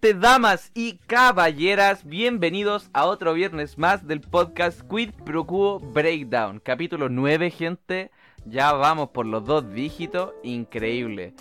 Te 0.00 0.14
damas 0.14 0.70
y 0.76 0.98
caballeras, 1.08 2.04
bienvenidos 2.04 2.88
a 2.92 3.04
otro 3.06 3.34
viernes 3.34 3.78
más 3.78 4.06
del 4.06 4.20
podcast 4.20 4.80
Quid 4.82 5.10
Pro 5.24 5.44
Quo 5.44 5.80
Breakdown. 5.80 6.60
Capítulo 6.60 7.08
9, 7.08 7.50
gente. 7.50 8.12
Ya 8.44 8.72
vamos 8.74 9.08
por 9.08 9.26
los 9.26 9.44
dos 9.44 9.72
dígitos. 9.72 10.34
Increíble. 10.44 11.34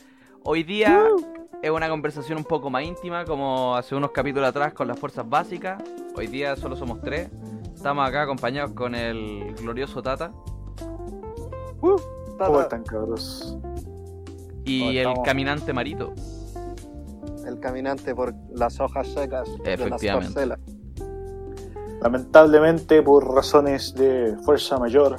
Hoy 0.43 0.63
día 0.63 1.07
es 1.62 1.70
una 1.70 1.88
conversación 1.88 2.39
un 2.39 2.46
poco 2.46 2.71
más 2.71 2.83
íntima, 2.83 3.25
como 3.25 3.75
hace 3.75 3.93
unos 3.93 4.09
capítulos 4.09 4.49
atrás 4.49 4.74
con 4.74 4.87
las 4.87 4.97
fuerzas 4.99 5.29
básicas. 5.29 5.83
Hoy 6.15 6.26
día 6.26 6.55
solo 6.55 6.76
somos 6.76 6.99
tres. 7.01 7.29
Estamos 7.76 8.10
acá 8.10 8.24
acompañados 8.24 8.71
con 8.71 8.96
el 8.96 9.53
glorioso 9.53 10.01
Tata 10.01 10.31
¿Cómo 11.79 12.62
están, 12.62 12.83
cabros? 12.83 13.55
y 14.65 15.03
¿Cómo 15.03 15.19
el 15.19 15.24
caminante 15.24 15.74
Marito. 15.74 16.16
El 17.48 17.59
caminante 17.59 18.13
por 18.13 18.34
las 18.53 18.79
hojas 18.79 19.07
secas 19.07 19.47
de 19.63 19.77
las 19.77 19.79
Efectivamente. 19.79 20.34
parcelas. 20.34 20.59
Lamentablemente, 22.01 23.01
por 23.01 23.33
razones 23.33 23.93
de 23.95 24.35
fuerza 24.45 24.77
mayor, 24.77 25.17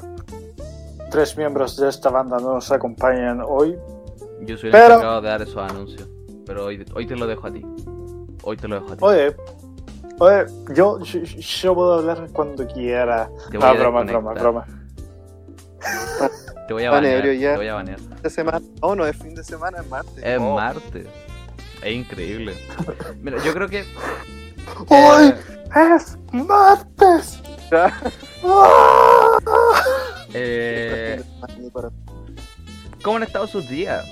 tres 1.11 1.37
miembros 1.37 1.77
de 1.77 1.89
esta 1.89 2.11
banda 2.11 2.39
no 2.39 2.55
nos 2.55 2.71
acompañan 2.71 3.43
hoy. 3.47 3.77
Yo 4.43 4.57
soy 4.57 4.69
el 4.69 4.73
Pero- 4.73 4.95
encargado 4.95 5.21
de 5.23 5.29
dar 5.29 5.43
esos 5.43 5.57
anuncios. 5.71 6.09
Pero 6.47 6.67
hoy, 6.67 6.85
hoy 6.95 7.07
te 7.07 7.17
lo 7.17 7.27
dejo 7.27 7.47
a 7.47 7.53
ti. 7.53 7.67
Hoy 8.45 8.57
te 8.57 8.69
lo 8.69 8.77
dejo 8.77 8.93
a 8.93 8.97
ti. 8.97 9.05
Oye, 9.05 9.37
oye, 10.21 10.47
yo, 10.75 11.01
yo, 11.01 11.21
yo 11.25 11.75
puedo 11.75 11.95
hablar 11.95 12.29
cuando 12.33 12.67
quiera. 12.67 13.29
Te 13.51 13.59
voy 13.59 13.67
Ah, 13.67 13.71
a 13.71 13.75
broma, 13.75 14.03
broma, 14.05 14.33
broma. 14.35 14.65
Te 16.69 16.75
voy 16.75 16.85
a 16.85 16.91
banear. 16.91 17.23
Te 17.23 17.57
voy 17.57 17.67
a 17.69 17.75
banear. 17.75 17.99
De 18.01 18.31
semana. 18.31 18.61
Oh, 18.81 18.95
no, 18.95 19.05
es 19.07 19.17
fin 19.17 19.35
de 19.35 19.43
semana, 19.43 19.79
es 19.81 19.89
martes. 19.89 20.23
Es 20.23 20.39
Oh. 20.41 20.55
martes. 20.55 21.07
Es 21.83 21.95
increíble. 21.95 22.57
Mira, 23.21 23.43
yo 23.45 23.53
creo 23.55 23.69
que. 23.69 23.85
¡Hoy 24.89 25.29
eh, 25.29 25.97
es 25.97 26.19
martes! 26.33 27.41
Eh, 30.35 31.23
¿Cómo 33.03 33.17
han 33.17 33.23
estado 33.23 33.47
sus 33.47 33.67
días? 33.67 34.07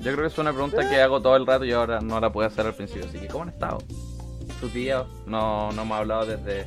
Yo 0.00 0.12
creo 0.12 0.22
que 0.22 0.26
es 0.28 0.38
una 0.38 0.50
pregunta 0.50 0.88
que 0.88 1.00
hago 1.00 1.20
todo 1.20 1.36
el 1.36 1.46
rato 1.46 1.66
y 1.66 1.72
ahora 1.72 2.00
no 2.00 2.18
la 2.20 2.32
puedo 2.32 2.48
hacer 2.48 2.66
al 2.66 2.74
principio. 2.74 3.06
Así 3.06 3.18
que, 3.18 3.28
¿cómo 3.28 3.42
han 3.42 3.50
estado? 3.50 3.78
Sus 4.58 4.72
días. 4.72 5.04
No, 5.26 5.70
no 5.72 5.82
hemos 5.82 5.98
hablado 5.98 6.24
desde 6.24 6.66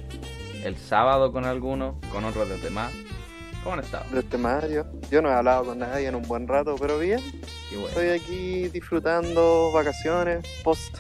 el 0.64 0.78
sábado 0.78 1.32
con 1.32 1.46
algunos, 1.46 1.96
con 2.12 2.26
otros 2.26 2.48
desde 2.48 2.70
más. 2.70 2.94
¿Cómo 3.64 3.76
han 3.76 3.80
estado? 3.82 4.20
este 4.20 4.38
Mario. 4.38 4.86
Yo 5.10 5.22
no 5.22 5.30
he 5.30 5.34
hablado 5.34 5.66
con 5.66 5.80
nadie 5.80 6.08
en 6.08 6.16
un 6.16 6.24
buen 6.24 6.48
rato, 6.48 6.76
pero 6.80 7.00
bien. 7.00 7.20
Qué 7.70 7.76
bueno. 7.78 7.88
Estoy 7.90 8.10
aquí 8.10 8.68
disfrutando 8.70 9.72
vacaciones, 9.74 10.46
post. 10.64 10.98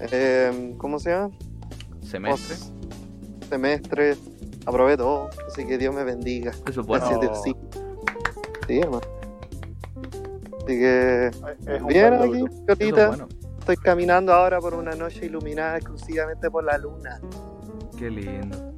eh, 0.00 0.74
¿Cómo 0.78 0.98
se 0.98 1.10
llama? 1.10 1.30
¿Semestre? 2.02 2.56
Post 2.56 2.72
semestre. 3.48 4.16
Aprobé 4.64 4.96
todo, 4.96 5.28
así 5.48 5.66
que 5.66 5.76
Dios 5.76 5.94
me 5.94 6.04
bendiga. 6.04 6.52
Eso 6.66 6.80
es 6.80 6.86
bueno. 6.86 7.04
Gracias, 7.06 7.20
Dios, 7.20 7.42
sí. 7.42 7.56
Sí, 8.66 8.78
hermano. 8.78 9.02
Así 10.58 10.66
que, 10.78 11.26
Es 11.26 11.86
bien 11.86 12.14
aquí, 12.14 12.44
es 12.68 12.90
bueno. 12.92 13.28
Estoy 13.58 13.76
caminando 13.76 14.32
ahora 14.32 14.58
por 14.60 14.74
una 14.74 14.94
noche 14.94 15.26
iluminada 15.26 15.76
exclusivamente 15.76 16.50
por 16.50 16.64
la 16.64 16.78
luna. 16.78 17.20
Qué 17.98 18.08
lindo. 18.10 18.71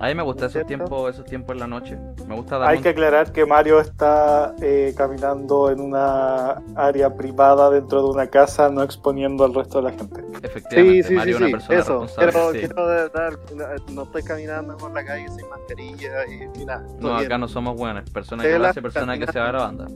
A 0.00 0.06
mí 0.06 0.14
me 0.14 0.22
gusta 0.22 0.46
esos 0.46 0.64
tiempos, 0.66 1.12
esos 1.14 1.24
tiempos 1.24 1.54
en 1.54 1.60
la 1.60 1.66
noche. 1.66 1.98
Me 2.28 2.36
gusta 2.36 2.56
dar 2.58 2.70
Hay 2.70 2.80
que 2.80 2.90
aclarar 2.90 3.32
que 3.32 3.44
Mario 3.44 3.80
está 3.80 4.54
eh, 4.62 4.94
caminando 4.96 5.70
en 5.70 5.80
una 5.80 6.62
área 6.76 7.12
privada 7.14 7.68
dentro 7.70 8.02
de 8.04 8.08
una 8.10 8.28
casa, 8.28 8.70
no 8.70 8.82
exponiendo 8.84 9.44
al 9.44 9.54
resto 9.54 9.78
de 9.82 9.90
la 9.90 9.96
gente. 9.98 10.22
Efectivamente, 10.42 11.14
Mario 11.14 11.34
es 11.36 11.40
una 11.42 11.50
persona 11.50 11.78
eso. 11.80 12.00
responsable. 12.02 12.30
Quiero, 12.32 12.52
sí. 12.52 12.58
quiero 12.58 13.08
dar- 13.08 13.80
no 13.92 14.02
estoy 14.04 14.22
caminando 14.22 14.76
por 14.76 14.92
la 14.92 15.04
calle 15.04 15.26
sin 15.30 15.48
mascarilla 15.48 16.26
y, 16.26 16.46
todo 16.54 16.78
No, 17.00 17.14
bien. 17.16 17.26
acá 17.26 17.38
no 17.38 17.48
somos 17.48 17.76
buenas. 17.76 18.08
Persona 18.10 18.44
Sí, 18.44 18.48
que 18.50 18.54
lo 18.54 18.62
la- 18.62 18.68
hace, 18.70 18.82
persona 18.82 19.18
que 19.18 19.26
se 19.26 19.38
va 19.40 19.48
a 19.48 19.52
la 19.52 19.58
banda. 19.58 19.86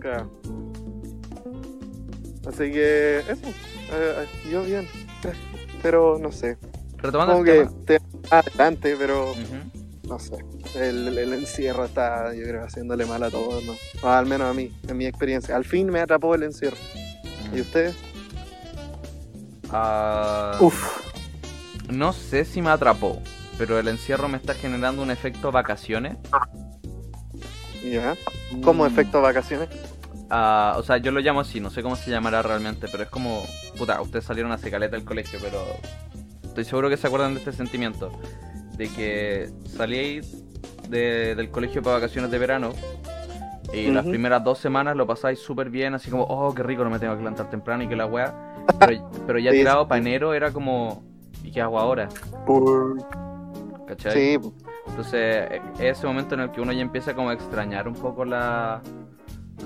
Claro. 0.00 0.30
Así 2.48 2.70
que 2.72 3.18
eso. 3.18 3.48
eh, 3.92 4.26
yo 4.50 4.62
bien. 4.62 4.86
Pero 5.82 6.18
no 6.18 6.30
sé. 6.32 6.56
Retomando 6.98 7.38
el 7.38 7.44
que 7.44 7.52
tema. 7.52 7.70
te 7.84 7.98
adelante, 8.30 8.96
pero 8.98 9.34
no 10.08 10.18
sé. 10.18 10.36
El, 10.74 11.16
el 11.16 11.32
encierro 11.32 11.84
está, 11.84 12.34
yo 12.34 12.42
creo, 12.42 12.64
haciéndole 12.64 13.06
mal 13.06 13.22
a 13.22 13.30
todos, 13.30 13.62
¿no? 13.64 13.74
O 14.02 14.08
al 14.08 14.26
menos 14.26 14.50
a 14.50 14.54
mí, 14.54 14.72
en 14.88 14.96
mi 14.96 15.06
experiencia. 15.06 15.56
Al 15.56 15.64
fin 15.64 15.88
me 15.88 16.00
atrapó 16.00 16.34
el 16.34 16.42
encierro. 16.44 16.76
¿Y 17.54 17.60
ustedes? 17.60 17.94
Ah, 19.70 20.56
Uf, 20.60 21.00
no 21.90 22.12
sé 22.12 22.44
si 22.44 22.62
me 22.62 22.70
atrapó, 22.70 23.20
pero 23.58 23.78
el 23.78 23.88
encierro 23.88 24.28
me 24.28 24.36
está 24.36 24.54
generando 24.54 25.02
un 25.02 25.10
efecto 25.10 25.50
vacaciones. 25.50 26.16
Ya. 27.84 28.16
¿Cómo 28.62 28.84
Mm. 28.84 28.86
efecto 28.86 29.20
vacaciones? 29.20 29.68
Ah, 30.30 30.74
o 30.78 30.82
sea, 30.82 30.96
yo 30.98 31.12
lo 31.12 31.20
llamo 31.20 31.40
así, 31.40 31.60
no 31.60 31.70
sé 31.70 31.82
cómo 31.82 31.96
se 31.96 32.10
llamará 32.10 32.42
realmente, 32.42 32.86
pero 32.90 33.02
es 33.02 33.10
como, 33.10 33.44
puta, 33.76 34.00
ustedes 34.00 34.24
salieron 34.24 34.52
a 34.52 34.58
caleta 34.70 34.96
del 34.96 35.04
colegio, 35.04 35.38
pero 35.42 35.62
estoy 36.54 36.64
seguro 36.64 36.88
que 36.88 36.96
se 36.96 37.08
acuerdan 37.08 37.34
de 37.34 37.40
este 37.40 37.50
sentimiento, 37.50 38.12
de 38.76 38.88
que 38.88 39.50
salí 39.76 40.20
de- 40.88 41.34
del 41.34 41.50
colegio 41.50 41.82
para 41.82 41.96
vacaciones 41.96 42.30
de 42.30 42.38
verano 42.38 42.70
y 43.72 43.90
las 43.90 44.06
primeras 44.06 44.44
dos 44.44 44.58
semanas 44.58 44.94
lo 44.96 45.04
pasáis 45.04 45.40
súper 45.40 45.68
bien, 45.68 45.94
así 45.94 46.10
como, 46.12 46.22
oh, 46.22 46.54
qué 46.54 46.62
rico, 46.62 46.84
no 46.84 46.90
me 46.90 47.00
tengo 47.00 47.14
que 47.14 47.18
levantar 47.18 47.50
temprano 47.50 47.82
y 47.82 47.88
que 47.88 47.96
la 47.96 48.06
weá, 48.06 48.32
pero, 48.78 49.10
pero 49.26 49.38
ya 49.40 49.50
Sí, 49.50 49.58
tirado 49.58 49.82
sí. 49.82 49.88
para 49.88 50.00
enero 50.00 50.32
era 50.32 50.52
como, 50.52 51.02
¿y 51.42 51.50
qué 51.50 51.60
hago 51.60 51.76
ahora? 51.78 52.08
por- 52.46 52.98
¿Cachai? 53.88 54.12
Sí, 54.12 54.50
Entonces, 54.86 55.50
es 55.80 55.98
ese 55.98 56.06
momento 56.06 56.36
en 56.36 56.42
el 56.42 56.50
que 56.52 56.60
uno 56.60 56.70
ya 56.72 56.82
empieza 56.82 57.14
como 57.14 57.30
a 57.30 57.34
extrañar 57.34 57.88
un 57.88 57.94
poco 57.94 58.24
la, 58.24 58.80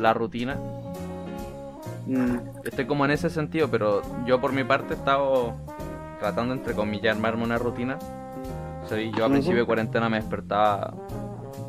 la 0.00 0.14
rutina. 0.14 0.56
mm, 2.06 2.36
Estoy 2.64 2.86
como 2.86 3.04
en 3.04 3.10
ese 3.10 3.28
sentido, 3.28 3.68
pero 3.70 4.00
yo 4.24 4.40
por 4.40 4.52
mi 4.52 4.64
parte 4.64 4.94
he 4.94 4.96
estado 4.96 5.54
tratando, 6.18 6.54
entre 6.54 6.74
comillas, 6.74 7.16
armarme 7.16 7.44
una 7.44 7.58
rutina. 7.58 7.98
O 8.84 8.88
sea, 8.88 8.98
yo 8.98 9.24
a 9.24 9.28
principio 9.28 9.60
de 9.60 9.66
cuarentena 9.66 10.08
me 10.08 10.16
despertaba 10.16 10.94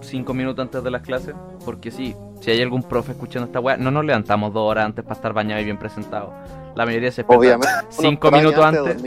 cinco 0.01 0.33
minutos 0.33 0.63
antes 0.63 0.83
de 0.83 0.91
las 0.91 1.01
clases, 1.01 1.35
porque 1.65 1.91
sí, 1.91 2.15
si 2.41 2.51
hay 2.51 2.61
algún 2.61 2.83
profe 2.83 3.11
escuchando 3.11 3.47
esta 3.47 3.59
weá, 3.59 3.77
no 3.77 3.91
nos 3.91 4.05
levantamos 4.05 4.53
dos 4.53 4.69
horas 4.69 4.85
antes 4.85 5.03
para 5.03 5.15
estar 5.15 5.33
bañados 5.33 5.61
y 5.61 5.65
bien 5.65 5.77
presentados. 5.77 6.33
La 6.75 6.85
mayoría 6.85 7.11
se 7.11 7.25
obviamente. 7.27 7.67
cinco 7.89 8.31
minutos 8.31 8.63
antes. 8.63 9.03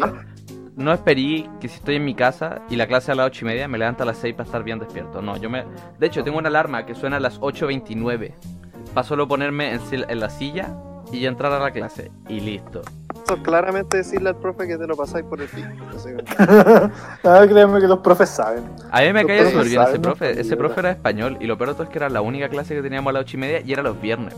No 0.75 0.93
esperí 0.93 1.49
que 1.61 1.69
si 1.69 1.77
estoy 1.77 1.97
en 1.97 2.05
mi 2.05 2.15
casa 2.15 2.63
y 2.71 2.77
la 2.77 2.87
clase 2.87 3.13
a 3.13 3.15
las 3.15 3.27
ocho 3.27 3.45
y 3.45 3.49
media 3.49 3.69
me 3.69 3.77
levanto 3.77 4.05
a 4.05 4.07
las 4.07 4.17
6 4.19 4.35
para 4.35 4.47
estar 4.47 4.65
bien 4.65 4.79
despierto. 4.79 5.21
No, 5.21 5.37
yo 5.37 5.51
me... 5.51 5.65
De 5.99 6.07
hecho, 6.07 6.25
tengo 6.25 6.39
una 6.39 6.49
alarma 6.49 6.87
que 6.87 6.95
suena 6.95 7.19
a 7.19 7.21
las 7.21 7.39
8.29 7.41 8.33
para 8.95 9.07
solo 9.07 9.29
ponerme 9.29 9.75
en 9.75 10.21
la 10.21 10.31
silla 10.31 10.75
y 11.13 11.27
entrar 11.27 11.53
a 11.53 11.59
la 11.59 11.71
clase. 11.73 12.11
Y 12.27 12.41
listo. 12.41 12.81
Eso 13.25 13.35
es 13.35 13.43
claramente 13.43 13.99
decirle 13.99 14.31
al 14.31 14.37
profe 14.37 14.67
que 14.67 14.77
te 14.77 14.87
lo 14.87 14.97
pasáis 14.97 15.25
por 15.25 15.41
el 15.41 15.49
pico. 15.49 15.69
Ah, 17.25 17.45
créeme 17.49 17.81
que 17.81 17.89
los 17.89 17.99
profes 18.01 18.29
saben. 18.31 18.65
A 18.91 19.01
mí 19.01 19.13
me 19.13 19.23
Los 19.23 19.29
caía 19.29 19.51
súper 19.51 19.69
bien 19.69 19.83
ese 19.83 19.99
profe. 20.01 20.35
no 20.35 20.41
Ese 20.41 20.57
profe 20.57 20.81
era 20.81 20.91
español 20.91 21.37
y 21.41 21.47
lo 21.47 21.57
peor 21.57 21.71
de 21.71 21.75
todo 21.75 21.85
es 21.85 21.89
que 21.91 21.99
era 21.99 22.09
la 22.09 22.21
única 22.21 22.49
clase 22.49 22.75
que 22.75 22.83
teníamos 22.83 23.11
a 23.11 23.13
las 23.15 23.23
ocho 23.23 23.37
y 23.37 23.41
media 23.41 23.61
y 23.61 23.73
era 23.73 23.83
los 23.83 24.01
viernes. 24.01 24.35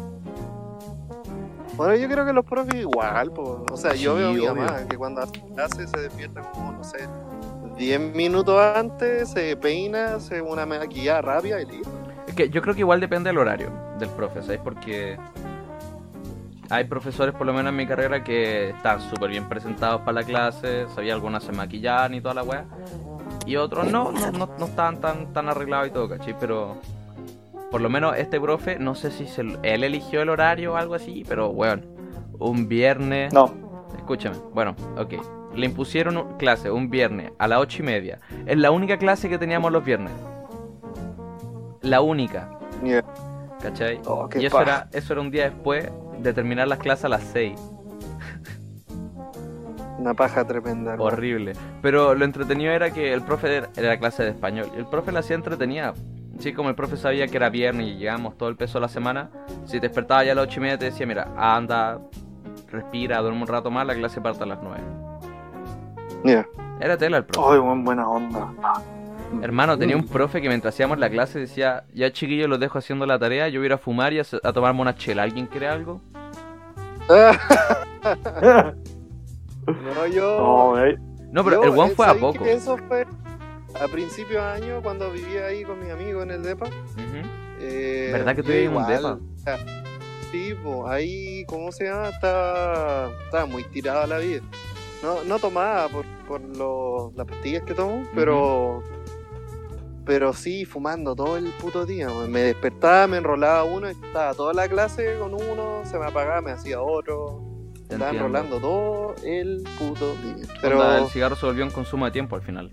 Bueno, 1.76 1.96
yo 1.96 2.08
creo 2.08 2.24
que 2.24 2.32
los 2.32 2.44
profes 2.44 2.74
igual, 2.76 3.32
po. 3.32 3.66
o 3.70 3.76
sea, 3.76 3.94
yo 3.94 4.14
veo 4.14 4.28
a 4.28 4.32
mi 4.32 4.46
mamá 4.46 4.76
que 4.88 4.96
cuando 4.96 5.22
hace 5.22 5.42
clase 5.54 5.88
se 5.88 6.00
despierta 6.00 6.40
como, 6.52 6.72
no 6.72 6.84
sé, 6.84 7.08
10 7.76 8.14
minutos 8.14 8.60
antes, 8.60 9.30
se 9.30 9.56
peina, 9.56 10.14
hace 10.14 10.40
una 10.40 10.66
maquillada 10.66 11.22
rápida 11.22 11.60
y 11.60 11.66
listo. 11.66 11.90
Es 12.28 12.34
que 12.34 12.48
yo 12.48 12.62
creo 12.62 12.74
que 12.74 12.80
igual 12.80 13.00
depende 13.00 13.30
del 13.30 13.38
horario 13.38 13.72
del 13.98 14.08
profe, 14.10 14.42
¿sabes? 14.42 14.60
Porque 14.62 15.18
hay 16.70 16.84
profesores, 16.84 17.34
por 17.34 17.46
lo 17.46 17.52
menos 17.52 17.70
en 17.70 17.76
mi 17.76 17.86
carrera, 17.86 18.22
que 18.24 18.70
están 18.70 19.00
súper 19.00 19.30
bien 19.30 19.48
presentados 19.48 20.00
para 20.02 20.12
la 20.12 20.24
clase, 20.24 20.86
sabía 20.94 21.14
algunas 21.14 21.44
se 21.44 21.52
maquillaban 21.52 22.14
y 22.14 22.20
toda 22.20 22.34
la 22.34 22.42
weá. 22.42 22.64
Y 23.46 23.56
otros 23.56 23.90
no, 23.90 24.12
no, 24.12 24.32
no, 24.32 24.48
no 24.58 24.64
estaban 24.64 25.00
tan, 25.00 25.32
tan 25.32 25.48
arreglados 25.48 25.88
y 25.88 25.90
todo, 25.90 26.08
¿cachai? 26.08 26.34
Pero 26.38 26.78
por 27.70 27.80
lo 27.80 27.90
menos 27.90 28.16
este 28.16 28.40
profe, 28.40 28.78
no 28.78 28.94
sé 28.94 29.10
si 29.10 29.26
se, 29.26 29.42
él 29.42 29.84
eligió 29.84 30.22
el 30.22 30.30
horario 30.30 30.74
o 30.74 30.76
algo 30.76 30.94
así, 30.94 31.24
pero 31.28 31.50
weón, 31.50 31.84
un 32.38 32.68
viernes... 32.68 33.32
No, 33.32 33.64
Escúchame, 33.96 34.36
bueno, 34.52 34.74
ok. 34.98 35.14
Le 35.54 35.66
impusieron 35.66 36.36
clase 36.36 36.70
un 36.70 36.90
viernes 36.90 37.32
a 37.38 37.48
las 37.48 37.60
ocho 37.60 37.82
y 37.82 37.86
media. 37.86 38.20
Es 38.44 38.58
la 38.58 38.70
única 38.70 38.98
clase 38.98 39.28
que 39.28 39.38
teníamos 39.38 39.72
los 39.72 39.84
viernes. 39.84 40.12
La 41.80 42.00
única. 42.00 42.50
Yeah. 42.82 43.04
¿Cachai? 43.62 44.00
Oh, 44.04 44.28
y 44.34 44.44
eso 44.44 44.58
paja. 44.58 44.70
era, 44.70 44.88
eso 44.92 45.12
era 45.12 45.22
un 45.22 45.30
día 45.30 45.44
después 45.44 45.90
de 46.20 46.32
terminar 46.32 46.68
las 46.68 46.78
clases 46.78 47.04
a 47.06 47.08
las 47.08 47.22
6. 47.32 47.58
Una 49.98 50.14
paja 50.14 50.44
tremenda. 50.46 50.96
Horrible. 50.98 51.52
Pero 51.80 52.14
lo 52.14 52.24
entretenido 52.24 52.72
era 52.72 52.90
que 52.92 53.12
el 53.12 53.22
profe 53.22 53.56
era, 53.56 53.68
era 53.76 53.98
clase 53.98 54.22
de 54.24 54.30
español. 54.30 54.66
Y 54.74 54.78
el 54.78 54.86
profe 54.86 55.12
la 55.12 55.20
hacía 55.20 55.36
entretenida. 55.36 55.94
Sí, 56.38 56.52
como 56.52 56.68
el 56.68 56.74
profe 56.74 56.96
sabía 56.96 57.28
que 57.28 57.36
era 57.36 57.48
viernes 57.48 57.86
y 57.86 57.94
llegamos 57.96 58.36
todo 58.36 58.48
el 58.48 58.56
peso 58.56 58.78
de 58.78 58.82
la 58.82 58.88
semana, 58.88 59.30
si 59.66 59.78
te 59.78 59.86
despertaba 59.86 60.24
ya 60.24 60.32
a 60.32 60.34
las 60.34 60.44
ocho 60.46 60.58
y 60.58 60.62
media 60.64 60.76
te 60.78 60.86
decía, 60.86 61.06
mira, 61.06 61.28
anda, 61.36 62.00
respira, 62.72 63.20
duerme 63.20 63.42
un 63.42 63.46
rato 63.46 63.70
más, 63.70 63.86
la 63.86 63.94
clase 63.94 64.20
parte 64.20 64.42
a 64.42 64.46
las 64.46 64.58
9. 64.60 64.82
Ya. 66.24 66.44
Era 66.80 66.96
tela 66.98 67.18
el 67.18 67.24
profe. 67.24 67.48
Ay, 67.54 67.60
buen- 67.60 67.84
buena 67.84 68.08
onda. 68.08 68.48
Hermano, 69.42 69.76
tenía 69.78 69.96
un 69.96 70.06
profe 70.06 70.40
que 70.40 70.48
mientras 70.48 70.74
hacíamos 70.74 70.98
la 70.98 71.10
clase 71.10 71.38
decía, 71.38 71.84
ya 71.92 72.10
chiquillos 72.12 72.48
los 72.48 72.58
dejo 72.60 72.78
haciendo 72.78 73.04
la 73.06 73.18
tarea, 73.18 73.48
yo 73.48 73.60
voy 73.60 73.66
a 73.66 73.68
ir 73.68 73.72
a 73.72 73.78
fumar 73.78 74.12
y 74.12 74.20
a, 74.20 74.24
a 74.42 74.52
tomarme 74.52 74.80
una 74.80 74.94
chela. 74.94 75.22
¿Alguien 75.24 75.46
quiere 75.46 75.68
algo? 75.68 76.00
no, 79.66 80.06
yo. 80.06 80.38
No, 80.76 80.84
eh, 80.84 80.96
No, 81.30 81.42
pero 81.44 81.62
yo, 81.64 81.72
el 81.72 81.78
one 81.78 81.90
eh, 81.92 81.94
fue 81.94 82.04
a 82.06 82.08
¿sabéis 82.08 82.24
poco. 82.24 82.44
Eso 82.44 82.76
fue 82.88 83.06
a 83.80 83.88
principios 83.88 84.42
de 84.42 84.48
año 84.64 84.80
cuando 84.82 85.10
vivía 85.10 85.46
ahí 85.46 85.64
con 85.64 85.80
mis 85.82 85.90
amigos 85.90 86.22
en 86.22 86.30
el 86.30 86.42
DEPA. 86.42 86.66
Eh, 87.60 88.10
¿Verdad 88.12 88.36
que 88.36 88.42
tú 88.42 88.48
vivías 88.50 88.70
en 88.70 88.76
un 88.76 88.86
depa? 88.86 89.18
Sí, 90.30 90.54
pues 90.62 90.80
ahí, 90.88 91.44
¿cómo 91.46 91.70
se 91.72 91.84
llama? 91.84 92.08
Estaba, 92.08 93.10
estaba 93.24 93.46
muy 93.46 93.64
tirada 93.64 94.06
la 94.06 94.18
vida. 94.18 94.42
No, 95.02 95.22
no 95.24 95.38
tomaba 95.38 95.88
por, 95.88 96.04
por 96.26 96.40
lo- 96.40 97.12
las 97.16 97.26
pastillas 97.26 97.62
que 97.62 97.74
tomo, 97.74 98.02
pero 98.14 98.82
pero 100.04 100.32
sí 100.32 100.64
fumando 100.64 101.14
todo 101.14 101.36
el 101.36 101.46
puto 101.60 101.84
día. 101.86 102.08
Me 102.28 102.40
despertaba, 102.40 103.06
me 103.06 103.16
enrolaba 103.18 103.64
uno, 103.64 103.88
y 103.88 103.92
estaba 103.92 104.34
toda 104.34 104.52
la 104.52 104.68
clase 104.68 105.16
con 105.18 105.34
uno, 105.34 105.82
se 105.84 105.98
me 105.98 106.06
apagaba, 106.06 106.40
me 106.40 106.50
hacía 106.52 106.80
otro. 106.80 107.40
Te 107.88 107.94
Estaba 107.94 108.10
entiendo. 108.12 108.38
enrolando 108.38 108.60
todo 108.60 109.14
el 109.24 109.62
puto 109.78 110.14
día. 110.22 110.46
Pero 110.62 110.96
el 110.98 111.06
cigarro 111.08 111.36
se 111.36 111.44
volvió 111.46 111.64
un 111.64 111.70
consumo 111.70 112.06
de 112.06 112.10
tiempo 112.12 112.34
al 112.36 112.42
final. 112.42 112.70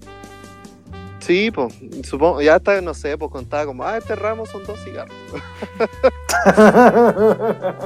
sí, 1.19 1.51
pues, 1.51 1.74
supongo, 2.04 2.42
ya 2.42 2.56
hasta, 2.56 2.80
no 2.81 2.94
sé, 2.94 3.18
pues 3.18 3.30
contaba 3.31 3.66
como, 3.66 3.84
ah, 3.84 3.98
este 3.98 4.16
ramo 4.16 4.45
son 4.45 4.63
dos 4.66 4.80
cigarros. 4.84 5.13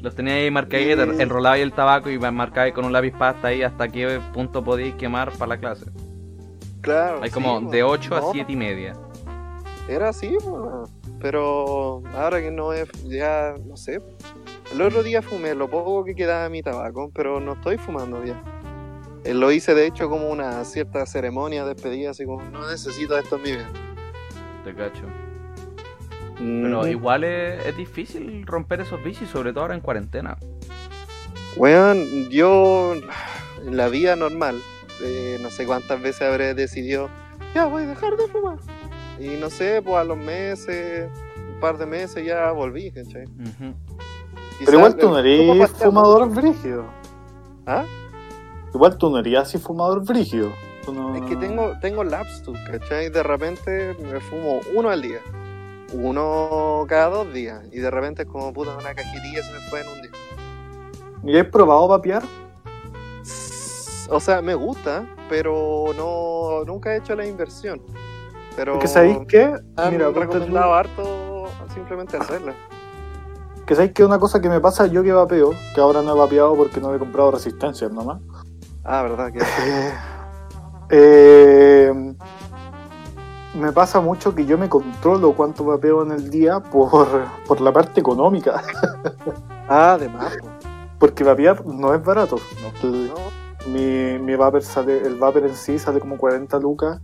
Los 0.00 0.14
tenía 0.14 0.34
ahí 0.34 0.50
marcaditos, 0.50 1.16
Sí. 1.16 1.22
enrolaba 1.22 1.54
ahí 1.54 1.62
el 1.62 1.72
tabaco 1.72 2.10
y 2.10 2.18
marcaba 2.18 2.64
ahí 2.64 2.72
con 2.72 2.84
un 2.84 2.92
lápiz 2.92 3.12
pasta 3.12 3.48
ahí 3.48 3.62
hasta 3.62 3.88
qué 3.88 4.20
punto 4.34 4.62
podíais 4.62 4.94
quemar 4.96 5.32
para 5.32 5.46
la 5.50 5.58
clase. 5.58 5.86
Claro. 6.84 7.20
Hay 7.22 7.30
sí, 7.30 7.34
como 7.34 7.60
pues, 7.60 7.72
de 7.72 7.82
8 7.82 8.14
a 8.16 8.20
no, 8.20 8.32
7 8.32 8.52
y 8.52 8.56
media. 8.56 8.92
Era 9.88 10.10
así, 10.10 10.36
pero 11.20 12.02
ahora 12.14 12.40
que 12.40 12.50
no 12.50 12.72
es, 12.72 12.88
ya, 13.04 13.54
no 13.66 13.76
sé. 13.76 14.00
El 14.72 14.82
otro 14.82 15.02
día 15.02 15.22
fumé 15.22 15.54
lo 15.54 15.68
poco 15.68 16.04
que 16.04 16.14
quedaba 16.14 16.44
de 16.44 16.50
mi 16.50 16.62
tabaco, 16.62 17.10
pero 17.14 17.40
no 17.40 17.52
estoy 17.54 17.78
fumando 17.78 18.22
ya. 18.24 18.40
Eh, 19.24 19.32
Lo 19.32 19.50
hice 19.50 19.74
de 19.74 19.86
hecho 19.86 20.10
como 20.10 20.28
una 20.28 20.62
cierta 20.64 21.06
ceremonia 21.06 21.64
de 21.64 21.74
despedida, 21.74 22.10
así 22.10 22.26
como 22.26 22.42
no 22.42 22.70
necesito 22.70 23.16
esto 23.18 23.36
en 23.36 23.42
mi 23.42 23.50
vida. 23.52 23.68
Te 24.64 24.74
cacho. 24.74 25.02
Pero 26.36 26.82
Mm. 26.82 26.88
igual 26.88 27.24
es, 27.24 27.64
es 27.66 27.76
difícil 27.76 28.44
romper 28.46 28.80
esos 28.82 29.02
vicios, 29.02 29.30
sobre 29.30 29.52
todo 29.52 29.62
ahora 29.62 29.74
en 29.74 29.80
cuarentena. 29.80 30.36
Weón, 31.56 32.28
yo 32.30 32.94
en 33.64 33.76
la 33.76 33.88
vida 33.88 34.16
normal, 34.16 34.60
eh, 35.02 35.38
no 35.40 35.50
sé 35.50 35.66
cuántas 35.66 36.00
veces 36.00 36.22
habré 36.22 36.54
decidido, 36.54 37.08
ya 37.54 37.66
voy 37.66 37.84
a 37.84 37.86
dejar 37.86 38.16
de 38.16 38.26
fumar. 38.28 38.58
Y 39.20 39.28
no 39.40 39.48
sé, 39.50 39.80
pues 39.82 39.96
a 39.96 40.04
los 40.04 40.16
meses, 40.18 41.08
un 41.54 41.60
par 41.60 41.78
de 41.78 41.86
meses 41.86 42.24
ya 42.24 42.50
volví, 42.52 42.90
¿cachai? 42.90 43.24
Pero 44.64 44.78
igual 44.78 44.96
tú 44.96 45.08
no 45.08 45.18
el- 45.18 45.26
eres 45.26 45.46
¿cómo 45.48 45.58
pastea 45.60 45.86
fumador 45.88 46.26
mucho? 46.28 46.40
brígido. 46.40 46.84
¿Ah? 47.66 47.84
Igual 48.74 48.98
tú 48.98 49.10
no 49.10 49.18
eres 49.18 49.38
así 49.38 49.58
fumador 49.58 50.04
brígido. 50.04 50.52
No- 50.92 51.14
Es 51.14 51.22
que 51.22 51.36
tengo, 51.36 51.72
tengo 51.80 52.04
lapsus, 52.04 52.58
¿cachai? 52.70 53.08
De 53.08 53.22
repente 53.22 53.96
me 54.02 54.20
fumo 54.20 54.60
uno 54.74 54.90
al 54.90 55.00
día. 55.00 55.20
Uno 55.92 56.84
cada 56.88 57.08
dos 57.08 57.32
días. 57.32 57.62
Y 57.72 57.78
de 57.78 57.90
repente 57.90 58.22
es 58.22 58.28
como 58.28 58.52
puta 58.52 58.76
una 58.76 58.94
cajetilla 58.94 59.42
se 59.42 59.52
me 59.52 59.60
fue 59.70 59.80
en 59.80 59.88
un 59.88 60.02
día. 60.02 60.10
¿Y 61.24 61.38
has 61.38 61.46
probado 61.46 61.88
vapear? 61.88 62.22
O 64.10 64.20
sea, 64.20 64.42
me 64.42 64.54
gusta, 64.54 65.06
pero 65.28 65.86
no 65.96 66.64
nunca 66.64 66.92
he 66.94 66.98
hecho 66.98 67.14
la 67.16 67.26
inversión. 67.26 67.80
Pero 68.56 68.78
que 68.78 68.86
sabéis 68.86 69.18
qué? 69.28 69.54
han 69.76 69.92
Mira, 69.92 70.06
ponte 70.06 70.20
recomendado 70.20 70.66
tú- 70.68 70.74
harto 70.74 71.44
simplemente 71.74 72.16
hacerla. 72.16 72.54
que 73.66 73.74
sabéis 73.74 73.92
que 73.92 74.04
una 74.04 74.18
cosa 74.18 74.40
que 74.40 74.48
me 74.48 74.60
pasa 74.60 74.86
yo 74.86 75.02
que 75.02 75.12
vapeo, 75.12 75.52
que 75.74 75.80
ahora 75.80 76.02
no 76.02 76.14
he 76.14 76.18
vapeado 76.18 76.54
porque 76.54 76.80
no 76.80 76.94
he 76.94 76.98
comprado 76.98 77.32
resistencias 77.32 77.90
nomás. 77.90 78.20
Ah, 78.84 79.02
verdad 79.02 79.32
que 79.32 79.38
Eh, 80.90 81.92
me 83.54 83.72
pasa 83.72 84.00
mucho 84.00 84.34
que 84.34 84.44
yo 84.44 84.58
me 84.58 84.68
controlo 84.68 85.32
cuánto 85.32 85.64
vapeo 85.64 86.02
en 86.02 86.12
el 86.12 86.30
día 86.30 86.60
por, 86.60 87.08
por 87.46 87.60
la 87.60 87.72
parte 87.72 88.00
económica. 88.00 88.62
Ah, 89.68 89.96
de 89.98 90.08
más. 90.08 90.36
po. 90.36 90.48
Porque 90.98 91.24
vapear 91.24 91.64
no 91.66 91.92
es 91.94 92.02
barato. 92.04 92.36
No, 92.82 93.14
mi, 93.66 94.18
mi 94.18 94.34
vapor 94.36 94.62
sale, 94.62 94.98
el 95.06 95.16
vapor 95.16 95.44
en 95.46 95.54
sí 95.54 95.78
sale 95.78 96.00
como 96.00 96.16
40 96.18 96.58
lucas 96.58 97.00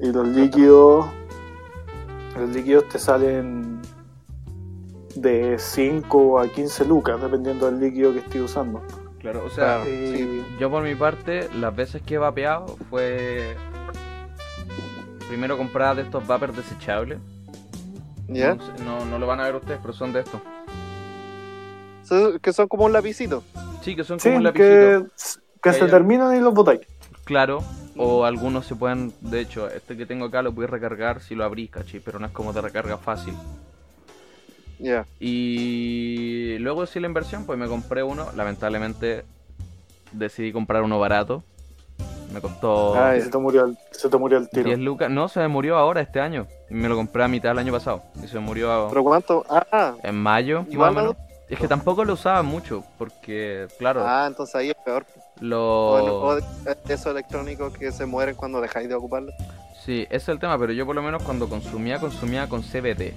y 0.00 0.10
los 0.12 0.26
líquidos 0.28 1.06
los 2.38 2.48
líquidos 2.50 2.88
te 2.88 2.98
salen 2.98 3.80
de 5.14 5.56
5 5.58 6.40
a 6.40 6.48
15 6.48 6.84
lucas 6.86 7.20
dependiendo 7.20 7.66
del 7.70 7.78
líquido 7.80 8.12
que 8.12 8.20
estoy 8.20 8.40
usando. 8.40 8.82
Claro, 9.18 9.44
o 9.44 9.50
sea, 9.50 9.82
Claro. 9.82 9.84
Sí. 9.84 10.42
yo 10.58 10.70
por 10.70 10.82
mi 10.82 10.94
parte, 10.94 11.48
las 11.54 11.74
veces 11.76 12.02
que 12.02 12.14
he 12.14 12.18
vapeado 12.18 12.76
fue. 12.90 13.54
Primero 15.28 15.56
comprar 15.56 15.96
de 15.96 16.02
estos 16.02 16.26
vapers 16.26 16.56
desechables. 16.56 17.18
¿ya? 18.28 18.56
No, 18.84 19.04
no, 19.04 19.18
lo 19.18 19.26
van 19.26 19.40
a 19.40 19.44
ver 19.44 19.56
ustedes, 19.56 19.78
pero 19.80 19.92
son 19.92 20.12
de 20.12 20.20
estos. 20.20 20.40
Que 22.42 22.52
son 22.52 22.68
como 22.68 22.84
un 22.84 22.92
lapicito. 22.92 23.42
Sí, 23.82 23.94
que 23.96 24.04
son 24.04 24.18
Sí, 24.20 24.28
como 24.28 24.38
un 24.38 24.44
lapicito. 24.44 25.06
Que, 25.62 25.72
se 25.72 25.86
terminan 25.86 26.36
y 26.36 26.40
los 26.40 26.52
botáis. 26.52 26.80
Claro, 27.24 27.62
o 27.96 28.24
algunos 28.24 28.66
se 28.66 28.74
pueden, 28.74 29.12
de 29.20 29.40
hecho, 29.40 29.68
este 29.68 29.96
que 29.96 30.06
tengo 30.06 30.26
acá 30.26 30.42
lo 30.42 30.52
puedes 30.52 30.70
recargar 30.70 31.20
si 31.20 31.34
lo 31.34 31.44
abrís, 31.44 31.70
cachi, 31.70 32.00
pero 32.00 32.18
no 32.18 32.26
es 32.26 32.32
como 32.32 32.52
de 32.52 32.60
recarga 32.60 32.98
fácil. 32.98 33.34
Ya. 34.78 35.06
Y 35.20 36.56
luego 36.58 36.86
sí 36.86 36.98
la 36.98 37.06
inversión, 37.06 37.44
pues 37.46 37.58
me 37.58 37.68
compré 37.68 38.02
uno, 38.02 38.26
lamentablemente 38.34 39.24
decidí 40.10 40.52
comprar 40.52 40.82
uno 40.82 40.98
barato. 40.98 41.44
Me 42.32 42.40
costó 42.40 42.94
Ah, 42.96 43.16
Y 43.16 43.20
se 43.20 43.30
te 43.30 43.38
murió 43.38 43.64
el, 43.66 43.76
se 43.90 44.08
te 44.08 44.16
murió 44.16 44.38
el 44.38 44.48
tiro. 44.48 44.64
10 44.64 44.78
lucas, 44.80 45.10
no, 45.10 45.28
se 45.28 45.38
me 45.40 45.48
murió 45.48 45.76
ahora 45.76 46.00
este 46.00 46.18
año. 46.20 46.46
Y 46.70 46.74
me 46.74 46.88
lo 46.88 46.96
compré 46.96 47.22
a 47.22 47.28
mitad 47.28 47.50
del 47.50 47.58
año 47.58 47.72
pasado. 47.72 48.02
Y 48.22 48.26
se 48.26 48.34
me 48.36 48.40
murió 48.40 48.88
¿Pero 48.88 49.04
cuánto? 49.04 49.44
Ah, 49.48 49.94
en 50.02 50.14
mayo, 50.16 50.64
Igual 50.68 50.94
más 50.94 51.02
o 51.04 51.06
no- 51.06 51.12
menos. 51.12 51.28
Es 51.48 51.58
que 51.58 51.68
tampoco 51.68 52.02
lo 52.04 52.14
usaba 52.14 52.42
mucho, 52.42 52.82
porque, 52.96 53.68
claro, 53.78 54.02
ah, 54.06 54.24
entonces 54.26 54.54
ahí 54.54 54.70
es 54.70 54.76
peor. 54.82 55.04
Lo... 55.42 55.90
O, 55.90 56.26
o 56.28 56.36
de- 56.36 56.44
esos 56.88 57.06
electrónicos 57.12 57.76
que 57.76 57.92
se 57.92 58.06
mueren 58.06 58.34
cuando 58.34 58.60
dejáis 58.60 58.88
de 58.88 58.94
ocuparlos. 58.94 59.34
Sí, 59.84 60.02
ese 60.10 60.16
es 60.16 60.28
el 60.28 60.38
tema, 60.38 60.56
pero 60.58 60.72
yo 60.72 60.86
por 60.86 60.94
lo 60.94 61.02
menos 61.02 61.22
cuando 61.22 61.48
consumía, 61.48 61.98
consumía 61.98 62.48
con 62.48 62.62
CBD. 62.62 63.12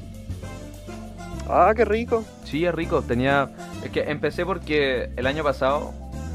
Ah, 1.48 1.74
qué 1.76 1.86
rico. 1.86 2.24
Sí, 2.44 2.66
es 2.66 2.74
rico. 2.74 3.04
Tenía. 3.04 3.50
Es 3.84 3.92
que 3.92 4.02
empecé 4.10 4.46
porque 4.46 5.12
el 5.16 5.28
año 5.28 5.44
pasado, 5.44 5.94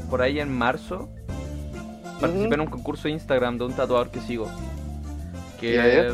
por 0.09 0.21
ahí 0.21 0.39
en 0.39 0.49
marzo, 0.57 1.09
participé 2.21 2.55
en 2.55 2.61
un 2.61 2.67
concurso 2.67 3.03
de 3.09 3.11
Instagram 3.15 3.57
de 3.57 3.65
un 3.65 3.73
tatuador 3.73 4.09
que 4.09 4.21
sigo. 4.21 4.47
Que 5.59 6.13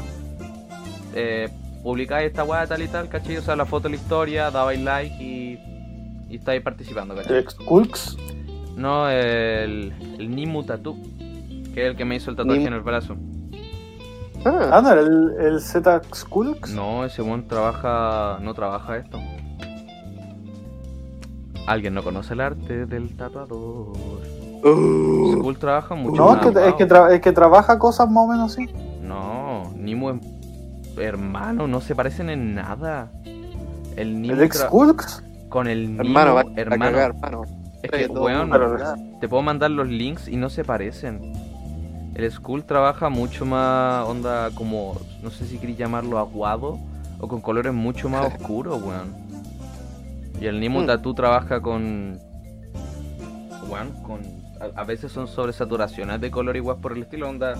eh, 1.13 1.49
publicáis 1.83 2.27
esta 2.27 2.43
weá 2.43 2.65
tal 2.65 2.81
y 2.81 2.87
tal, 2.87 3.07
¿cachai? 3.07 3.37
O 3.37 3.41
sea, 3.43 3.55
la 3.55 3.65
foto, 3.67 3.87
la 3.87 3.95
historia, 3.97 4.49
dabais 4.49 4.81
like 4.81 5.15
y. 5.23 5.59
Y 6.29 6.35
estáis 6.37 6.61
participando, 6.63 7.15
¿cachai? 7.15 7.37
Exculks. 7.37 8.17
No, 8.77 9.09
el. 9.09 9.91
El 10.19 10.33
Nimu 10.35 10.63
Tattoo, 10.63 10.95
que 11.73 11.83
es 11.83 11.89
el 11.91 11.95
que 11.97 12.05
me 12.05 12.15
hizo 12.15 12.29
el 12.31 12.37
tatuaje 12.37 12.63
en 12.65 12.73
el 12.73 12.81
brazo. 12.81 13.15
Ah, 14.45 14.69
Ah, 14.73 14.81
no, 14.81 14.91
el, 14.93 15.33
el 15.39 15.59
Z 15.61 15.95
Exculks. 15.97 16.71
No, 16.73 17.03
ese 17.03 17.21
weón 17.21 17.47
trabaja. 17.47 18.37
No 18.41 18.53
trabaja 18.53 18.97
esto. 18.97 19.19
Alguien 21.65 21.93
no 21.93 22.03
conoce 22.03 22.33
el 22.33 22.41
arte 22.41 22.85
del 22.85 23.15
tatuador. 23.17 23.97
Uh, 24.63 25.33
Skull 25.33 25.57
trabaja 25.57 25.95
mucho 25.95 26.15
No, 26.15 26.33
es 26.33 26.39
que, 26.41 26.67
es, 26.67 26.73
que 26.75 26.87
tra- 26.87 27.11
es 27.11 27.21
que 27.21 27.31
trabaja 27.31 27.77
cosas 27.77 28.09
más 28.09 28.23
o 28.23 28.27
menos 28.27 28.51
así. 28.53 28.67
No, 29.03 29.71
Nimu 29.75 30.09
es 30.11 30.17
hermano, 30.97 31.67
no 31.67 31.79
se 31.81 31.93
parecen 31.93 32.29
en 32.29 32.55
nada. 32.55 33.11
El 33.95 34.21
Nimu 34.21 34.33
El 34.35 34.41
Exculks. 34.43 35.23
con 35.49 35.67
el 35.67 35.91
Nimu, 35.97 36.01
hermano, 36.01 36.35
va 36.35 36.41
a 36.41 36.45
hermano. 36.55 36.83
cagar, 36.85 37.11
hermano. 37.15 37.41
Es 37.83 37.91
que, 37.91 38.07
weón, 38.07 38.51
te 39.19 39.27
puedo 39.29 39.43
mandar 39.43 39.71
los 39.71 39.87
links 39.87 40.27
y 40.27 40.35
no 40.35 40.49
se 40.49 40.63
parecen. 40.63 41.33
El 42.15 42.31
Skull 42.31 42.63
trabaja 42.63 43.09
mucho 43.09 43.45
más 43.45 44.05
onda 44.07 44.49
como, 44.55 44.99
no 45.21 45.29
sé 45.29 45.45
si 45.45 45.57
queréis 45.59 45.77
llamarlo 45.77 46.17
aguado 46.17 46.79
o 47.19 47.27
con 47.27 47.41
colores 47.41 47.73
mucho 47.73 48.09
más 48.09 48.25
oscuros, 48.33 48.81
weón. 48.81 49.15
Y 50.41 50.45
el 50.47 50.59
Nimu 50.59 50.81
Hmm. 50.81 50.87
Tattoo 50.87 51.13
trabaja 51.13 51.61
con, 51.61 52.19
weón, 53.69 53.91
con, 54.03 54.21
a, 54.75 54.81
a 54.81 54.83
veces 54.83 55.11
son 55.11 55.27
sobresaturaciones 55.27 56.19
de 56.21 56.31
color 56.31 56.55
igual 56.55 56.77
por 56.77 56.93
el 56.93 57.03
estilo, 57.03 57.29
onda, 57.29 57.55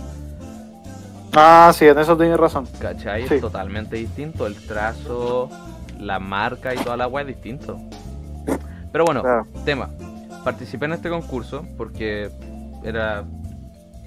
Ah, 1.39 1.71
sí, 1.75 1.85
en 1.85 1.99
eso 1.99 2.17
tienes 2.17 2.37
razón. 2.37 2.67
¿cachai? 2.79 3.27
Sí. 3.27 3.35
Es 3.35 3.41
totalmente 3.41 3.95
distinto, 3.97 4.47
el 4.47 4.55
trazo, 4.65 5.49
la 5.99 6.19
marca 6.19 6.73
y 6.73 6.77
toda 6.77 6.97
la 6.97 7.07
weá 7.07 7.21
es 7.21 7.27
distinto. 7.27 7.77
Pero 8.91 9.05
bueno, 9.05 9.21
Claro. 9.21 9.45
tema. 9.63 9.89
Participé 10.47 10.85
en 10.85 10.93
este 10.93 11.09
concurso 11.09 11.65
porque 11.75 12.29
era 12.81 13.25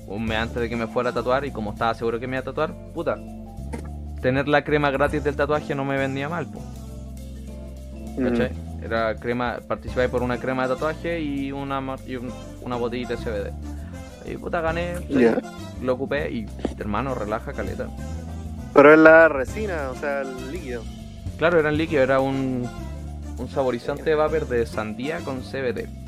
un 0.06 0.24
mes 0.24 0.38
antes 0.38 0.56
de 0.62 0.70
que 0.70 0.76
me 0.76 0.86
fuera 0.86 1.10
a 1.10 1.12
tatuar 1.12 1.44
y 1.44 1.50
como 1.50 1.72
estaba 1.74 1.92
seguro 1.92 2.18
que 2.18 2.26
me 2.26 2.36
iba 2.36 2.40
a 2.40 2.44
tatuar, 2.44 2.72
puta, 2.94 3.18
tener 4.22 4.48
la 4.48 4.64
crema 4.64 4.90
gratis 4.90 5.22
del 5.22 5.36
tatuaje 5.36 5.74
no 5.74 5.84
me 5.84 5.98
vendía 5.98 6.30
mal, 6.30 6.46
po. 6.46 6.62
¿Cachai? 8.24 8.52
Era 8.82 9.14
crema, 9.16 9.58
participé 9.68 10.08
por 10.08 10.22
una 10.22 10.38
crema 10.38 10.62
de 10.66 10.72
tatuaje 10.74 11.20
y 11.20 11.52
una, 11.52 11.82
y 12.06 12.16
un- 12.16 12.32
una 12.62 12.76
botellita 12.76 13.16
de 13.16 13.18
CBD. 13.18 13.52
Y 14.32 14.36
puta, 14.38 14.62
gané, 14.62 14.94
lo 15.82 15.92
ocupé 15.92 16.30
y 16.30 16.46
hermano, 16.78 17.14
relaja 17.14 17.52
caleta. 17.52 17.86
Pero 18.72 18.94
es 18.94 18.98
la 18.98 19.28
resina, 19.28 19.90
o 19.90 19.94
sea, 19.94 20.22
el 20.22 20.52
líquido. 20.52 20.82
Claro, 21.36 21.60
era 21.60 21.68
en 21.68 21.76
líquido, 21.76 22.02
era 22.02 22.18
un, 22.20 22.66
un 23.36 23.48
saborizante 23.50 24.04
de 24.04 24.14
vapor 24.14 24.48
de 24.48 24.64
sandía 24.64 25.18
con 25.18 25.42
CBD. 25.42 25.99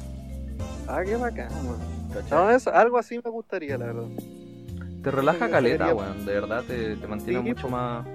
Ah, 0.94 1.02
qué 1.04 1.16
bacán, 1.16 1.48
man. 1.66 1.76
¿cachai? 2.12 2.30
No, 2.38 2.50
es, 2.50 2.66
algo 2.66 2.98
así 2.98 3.18
me 3.24 3.30
gustaría, 3.30 3.78
la 3.78 3.86
verdad. 3.86 4.08
Te 5.02 5.10
relaja 5.10 5.46
Sí, 5.46 5.50
caleta, 5.50 5.86
sería- 5.86 5.94
weón. 5.94 6.26
De 6.26 6.32
verdad 6.34 6.62
te, 6.64 6.96
te 6.96 7.06
mantiene 7.06 7.40
Sí, 7.42 7.48
mucho 7.48 7.68
más. 7.70 8.06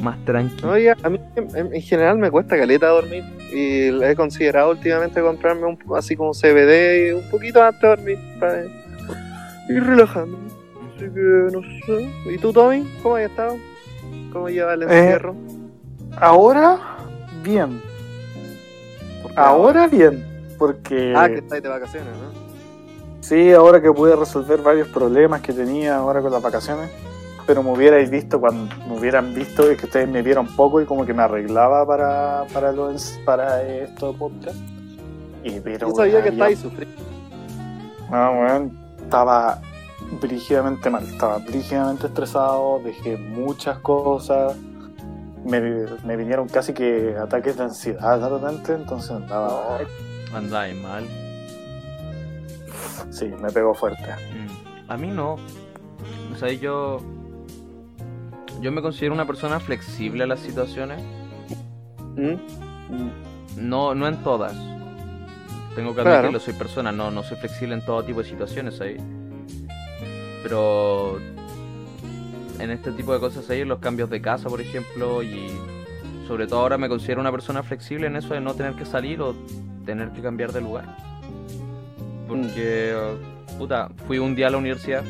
Más 0.00 0.24
tranquilo. 0.24 0.72
Oye, 0.72 0.90
a 1.00 1.08
mí 1.08 1.20
en, 1.36 1.72
en 1.74 1.80
general 1.82 2.18
me 2.18 2.28
cuesta 2.28 2.56
caleta 2.58 2.88
dormir 2.88 3.22
y 3.54 3.88
he 4.02 4.16
considerado 4.16 4.70
últimamente 4.72 5.20
comprarme 5.22 5.66
un, 5.66 5.78
así 5.96 6.16
como 6.16 6.32
CBD 6.34 7.08
y 7.08 7.12
un 7.12 7.30
poquito 7.30 7.62
antes 7.62 7.80
de 7.82 7.88
dormir 7.88 8.18
para 8.40 8.64
ir 8.64 9.84
relajando. 9.84 10.36
Así 10.96 11.04
que 11.04 11.48
no 11.52 11.60
sé. 11.86 12.10
¿Y 12.34 12.38
tú, 12.38 12.52
Tommy? 12.52 12.84
¿Cómo 13.00 13.14
has 13.14 13.30
estado? 13.30 13.56
¿Cómo 14.32 14.48
lleva 14.48 14.74
el 14.74 14.82
Eh, 14.82 14.86
encierro? 14.86 15.36
Ahora, 16.16 16.80
bien. 17.44 17.80
Ahora 19.36 19.86
bien. 19.86 20.31
Porque 20.62 21.12
Ah, 21.16 21.28
que 21.28 21.38
estáis 21.38 21.60
de 21.60 21.68
vacaciones, 21.68 22.12
¿no? 22.14 22.30
sí, 23.20 23.52
ahora 23.52 23.82
que 23.82 23.90
pude 23.92 24.14
resolver 24.14 24.62
varios 24.62 24.86
problemas 24.88 25.40
que 25.40 25.52
tenía 25.52 25.96
ahora 25.96 26.22
con 26.22 26.30
las 26.30 26.40
vacaciones. 26.40 26.88
Pero 27.48 27.64
me 27.64 27.72
hubierais 27.72 28.08
visto 28.08 28.38
cuando 28.40 28.72
me 28.86 28.96
hubieran 28.96 29.34
visto 29.34 29.68
es 29.68 29.76
que 29.76 29.86
ustedes 29.86 30.08
me 30.08 30.22
vieron 30.22 30.46
poco 30.54 30.80
y 30.80 30.84
como 30.84 31.04
que 31.04 31.12
me 31.12 31.24
arreglaba 31.24 31.84
para, 31.84 32.44
para, 32.52 32.70
los, 32.70 33.18
para 33.24 33.60
estos 33.64 34.14
podcast. 34.14 34.56
Y 35.42 35.58
pero 35.58 35.88
Yo 35.88 35.96
sabía 35.96 36.22
que 36.22 36.28
estáis 36.28 36.60
sufriendo. 36.60 37.02
No, 38.08 38.40
weón, 38.40 38.78
estaba 39.02 39.60
brígidamente 40.20 40.88
mal, 40.88 41.02
estaba 41.02 41.38
brígidamente 41.38 42.06
estresado, 42.06 42.80
dejé 42.84 43.16
muchas 43.16 43.78
cosas, 43.78 44.56
me, 45.44 45.60
me 46.04 46.16
vinieron 46.16 46.46
casi 46.46 46.72
que 46.72 47.16
ataques 47.20 47.56
de 47.56 47.64
ansiedad 47.64 48.20
de 48.20 48.28
repente, 48.28 48.74
entonces 48.74 49.10
andaba, 49.10 49.80
Andáis 50.34 50.76
mal. 50.76 51.06
sí, 53.10 53.26
me 53.40 53.50
pegó 53.50 53.74
fuerte. 53.74 54.02
Mm. 54.04 54.90
A 54.90 54.96
mí 54.96 55.08
no. 55.08 55.34
O 56.32 56.36
sea, 56.38 56.50
yo. 56.52 57.00
Yo 58.60 58.70
me 58.70 58.80
considero 58.82 59.12
una 59.14 59.26
persona 59.26 59.58
flexible 59.60 60.24
a 60.24 60.26
las 60.26 60.40
situaciones. 60.40 61.02
¿Mm? 62.16 62.34
No, 63.56 63.94
no 63.94 64.06
en 64.08 64.22
todas. 64.22 64.54
Tengo 65.74 65.94
que 65.94 66.02
Claro. 66.02 66.10
admitirlo, 66.18 66.40
soy 66.40 66.54
persona, 66.54 66.92
no, 66.92 67.10
no 67.10 67.22
soy 67.22 67.38
flexible 67.38 67.74
en 67.74 67.84
todo 67.84 68.04
tipo 68.04 68.22
de 68.22 68.28
situaciones 68.28 68.80
ahí. 68.80 68.96
Pero 70.42 71.18
en 72.58 72.70
este 72.70 72.92
tipo 72.92 73.12
de 73.14 73.20
cosas 73.20 73.48
ahí, 73.50 73.64
los 73.64 73.78
cambios 73.78 74.10
de 74.10 74.20
casa, 74.20 74.48
por 74.48 74.60
ejemplo, 74.60 75.22
y 75.22 75.50
sobre 76.26 76.46
todo 76.46 76.60
ahora 76.60 76.78
me 76.78 76.88
considero 76.88 77.20
una 77.20 77.32
persona 77.32 77.62
flexible 77.62 78.06
en 78.06 78.16
eso 78.16 78.34
de 78.34 78.40
no 78.40 78.54
tener 78.54 78.74
que 78.74 78.84
salir 78.84 79.20
o 79.20 79.34
tener 79.84 80.10
que 80.10 80.22
cambiar 80.22 80.52
de 80.52 80.60
lugar. 80.60 80.96
Porque, 82.28 82.94
puta, 83.58 83.88
fui 84.06 84.18
un 84.18 84.34
día 84.34 84.46
a 84.46 84.50
la 84.50 84.56
universidad 84.58 85.02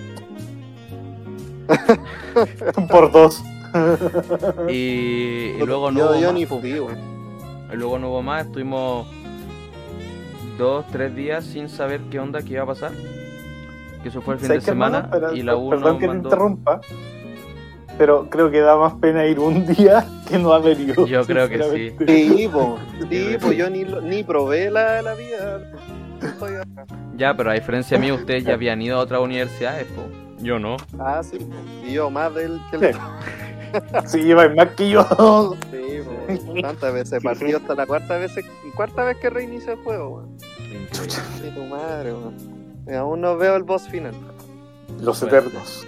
Por 2.90 3.12
dos. 3.12 3.42
y, 4.68 4.72
y 4.72 5.58
luego 5.64 5.90
no 5.90 5.98
yo, 6.00 6.06
hubo 6.10 6.14
yo 6.20 6.26
más, 6.28 6.34
ni 6.34 6.46
fui. 6.46 6.70
Y 7.72 7.76
luego 7.76 7.98
no 7.98 8.08
hubo 8.10 8.22
más, 8.22 8.46
estuvimos 8.46 9.06
dos, 10.58 10.84
tres 10.92 11.14
días 11.14 11.44
sin 11.44 11.68
saber 11.68 12.00
qué 12.10 12.18
onda, 12.20 12.42
qué 12.42 12.54
iba 12.54 12.64
a 12.64 12.66
pasar. 12.66 12.92
Que 14.02 14.08
eso 14.08 14.20
fue 14.20 14.34
el 14.34 14.40
fin 14.40 14.48
de 14.48 14.60
semana 14.60 15.08
Pero- 15.10 15.34
y 15.34 15.42
la 15.42 15.56
U 15.56 15.70
Perdón 15.70 15.84
nos 15.92 15.94
que 15.94 16.00
te 16.00 16.06
mandó... 16.08 16.28
interrumpa, 16.28 16.80
pero 18.02 18.28
creo 18.28 18.50
que 18.50 18.58
da 18.60 18.76
más 18.76 18.94
pena 18.94 19.24
ir 19.26 19.38
un 19.38 19.64
día 19.64 20.04
que 20.28 20.36
no 20.36 20.52
haber 20.52 20.80
ido. 20.80 21.06
Yo 21.06 21.24
creo 21.24 21.48
que 21.48 21.62
sí. 21.62 21.94
Sí, 22.04 22.48
po. 22.52 22.76
Sí, 23.08 23.36
po, 23.40 23.52
yo 23.52 23.70
ni, 23.70 23.84
ni 23.84 24.24
probé 24.24 24.72
la, 24.72 25.00
la 25.02 25.14
vida. 25.14 25.70
Ya, 27.16 27.36
pero 27.36 27.52
a 27.52 27.54
diferencia 27.54 28.00
mía, 28.00 28.12
ustedes 28.14 28.42
ya 28.42 28.54
habían 28.54 28.82
ido 28.82 28.96
a 28.96 29.02
otras 29.02 29.20
universidades, 29.20 29.86
po. 29.94 30.02
Yo 30.40 30.58
no. 30.58 30.78
Ah, 30.98 31.22
sí, 31.22 31.38
po. 31.38 31.54
y 31.86 31.92
yo 31.92 32.10
más 32.10 32.34
del 32.34 32.60
que 32.72 32.76
el 32.88 32.92
Sí. 32.92 32.98
Sí, 34.06 34.18
lleva 34.24 34.48
más 34.48 34.70
que 34.70 34.90
yo. 34.90 35.54
Sí, 35.70 36.00
po. 36.44 36.60
tantas 36.60 36.92
veces 36.92 37.22
partido 37.22 37.58
hasta 37.58 37.76
la 37.76 37.86
cuarta 37.86 38.18
vez, 38.18 38.34
cuarta 38.74 39.04
vez 39.04 39.16
que 39.18 39.30
reinicia 39.30 39.74
el 39.74 39.78
juego, 39.78 40.08
weón. 40.08 40.36
Sí, 40.40 41.50
tu 41.54 41.64
madre, 41.66 42.12
weón. 42.14 42.34
Aún 42.98 43.20
no 43.20 43.36
veo 43.36 43.54
el 43.54 43.62
boss 43.62 43.86
final. 43.88 44.14
Los 45.00 45.20
Bueno. 45.20 45.36
eternos. 45.38 45.86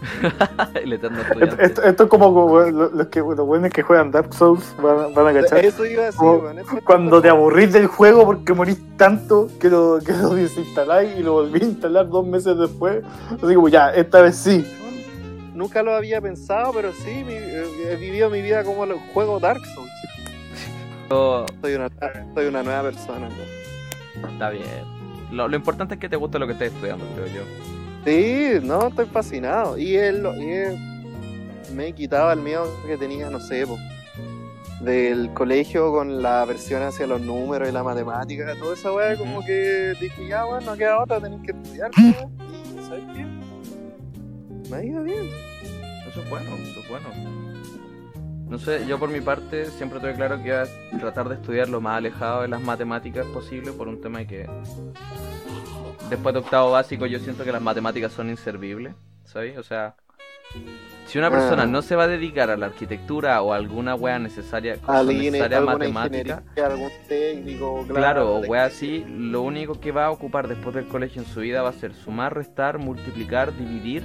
el 0.82 0.92
eterno 0.92 1.18
Esto, 1.20 1.32
estudiante. 1.32 1.64
esto- 1.64 1.82
esto 1.82 2.02
es 2.04 2.08
como 2.10 2.58
los, 2.70 3.06
que, 3.08 3.20
los 3.20 3.46
buenos 3.46 3.70
que 3.70 3.82
juegan 3.82 4.10
Dark 4.10 4.32
Souls 4.34 4.74
van, 4.82 5.12
van 5.14 5.26
a 5.36 5.40
cachar. 5.42 5.64
Eso 5.64 5.84
iba 5.86 6.02
a 6.02 6.06
decir, 6.06 6.20
eso- 6.58 6.80
Cuando 6.84 7.20
te 7.20 7.28
aburrís 7.28 7.72
del 7.72 7.86
juego 7.86 8.24
porque 8.24 8.52
morís 8.54 8.78
tanto 8.96 9.48
que 9.60 9.68
lo, 9.68 9.98
que 10.04 10.12
lo 10.12 10.30
desinstaláis 10.34 11.18
y 11.18 11.22
lo 11.22 11.32
volví 11.34 11.60
a 11.60 11.64
instalar 11.64 12.08
dos 12.08 12.26
meses 12.26 12.56
después. 12.58 13.02
Así 13.42 13.54
como 13.54 13.68
ya, 13.68 13.90
esta 13.90 14.22
vez 14.22 14.36
sí. 14.36 14.64
Nunca 15.54 15.82
lo 15.82 15.94
había 15.94 16.20
pensado, 16.20 16.72
pero 16.72 16.92
sí, 16.92 17.24
mi- 17.24 17.34
he 17.34 17.96
vivido 17.96 18.30
mi 18.30 18.40
vida 18.42 18.62
como 18.64 18.84
el 18.84 18.92
juego 19.12 19.40
Dark 19.40 19.64
Souls. 19.74 19.90
Yo- 21.10 21.46
Soy 21.60 21.74
una, 21.74 21.88
soy 22.34 22.46
una 22.46 22.62
nueva 22.62 22.82
persona. 22.82 23.28
Está 24.32 24.50
bien. 24.50 24.64
Lo, 25.32 25.48
lo 25.48 25.56
importante 25.56 25.94
es 25.94 26.00
que 26.00 26.08
te 26.08 26.16
guste 26.16 26.38
lo 26.38 26.46
que 26.46 26.52
estés 26.52 26.72
estudiando, 26.72 27.04
creo 27.14 27.26
yo. 27.26 27.42
Sí, 28.08 28.58
no, 28.62 28.88
estoy 28.88 29.04
fascinado. 29.04 29.76
Y 29.76 29.96
él, 29.96 30.26
y 30.38 30.50
él 30.50 30.78
me 31.74 31.92
quitaba 31.92 32.32
el 32.32 32.40
miedo 32.40 32.66
que 32.86 32.96
tenía, 32.96 33.28
no 33.28 33.38
sé, 33.38 33.66
po, 33.66 33.76
del 34.80 35.30
colegio 35.34 35.92
con 35.92 36.22
la 36.22 36.46
versión 36.46 36.82
hacia 36.82 37.06
los 37.06 37.20
números 37.20 37.68
y 37.68 37.72
la 37.72 37.82
matemática, 37.82 38.54
toda 38.58 38.72
esa 38.72 38.92
weá, 38.92 39.14
como 39.14 39.44
que 39.44 39.92
dije, 40.00 40.26
ya, 40.26 40.44
bueno, 40.44 40.70
no 40.70 40.76
queda 40.78 41.02
otra, 41.02 41.20
tenés 41.20 41.42
que 41.42 41.52
estudiar. 41.52 41.90
Y, 42.00 42.82
¿sabes 42.88 43.04
qué? 43.14 43.26
Me 44.70 44.76
ha 44.76 44.84
ido 44.84 45.02
bien. 45.02 45.28
Eso 46.08 46.22
es 46.22 46.30
bueno, 46.30 46.50
eso 46.62 46.80
es 46.80 46.88
bueno. 46.88 47.47
No 48.48 48.58
sé, 48.58 48.86
yo 48.86 48.98
por 48.98 49.10
mi 49.10 49.20
parte 49.20 49.66
siempre 49.66 50.00
tuve 50.00 50.14
claro 50.14 50.42
que 50.42 50.48
iba 50.48 50.62
a 50.62 50.98
tratar 50.98 51.28
de 51.28 51.34
estudiar 51.34 51.68
lo 51.68 51.80
más 51.80 51.98
alejado 51.98 52.42
de 52.42 52.48
las 52.48 52.60
matemáticas 52.62 53.26
posible 53.26 53.72
por 53.72 53.88
un 53.88 54.00
tema 54.00 54.20
de 54.20 54.26
que 54.26 54.50
después 56.08 56.32
de 56.32 56.38
octavo 56.40 56.70
básico 56.72 57.04
yo 57.06 57.18
siento 57.18 57.44
que 57.44 57.52
las 57.52 57.60
matemáticas 57.60 58.12
son 58.12 58.30
inservibles, 58.30 58.94
¿sabes? 59.24 59.58
O 59.58 59.62
sea, 59.62 59.96
si 61.06 61.18
una 61.18 61.30
persona 61.30 61.64
Ah. 61.64 61.66
no 61.66 61.82
se 61.82 61.94
va 61.94 62.04
a 62.04 62.08
dedicar 62.08 62.48
a 62.48 62.56
la 62.56 62.66
arquitectura 62.66 63.42
o 63.42 63.52
a 63.52 63.56
alguna 63.56 63.94
wea 63.94 64.18
necesaria, 64.18 64.78
Alguien, 64.86 65.32
necesaria 65.32 65.60
matemática, 65.60 66.42
algún 66.64 66.90
técnico, 67.06 67.84
claro. 67.86 67.94
Claro, 67.94 68.34
o 68.36 68.40
wea 68.40 68.64
así, 68.64 69.04
lo 69.06 69.42
único 69.42 69.78
que 69.78 69.92
va 69.92 70.06
a 70.06 70.10
ocupar 70.10 70.48
después 70.48 70.74
del 70.74 70.86
colegio 70.88 71.20
en 71.20 71.28
su 71.28 71.40
vida 71.40 71.60
va 71.60 71.68
a 71.68 71.74
ser 71.74 71.92
sumar, 71.92 72.34
restar, 72.34 72.78
multiplicar, 72.78 73.54
dividir, 73.54 74.04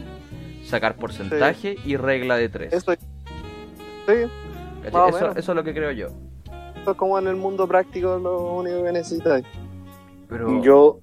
sacar 0.66 0.98
porcentaje 0.98 1.78
y 1.86 1.96
regla 1.96 2.36
de 2.36 2.50
tres. 2.50 2.74
Eso, 2.74 2.94
sí, 4.08 4.30
¿Cachai? 4.84 4.92
más 4.92 4.96
o 5.04 5.08
Eso, 5.10 5.18
menos. 5.20 5.38
eso 5.38 5.52
es 5.52 5.56
lo 5.56 5.64
que 5.64 5.74
creo 5.74 5.92
yo. 5.92 6.08
eso 6.82 6.92
es 6.92 6.98
como 6.98 7.18
en 7.20 7.28
el 7.28 7.36
mundo 7.36 7.68
práctico 7.68 8.18
lo 8.18 8.54
único 8.56 8.84
que 8.84 8.92
necesitas. 8.92 9.44
Pero, 10.30 10.62
Yo 10.62 11.00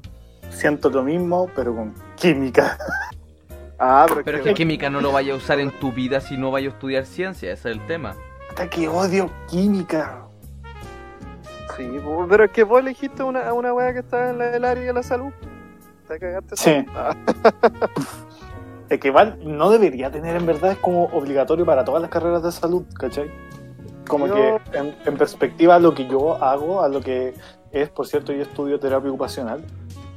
siento 0.50 0.90
lo 0.90 1.02
mismo, 1.02 1.49
pero 1.54 1.75
con 1.75 1.95
química. 2.16 2.76
Ah, 3.83 4.04
pero, 4.07 4.23
pero 4.23 4.37
es 4.37 4.42
que, 4.45 4.50
que 4.50 4.54
química 4.57 4.90
no 4.90 5.00
lo 5.00 5.11
vaya 5.11 5.33
a 5.33 5.37
usar 5.37 5.59
en 5.59 5.71
tu 5.71 5.90
vida 5.90 6.21
si 6.21 6.37
no 6.37 6.50
vaya 6.50 6.69
a 6.69 6.73
estudiar 6.73 7.07
ciencia, 7.07 7.50
ese 7.50 7.71
es 7.71 7.76
el 7.78 7.87
tema. 7.87 8.14
Hasta 8.50 8.69
que 8.69 8.87
odio 8.88 9.30
química. 9.49 10.26
Sí, 11.78 11.88
pero 12.28 12.45
es 12.45 12.50
que 12.50 12.62
vos 12.62 12.80
elegiste 12.80 13.23
una, 13.23 13.54
una 13.54 13.73
wea 13.73 13.95
que 13.95 14.00
está 14.00 14.28
en 14.28 14.37
la- 14.38 14.54
el 14.54 14.64
área 14.66 14.85
de 14.85 14.92
la 14.92 15.02
salud. 15.02 15.33
Te 16.07 16.19
cagaste. 16.19 16.57
Sí. 16.57 16.85
Es 18.90 18.99
que 19.00 19.09
igual 19.09 19.38
no 19.42 19.70
debería 19.70 20.11
tener 20.11 20.37
en 20.37 20.44
verdad, 20.44 20.73
es 20.73 20.78
como 20.78 21.04
obligatorio 21.06 21.64
para 21.64 21.85
todas 21.85 22.02
las 22.02 22.11
carreras 22.11 22.42
de 22.42 22.52
salud, 22.52 22.82
¿cachai? 22.94 23.30
Como 24.09 24.26
Yo- 24.26 24.35
que 24.35 24.78
en, 24.78 24.94
en 25.06 25.16
perspectiva 25.16 25.76
a 25.76 25.78
lo 25.78 25.94
que 25.94 26.06
yo 26.09 26.42
hago, 26.42 26.82
a 26.82 26.88
lo 26.88 27.00
que 27.00 27.32
es, 27.70 27.88
por 27.88 28.06
cierto, 28.09 28.32
yo 28.32 28.42
estudio 28.42 28.80
terapia 28.80 29.09
ocupacional, 29.09 29.62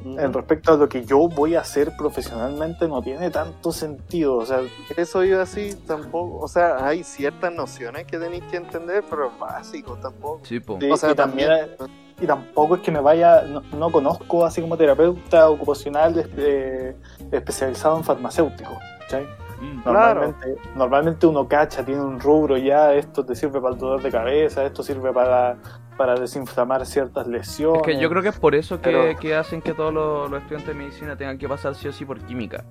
en 0.06 0.34
respecto 0.34 0.74
a 0.74 0.78
lo 0.78 0.90
que 0.90 1.06
yo 1.06 1.28
voy 1.30 1.56
a 1.56 1.62
hacer 1.62 1.94
profesionalmente 1.98 2.88
no 2.88 3.02
tiene 3.02 3.30
tanto 3.30 3.72
sentido, 3.72 4.38
o 4.38 4.46
sea, 4.46 4.62
Eso 4.98 5.24
yo 5.24 5.42
así 5.42 5.76
tampoco. 5.88 6.40
O 6.40 6.48
sea, 6.48 6.86
hay 6.86 7.04
ciertas 7.04 7.54
nociones 7.54 8.06
que 8.06 8.18
tenéis 8.18 8.44
que 8.46 8.58
entender, 8.58 9.04
pero 9.10 9.28
es 9.28 9.40
básico 9.40 9.98
tampoco. 10.02 10.42
Sí. 10.44 10.60
Sí. 10.60 10.92
O 10.92 10.98
sea, 10.98 11.12
y 11.12 11.16
también 11.16 11.50
también, 11.50 12.04
y 12.22 12.28
tampoco 12.28 12.76
es 12.76 12.82
que 12.82 12.92
me 12.92 13.02
vaya, 13.02 13.42
no, 13.44 13.62
no 13.78 13.92
conozco 13.92 14.46
así 14.46 14.62
como 14.62 14.78
terapeuta 14.78 15.50
ocupacional 15.50 16.30
eh, 16.38 16.96
especializado 17.32 17.98
en 17.98 18.04
farmacéutico. 18.04 18.78
¿cachai? 19.02 19.28
Mm. 19.60 19.84
Claro. 19.84 20.22
Normalmente, 20.22 20.62
normalmente 20.76 21.28
uno 21.28 21.48
cacha, 21.48 21.84
tiene 21.84 22.02
un 22.02 22.20
rubro 22.20 22.58
ya, 22.58 22.94
esto 22.94 23.26
te 23.26 23.36
sirve 23.36 23.60
para 23.60 23.74
el 23.74 23.80
dolor 23.80 24.02
de 24.02 24.12
cabeza, 24.12 24.64
esto 24.66 24.84
sirve 24.84 25.12
para, 25.12 25.58
para 25.98 26.16
desinflamar 26.16 26.86
ciertas 26.86 27.28
lesiones. 27.28 27.82
Es 27.82 27.96
que 27.96 28.02
yo 28.02 28.10
creo 28.10 28.22
que 28.22 28.30
es 28.30 28.40
por 28.40 28.56
eso 28.56 28.78
que, 28.82 28.90
Pero- 28.92 29.20
que 29.20 29.36
hacen 29.36 29.62
que 29.62 29.74
todos 29.74 29.94
los, 29.94 30.30
los 30.30 30.42
estudiantes 30.42 30.76
de 30.76 30.82
medicina 30.84 31.16
tengan 31.16 31.38
que 31.38 31.48
pasar 31.48 31.76
sí 31.76 31.88
o 31.88 31.92
sí 31.94 32.06
por 32.06 32.20
química. 32.22 32.64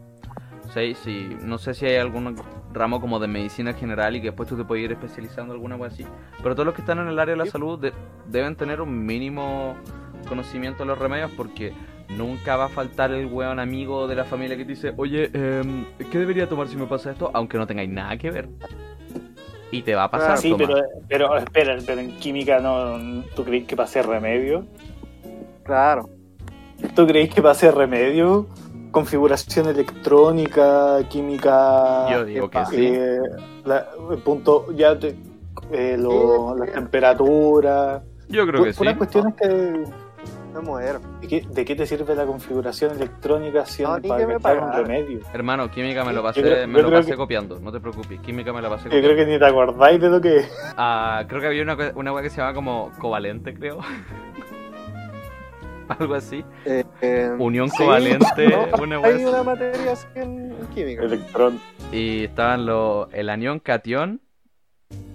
Y 0.74 0.94
si, 0.94 1.36
no 1.42 1.58
sé 1.58 1.74
si 1.74 1.84
hay 1.84 1.96
algún 1.96 2.34
ramo 2.72 2.98
como 2.98 3.18
de 3.20 3.28
medicina 3.28 3.74
general 3.74 4.16
y 4.16 4.20
que 4.22 4.28
después 4.28 4.48
tú 4.48 4.56
te 4.56 4.64
puedes 4.64 4.84
ir 4.86 4.92
especializando 4.92 5.52
en 5.52 5.58
alguna 5.58 5.76
cosa 5.76 5.92
así. 5.92 6.06
Pero 6.42 6.54
todos 6.54 6.64
los 6.64 6.74
que 6.74 6.80
están 6.80 6.98
en 6.98 7.08
el 7.08 7.18
área 7.18 7.34
de 7.34 7.38
la 7.38 7.44
Sí. 7.44 7.50
salud 7.50 7.78
de- 7.78 7.92
deben 8.26 8.56
tener 8.56 8.80
un 8.80 9.04
mínimo 9.04 9.74
conocimiento 10.28 10.84
de 10.84 10.86
los 10.86 10.98
remedios 10.98 11.30
porque 11.36 11.74
nunca 12.16 12.56
va 12.56 12.66
a 12.66 12.68
faltar 12.68 13.10
el 13.12 13.26
weón 13.26 13.58
amigo 13.60 14.08
de 14.08 14.14
la 14.14 14.24
familia 14.24 14.56
que 14.56 14.64
te 14.64 14.70
dice, 14.70 14.94
oye, 14.96 15.30
em, 15.34 15.84
¿qué 16.10 16.18
debería 16.18 16.48
tomar 16.48 16.68
si 16.68 16.76
me 16.76 16.86
pasa 16.86 17.10
esto? 17.10 17.30
Aunque 17.34 17.58
no 17.58 17.66
tengáis 17.66 17.90
nada 17.90 18.16
que 18.16 18.30
ver. 18.30 18.48
Y 19.72 19.82
te 19.82 19.94
va 19.96 20.04
a 20.04 20.10
pasar. 20.10 20.32
Ah, 20.32 20.36
Sí, 20.36 20.54
pero, 20.56 20.74
pero 21.08 21.36
espera, 21.36 21.76
pero 21.84 22.00
en 22.00 22.12
química 22.18 22.60
no, 22.60 23.24
¿tú 23.34 23.42
crees 23.44 23.66
que 23.66 23.74
para 23.74 23.88
hacer 23.88 24.06
remedio? 24.06 24.64
Claro. 25.64 26.08
¿Tú 26.94 27.06
crees 27.06 27.32
que 27.34 27.40
para 27.42 27.52
hacer 27.52 27.74
remedio? 27.74 28.46
Configuración 28.90 29.68
electrónica, 29.68 30.98
química, 31.08 32.06
Yo 32.10 32.24
digo 32.24 32.50
que 32.50 32.64
sí. 32.66 32.76
eh, 32.94 33.18
la- 33.64 33.86
el 34.10 34.18
punto, 34.18 34.70
ya 34.74 34.98
te- 34.98 35.16
eh, 35.72 35.96
lo- 35.98 36.54
sí. 36.66 36.70
temperaturas, 36.72 38.02
Yo 38.28 38.46
creo 38.46 38.64
que 38.64 38.72
sí. 38.74 38.82
unas 38.82 38.96
cuestiones 38.98 39.34
que 39.34 39.84
Me 40.52 40.60
muero. 40.60 41.00
¿de 41.20 41.28
qué, 41.28 41.46
de 41.48 41.64
qué 41.64 41.74
te 41.74 41.86
sirve 41.86 42.14
la 42.14 42.26
configuración 42.26 42.92
electrónica 42.96 43.64
si 43.64 43.82
No, 43.82 44.00
para 44.02 44.26
que 44.26 44.34
un 44.58 44.72
remedio? 44.72 45.20
Hermano, 45.32 45.70
química 45.70 46.04
me 46.04 46.12
lo 46.12 46.18
Yo 46.20 46.24
pasé, 46.24 46.42
creo- 46.42 46.68
me 46.68 46.80
yo 46.80 46.90
lo 46.90 46.96
pasé 46.96 47.10
que- 47.12 47.16
copiando, 47.16 47.58
no 47.60 47.72
te 47.72 47.80
preocupes, 47.80 48.20
química 48.20 48.52
me 48.52 48.60
la 48.60 48.68
pasé 48.68 48.84
Yo 48.84 48.90
copiando. 48.90 49.08
creo 49.14 49.24
que 49.26 49.32
ni 49.32 49.38
te 49.38 49.46
acordáis 49.46 50.00
de 50.00 50.10
lo 50.10 50.20
que 50.20 50.36
es. 50.38 50.52
Ah, 50.76 51.24
creo 51.28 51.40
que 51.40 51.46
había 51.46 51.62
una, 51.62 51.76
una 51.94 52.12
wea 52.12 52.22
que 52.22 52.30
se 52.30 52.38
llama 52.38 52.54
como 52.54 52.90
covalente, 52.98 53.54
creo. 53.54 53.78
Algo 55.98 56.14
así. 56.14 56.44
Eh, 56.64 56.84
eh, 57.02 57.30
Unión 57.38 57.68
sí. 57.68 57.76
covalente, 57.78 58.48
No, 58.76 58.82
una 58.82 59.00
wea 59.00 59.08
Hay 59.10 59.14
así. 59.16 59.24
una 59.24 59.42
materia 59.42 59.92
así 59.92 60.06
en, 60.14 60.54
química. 60.74 61.02
Electrón. 61.02 61.60
Y 61.92 62.24
estaban 62.24 62.64
los 62.66 63.12
el 63.12 63.28
anión 63.28 63.58
cation 63.60 64.20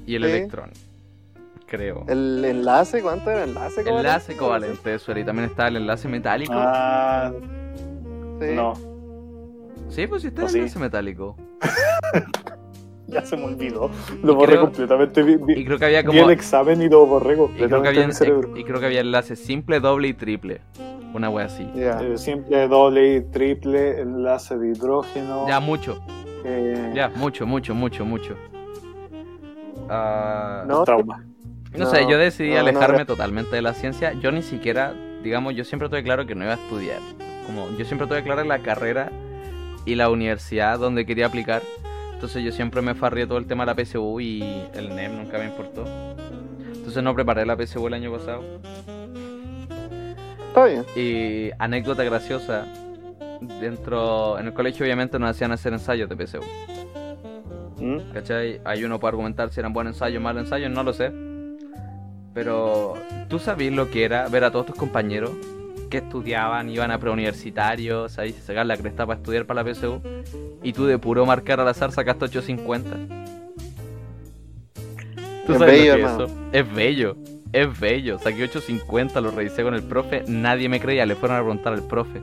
y 0.05 0.15
el 0.15 0.23
Sí. 0.25 0.29
electrón. 0.29 0.71
Creo. 1.67 2.05
El 2.07 2.43
enlace, 2.45 3.01
¿cuánto 3.01 3.29
era? 3.29 3.43
Enlace 3.43 3.83
covalente. 3.83 4.07
enlace 4.07 4.37
covalente, 4.37 4.93
eso 4.95 5.11
era. 5.11 5.19
Y 5.19 5.25
también 5.25 5.49
estaba 5.49 5.67
el 5.69 5.75
enlace 5.77 6.07
metálico. 6.07 6.53
Ah, 6.55 7.31
Sí. 8.39 8.45
no, 8.55 8.73
Sí, 9.89 10.05
pues 10.07 10.21
sí 10.21 10.27
está 10.29 10.43
el 10.43 10.49
sí. 10.49 10.57
enlace 10.59 10.79
metálico. 10.79 11.35
ya 13.07 13.25
se 13.25 13.35
me 13.35 13.45
olvidó. 13.45 13.89
Lo 14.23 14.33
Y 14.33 14.35
borré 14.35 14.51
creo- 14.53 14.61
completamente. 14.65 15.23
Vi, 15.23 15.35
vi- 15.37 15.59
Y 15.61 15.65
creo 15.65 15.77
que 15.77 15.85
había 15.85 16.01
vi 16.01 16.07
como. 16.07 16.21
el 16.23 16.29
examen 16.31 16.81
y 16.81 16.87
lo 16.89 17.05
borré 17.05 17.33
Y 17.33 17.35
creo, 17.35 17.47
que 17.47 17.51
completamente 17.51 17.89
había, 17.89 18.01
en 18.01 18.07
mi 18.07 18.13
cerebro. 18.13 18.57
y 18.57 18.63
creo 18.63 18.79
que 18.79 18.85
había 18.85 19.01
enlace 19.01 19.35
simple, 19.35 19.79
doble 19.79 20.07
y 20.09 20.13
triple. 20.13 20.61
Una 21.13 21.29
wea 21.29 21.45
así. 21.45 21.69
Ya. 21.75 21.99
Eh, 22.01 22.17
simple, 22.17 22.67
doble 22.67 23.15
y 23.15 23.21
triple, 23.21 24.01
enlace 24.01 24.57
de 24.57 24.69
hidrógeno. 24.69 25.47
Ya, 25.47 25.59
mucho. 25.59 25.97
eh, 26.45 26.91
Ya, 26.95 27.09
mucho, 27.09 27.45
mucho, 27.47 27.73
mucho, 27.73 28.05
mucho. 28.05 28.35
Ah, 29.89 30.63
No, 30.67 30.83
trauma. 30.83 31.23
No, 31.77 31.85
No, 31.85 31.91
sé, 31.91 32.07
yo 32.09 32.17
decidí 32.17 32.51
no, 32.51 32.59
alejarme 32.59 33.05
totalmente 33.05 33.55
de 33.55 33.61
la 33.61 33.73
ciencia. 33.73 34.13
Yo 34.13 34.31
ni 34.31 34.41
siquiera, 34.41 34.93
digamos, 35.23 35.55
yo 35.55 35.63
siempre 35.63 35.89
tuve 35.89 36.03
claro 36.03 36.25
que 36.25 36.35
no 36.35 36.43
iba 36.43 36.53
a 36.53 36.57
estudiar. 36.57 36.99
Como 37.45 37.69
yo 37.77 37.85
siempre 37.85 38.07
tuve 38.07 38.23
clara 38.23 38.43
la 38.43 38.59
carrera 38.59 39.11
y 39.85 39.95
la 39.95 40.09
universidad 40.09 40.79
donde 40.79 41.05
quería 41.05 41.27
aplicar. 41.27 41.61
Entonces 42.13 42.43
yo 42.43 42.51
siempre 42.51 42.81
me 42.81 42.95
farrié 42.95 43.27
todo 43.27 43.37
el 43.37 43.45
tema 43.45 43.63
de 43.63 43.73
la 43.73 43.85
PSU 43.85 44.19
y 44.19 44.41
el 44.73 44.95
NEM 44.95 45.17
nunca 45.17 45.37
me 45.37 45.45
importó. 45.45 45.85
Entonces 46.73 47.03
no 47.03 47.13
preparé 47.13 47.45
la 47.45 47.55
PSU 47.55 47.85
el 47.87 47.93
año 47.93 48.11
pasado. 48.11 48.43
Está 50.47 50.65
bien. 50.65 50.83
Y 50.95 51.51
anécdota 51.59 52.03
graciosa, 52.03 52.65
dentro, 53.61 54.39
en 54.39 54.47
el 54.47 54.53
colegio 54.53 54.83
obviamente 54.83 55.19
nos 55.19 55.29
hacían 55.29 55.51
hacer 55.51 55.73
ensayos 55.73 56.09
de 56.09 56.25
PSU. 56.25 56.41
Mm. 57.79 58.11
¿Cachai? 58.13 58.61
Ahí 58.65 58.83
uno 58.83 58.99
puede 58.99 59.09
argumentar 59.09 59.51
si 59.51 59.59
eran 59.59 59.71
buenos 59.71 59.93
ensayos 59.93 60.19
o 60.19 60.23
malos 60.23 60.43
ensayos, 60.43 60.71
no 60.71 60.83
lo 60.83 60.93
sé. 60.93 61.11
Pero, 62.37 62.93
¿tú 63.29 63.39
sabías 63.39 63.73
lo 63.73 63.89
que 63.89 64.03
era 64.03 64.27
ver 64.27 64.43
a 64.43 64.51
todos 64.51 64.67
tus 64.67 64.75
compañeros 64.75 65.31
que 65.89 65.97
estudiaban, 65.97 66.69
iban 66.69 66.91
a 66.91 66.99
preuniversitarios, 66.99 68.19
ahí 68.19 68.31
se 68.31 68.41
sacaban 68.41 68.67
la 68.67 68.77
cresta 68.77 69.07
para 69.07 69.17
estudiar 69.17 69.47
para 69.47 69.63
la 69.63 69.73
PSU? 69.73 69.99
Y 70.61 70.71
tú 70.71 70.85
de 70.85 70.99
puro 70.99 71.25
marcar 71.25 71.59
al 71.59 71.67
azar 71.67 71.91
sacaste 71.91 72.25
850. 72.25 72.95
¿Tú 75.47 75.53
Es 75.53 75.57
sabes 75.57 75.79
bello, 75.79 75.95
que 75.95 76.03
eso? 76.03 76.27
Es 76.51 76.75
bello, 76.75 77.17
es 77.53 77.79
bello. 77.79 78.19
Saqué 78.19 78.43
850, 78.43 79.19
lo 79.19 79.31
revisé 79.31 79.63
con 79.63 79.73
el 79.73 79.81
profe, 79.81 80.23
nadie 80.27 80.69
me 80.69 80.79
creía, 80.79 81.07
le 81.07 81.15
fueron 81.15 81.37
a 81.37 81.39
preguntar 81.39 81.73
al 81.73 81.87
profe. 81.87 82.21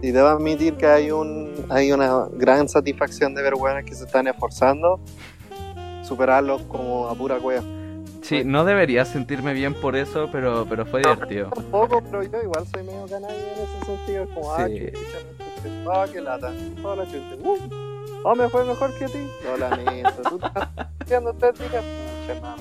Y 0.00 0.12
debo 0.12 0.28
admitir 0.28 0.74
que 0.74 0.86
hay 0.86 1.10
un 1.10 1.66
hay 1.70 1.90
una 1.90 2.28
gran 2.34 2.68
satisfacción 2.68 3.34
de 3.34 3.42
ver 3.42 3.54
que 3.84 3.96
se 3.96 4.04
están 4.04 4.28
esforzando, 4.28 5.00
superarlos 6.04 6.62
como 6.62 7.08
a 7.08 7.16
pura 7.16 7.38
cueva. 7.38 7.77
Sí, 8.28 8.42
no 8.44 8.64
debería 8.66 9.06
sentirme 9.06 9.54
bien 9.54 9.72
por 9.72 9.96
eso, 9.96 10.28
pero, 10.30 10.66
pero 10.68 10.84
fue 10.84 11.00
divertido. 11.00 11.48
Tampoco, 11.48 12.02
pero 12.02 12.22
yo 12.24 12.42
igual 12.42 12.66
soy 12.66 12.82
medio 12.82 13.06
canalla 13.06 13.34
en 13.34 13.62
ese 13.62 13.86
sentido. 13.86 14.24
Es 14.24 14.28
como, 14.30 14.52
ah, 14.52 14.66
Sí. 14.66 14.86
chucha, 14.92 15.90
ah, 15.94 16.06
qué 16.12 16.20
lata. 16.20 16.52
Hola, 16.82 17.04
chucha. 17.06 17.36
Uh, 17.42 17.58
oh, 18.24 18.34
me 18.34 18.48
fue 18.50 18.64
mejor 18.66 18.92
que 18.98 19.04
a 19.06 19.08
ti. 19.08 19.26
Lo 19.44 19.56
lamento. 19.56 20.12
Tú 20.28 20.36
estás 20.44 20.68
estudiando 21.00 21.32
tres 21.34 21.58
días. 21.58 21.84
Pucha. 22.26 22.56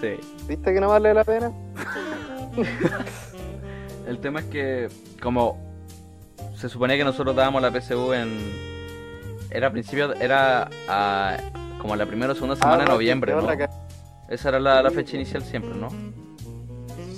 Sí. 0.00 0.20
¿Viste 0.46 0.72
que 0.74 0.80
no 0.80 0.88
vale 0.88 1.12
la 1.12 1.24
pena? 1.24 1.50
El 4.06 4.18
tema 4.18 4.40
es 4.40 4.46
que, 4.46 4.88
como 5.20 5.58
se 6.56 6.68
suponía 6.68 6.96
que 6.96 7.04
nosotros 7.04 7.34
dábamos 7.34 7.62
la 7.62 7.70
PSU 7.72 8.12
en. 8.12 8.38
Era 9.50 9.66
a 9.66 9.70
principio, 9.72 10.14
era 10.14 10.68
a- 10.88 11.36
como 11.80 11.96
la 11.96 12.06
primera 12.06 12.30
o 12.32 12.34
segunda 12.36 12.54
semana 12.54 12.76
de 12.78 12.82
Ah, 12.84 12.86
no, 12.86 12.92
noviembre, 12.94 13.34
¿no? 13.34 13.42
Esa 14.30 14.48
era 14.50 14.60
la, 14.60 14.82
la 14.82 14.90
fecha 14.90 15.16
inicial 15.16 15.42
siempre, 15.42 15.72
¿no? 15.74 15.88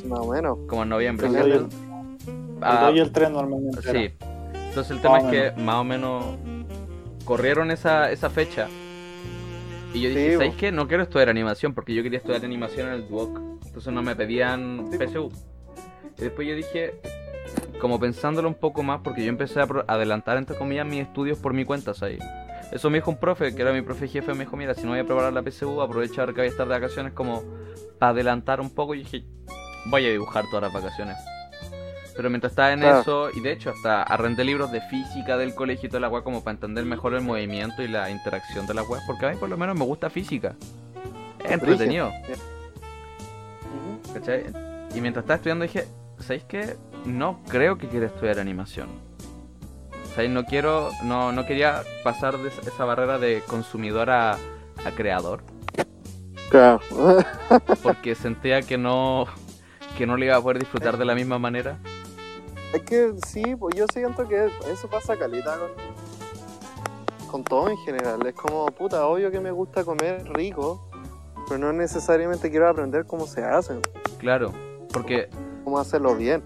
Más 0.08 0.18
o 0.20 0.32
menos. 0.32 0.58
Como 0.66 0.82
en 0.82 0.88
noviembre. 0.88 1.26
El 1.28 1.36
el- 1.52 1.66
Ah, 2.62 2.88
el 2.90 2.98
el 2.98 3.12
3 3.12 3.30
normalmente. 3.30 3.80
era. 3.88 3.92
sí. 4.00 4.14
Entonces 4.68 4.90
el 4.92 5.02
tema 5.02 5.20
Más 5.20 5.32
es 5.34 5.52
que 5.52 5.60
más 5.60 5.74
o 5.76 5.84
menos 5.84 6.24
corrieron 7.24 7.70
esa, 7.70 8.10
esa 8.10 8.30
fecha. 8.30 8.68
Y 9.92 10.00
yo 10.00 10.08
dije, 10.08 10.26
Sí, 10.30 10.32
¿sabéis 10.34 10.54
qué? 10.54 10.72
No 10.72 10.88
quiero 10.88 11.02
estudiar 11.02 11.28
animación 11.28 11.74
porque 11.74 11.92
yo 11.92 12.02
quería 12.02 12.18
estudiar 12.18 12.42
animación 12.44 12.88
en 12.88 12.94
el 12.94 13.08
Duoc. 13.08 13.38
Entonces 13.66 13.92
no 13.92 14.02
me 14.02 14.16
pedían 14.16 14.86
Sí. 14.90 14.98
PSU. 14.98 15.28
Y 16.18 16.22
después 16.22 16.48
yo 16.48 16.54
dije, 16.54 16.94
como 17.80 17.98
pensándolo 18.00 18.48
un 18.48 18.54
poco 18.54 18.82
más, 18.82 19.00
porque 19.02 19.22
yo 19.24 19.28
empecé 19.28 19.60
a 19.60 19.66
adelantar, 19.88 20.38
entre 20.38 20.56
comillas, 20.56 20.86
mis 20.86 21.00
estudios 21.02 21.38
por 21.38 21.52
mi 21.52 21.64
cuenta, 21.64 21.92
¿sabes? 21.94 22.20
Eso 22.72 22.88
me 22.88 22.98
dijo 22.98 23.10
un 23.10 23.18
profe, 23.18 23.54
que 23.54 23.60
era 23.62 23.72
mi 23.72 23.82
profe 23.82 24.08
jefe, 24.08 24.32
me 24.32 24.40
dijo, 24.44 24.56
mira, 24.56 24.74
si 24.74 24.82
no 24.84 24.90
voy 24.90 25.00
a 25.00 25.04
preparar 25.04 25.32
la 25.32 25.42
PSU, 25.42 25.82
aprovechar 25.82 26.28
que 26.28 26.40
voy 26.40 26.46
a 26.46 26.50
estar 26.50 26.66
de 26.66 26.72
vacaciones 26.74 27.12
como 27.12 27.42
para 27.98 28.10
adelantar 28.12 28.60
un 28.62 28.70
poco. 28.70 28.94
Y 28.94 29.00
dije, 29.00 29.24
voy 29.86 30.06
a 30.06 30.10
dibujar 30.10 30.46
todas 30.50 30.62
las 30.62 30.72
vacaciones. 30.72 31.16
Pero 32.16 32.30
mientras 32.30 32.52
estaba 32.52 32.72
en 32.72 32.80
Claro. 32.80 33.00
eso, 33.00 33.30
y 33.34 33.40
de 33.40 33.52
hecho 33.52 33.70
hasta 33.70 34.02
arrendé 34.02 34.44
libros 34.44 34.72
de 34.72 34.80
física 34.82 35.36
del 35.36 35.54
colegio 35.54 35.86
y 35.86 35.90
toda 35.90 36.00
la 36.00 36.08
weá 36.08 36.22
como 36.22 36.42
para 36.42 36.54
entender 36.54 36.84
mejor 36.84 37.14
el 37.14 37.22
movimiento 37.22 37.82
y 37.82 37.88
la 37.88 38.10
interacción 38.10 38.66
de 38.66 38.74
las 38.74 38.88
weas, 38.88 39.04
porque 39.06 39.26
a 39.26 39.30
mí 39.30 39.36
por 39.36 39.48
lo 39.48 39.56
menos 39.56 39.76
me 39.76 39.84
gusta 39.84 40.08
física. 40.10 40.54
Es 41.44 41.50
entretenido. 41.50 42.10
¿cachai? 44.12 44.44
Y 44.94 45.00
mientras 45.00 45.24
estaba 45.24 45.36
estudiando 45.36 45.62
dije, 45.64 45.86
¿sabéis 46.18 46.44
qué? 46.44 46.76
No 47.06 47.42
creo 47.48 47.78
que 47.78 47.88
quiera 47.88 48.06
estudiar 48.06 48.38
animación. 48.38 48.88
No 50.16 50.44
quiero, 50.44 50.90
no, 51.02 51.32
no 51.32 51.46
quería 51.46 51.82
pasar 52.04 52.36
de 52.38 52.48
esa- 52.48 52.84
barrera 52.84 53.18
de 53.18 53.42
consumidor 53.46 54.10
a, 54.10 54.32
a 54.32 54.90
creador, 54.94 55.42
Claro. 56.50 56.80
porque 57.82 58.14
sentía 58.14 58.60
que 58.62 58.76
no, 58.76 59.24
que 59.96 60.06
no 60.06 60.16
le 60.18 60.26
iba 60.26 60.36
a 60.36 60.40
poder 60.42 60.58
disfrutar 60.58 60.98
de 60.98 61.04
la 61.06 61.14
misma 61.14 61.38
manera. 61.38 61.78
Es 62.74 62.82
que 62.82 63.14
sí, 63.26 63.56
pues 63.56 63.74
yo 63.74 63.86
siento 63.92 64.28
que 64.28 64.50
eso 64.70 64.88
pasa 64.88 65.16
calita 65.16 65.56
con, 65.58 65.70
con 67.30 67.44
todo 67.44 67.68
en 67.70 67.76
general. 67.78 68.24
Es 68.26 68.34
como, 68.34 68.66
puta, 68.66 69.06
obvio 69.06 69.30
que 69.30 69.40
me 69.40 69.50
gusta 69.50 69.82
comer 69.84 70.24
rico, 70.34 70.88
pero 71.48 71.58
no 71.58 71.72
necesariamente 71.72 72.50
quiero 72.50 72.68
aprender 72.68 73.06
cómo 73.06 73.26
se 73.26 73.42
hacen, 73.44 73.80
Claro, 74.18 74.52
porque 74.92 75.28
cómo 75.64 75.78
hacerlo 75.78 76.14
bien. 76.14 76.42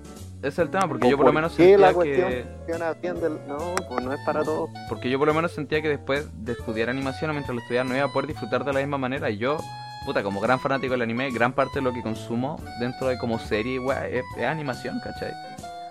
Ese 0.48 0.62
es 0.62 0.66
el 0.66 0.70
tema, 0.70 0.88
porque 0.88 1.10
yo 1.10 1.16
por 1.16 1.26
lo 1.26 1.32
menos 1.32 1.52
qué 1.52 1.64
sentía 1.64 1.78
la 1.78 1.88
que... 1.88 1.94
cuestión 1.94 3.38
No, 3.48 3.74
pues 3.88 4.04
no 4.04 4.12
es 4.12 4.20
para 4.24 4.42
todos. 4.42 4.70
Porque 4.88 5.10
yo 5.10 5.18
por 5.18 5.28
lo 5.28 5.34
menos 5.34 5.52
sentía 5.52 5.82
que 5.82 5.88
después 5.88 6.28
de 6.44 6.52
estudiar 6.52 6.88
animación 6.88 7.30
o 7.30 7.34
mientras 7.34 7.54
lo 7.54 7.60
estudiaba 7.60 7.88
no 7.88 7.96
iba 7.96 8.06
a 8.06 8.12
poder 8.12 8.28
disfrutar 8.28 8.64
de 8.64 8.72
la 8.72 8.80
misma 8.80 8.98
manera. 8.98 9.30
Y 9.30 9.38
yo 9.38 9.58
puta, 10.06 10.22
como 10.22 10.40
gran 10.40 10.60
fanático 10.60 10.92
del 10.92 11.02
anime, 11.02 11.30
gran 11.32 11.52
parte 11.52 11.80
de 11.80 11.82
lo 11.82 11.92
que 11.92 12.00
consumo 12.00 12.60
dentro 12.78 13.08
de 13.08 13.18
como 13.18 13.40
serie, 13.40 13.80
es 14.08 14.44
animación, 14.46 15.00
¿cachai? 15.00 15.32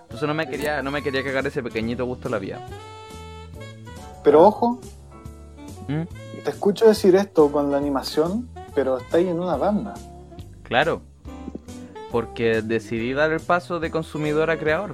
Entonces 0.03 0.27
no 0.27 0.33
me 0.33 0.47
quería, 0.47 0.81
no 0.81 0.89
me 0.89 1.03
quería 1.03 1.21
cagar 1.21 1.45
ese 1.45 1.61
pequeñito 1.61 2.05
gusto 2.05 2.29
en 2.29 2.31
la 2.31 2.39
vida. 2.39 2.65
Pero 4.23 4.43
ojo, 4.43 4.79
¿Mm? 5.89 6.03
te 6.43 6.49
escucho 6.49 6.87
decir 6.87 7.15
esto 7.15 7.51
con 7.51 7.71
la 7.71 7.77
animación, 7.77 8.49
pero 8.73 8.97
estáis 8.97 9.27
en 9.27 9.39
una 9.39 9.57
banda. 9.57 9.93
Claro. 10.63 11.01
Porque 12.11 12.61
decidí 12.61 13.13
dar 13.13 13.31
el 13.31 13.39
paso 13.41 13.79
de 13.79 13.91
consumidor 13.91 14.49
a 14.49 14.57
creador. 14.57 14.93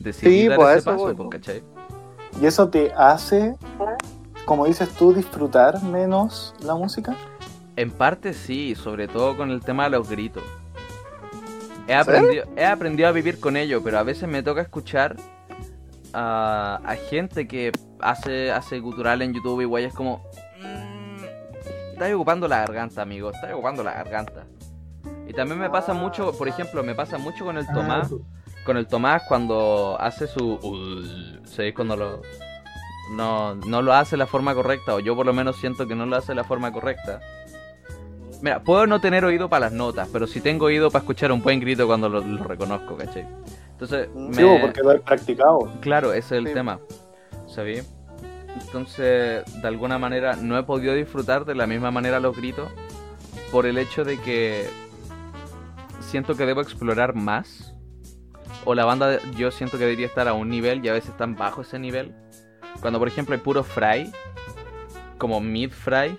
Decidí 0.00 0.42
Sí, 0.42 0.48
dar 0.48 0.56
pues, 0.58 0.70
ese 0.70 0.78
eso 0.80 0.90
paso, 0.90 1.02
voy, 1.04 1.14
pues, 1.14 1.28
pues. 1.28 1.40
¿cachai? 1.40 1.62
Y 2.40 2.46
eso 2.46 2.68
te 2.68 2.92
hace, 2.96 3.54
como 4.44 4.66
dices 4.66 4.88
tú, 4.90 5.12
disfrutar 5.14 5.82
menos 5.84 6.54
la 6.60 6.74
música. 6.74 7.14
En 7.76 7.90
parte 7.90 8.34
sí, 8.34 8.74
sobre 8.74 9.08
todo 9.08 9.36
con 9.36 9.50
el 9.50 9.60
tema 9.60 9.84
de 9.84 9.90
los 9.90 10.08
gritos. 10.08 10.42
He 11.86 11.94
aprendido, 11.94 12.44
he 12.56 12.64
aprendido 12.64 13.08
a 13.08 13.12
vivir 13.12 13.38
con 13.40 13.56
ello, 13.56 13.82
pero 13.82 13.98
a 13.98 14.02
veces 14.02 14.28
me 14.28 14.42
toca 14.42 14.62
escuchar 14.62 15.16
a, 16.12 16.80
a 16.84 16.94
gente 16.96 17.46
que 17.46 17.72
hace, 18.00 18.50
hace 18.50 18.80
gutural 18.80 19.22
en 19.22 19.32
YouTube 19.34 19.60
y 19.60 19.64
guay 19.64 19.84
es 19.84 19.94
como... 19.94 20.24
"Mm, 20.60 21.24
Estás 21.92 22.12
ocupando 22.12 22.48
la 22.48 22.58
garganta, 22.60 23.02
amigo, 23.02 23.30
estás 23.30 23.52
ocupando 23.52 23.84
la 23.84 23.92
garganta. 23.92 24.44
Y 25.26 25.32
también 25.32 25.58
me 25.58 25.70
pasa 25.70 25.94
mucho, 25.94 26.32
por 26.36 26.48
ejemplo, 26.48 26.82
me 26.82 26.94
pasa 26.94 27.16
mucho 27.18 27.44
con 27.44 27.56
el 27.56 27.66
Tomás, 27.66 28.12
con 28.66 28.76
el 28.76 28.86
Tomás 28.86 29.22
cuando 29.28 29.96
hace 30.00 30.26
su... 30.26 31.40
¿Sabéis? 31.44 31.74
Cuando 31.74 31.96
lo... 31.96 32.22
No, 33.12 33.54
no 33.54 33.82
lo 33.82 33.92
hace 33.92 34.12
de 34.12 34.18
la 34.18 34.26
forma 34.26 34.54
correcta, 34.54 34.94
o 34.94 35.00
yo 35.00 35.14
por 35.14 35.26
lo 35.26 35.32
menos 35.34 35.56
siento 35.56 35.86
que 35.86 35.94
no 35.94 36.06
lo 36.06 36.16
hace 36.16 36.28
de 36.28 36.36
la 36.36 36.44
forma 36.44 36.72
correcta. 36.72 37.20
Mira, 38.40 38.62
puedo 38.62 38.86
no 38.86 39.00
tener 39.00 39.24
oído 39.24 39.48
para 39.48 39.66
las 39.66 39.72
notas, 39.72 40.08
pero 40.12 40.26
sí 40.26 40.40
tengo 40.40 40.66
oído 40.66 40.90
para 40.90 41.02
escuchar 41.02 41.30
un 41.32 41.42
buen 41.42 41.60
grito 41.60 41.86
cuando 41.86 42.08
lo, 42.08 42.20
lo 42.20 42.44
reconozco, 42.44 42.96
¿cachai? 42.96 43.26
Entonces, 43.72 44.08
Sí, 44.14 44.34
Sí, 44.34 44.42
me- 44.42 44.58
porque 44.58 44.80
lo 44.82 44.92
he 44.92 44.98
practicado. 45.00 45.70
claro, 45.80 46.12
ese 46.12 46.36
es 46.36 46.40
el 46.40 46.46
Sí. 46.48 46.54
tema, 46.54 46.78
¿sabí? 47.46 47.80
Entonces, 48.60 49.44
de 49.62 49.68
alguna 49.68 49.98
manera, 49.98 50.36
no 50.36 50.58
he 50.58 50.62
podido 50.62 50.94
disfrutar 50.94 51.44
de 51.44 51.54
la 51.54 51.66
misma 51.66 51.90
manera 51.90 52.20
los 52.20 52.36
gritos 52.36 52.68
por 53.50 53.66
el 53.66 53.78
hecho 53.78 54.04
de 54.04 54.18
que 54.20 54.68
siento 56.08 56.36
que 56.36 56.46
debo 56.46 56.60
explorar 56.60 57.14
más. 57.14 57.74
O 58.64 58.74
la 58.74 58.84
banda, 58.84 59.18
yo 59.36 59.50
siento 59.50 59.76
que 59.78 59.84
debería 59.84 60.06
estar 60.06 60.28
a 60.28 60.32
un 60.34 60.48
nivel 60.48 60.84
y 60.84 60.88
a 60.88 60.92
veces 60.92 61.10
están 61.10 61.36
bajo 61.36 61.62
ese 61.62 61.78
nivel. 61.78 62.14
Cuando, 62.80 62.98
por 62.98 63.08
ejemplo, 63.08 63.34
hay 63.34 63.40
puro 63.40 63.62
fry, 63.62 64.10
como 65.18 65.40
mid 65.40 65.70
fry, 65.70 66.16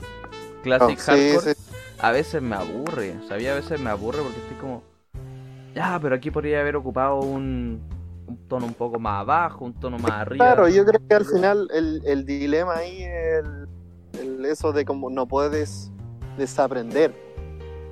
classic 0.63 0.97
Oh, 0.99 1.01
sí, 1.01 1.05
hardcore, 1.05 1.53
sí. 1.55 1.61
a 1.99 2.11
veces 2.11 2.41
me 2.41 2.55
aburre, 2.55 3.15
¿sabía? 3.27 3.53
A 3.53 3.55
veces 3.55 3.79
me 3.79 3.89
aburre 3.89 4.21
porque 4.21 4.39
estoy 4.39 4.57
como, 4.57 4.83
ya, 5.73 5.99
pero 6.01 6.15
aquí 6.15 6.31
podría 6.31 6.61
haber 6.61 6.75
ocupado 6.75 7.19
un, 7.19 7.81
un 8.27 8.47
tono 8.47 8.65
un 8.65 8.73
poco 8.73 8.99
más 8.99 9.21
abajo, 9.21 9.65
un 9.65 9.73
tono 9.73 9.97
más 9.97 10.11
arriba. 10.11 10.45
Claro, 10.45 10.67
yo 10.69 10.85
creo 10.85 11.01
que 11.07 11.15
al 11.15 11.25
final 11.25 11.67
el, 11.73 12.01
el 12.05 12.25
dilema 12.25 12.75
ahí 12.75 13.03
el 13.03 13.67
eso 14.45 14.71
de 14.71 14.85
como 14.85 15.09
no 15.09 15.27
puedes 15.27 15.91
desaprender. 16.37 17.13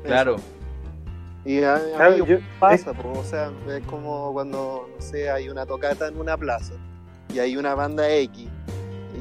Claro, 0.04 0.36
Y 1.46 1.62
a, 1.64 1.76
a 1.76 1.80
Claro, 1.98 2.18
mí 2.18 2.26
yo- 2.26 2.38
pasa, 2.60 2.94
po, 2.94 3.20
o 3.20 3.24
sea, 3.24 3.52
es 3.70 3.84
como 3.86 4.32
cuando, 4.34 4.88
no 4.96 5.02
sé, 5.02 5.30
hay 5.30 5.50
una 5.50 5.66
tocata 5.66 6.08
en 6.08 6.18
una 6.18 6.38
plaza 6.38 6.74
y 7.34 7.40
hay 7.40 7.58
una 7.58 7.76
banda 7.76 8.10
X 8.10 8.48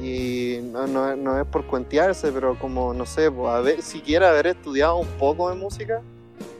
y 0.01 0.59
no, 0.71 0.87
no, 0.87 1.15
no 1.15 1.39
es 1.39 1.45
por 1.47 1.65
cuentearse, 1.65 2.31
pero 2.31 2.57
como, 2.57 2.93
no 2.93 3.05
sé, 3.05 3.29
pues, 3.29 3.49
a 3.53 3.59
ver, 3.59 3.81
siquiera 3.81 4.29
haber 4.29 4.47
estudiado 4.47 4.95
un 4.97 5.07
poco 5.19 5.49
de 5.49 5.55
música, 5.55 6.01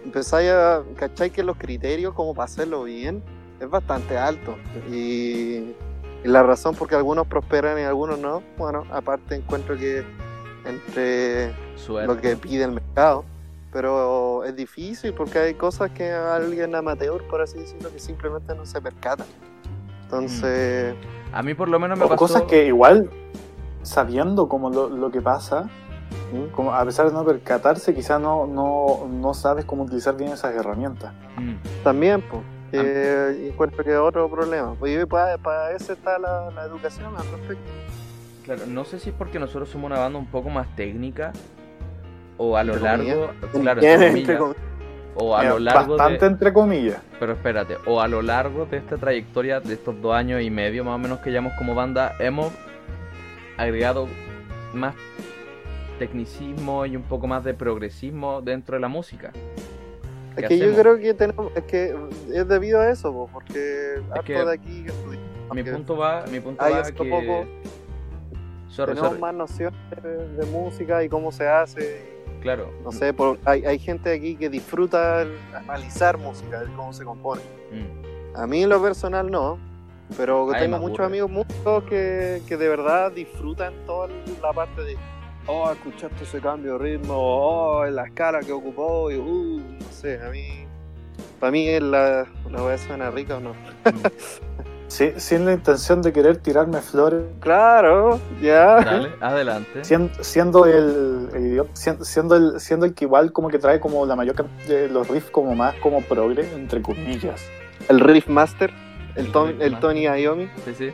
empezáis 0.05 0.49
a, 0.51 0.83
¿cachai? 0.97 1.29
Que 1.31 1.43
los 1.43 1.57
criterios 1.57 2.13
como 2.13 2.33
para 2.35 2.45
hacerlo 2.45 2.83
bien 2.83 3.23
es 3.59 3.69
bastante 3.69 4.17
alto 4.17 4.55
y, 4.91 4.95
y 4.95 5.73
la 6.25 6.43
razón 6.43 6.75
por 6.75 6.87
que 6.89 6.95
algunos 6.95 7.25
prosperan 7.27 7.79
y 7.79 7.83
algunos 7.83 8.19
no, 8.19 8.43
bueno, 8.57 8.85
aparte 8.91 9.35
encuentro 9.35 9.77
que 9.77 10.03
entre 10.65 11.53
suerte. 11.75 12.07
lo 12.13 12.19
que 12.21 12.35
pide 12.37 12.63
el 12.65 12.71
mercado. 12.71 13.25
Pero 13.73 14.43
es 14.43 14.55
difícil 14.55 15.13
porque 15.13 15.39
hay 15.39 15.53
cosas 15.55 15.89
que 15.91 16.11
alguien 16.11 16.75
amateur, 16.75 17.23
por 17.27 17.41
así 17.41 17.57
decirlo, 17.57 17.91
que 17.91 17.99
simplemente 17.99 18.53
no 18.53 18.67
se 18.67 18.79
percata. 18.79 19.25
Entonces, 20.03 20.93
A 21.33 21.41
mí 21.41 21.55
por 21.55 21.67
lo 21.67 21.79
menos 21.79 21.97
me 21.97 22.05
O 22.05 22.07
pasó... 22.07 22.19
cosas 22.19 22.43
que 22.43 22.67
igual, 22.67 23.09
sabiendo 23.81 24.47
como 24.47 24.69
lo, 24.69 24.89
lo 24.89 25.09
que 25.09 25.21
pasa, 25.21 25.69
¿Mm? 26.31 26.51
como 26.53 26.71
a 26.71 26.85
pesar 26.85 27.07
de 27.07 27.13
no 27.13 27.25
percatarse, 27.25 27.95
quizás 27.95 28.21
no, 28.21 28.45
no, 28.45 29.07
no 29.09 29.33
sabes 29.33 29.65
cómo 29.65 29.83
utilizar 29.83 30.15
bien 30.15 30.31
esas 30.31 30.53
herramientas. 30.53 31.11
Mm, 31.37 31.83
también, 31.83 32.21
pues, 32.21 32.43
que 32.69 33.49
encuentro 33.49 33.83
que 33.83 33.97
otro 33.97 34.29
problema. 34.29 34.75
Pues 34.77 35.03
para, 35.07 35.39
para 35.39 35.71
eso 35.71 35.93
está 35.93 36.19
la, 36.19 36.51
la 36.51 36.63
educación 36.65 37.15
al 37.17 37.25
respecto. 37.31 37.71
Claro, 38.43 38.61
no 38.67 38.83
sé 38.83 38.99
si 38.99 39.09
es 39.09 39.15
porque 39.15 39.39
nosotros 39.39 39.69
somos 39.69 39.89
una 39.89 39.99
banda 39.99 40.19
un 40.19 40.27
poco 40.27 40.49
más 40.49 40.75
técnica 40.75 41.31
o 42.37 42.57
a 42.57 42.63
lo 42.63 42.73
Entre 42.73 42.87
largo... 42.89 43.33
comillas. 43.51 43.61
Claro, 43.61 43.81
entre 43.81 44.37
comillas, 44.37 44.55
o 45.15 45.35
a 45.35 45.43
lo 45.43 45.59
largo 45.59 45.97
Bastante 45.97 46.25
de... 46.25 46.31
entre 46.31 46.53
comillas. 46.53 47.01
Pero 47.19 47.33
espérate, 47.33 47.77
o 47.85 48.01
a 48.01 48.07
lo 48.07 48.21
largo 48.21 48.65
de 48.65 48.77
esta 48.77 48.97
trayectoria, 48.97 49.59
de 49.59 49.73
estos 49.75 50.01
dos 50.01 50.13
años 50.15 50.41
y 50.41 50.49
medio 50.49 50.83
más 50.83 50.95
o 50.95 50.97
menos 50.97 51.19
que 51.19 51.29
llevamos 51.29 51.53
como 51.57 51.75
banda, 51.75 52.15
hemos 52.19 52.51
agregado 53.57 54.07
más 54.73 54.95
tecnicismo 55.99 56.85
y 56.87 56.95
un 56.95 57.03
poco 57.03 57.27
más 57.27 57.43
de 57.43 57.53
progresismo 57.53 58.41
dentro 58.41 58.75
de 58.75 58.81
la 58.81 58.87
música. 58.87 59.31
Es 60.35 60.47
¿Qué 60.47 60.47
que 60.47 60.57
yo 60.57 60.73
creo 60.73 60.97
que 60.97 61.13
tenemos, 61.13 61.51
es 61.55 61.63
que 61.65 61.95
es 62.33 62.47
debido 62.47 62.81
a 62.81 62.89
eso, 62.89 63.13
po, 63.13 63.29
porque 63.31 64.01
harto 64.09 64.23
que 64.23 64.33
de 64.33 64.51
aquí 64.51 64.85
Mi 65.53 65.63
punto 65.63 65.95
va, 65.95 66.25
mi 66.31 66.39
punto 66.39 66.63
va 66.63 66.81
que... 66.81 66.93
poco, 66.93 67.45
Sorry, 68.67 68.95
tenemos 68.95 69.09
sorry. 69.09 69.21
más 69.21 69.35
nociones 69.35 69.79
de, 70.01 70.27
de 70.29 70.45
música 70.47 71.03
y 71.03 71.09
cómo 71.09 71.31
se 71.31 71.47
hace. 71.47 72.12
Claro. 72.43 72.69
No 72.83 72.91
sé, 72.91 73.13
por, 73.13 73.39
hay, 73.45 73.65
hay 73.65 73.79
gente 73.79 74.13
aquí 74.13 74.35
que 74.35 74.49
disfruta 74.49 75.25
analizar 75.55 76.17
música, 76.17 76.61
el 76.61 76.71
cómo 76.73 76.91
se 76.91 77.05
compone. 77.05 77.41
Mm. 77.71 78.37
A 78.37 78.45
mí 78.45 78.63
en 78.63 78.69
lo 78.69 78.81
personal 78.81 79.31
no, 79.31 79.57
pero 80.17 80.51
Ay, 80.53 80.63
tengo 80.63 80.77
muchos 80.77 80.99
amigos 80.99 81.31
músicos 81.31 81.85
que, 81.85 82.41
que 82.45 82.57
de 82.57 82.67
verdad 82.67 83.13
disfrutan 83.13 83.73
toda 83.85 84.09
la 84.41 84.51
parte 84.51 84.81
de, 84.83 84.97
oh, 85.47 85.71
escuchaste 85.71 86.25
ese 86.25 86.41
cambio 86.41 86.77
de 86.77 86.97
ritmo, 86.97 87.13
oh, 87.15 87.85
la 87.85 88.07
escala 88.07 88.41
que 88.41 88.51
ocupó, 88.51 89.09
y 89.09 89.15
uh, 89.15 89.59
no 89.59 89.91
sé, 89.91 90.19
a 90.21 90.29
mí, 90.29 90.67
para 91.39 91.51
mí 91.51 91.79
la, 91.79 92.27
la 92.51 92.63
weá 92.63 92.77
suena 92.77 93.09
rica 93.09 93.37
o 93.37 93.39
no. 93.39 93.53
Sí, 94.93 95.11
sin 95.17 95.43
la 95.45 95.53
intención 95.53 96.03
de 96.03 96.13
querer 96.13 96.37
tirarme 96.37 96.79
flores, 96.79 97.23
Claro, 97.39 98.19
ya. 98.39 98.75
Dale, 98.79 99.09
adelante. 99.21 99.83
siendo, 99.83 100.23
siendo 100.23 100.67
el, 100.67 101.29
siendo, 101.73 102.35
el 102.35 102.59
siendo 102.59 102.85
el 102.85 102.93
que 102.93 103.05
igual 103.05 103.31
como 103.31 103.49
que 103.49 103.57
trae 103.57 103.79
como 103.79 104.05
la 104.05 104.15
mayor 104.15 104.35
cantidad 104.35 104.67
de 104.81 104.89
los 104.89 105.07
riffs 105.07 105.31
como 105.31 105.55
más 105.55 105.73
como 105.81 106.01
progre, 106.01 106.47
entre 106.53 106.83
comillas. 106.83 107.43
El 107.89 108.01
Riff 108.01 108.27
Master, 108.27 108.71
el, 109.15 109.25
El 109.25 109.31
Tom- 109.31 109.47
Riff 109.47 109.61
el 109.61 109.71
Master. 109.71 109.89
Tony 109.89 110.01
Iommi. 110.21 110.47
Sí, 110.63 110.75
sí. 110.77 110.93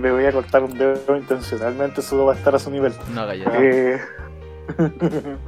Me 0.00 0.12
voy 0.12 0.24
a 0.26 0.30
cortar 0.32 0.62
un 0.62 0.78
dedo 0.78 1.16
intencionalmente, 1.16 2.02
solo 2.02 2.26
va 2.26 2.34
a 2.34 2.36
estar 2.36 2.54
a 2.54 2.60
su 2.60 2.70
nivel. 2.70 2.92
No 3.12 3.22
haga 3.22 3.34
ya. 3.34 3.46
Eh, 3.58 3.98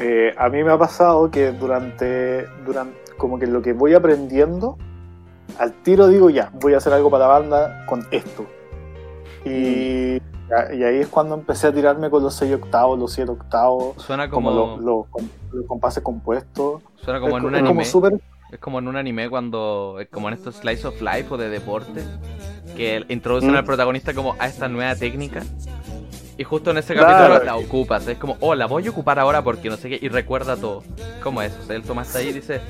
eh, 0.00 0.34
a 0.36 0.48
mí 0.48 0.64
me 0.64 0.72
ha 0.72 0.78
pasado 0.78 1.30
que 1.30 1.52
durante, 1.52 2.46
durante, 2.64 2.98
como 3.18 3.38
que 3.38 3.46
lo 3.46 3.60
que 3.60 3.72
voy 3.74 3.92
aprendiendo, 3.94 4.78
al 5.58 5.72
tiro 5.82 6.08
digo 6.08 6.30
ya, 6.30 6.50
voy 6.60 6.74
a 6.74 6.78
hacer 6.78 6.92
algo 6.92 7.10
para 7.10 7.26
la 7.26 7.38
banda 7.38 7.86
con 7.86 8.06
esto. 8.10 8.46
Y, 9.44 10.16
y 10.16 10.82
ahí 10.82 10.98
es 11.00 11.08
cuando 11.08 11.34
empecé 11.34 11.68
a 11.68 11.72
tirarme 11.72 12.10
con 12.10 12.22
los 12.22 12.34
6 12.34 12.54
octavos, 12.54 12.98
los 12.98 13.12
7 13.12 13.30
octavos, 13.30 14.02
Suena 14.02 14.28
como 14.28 14.50
como, 14.50 14.76
los, 14.78 15.06
los, 15.14 15.22
los 15.52 15.66
compases 15.66 16.02
compuestos. 16.02 16.82
suena 17.02 17.20
como 17.20 17.36
es, 17.38 17.42
en 17.42 17.48
un 17.48 17.54
es 17.54 17.60
como 17.60 17.70
anime. 17.70 17.84
súper 17.84 18.20
Es 18.52 18.58
como 18.58 18.78
en 18.80 18.88
un 18.88 18.96
anime 18.96 19.30
cuando. 19.30 19.96
es 20.00 20.08
como 20.08 20.28
en 20.28 20.34
estos 20.34 20.56
slice 20.56 20.86
of 20.86 21.00
life 21.00 21.26
o 21.30 21.36
de 21.36 21.48
deporte. 21.48 22.02
Que 22.76 23.04
introducen 23.08 23.52
Mm. 23.52 23.56
al 23.56 23.64
protagonista 23.64 24.12
como 24.14 24.34
a 24.38 24.46
esta 24.46 24.68
nueva 24.68 24.94
técnica. 24.94 25.42
Y 26.36 26.44
justo 26.44 26.70
en 26.70 26.78
ese 26.78 26.94
Claro. 26.94 27.34
capítulo 27.34 27.44
la 27.44 27.56
ocupas. 27.56 28.06
Es 28.08 28.16
como, 28.18 28.36
oh, 28.40 28.54
la 28.54 28.66
voy 28.66 28.86
a 28.86 28.90
ocupar 28.90 29.18
ahora 29.18 29.42
porque 29.42 29.68
no 29.68 29.76
sé 29.76 29.88
qué. 29.90 29.98
Y 30.00 30.08
recuerda 30.08 30.56
todo. 30.56 30.82
¿Cómo 31.22 31.42
es? 31.42 31.54
O 31.58 31.62
sea, 31.62 31.76
él 31.76 31.82
toma 31.82 32.02
hasta 32.02 32.18
ahí 32.20 32.28
y 32.28 32.32
dice. 32.32 32.60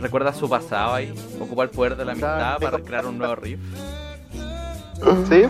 Recuerda 0.00 0.32
su 0.32 0.48
pasado 0.48 0.94
ahí. 0.94 1.12
Ocupa 1.40 1.62
el 1.64 1.70
poder 1.70 1.96
de 1.96 2.04
la 2.04 2.12
amistad 2.12 2.36
Claro. 2.58 2.60
para 2.60 2.78
crear 2.84 3.06
un 3.06 3.18
nuevo 3.18 3.34
riff. 3.36 3.60
¿Sí? 5.28 5.42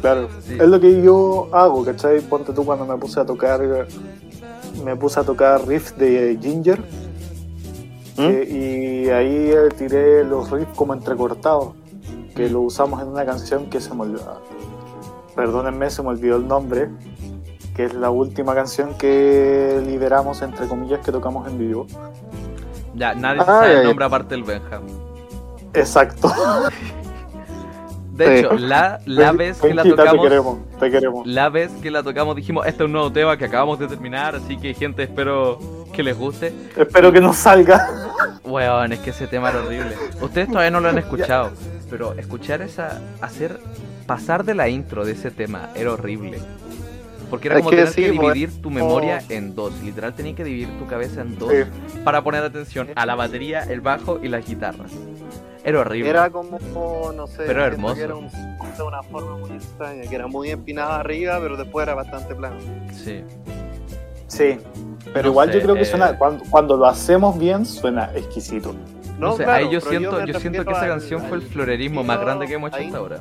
Claro, 0.00 0.28
Sí. 0.42 0.54
es 0.60 0.68
lo 0.68 0.80
que 0.80 1.02
yo 1.02 1.48
hago, 1.52 1.84
¿cachai? 1.84 2.20
Ponte 2.20 2.52
tú 2.52 2.64
cuando 2.64 2.84
me 2.86 2.96
puse 2.96 3.20
a 3.20 3.24
tocar, 3.24 3.60
me 4.84 4.96
puse 4.96 5.20
a 5.20 5.24
tocar 5.24 5.66
riffs 5.66 5.96
de 5.98 6.38
Ginger 6.40 6.80
¿Mm? 8.16 8.20
eh, 8.22 8.48
y 9.06 9.08
ahí 9.10 9.50
eh, 9.50 9.68
tiré 9.76 10.24
los 10.24 10.50
riffs 10.50 10.74
como 10.76 10.94
entrecortados, 10.94 11.74
que 12.34 12.48
lo 12.48 12.60
usamos 12.62 13.00
en 13.02 13.08
una 13.08 13.24
canción 13.24 13.68
que 13.70 13.80
se 13.80 13.92
me 13.94 14.02
olvidó, 14.02 14.40
perdónenme, 15.34 15.90
se 15.90 16.02
me 16.02 16.08
olvidó 16.10 16.36
el 16.36 16.46
nombre, 16.46 16.90
que 17.74 17.84
es 17.84 17.94
la 17.94 18.10
última 18.10 18.54
canción 18.54 18.94
que 18.98 19.82
liberamos, 19.86 20.42
entre 20.42 20.66
comillas, 20.68 21.00
que 21.04 21.10
tocamos 21.12 21.48
en 21.48 21.58
vivo. 21.58 21.86
Ya, 22.98 23.14
nadie 23.14 23.40
se 23.40 23.46
sabe 23.46 23.78
el 23.80 23.84
nombre 23.84 24.04
aparte 24.04 24.34
del 24.34 24.44
Benja. 24.44 24.80
Exacto. 25.74 26.32
De 28.12 28.26
Sí. 28.26 28.32
hecho, 28.44 28.54
la, 28.58 28.98
la 29.06 29.30
vez 29.32 29.58
que 29.60 29.72
la 29.72 29.84
tocamos. 29.84 30.16
Te 30.16 30.22
queremos, 30.22 30.58
te 30.80 30.90
queremos. 30.90 31.26
La 31.26 31.48
vez 31.50 31.70
que 31.80 31.90
la 31.90 32.02
tocamos 32.02 32.34
dijimos, 32.34 32.66
este 32.66 32.82
es 32.82 32.86
un 32.86 32.92
nuevo 32.92 33.12
tema 33.12 33.36
que 33.36 33.44
acabamos 33.44 33.78
de 33.78 33.86
terminar, 33.86 34.34
así 34.34 34.56
que 34.56 34.74
gente 34.74 35.04
espero 35.04 35.60
que 35.92 36.02
les 36.02 36.18
guste. 36.18 36.52
Espero 36.76 37.12
que 37.12 37.20
nos 37.20 37.36
salga. 37.36 37.88
Weón, 38.44 38.92
es 38.92 38.98
que 39.00 39.10
ese 39.10 39.28
tema 39.28 39.50
era 39.50 39.60
horrible. 39.60 39.94
Ustedes 40.20 40.48
todavía 40.48 40.70
no 40.72 40.80
lo 40.80 40.88
han 40.88 40.98
escuchado, 40.98 41.52
pero 41.90 42.14
escuchar 42.14 42.60
esa, 42.62 43.00
hacer, 43.20 43.60
pasar 44.06 44.44
de 44.44 44.54
la 44.54 44.68
intro 44.68 45.04
de 45.04 45.12
ese 45.12 45.30
tema 45.30 45.68
era 45.76 45.92
horrible. 45.92 46.40
Porque 47.30 47.48
era 47.48 47.56
como 47.58 47.70
que 47.70 47.76
tener 47.76 47.92
sí, 47.92 48.02
que 48.02 48.10
dividir 48.12 48.62
tu 48.62 48.70
memoria 48.70 49.22
en 49.28 49.54
dos. 49.54 49.72
Literal 49.82 50.14
tenías 50.14 50.36
que 50.36 50.44
dividir 50.44 50.68
tu 50.78 50.86
cabeza 50.86 51.20
en 51.22 51.38
dos 51.38 51.50
Sí. 51.52 51.58
para 52.04 52.22
poner 52.22 52.42
atención 52.42 52.88
a 52.94 53.06
la 53.06 53.14
batería, 53.14 53.62
el 53.64 53.80
bajo 53.80 54.18
y 54.22 54.28
las 54.28 54.46
guitarras. 54.46 54.92
Era 55.64 55.80
horrible. 55.80 56.08
Era 56.08 56.30
como, 56.30 56.58
no 57.14 57.26
sé, 57.26 57.42
Pero 57.46 57.64
hermoso. 57.64 57.94
que 57.96 58.02
era 58.02 58.14
un- 58.14 58.28
de 58.30 58.82
una 58.82 59.02
forma 59.02 59.36
muy 59.36 59.50
extraña, 59.50 60.02
que 60.08 60.14
era 60.14 60.26
muy 60.26 60.50
empinado 60.50 60.92
arriba, 60.92 61.38
pero 61.40 61.56
después 61.56 61.82
era 61.84 61.94
bastante 61.94 62.34
plano. 62.34 62.56
Sí. 62.92 63.22
Sí. 64.28 64.58
Pero 65.12 65.24
No 65.24 65.28
igual 65.30 65.48
sé, 65.52 65.54
yo 65.58 65.62
creo 65.64 65.74
que 65.74 65.82
eh, 65.82 65.86
suena, 65.86 66.16
cuando, 66.18 66.44
cuando 66.50 66.76
lo 66.76 66.86
hacemos 66.86 67.38
bien, 67.38 67.64
suena 67.66 68.10
exquisito. 68.14 68.74
No, 69.18 69.36
sé, 69.36 69.44
claro, 69.44 69.66
ahí 69.66 69.72
yo 69.72 69.80
siento, 69.80 70.12
me 70.20 70.32
yo 70.32 70.38
siento 70.38 70.64
que 70.64 70.70
esa 70.70 70.82
al- 70.82 70.88
canción 70.88 71.20
fue 71.22 71.38
el 71.38 71.42
al 71.44 71.48
florerismo 71.50 72.04
más 72.04 72.20
grande 72.20 72.46
que 72.46 72.54
hemos 72.54 72.68
hecho 72.68 72.78
ahí. 72.78 72.86
hasta 72.86 72.98
ahora. 72.98 73.18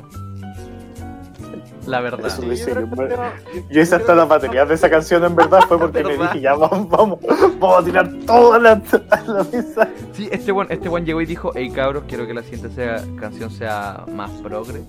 La 1.88 2.02
verdad. 2.02 2.28
Eso 2.28 2.42
Sí, 2.42 2.48
lo 2.48 2.54
yo 2.54 2.66
creo 2.90 3.32
yo, 3.70 3.82
hice 3.82 3.96
hasta 3.96 4.14
las 4.14 4.28
baterías 4.28 4.68
de 4.68 4.76
esa 4.76 4.90
canción 4.90 5.24
en 5.24 5.36
verdad 5.36 5.62
fue 5.68 5.80
porque 5.80 6.04
me 6.04 6.18
dije 6.18 6.42
ya 6.42 6.54
vamos, 6.56 6.90
vamos, 6.90 7.20
vamos 7.60 7.80
a 7.82 7.84
tirar 7.86 8.10
toda 8.26 8.60
la, 8.60 8.82
la 9.28 9.44
mesa. 9.46 9.88
Sí, 10.12 10.28
este 10.32 10.52
one, 10.52 10.68
este 10.74 10.90
one 10.90 11.06
llegó 11.06 11.22
y 11.22 11.26
dijo, 11.26 11.52
hey 11.56 11.70
cabros, 11.70 12.04
quiero 12.08 12.28
que 12.28 12.34
la 12.34 12.44
siguiente 12.44 12.70
sea- 12.70 13.04
canción 13.20 13.50
sea 13.50 14.04
más 14.12 14.30
progre. 14.44 14.82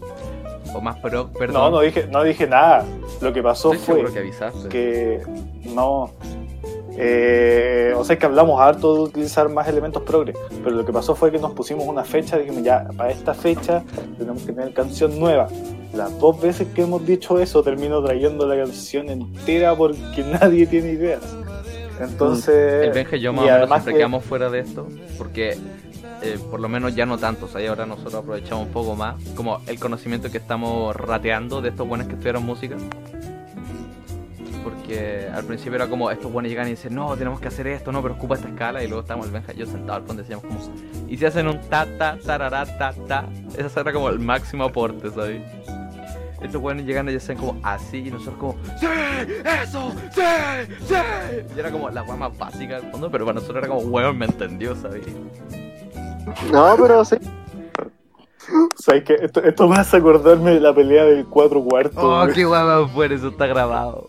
O 0.75 0.81
más 0.83 0.99
pro, 0.99 1.31
perdón. 1.33 1.63
No, 1.63 1.71
no 1.71 1.81
dije, 1.81 2.07
no 2.11 2.23
dije 2.23 2.47
nada. 2.47 2.85
Lo 3.23 3.33
que 3.33 3.43
pasó 3.43 3.73
Estoy 3.73 4.03
fue 4.03 4.13
que 4.13 4.19
avisaste. 4.19 4.69
que 4.69 5.23
no. 5.75 6.11
Eh, 7.01 7.95
o 7.97 8.05
sea 8.05 8.19
que 8.19 8.27
hablamos 8.27 8.61
harto 8.61 8.93
de 8.95 9.01
utilizar 9.03 9.49
más 9.49 9.69
elementos 9.69 10.03
progre, 10.03 10.35
pero 10.65 10.75
lo 10.75 10.85
que 10.85 10.93
pasó 10.93 11.15
fue 11.15 11.31
que 11.31 11.39
nos 11.39 11.53
pusimos 11.53 11.87
una 11.87 12.03
fecha, 12.03 12.37
dijimos 12.37 12.65
ya, 12.65 12.89
para 12.97 13.11
esta 13.11 13.35
fecha 13.35 13.85
tenemos 14.19 14.43
que 14.43 14.53
tener 14.53 14.73
canción 14.75 15.19
nueva. 15.19 15.47
Las 15.95 16.19
dos 16.19 16.41
veces 16.41 16.69
que 16.75 16.83
hemos 16.83 17.05
dicho 17.07 17.39
eso 17.41 17.63
termino 17.63 18.03
trayendo 18.03 18.47
la 18.47 18.57
canción 18.63 19.09
entera 19.09 19.75
porque 19.75 20.23
nadie 20.41 20.67
tiene 20.67 20.93
ideas. 20.93 21.23
Entonces, 22.01 22.85
El 22.85 22.93
Benja 22.93 23.17
y 23.17 23.21
yo 23.21 23.33
más 23.33 23.45
y 23.47 23.49
o 23.49 23.53
menos 23.53 23.69
siempre 23.71 23.93
que- 23.93 23.99
quedamos 23.99 24.25
fuera 24.25 24.51
de 24.51 24.61
esto. 24.61 24.87
Porque 25.17 25.57
eh, 26.23 26.39
por 26.51 26.61
lo 26.61 26.69
menos 26.69 26.95
ya 26.95 27.07
no 27.07 27.19
tanto. 27.19 27.47
O 27.47 27.49
sea, 27.49 27.69
ahora 27.69 27.87
nosotros 27.87 28.15
aprovechamos 28.15 28.67
un 28.67 28.73
poco 28.73 28.95
más. 28.95 29.17
Como 29.35 29.61
el 29.67 29.81
conocimiento 29.81 30.31
que 30.31 30.39
estamos 30.39 30.95
rateando 30.95 31.61
de 31.61 31.71
estos 31.71 31.89
buenos 31.89 32.07
que 32.07 32.13
estudiaron 32.13 32.45
música. 32.45 32.77
Porque 34.63 35.29
al 35.33 35.45
principio 35.45 35.77
era 35.77 35.87
como 35.89 36.11
estos 36.11 36.31
buenos 36.33 36.51
llegan 36.51 36.67
y 36.67 36.71
dicen, 36.71 36.95
no, 36.95 37.17
tenemos 37.17 37.41
que 37.41 37.49
hacer 37.49 37.67
esto, 37.67 37.91
no, 37.93 38.03
pero 38.03 38.15
ocupa 38.15 38.35
esta 38.35 38.49
escala. 38.49 38.83
Y 38.83 38.87
luego 38.87 39.01
estábamos 39.03 39.27
el 39.27 39.33
Benja 39.33 39.53
y 39.55 39.57
yo 39.59 39.67
sentados 39.67 40.03
al 40.03 40.07
fondo 40.07 40.23
y 40.23 40.25
decíamos 40.25 40.45
como, 40.45 40.61
y 41.09 41.17
si 41.17 41.25
hacen 41.25 41.49
un 41.49 41.59
ta, 41.69 41.87
ta, 41.99 42.19
tarará, 42.25 42.65
ta, 42.79 42.93
ta. 43.07 43.25
Ese 43.57 43.81
era 43.81 43.93
como 43.93 44.09
el 44.09 44.19
máximo 44.19 44.65
aporte, 44.65 45.11
¿sabes? 45.11 45.41
Estos 46.41 46.61
buenos 46.61 46.85
llegan 46.85 47.09
y 47.09 47.17
hacen 47.17 47.37
como 47.37 47.61
así 47.65 47.99
y 47.99 48.11
nosotros 48.11 48.37
como, 48.39 48.57
¡Sí! 48.79 48.87
¡Eso! 49.63 49.93
¡Sí! 50.15 50.23
¡Sí! 50.87 50.95
Y 51.57 51.59
era 51.59 51.71
como 51.71 51.91
la 51.91 52.03
weá 52.03 52.17
más 52.17 52.39
básica 52.39 52.81
del 52.81 52.91
fondo, 52.93 53.11
pero 53.11 53.25
para 53.25 53.35
nosotros 53.35 53.59
era 53.65 53.69
como, 53.69 53.81
weón, 53.89 54.17
me 54.19 54.27
entendió, 54.27 54.77
¿sabes? 54.77 55.05
No, 56.53 56.77
pero 56.77 57.05
sí. 57.05 57.17
¿sabes 58.77 59.05
qué? 59.05 59.15
Esto, 59.15 59.43
esto 59.43 59.69
me 59.69 59.77
hace 59.77 59.97
acordarme 59.97 60.53
de 60.53 60.61
la 60.61 60.75
pelea 60.75 61.05
del 61.05 61.27
cuatro 61.27 61.63
cuartos. 61.63 61.97
Oh, 61.97 62.23
güey. 62.23 62.35
qué 62.35 62.47
más 62.47 62.93
buena, 62.93 63.15
eso 63.15 63.29
está 63.29 63.47
grabado. 63.47 64.07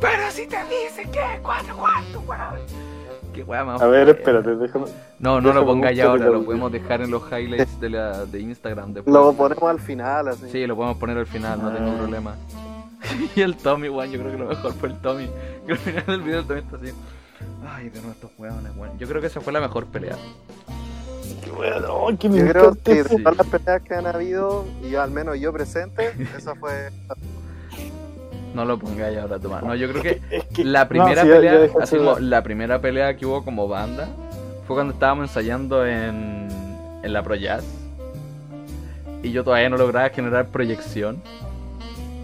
Pero 0.00 0.30
si 0.30 0.46
te 0.46 0.56
dice 0.64 1.08
que 1.10 1.18
es 1.18 1.40
cuatro 1.42 1.76
cuartos, 1.76 2.22
weón. 2.26 2.83
Qué 3.34 3.42
weá 3.42 3.64
más 3.64 3.82
A 3.82 3.86
ver, 3.88 4.08
espérate, 4.08 4.54
déjame. 4.56 4.86
No, 5.18 5.40
no 5.40 5.48
lo 5.48 5.60
déjame 5.60 5.66
pongáis 5.66 5.96
buscar 5.98 6.10
ahora, 6.10 6.26
el 6.26 6.32
lo 6.32 6.44
podemos 6.44 6.72
dejar 6.72 7.00
en 7.02 7.10
los 7.10 7.22
highlights 7.32 7.80
de, 7.80 7.90
la, 7.90 8.24
de 8.26 8.40
Instagram 8.40 8.94
después. 8.94 9.12
Lo 9.12 9.32
ponemos 9.32 9.64
al 9.64 9.80
final, 9.80 10.28
así. 10.28 10.48
Sí, 10.50 10.66
lo 10.66 10.76
podemos 10.76 10.96
poner 10.98 11.18
al 11.18 11.26
final, 11.26 11.60
no 11.62 11.72
tengo 11.72 11.90
Ah. 11.90 11.98
problema. 11.98 12.36
y 13.36 13.40
el 13.40 13.56
Tommy, 13.56 13.88
weón, 13.88 14.10
yo 14.10 14.20
creo 14.20 14.32
que 14.32 14.38
lo 14.38 14.46
mejor 14.48 14.72
fue 14.74 14.88
el 14.90 14.96
Tommy. 15.00 15.28
Que 15.66 15.72
al 15.72 15.78
final 15.78 16.06
del 16.06 16.22
video 16.22 16.40
el 16.40 16.46
Tommy 16.46 16.60
está 16.60 16.76
así. 16.76 16.92
Ay, 17.66 17.88
de 17.90 17.98
nuevo 17.98 18.12
estos 18.12 18.30
weones, 18.38 18.72
weón. 18.76 18.98
Yo 18.98 19.08
creo 19.08 19.20
que 19.20 19.26
esa 19.26 19.40
fue 19.40 19.52
la 19.52 19.60
mejor 19.60 19.86
pelea. 19.86 20.16
Qué 21.42 21.50
bueno, 21.50 21.86
oh, 21.90 22.16
que 22.18 22.28
me 22.28 22.38
Yo 22.38 22.48
creo 22.48 22.74
que 22.74 23.02
de 23.02 23.18
todas 23.18 23.36
las 23.36 23.46
peleas 23.46 23.82
que 23.82 23.94
han 23.94 24.06
habido, 24.06 24.64
y 24.82 24.94
al 24.94 25.10
menos 25.10 25.38
yo 25.40 25.52
presente, 25.52 26.12
esa 26.38 26.54
fue. 26.54 26.90
No 28.54 28.64
lo 28.64 28.78
pongáis 28.78 29.18
ahora, 29.18 29.38
Tomás. 29.38 29.62
No, 29.64 29.74
yo 29.74 29.90
creo 29.92 30.02
que 30.54 30.64
la 30.64 30.84
no, 30.84 30.88
primera 30.88 31.22
sí, 31.22 31.28
pelea, 31.28 31.68
así 31.80 31.96
como 31.96 32.14
la- 32.14 32.20
la 32.20 32.42
primera 32.42 32.80
pelea 32.80 33.16
que 33.16 33.26
hubo 33.26 33.44
como 33.44 33.66
banda, 33.68 34.08
fue 34.66 34.76
cuando 34.76 34.92
estábamos 34.94 35.24
ensayando 35.28 35.84
en, 35.86 36.48
en 37.02 37.12
la 37.12 37.22
Pro 37.22 37.34
Jazz. 37.34 37.64
Y 39.22 39.32
yo 39.32 39.42
todavía 39.42 39.68
no 39.70 39.76
lograba 39.76 40.08
generar 40.10 40.46
proyección. 40.48 41.20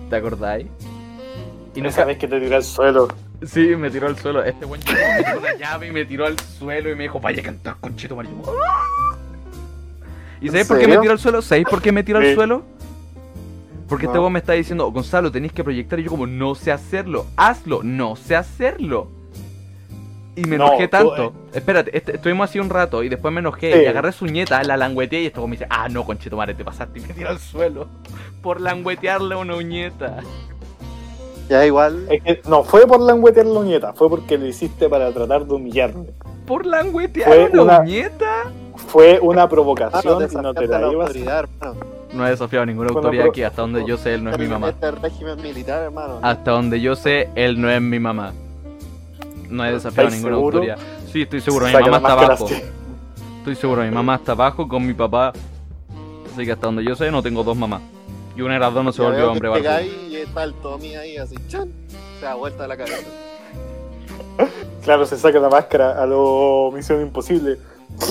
¿Te 0.08 0.16
acordáis? 0.16 0.66
Y 1.74 1.80
nunca, 1.80 2.04
vez 2.04 2.18
que 2.18 2.28
te 2.28 2.38
tiré 2.40 2.54
al 2.56 2.64
suelo. 2.64 3.08
Sí, 3.46 3.74
me 3.76 3.90
tiró 3.90 4.06
al 4.06 4.18
suelo. 4.18 4.44
Este 4.44 4.66
buen 4.66 4.80
llegó, 4.82 4.98
me 5.16 5.22
tiró 5.24 5.38
una 5.38 5.54
llave 5.56 5.86
y 5.86 5.90
me 5.92 6.04
tiró 6.04 6.26
al 6.26 6.38
suelo 6.38 6.90
y 6.90 6.94
me 6.94 7.04
dijo, 7.04 7.18
vaya 7.20 7.40
a 7.40 7.44
cantar 7.44 7.76
con 7.80 7.96
Chito 7.96 8.14
Mario. 8.16 8.32
¿Y 10.40 10.46
¿En 10.46 10.52
sabéis 10.52 10.68
por 10.68 10.78
qué 10.78 10.88
me 10.88 10.98
tiró 10.98 11.12
al 11.12 11.18
suelo? 11.18 11.42
¿Sabéis 11.42 11.66
por 11.68 11.80
qué 11.80 11.90
me 11.92 12.02
tiró 12.02 12.18
al 12.18 12.34
suelo? 12.34 12.62
Porque 13.90 14.07
este 14.07 14.18
weón 14.18 14.33
me 14.33 14.38
está 14.38 14.55
diciendo, 14.55 14.90
Gonzalo, 14.90 15.31
tenéis 15.31 15.53
que 15.53 15.62
proyectar. 15.62 15.98
Y 16.00 16.05
yo 16.05 16.11
como, 16.11 16.26
no 16.26 16.55
sé 16.55 16.72
hacerlo. 16.72 17.26
Hazlo, 17.37 17.83
no 17.83 18.16
sé 18.16 18.37
hacerlo. 18.37 19.09
Y 20.37 20.42
me 20.44 20.57
No, 20.57 20.68
enojé 20.68 20.85
tú, 20.88 20.90
tanto. 20.92 21.33
Espérate, 21.53 21.94
este- 21.94 22.14
estuvimos 22.14 22.48
así 22.48 22.59
un 22.61 22.70
rato 22.70 23.03
y 23.03 23.09
después 23.11 23.35
me 23.35 23.40
enojé 23.40 23.72
Sí. 23.74 23.81
y 23.83 23.87
agarré 23.87 24.12
su 24.12 24.24
nieta, 24.26 24.62
la 24.62 24.76
langueteé 24.79 25.22
y 25.22 25.26
esto 25.26 25.44
me 25.46 25.53
dice, 25.57 25.66
ah, 25.68 25.88
no, 25.90 26.05
conchito 26.07 26.37
madre, 26.37 26.55
te 26.55 26.64
pasaste 26.64 27.00
y 27.00 27.03
me 27.03 27.09
tiró 27.12 27.29
al 27.31 27.38
suelo. 27.40 27.88
Por 28.40 28.61
languetearle 28.61 29.35
a 29.35 29.38
una 29.38 29.57
uñeta. 29.57 30.20
Ya 31.48 31.66
igual. 31.66 32.07
Es 32.09 32.22
que 32.22 32.40
no 32.48 32.62
fue 32.62 32.87
por 32.87 33.00
languetear 33.00 33.44
la 33.46 33.59
uñeta, 33.59 33.92
fue 33.92 34.09
porque 34.09 34.38
lo 34.38 34.46
hiciste 34.46 34.88
para 34.88 35.12
tratar 35.12 35.44
de 35.44 35.53
humillarme. 35.53 36.07
Por 36.46 36.64
languetear 36.64 37.29
Fue 37.29 37.61
una- 37.61 37.81
uñeta. 37.81 38.44
Fue 38.90 39.20
una 39.20 39.48
provocación 39.48 40.29
y 40.31 40.35
no 40.35 40.53
te 40.53 40.66
la 40.66 40.81
la 40.81 40.92
ibas. 40.92 41.14
No 42.12 42.26
he 42.26 42.31
desafiado 42.31 42.64
a 42.64 42.66
ninguna 42.66 42.88
Bueno, 42.88 43.07
autoridad 43.07 43.29
aquí, 43.29 43.44
hasta 43.44 43.62
donde 43.62 43.85
yo 43.87 43.96
sé, 43.96 44.14
él 44.14 44.24
no 44.24 44.33
es 44.33 44.38
mi 44.38 44.46
mamá. 44.48 44.70
Este 44.70 44.90
régimen 44.90 45.40
militar, 45.40 45.83
hermano. 45.85 46.18
Hasta 46.22 46.50
donde 46.50 46.81
yo 46.81 46.96
sé, 46.96 47.29
él 47.37 47.61
no 47.61 47.70
es 47.70 47.81
mi 47.81 48.00
mamá. 48.00 48.33
No 49.48 49.64
he 49.64 49.72
desafiado 49.72 50.09
a 50.09 50.11
¿Estáis 50.11 50.22
ninguna 50.24 50.37
seguro? 50.37 50.59
autoridad. 50.59 50.79
Sí, 51.12 51.22
estoy 51.22 51.40
seguro, 51.40 51.66
mi 51.66 51.72
mamá 51.72 51.96
está 51.98 52.12
abajo. 52.12 52.48
Estoy 53.38 53.55
seguro, 53.55 53.83
mi 53.83 53.90
mamá 53.90 54.14
está 54.16 54.33
abajo 54.33 54.66
con 54.66 54.85
mi 54.85 54.92
papá. 54.92 55.33
Así 56.33 56.44
que 56.44 56.53
hasta 56.53 56.66
donde 56.66 56.85
yo 56.85 56.96
sé, 56.96 57.12
no 57.12 57.22
tengo 57.22 57.44
dos 57.44 57.57
mamás. 57.57 57.83
Y 58.37 58.42
una 58.42 58.55
de 58.55 58.61
las 58.61 58.74
dos 58.74 58.85
no 58.85 58.92
se 58.92 59.03
Ya 59.03 59.09
volvió 59.09 59.31
hombre 59.31 59.53
llegáis 59.55 59.92
y 60.09 60.16
está 60.16 60.44
el 60.44 60.55
Tommy 60.55 60.94
ahí 60.96 61.16
así, 61.16 61.37
chan, 61.48 61.68
se 62.18 62.26
da 62.26 62.35
vuelta 62.35 62.66
la 62.66 62.76
cabeza. 62.76 63.07
Claro, 64.83 65.05
se 65.05 65.18
saca 65.18 65.38
la 65.38 65.50
máscara 65.50 66.03
a 66.03 66.07
lo 66.07 66.70
Misión 66.72 67.03
Imposible. 67.03 67.59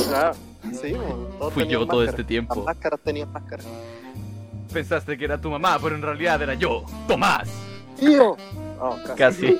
Claro, 0.08 0.34
sí, 0.74 0.96
Fui 1.52 1.68
yo 1.68 1.86
todo 1.86 2.04
este 2.04 2.24
tiempo. 2.24 2.56
Las 2.56 2.66
máscaras 2.66 3.00
tenían 3.02 3.32
máscara. 3.32 3.64
Pensaste 4.72 5.18
que 5.18 5.26
era 5.26 5.40
tu 5.40 5.50
mamá, 5.50 5.78
pero 5.82 5.96
en 5.96 6.02
realidad 6.02 6.42
era 6.42 6.54
yo, 6.54 6.86
Tomás. 7.08 7.50
¡Tío! 8.00 8.36
Oh, 8.82 8.96
casi. 9.18 9.58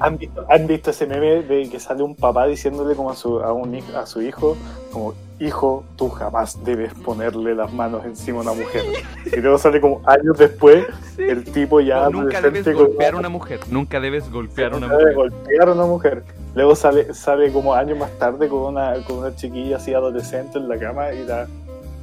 ¿Han 0.00 0.18
visto, 0.18 0.44
han 0.50 0.66
visto 0.66 0.90
ese 0.90 1.06
meme 1.06 1.44
de 1.44 1.68
que 1.70 1.78
sale 1.78 2.02
un 2.02 2.16
papá 2.16 2.48
diciéndole 2.48 2.96
como 2.96 3.12
a 3.12 3.14
su, 3.14 3.38
a 3.38 3.52
un, 3.52 3.80
a 3.94 4.04
su 4.04 4.20
hijo, 4.20 4.56
como, 4.92 5.14
hijo, 5.40 5.84
tú 5.96 6.08
jamás 6.10 6.62
debes 6.64 6.92
ponerle 6.94 7.54
las 7.54 7.72
manos 7.72 8.04
encima 8.04 8.38
a 8.38 8.42
una 8.42 8.52
mujer. 8.52 8.84
Y 9.26 9.36
luego 9.40 9.58
sale 9.58 9.80
como 9.80 10.02
años 10.06 10.36
después, 10.38 10.84
Sí. 11.16 11.22
el 11.22 11.44
tipo 11.44 11.80
ya 11.80 12.00
No, 12.04 12.10
nunca 12.22 12.40
debes 12.40 12.64
golpear 12.74 13.14
a 13.14 13.16
una 13.18 13.28
mujer. 13.28 13.60
Nunca 13.70 13.98
debes 14.00 14.30
golpear 14.30 14.74
a 14.74 14.76
una 14.76 14.88
mujer. 14.88 15.14
golpear 15.14 15.68
a 15.68 15.72
una 15.72 15.84
mujer. 15.86 16.24
Luego 16.54 16.76
sale, 16.76 17.14
sale 17.14 17.50
como 17.52 17.74
años 17.74 17.98
más 17.98 18.10
tarde 18.18 18.48
con 18.48 18.60
una, 18.60 18.94
con 19.06 19.18
una 19.18 19.34
chiquilla 19.34 19.76
así 19.76 19.94
adolescente 19.94 20.58
en 20.58 20.68
la 20.68 20.78
cama 20.78 21.12
y 21.12 21.24
la, 21.24 21.46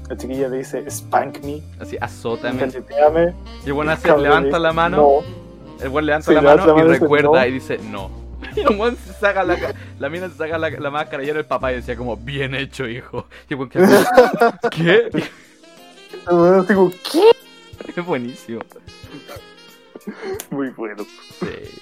la 0.09 0.17
chiquilla 0.17 0.47
le 0.47 0.57
dice, 0.57 0.89
spank 0.89 1.43
me, 1.43 1.61
Así, 1.79 1.97
azótame. 2.01 2.67
Y 3.63 3.67
el 3.67 3.73
buen 3.73 3.89
hace, 3.89 4.07
Cabrón, 4.07 4.23
levanta 4.23 4.57
la 4.59 4.73
mano. 4.73 4.97
No, 4.97 5.83
El 5.83 5.89
buen 5.89 6.05
levanta 6.07 6.27
Sí, 6.29 6.33
la 6.35 6.41
la 6.41 6.55
mano 6.55 6.79
y 6.79 6.81
recuerda 6.97 7.41
"No". 7.41 7.45
y 7.45 7.51
dice 7.51 7.77
no. 7.91 8.09
Y 8.61 8.61
el 8.61 8.75
buen 8.75 8.97
se 8.97 9.13
saca 9.13 9.43
la, 9.43 9.75
la 9.99 10.09
mina 10.09 10.29
se 10.29 10.35
saca 10.35 10.57
la, 10.57 10.69
la 10.69 10.89
máscara 10.89 11.23
y 11.23 11.29
era 11.29 11.39
el 11.39 11.45
papá 11.45 11.71
y 11.71 11.75
decía 11.75 11.95
como, 11.95 12.17
bien 12.17 12.55
hecho, 12.55 12.87
hijo. 12.87 13.27
Y 13.49 13.53
el 13.53 13.69
¿qué? 14.71 15.09
Digo, 16.67 16.91
¿qué? 17.11 17.31
Es 17.95 18.05
buenísimo. 18.05 18.61
Muy 20.49 20.69
bueno. 20.69 21.05
Sí. 21.39 21.81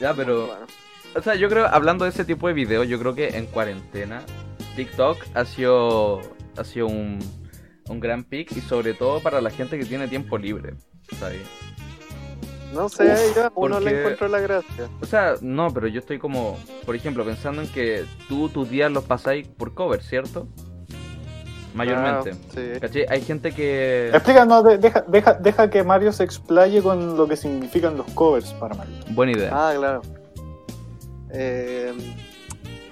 Ya, 0.00 0.14
pero. 0.14 0.46
Bueno. 0.46 0.66
O 1.14 1.22
sea, 1.22 1.34
yo 1.34 1.48
creo, 1.48 1.66
hablando 1.66 2.04
de 2.04 2.10
ese 2.10 2.24
tipo 2.24 2.46
de 2.46 2.54
videos, 2.54 2.86
yo 2.88 2.98
creo 2.98 3.14
que 3.14 3.28
en 3.28 3.46
cuarentena, 3.46 4.22
TikTok 4.76 5.18
ha 5.34 5.44
sido, 5.46 6.20
ha 6.58 6.64
sido 6.64 6.88
un, 6.88 7.18
un 7.88 8.00
gran 8.00 8.22
pick 8.22 8.52
y 8.54 8.60
sobre 8.60 8.92
todo 8.92 9.20
para 9.20 9.40
la 9.40 9.50
gente 9.50 9.78
que 9.78 9.86
tiene 9.86 10.08
tiempo 10.08 10.36
libre, 10.36 10.74
¿sabes? 11.18 11.40
No 12.72 12.88
sé, 12.88 13.04
Uf, 13.04 13.36
yo 13.36 13.46
a 13.46 13.52
uno 13.54 13.76
porque- 13.76 13.90
le 13.90 13.98
encuentro 14.00 14.28
la 14.28 14.40
gracia. 14.40 14.88
O 15.00 15.06
sea, 15.06 15.34
no, 15.40 15.72
pero 15.72 15.86
yo 15.86 16.00
estoy 16.00 16.18
como, 16.18 16.58
por 16.84 16.94
ejemplo, 16.96 17.24
pensando 17.24 17.62
en 17.62 17.68
que 17.68 18.04
tú 18.28 18.48
tus 18.48 18.68
días 18.68 18.90
los 18.90 19.04
pasáis 19.04 19.46
por 19.48 19.72
cover, 19.74 20.02
¿cierto? 20.02 20.46
Mayormente. 21.74 22.32
Ah, 22.82 22.88
sí. 22.90 23.00
Hay 23.08 23.20
gente 23.22 23.52
que... 23.52 24.08
Explícanos, 24.12 24.64
de- 24.64 24.78
deja, 24.78 25.02
deja, 25.06 25.34
deja 25.34 25.68
que 25.70 25.84
Mario 25.84 26.10
se 26.12 26.24
explaye 26.24 26.82
con 26.82 27.16
lo 27.16 27.28
que 27.28 27.36
significan 27.36 27.96
los 27.98 28.06
covers 28.12 28.52
para 28.54 28.74
Mario. 28.74 28.94
Buena 29.10 29.32
idea. 29.32 29.50
Ah, 29.52 29.74
claro. 29.76 30.02
Eh, 31.32 31.92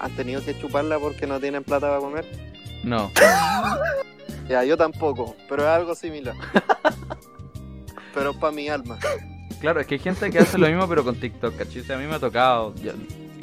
¿Han 0.00 0.10
tenido 0.16 0.44
que 0.44 0.58
chuparla 0.58 0.98
porque 0.98 1.26
no 1.26 1.40
tienen 1.40 1.64
plata 1.64 1.88
para 1.88 2.00
comer? 2.00 2.24
No. 2.82 3.10
Ya, 4.48 4.62
yo 4.62 4.76
tampoco, 4.76 5.34
pero 5.48 5.62
es 5.62 5.68
algo 5.68 5.94
similar. 5.94 6.34
pero 8.14 8.34
para 8.38 8.52
mi 8.52 8.68
alma. 8.68 8.98
Claro, 9.64 9.80
es 9.80 9.86
que 9.86 9.94
hay 9.94 9.98
gente 10.00 10.30
que 10.30 10.40
hace 10.40 10.58
lo 10.58 10.66
mismo 10.68 10.86
pero 10.86 11.02
con 11.02 11.16
TikTok, 11.16 11.56
¿cachai? 11.56 11.80
O 11.80 11.84
sea, 11.84 11.96
a 11.96 11.98
mí 11.98 12.06
me 12.06 12.16
ha 12.16 12.18
tocado, 12.18 12.74
yo 12.82 12.92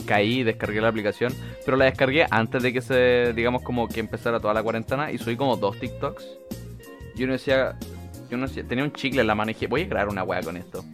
caí, 0.05 0.43
descargué 0.43 0.79
la 0.79 0.89
aplicación, 0.89 1.34
pero 1.65 1.77
la 1.77 1.86
descargué 1.86 2.27
antes 2.29 2.62
de 2.62 2.71
que 2.71 2.79
se, 2.79 3.34
digamos, 3.34 3.63
como 3.63 3.88
que 3.88 4.01
empezara 4.01 4.39
toda 4.39 4.53
la 4.53 4.62
cuarentena 4.62 5.12
y 5.12 5.17
subí 5.17 5.36
como 5.36 5.57
dos 5.57 5.79
TikToks. 5.79 6.23
Y 7.15 7.23
uno 7.23 7.34
decía, 7.34 7.75
y 8.29 8.36
uno 8.36 8.45
decía- 8.45 8.63
tenía 8.63 8.84
un 8.84 8.93
chicle 8.93 9.21
en 9.21 9.25
la 9.25 9.34
mano 9.34 9.49
y 9.49 9.55
dije, 9.55 9.65
voy 9.65 9.81
a 9.81 9.89
crear 9.89 10.10
una 10.10 10.21
wea 10.21 10.41
con 10.43 10.57
esto. 10.57 10.86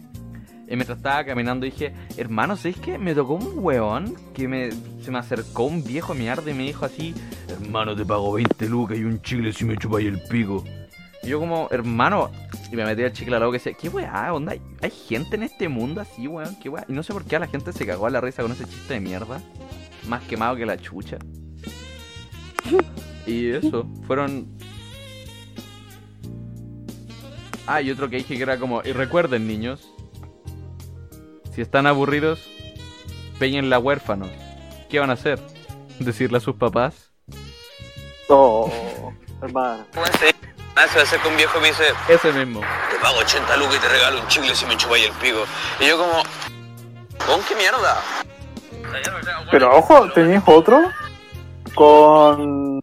Y 0.66 0.76
mientras 0.76 0.96
estaba 0.96 1.22
caminando 1.22 1.66
dije, 1.66 1.92
hermano, 2.16 2.56
¿sabes 2.56 2.78
qué? 2.78 2.96
Me 2.96 3.14
tocó 3.14 3.34
un 3.34 3.52
weón 3.58 4.14
que 4.32 4.48
me, 4.48 4.70
se 5.02 5.10
me 5.10 5.18
acercó 5.18 5.64
un 5.64 5.84
viejo 5.84 6.14
mierda 6.14 6.50
y 6.50 6.54
me 6.54 6.62
dijo 6.62 6.86
así, 6.86 7.14
hermano, 7.50 7.94
te 7.94 8.06
pago 8.06 8.32
20 8.32 8.66
lucas 8.66 8.96
y 8.96 9.04
un 9.04 9.20
chicle 9.20 9.52
si 9.52 9.66
me 9.66 9.76
chupáis 9.76 10.08
el 10.08 10.22
pico. 10.22 10.64
Y 11.22 11.28
yo 11.28 11.38
como, 11.38 11.68
hermano, 11.70 12.30
y 12.70 12.76
me 12.76 12.84
metí 12.84 13.02
el 13.02 13.12
chicle 13.12 13.36
a 13.36 13.38
la 13.38 13.46
boca 13.46 13.56
y 13.56 13.60
decía, 13.60 13.72
¿qué 13.72 13.88
weá? 13.88 14.32
Onda, 14.32 14.54
¿Hay, 14.82 14.90
gente 14.90 15.36
en 15.36 15.44
este 15.44 15.68
mundo 15.68 16.00
así, 16.00 16.26
weón, 16.26 16.56
qué 16.56 16.68
weá. 16.68 16.84
Y 16.88 16.92
no 16.92 17.02
sé 17.02 17.12
por 17.12 17.24
qué 17.24 17.36
a 17.36 17.38
la 17.38 17.46
gente 17.46 17.72
se 17.72 17.86
cagó 17.86 18.06
a 18.06 18.10
la 18.10 18.20
risa 18.20 18.42
con 18.42 18.52
ese 18.52 18.64
chiste 18.64 18.94
de 18.94 19.00
mierda. 19.00 19.40
Más 20.06 20.22
quemado 20.24 20.56
que 20.56 20.66
la 20.66 20.76
chucha. 20.76 21.18
Y 23.26 23.50
eso, 23.50 23.86
fueron... 24.06 24.48
Ah, 27.66 27.82
y 27.82 27.90
otro 27.90 28.08
que 28.08 28.16
dije 28.16 28.36
que 28.36 28.42
era 28.42 28.58
como, 28.58 28.82
y 28.82 28.92
recuerden 28.92 29.46
niños, 29.46 29.92
si 31.54 31.60
están 31.60 31.86
aburridos, 31.86 32.48
peñenla 33.38 33.78
huérfanos. 33.78 34.30
¿Qué 34.88 34.98
van 34.98 35.10
a 35.10 35.14
hacer? 35.14 35.38
¿Decirle 35.98 36.38
a 36.38 36.40
sus 36.40 36.56
papás? 36.56 37.12
Oh, 38.28 39.12
hermano. 39.42 39.84
Ah, 40.80 40.86
se 40.92 41.00
acerca 41.00 41.28
un 41.28 41.36
viejo 41.36 41.58
y 41.58 41.62
me 41.62 41.68
dice, 41.68 41.82
Ese 42.08 42.32
mismo. 42.32 42.60
te 42.60 42.96
pago 43.02 43.18
80 43.18 43.56
lucas 43.56 43.76
y 43.76 43.80
te 43.80 43.88
regalo 43.88 44.20
un 44.20 44.28
chicle 44.28 44.54
si 44.54 44.64
me 44.66 44.76
chupáis 44.76 45.06
el 45.06 45.12
pico. 45.12 45.44
Y 45.80 45.88
yo 45.88 45.98
como, 45.98 46.22
¿con 47.26 47.40
qué 47.48 47.56
mierda? 47.56 48.00
Pero 49.50 49.76
ojo, 49.76 50.08
tenéis 50.12 50.42
otro 50.46 50.80
con 51.74 52.80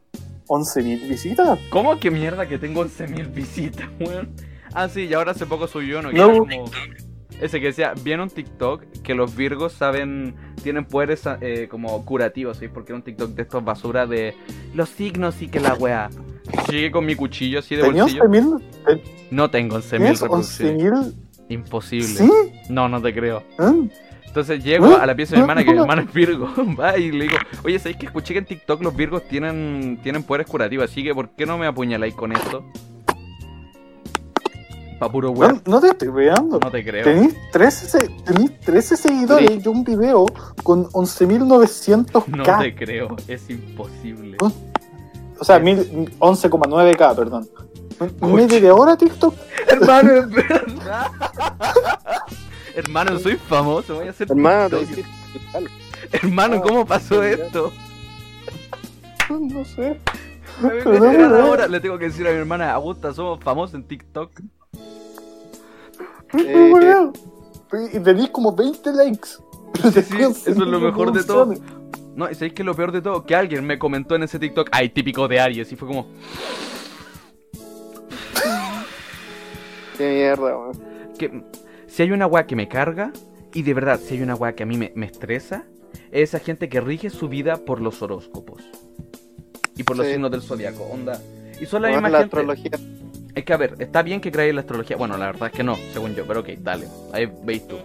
11.000 0.48 1.08
visitas. 1.10 1.60
¿Cómo 1.70 2.00
que 2.00 2.12
mierda 2.12 2.48
que 2.48 2.58
tengo 2.58 2.84
11.000 2.86 3.32
visitas, 3.34 3.88
weón? 4.00 4.36
Ah, 4.74 4.90
sí, 4.90 5.06
y 5.06 5.14
ahora 5.14 5.32
hace 5.32 5.46
poco 5.46 5.68
subió 5.68 6.00
uno 6.00 6.10
que 6.10 6.16
No. 6.18 6.30
era 6.30 6.38
como... 6.40 6.66
Ese 7.42 7.60
que 7.60 7.68
decía, 7.68 7.94
viene 8.02 8.24
un 8.24 8.30
TikTok 8.30 8.84
que 9.04 9.14
los 9.14 9.36
virgos 9.36 9.74
saben, 9.74 10.36
tienen 10.64 10.86
poderes 10.86 11.22
eh, 11.42 11.68
como 11.70 12.06
curativos, 12.06 12.58
¿sí? 12.58 12.70
Porque 12.70 12.92
era 12.94 12.98
un 12.98 13.04
TikTok 13.04 13.32
de 13.32 13.42
estos 13.42 13.64
basura 13.64 14.06
de 14.06 14.38
los 14.74 14.88
signos 14.90 15.42
y 15.42 15.50
que 15.50 15.60
la 15.60 15.74
weá. 15.74 16.10
Llegué 16.70 16.92
con 16.92 17.06
mi 17.06 17.16
cuchillo 17.16 17.60
así 17.60 17.76
de 17.76 17.84
Tenía 17.84 18.04
bolsillo. 18.04 18.24
11.000. 18.24 18.62
eh, 18.90 19.04
No 19.32 19.50
tengo 19.50 19.78
11.000 19.78 19.90
¿Tienes 19.90 20.22
reproducciones. 20.22 20.84
11.000? 20.84 21.14
Imposible. 21.50 22.08
¿Sí? 22.08 22.30
No, 22.70 22.90
no 22.90 23.02
te 23.02 23.14
creo. 23.14 23.44
¿Eh? 23.60 23.90
Entonces 24.26 24.64
llego 24.64 24.92
¿Eh? 24.92 24.98
a 25.00 25.06
la 25.06 25.16
pieza 25.16 25.32
de 25.32 25.38
mi 25.38 25.42
hermana, 25.44 25.64
que 25.64 25.72
mi 25.72 25.80
hermana 25.80 26.02
es 26.02 26.14
Virgo, 26.14 26.50
va 26.80 26.98
y 26.98 27.12
le 27.12 27.24
digo, 27.26 27.38
oye, 27.64 27.80
¿sabéis 27.80 27.98
que 27.98 28.06
escuché 28.08 28.34
que 28.34 28.40
en 28.40 28.46
TikTok 28.46 28.82
los 28.82 28.96
Virgos 28.96 29.24
tienen, 29.30 30.00
tienen 30.04 30.24
poderes 30.24 30.48
curativos? 30.48 30.90
Así 30.92 31.04
que, 31.04 31.14
¿por 31.16 31.30
qué 31.30 31.46
no 31.46 31.58
me 31.58 31.68
apuñaláis 31.68 32.14
con 32.16 32.32
esto? 32.34 32.66
Pa' 35.00 35.12
puro 35.12 35.30
No, 35.34 35.40
weón. 35.40 35.62
no 35.68 35.82
te 35.82 35.88
estoy 35.88 36.08
veando. 36.10 36.58
No 36.60 36.72
te 36.72 36.84
creo. 36.84 37.04
Tenéis 37.04 37.36
13, 37.52 37.86
se- 37.88 38.10
tenéis 38.26 38.60
13 38.62 38.96
seguidores 38.98 39.50
Sí. 39.52 39.62
y 39.64 39.68
un 39.68 39.84
video 39.84 40.26
con 40.64 40.86
11.900k. 40.86 42.28
No 42.28 42.60
te 42.60 42.76
creo, 42.76 43.16
es 43.28 43.50
imposible. 43.50 44.38
¿Eh? 44.42 44.50
O 45.40 45.44
sea, 45.44 45.60
mil- 45.60 46.12
11,9k, 46.20 47.16
perdón. 47.16 47.50
¿Medio 48.22 48.60
de 48.62 48.72
hora 48.72 48.98
TikTok? 48.98 49.34
Hermano, 49.68 50.12
es 50.14 50.30
verdad. 50.30 51.12
Hermano, 52.76 53.20
soy 53.20 53.36
famoso, 53.38 53.96
voy 53.96 54.08
a 54.08 54.10
hacer 54.12 54.28
Hermano, 54.30 54.70
te 54.78 54.86
TikTok. 54.86 55.06
Hermano, 56.12 56.62
¿cómo 56.62 56.86
pasó 56.86 57.24
Ya. 57.24 57.30
esto? 57.30 57.72
No 59.30 59.66
sé. 59.66 60.00
Ahora. 61.42 61.68
Le 61.68 61.80
tengo 61.80 61.98
que 61.98 62.06
decir 62.06 62.28
a 62.28 62.32
mi 62.32 62.38
hermana, 62.38 62.72
Augusta, 62.74 63.14
somos 63.14 63.40
famosos 63.44 63.76
en 63.76 63.84
TikTok. 63.88 64.32
Eh, 66.38 66.72
Weón. 66.74 67.14
y 67.94 68.00
tenéis 68.00 68.30
como 68.30 68.54
20 68.54 68.92
likes. 68.94 69.30
Sí, 69.82 69.92
sí, 70.02 70.18
eso 70.22 70.50
es 70.52 70.58
lo 70.58 70.80
mejor 70.80 71.12
de 71.12 71.24
todo. 71.24 71.54
No, 72.16 72.30
y 72.30 72.36
sabéis 72.36 72.54
que 72.54 72.64
lo 72.64 72.74
peor 72.76 72.92
de 72.92 73.02
todo, 73.02 73.26
que 73.26 73.36
alguien 73.36 73.66
me 73.66 73.78
comentó 73.78 74.16
en 74.16 74.24
ese 74.24 74.40
TikTok, 74.40 74.70
ay, 74.72 74.90
típico 74.90 75.28
de 75.28 75.40
Aries, 75.40 75.72
y 75.72 75.76
fue 75.76 75.88
como, 75.88 76.08
Qué 79.98 80.10
mierda, 80.14 80.58
weón. 80.58 80.72
que 81.18 81.44
si 81.88 82.04
hay 82.04 82.12
una 82.12 82.28
weá 82.28 82.46
que 82.46 82.56
me 82.56 82.68
carga, 82.68 83.12
y 83.54 83.62
de 83.64 83.74
verdad, 83.74 84.00
si 84.00 84.16
hay 84.16 84.22
una 84.22 84.36
weá 84.36 84.54
que 84.56 84.64
a 84.64 84.66
mí 84.66 84.78
me, 84.78 84.92
me 84.96 85.06
estresa, 85.06 85.66
es 86.12 86.30
esa 86.34 86.40
gente 86.40 86.68
que 86.70 86.82
rige 86.82 87.10
su 87.10 87.30
vida 87.30 87.58
por 87.58 87.82
los 87.82 88.02
horóscopos. 88.02 88.64
Y 89.78 89.84
por 89.84 89.98
los 89.98 90.06
Sí. 90.06 90.14
signos 90.14 90.32
del 90.32 90.42
zodiaco, 90.42 90.84
onda. 90.84 91.22
Y 91.60 91.66
son 91.66 91.82
la 91.82 91.90
misma 91.90 92.10
la 92.10 92.20
gente. 92.20 92.36
astrología. 92.38 92.72
Es 93.34 93.44
que 93.44 93.54
a 93.54 93.58
ver, 93.58 93.76
está 93.80 94.02
bien 94.02 94.22
que 94.22 94.32
creáis 94.32 94.50
en 94.52 94.56
la 94.56 94.62
astrología. 94.62 94.96
Bueno, 94.98 95.18
la 95.18 95.26
verdad 95.28 95.50
es 95.52 95.58
que 95.58 95.64
no, 95.64 95.76
según 95.94 96.16
yo, 96.16 96.26
pero 96.26 96.40
ok, 96.42 96.50
dale. 96.60 96.88
Ahí 97.14 97.30
veis 97.44 97.68
tú. 97.68 97.78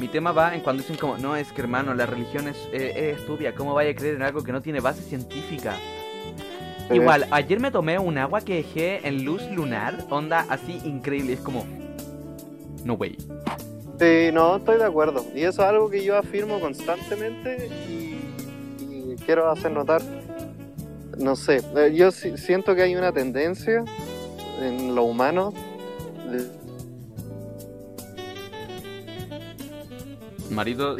Mi 0.00 0.08
tema 0.08 0.32
va 0.32 0.54
en 0.54 0.62
cuando 0.62 0.82
dicen 0.82 0.96
como, 0.96 1.18
no, 1.18 1.36
es 1.36 1.52
que 1.52 1.60
hermano, 1.60 1.92
la 1.92 2.06
religión 2.06 2.48
es, 2.48 2.56
eh, 2.72 3.10
es 3.12 3.18
estúpida. 3.20 3.54
¿Cómo 3.54 3.74
vaya 3.74 3.90
a 3.90 3.94
creer 3.94 4.14
en 4.14 4.22
algo 4.22 4.42
que 4.42 4.50
no 4.50 4.62
tiene 4.62 4.80
base 4.80 5.02
científica? 5.02 5.76
Sí. 6.88 6.94
Igual, 6.94 7.26
ayer 7.30 7.60
me 7.60 7.70
tomé 7.70 7.98
un 7.98 8.16
agua 8.16 8.40
que 8.40 8.54
dejé 8.56 9.06
en 9.06 9.24
luz 9.26 9.42
lunar, 9.52 10.06
onda 10.08 10.46
así 10.48 10.80
increíble. 10.84 11.34
Es 11.34 11.40
como, 11.40 11.66
no 12.82 12.94
way. 12.94 13.18
Sí, 14.00 14.30
no, 14.32 14.56
estoy 14.56 14.78
de 14.78 14.84
acuerdo. 14.84 15.22
Y 15.34 15.40
eso 15.42 15.60
es 15.62 15.68
algo 15.68 15.90
que 15.90 16.02
yo 16.02 16.16
afirmo 16.16 16.58
constantemente 16.60 17.68
y, 17.86 18.82
y 19.12 19.16
quiero 19.26 19.50
hacer 19.50 19.70
notar. 19.70 20.00
No 21.18 21.36
sé, 21.36 21.60
eh, 21.76 21.92
yo 21.94 22.10
si- 22.10 22.38
siento 22.38 22.74
que 22.74 22.82
hay 22.82 22.96
una 22.96 23.12
tendencia 23.12 23.84
en 24.62 24.94
lo 24.94 25.02
humano. 25.02 25.52
Marito, 30.50 30.96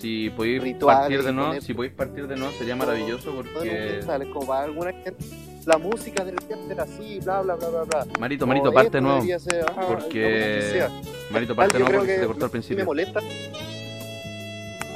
si 0.00 0.30
podéis 0.30 0.62
rituales 0.62 1.00
partir 1.00 1.22
de 1.22 1.32
nuevo, 1.32 1.60
si 1.60 1.74
podéis 1.74 1.94
partir 1.94 2.26
de 2.28 2.36
nuevo 2.36 2.52
sería 2.58 2.76
maravilloso 2.76 3.32
porque 3.52 3.98
es 3.98 4.06
como 4.32 4.46
para 4.46 4.64
alguna 4.64 4.92
gente. 4.92 5.16
La 5.64 5.78
música 5.78 6.24
debería 6.24 6.56
ser 6.66 6.80
así, 6.80 7.20
bla, 7.20 7.40
bla, 7.40 7.54
bla, 7.54 7.68
bla, 7.68 7.82
bla. 7.84 8.06
Marito, 8.18 8.44
O 8.44 8.48
Marito, 8.48 8.72
parte 8.72 9.00
nuevo. 9.00 9.22
ser, 9.38 9.64
ah, 9.76 9.84
porque-. 9.86 10.88
Marito, 11.30 11.54
parte 11.54 11.78
nuevo 11.78 11.98
porque 11.98 12.14
se 12.16 12.20
te 12.20 12.26
cortó 12.26 12.44
al 12.46 12.50
sí 12.50 12.56
me 12.56 12.60
principio. 12.60 12.84
molesta. 12.84 13.20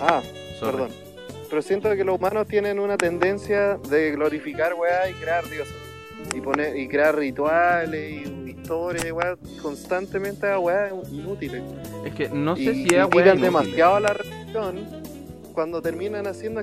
Ah, 0.00 0.20
Sorry. 0.58 0.72
perdón. 0.72 0.90
Pero 1.48 1.62
siento 1.62 1.94
que 1.94 2.02
los 2.02 2.16
humanos 2.16 2.48
tienen 2.48 2.80
una 2.80 2.96
tendencia 2.96 3.76
de 3.88 4.10
glorificar 4.10 4.74
weá 4.74 5.08
y 5.08 5.14
crear 5.14 5.48
dioses. 5.48 5.74
Y 6.34 6.40
poner, 6.40 6.76
y 6.76 6.88
crear 6.88 7.16
rituales 7.16 8.12
y 8.12 8.50
historias 8.50 9.04
weá 9.12 9.36
constantemente 9.62 10.48
a 10.48 10.58
weá 10.58 10.90
inútiles. 11.10 11.62
Es 12.04 12.14
que 12.14 12.28
no 12.28 12.56
sé 12.56 12.62
y 12.62 12.88
si 12.88 12.94
es 12.94 13.06
inútil. 13.06 13.40
demasiado 13.40 13.96
a 13.96 14.00
la 14.00 14.12
religión 14.12 14.86
cuando 15.52 15.80
terminan 15.80 16.26
haciendo 16.26 16.62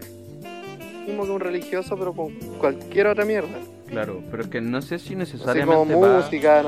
mismo 1.07 1.25
que 1.25 1.31
un 1.31 1.39
religioso 1.39 1.97
pero 1.97 2.13
con 2.13 2.33
cualquier 2.59 3.07
otra 3.07 3.25
mierda. 3.25 3.59
Claro, 3.87 4.21
pero 4.31 4.43
es 4.43 4.49
que 4.49 4.61
no 4.61 4.81
sé 4.81 4.97
si 4.97 5.03
Así 5.03 5.09
como 5.09 5.19
necesariamente 5.19 5.95
va... 5.95 6.17
música, 6.17 6.63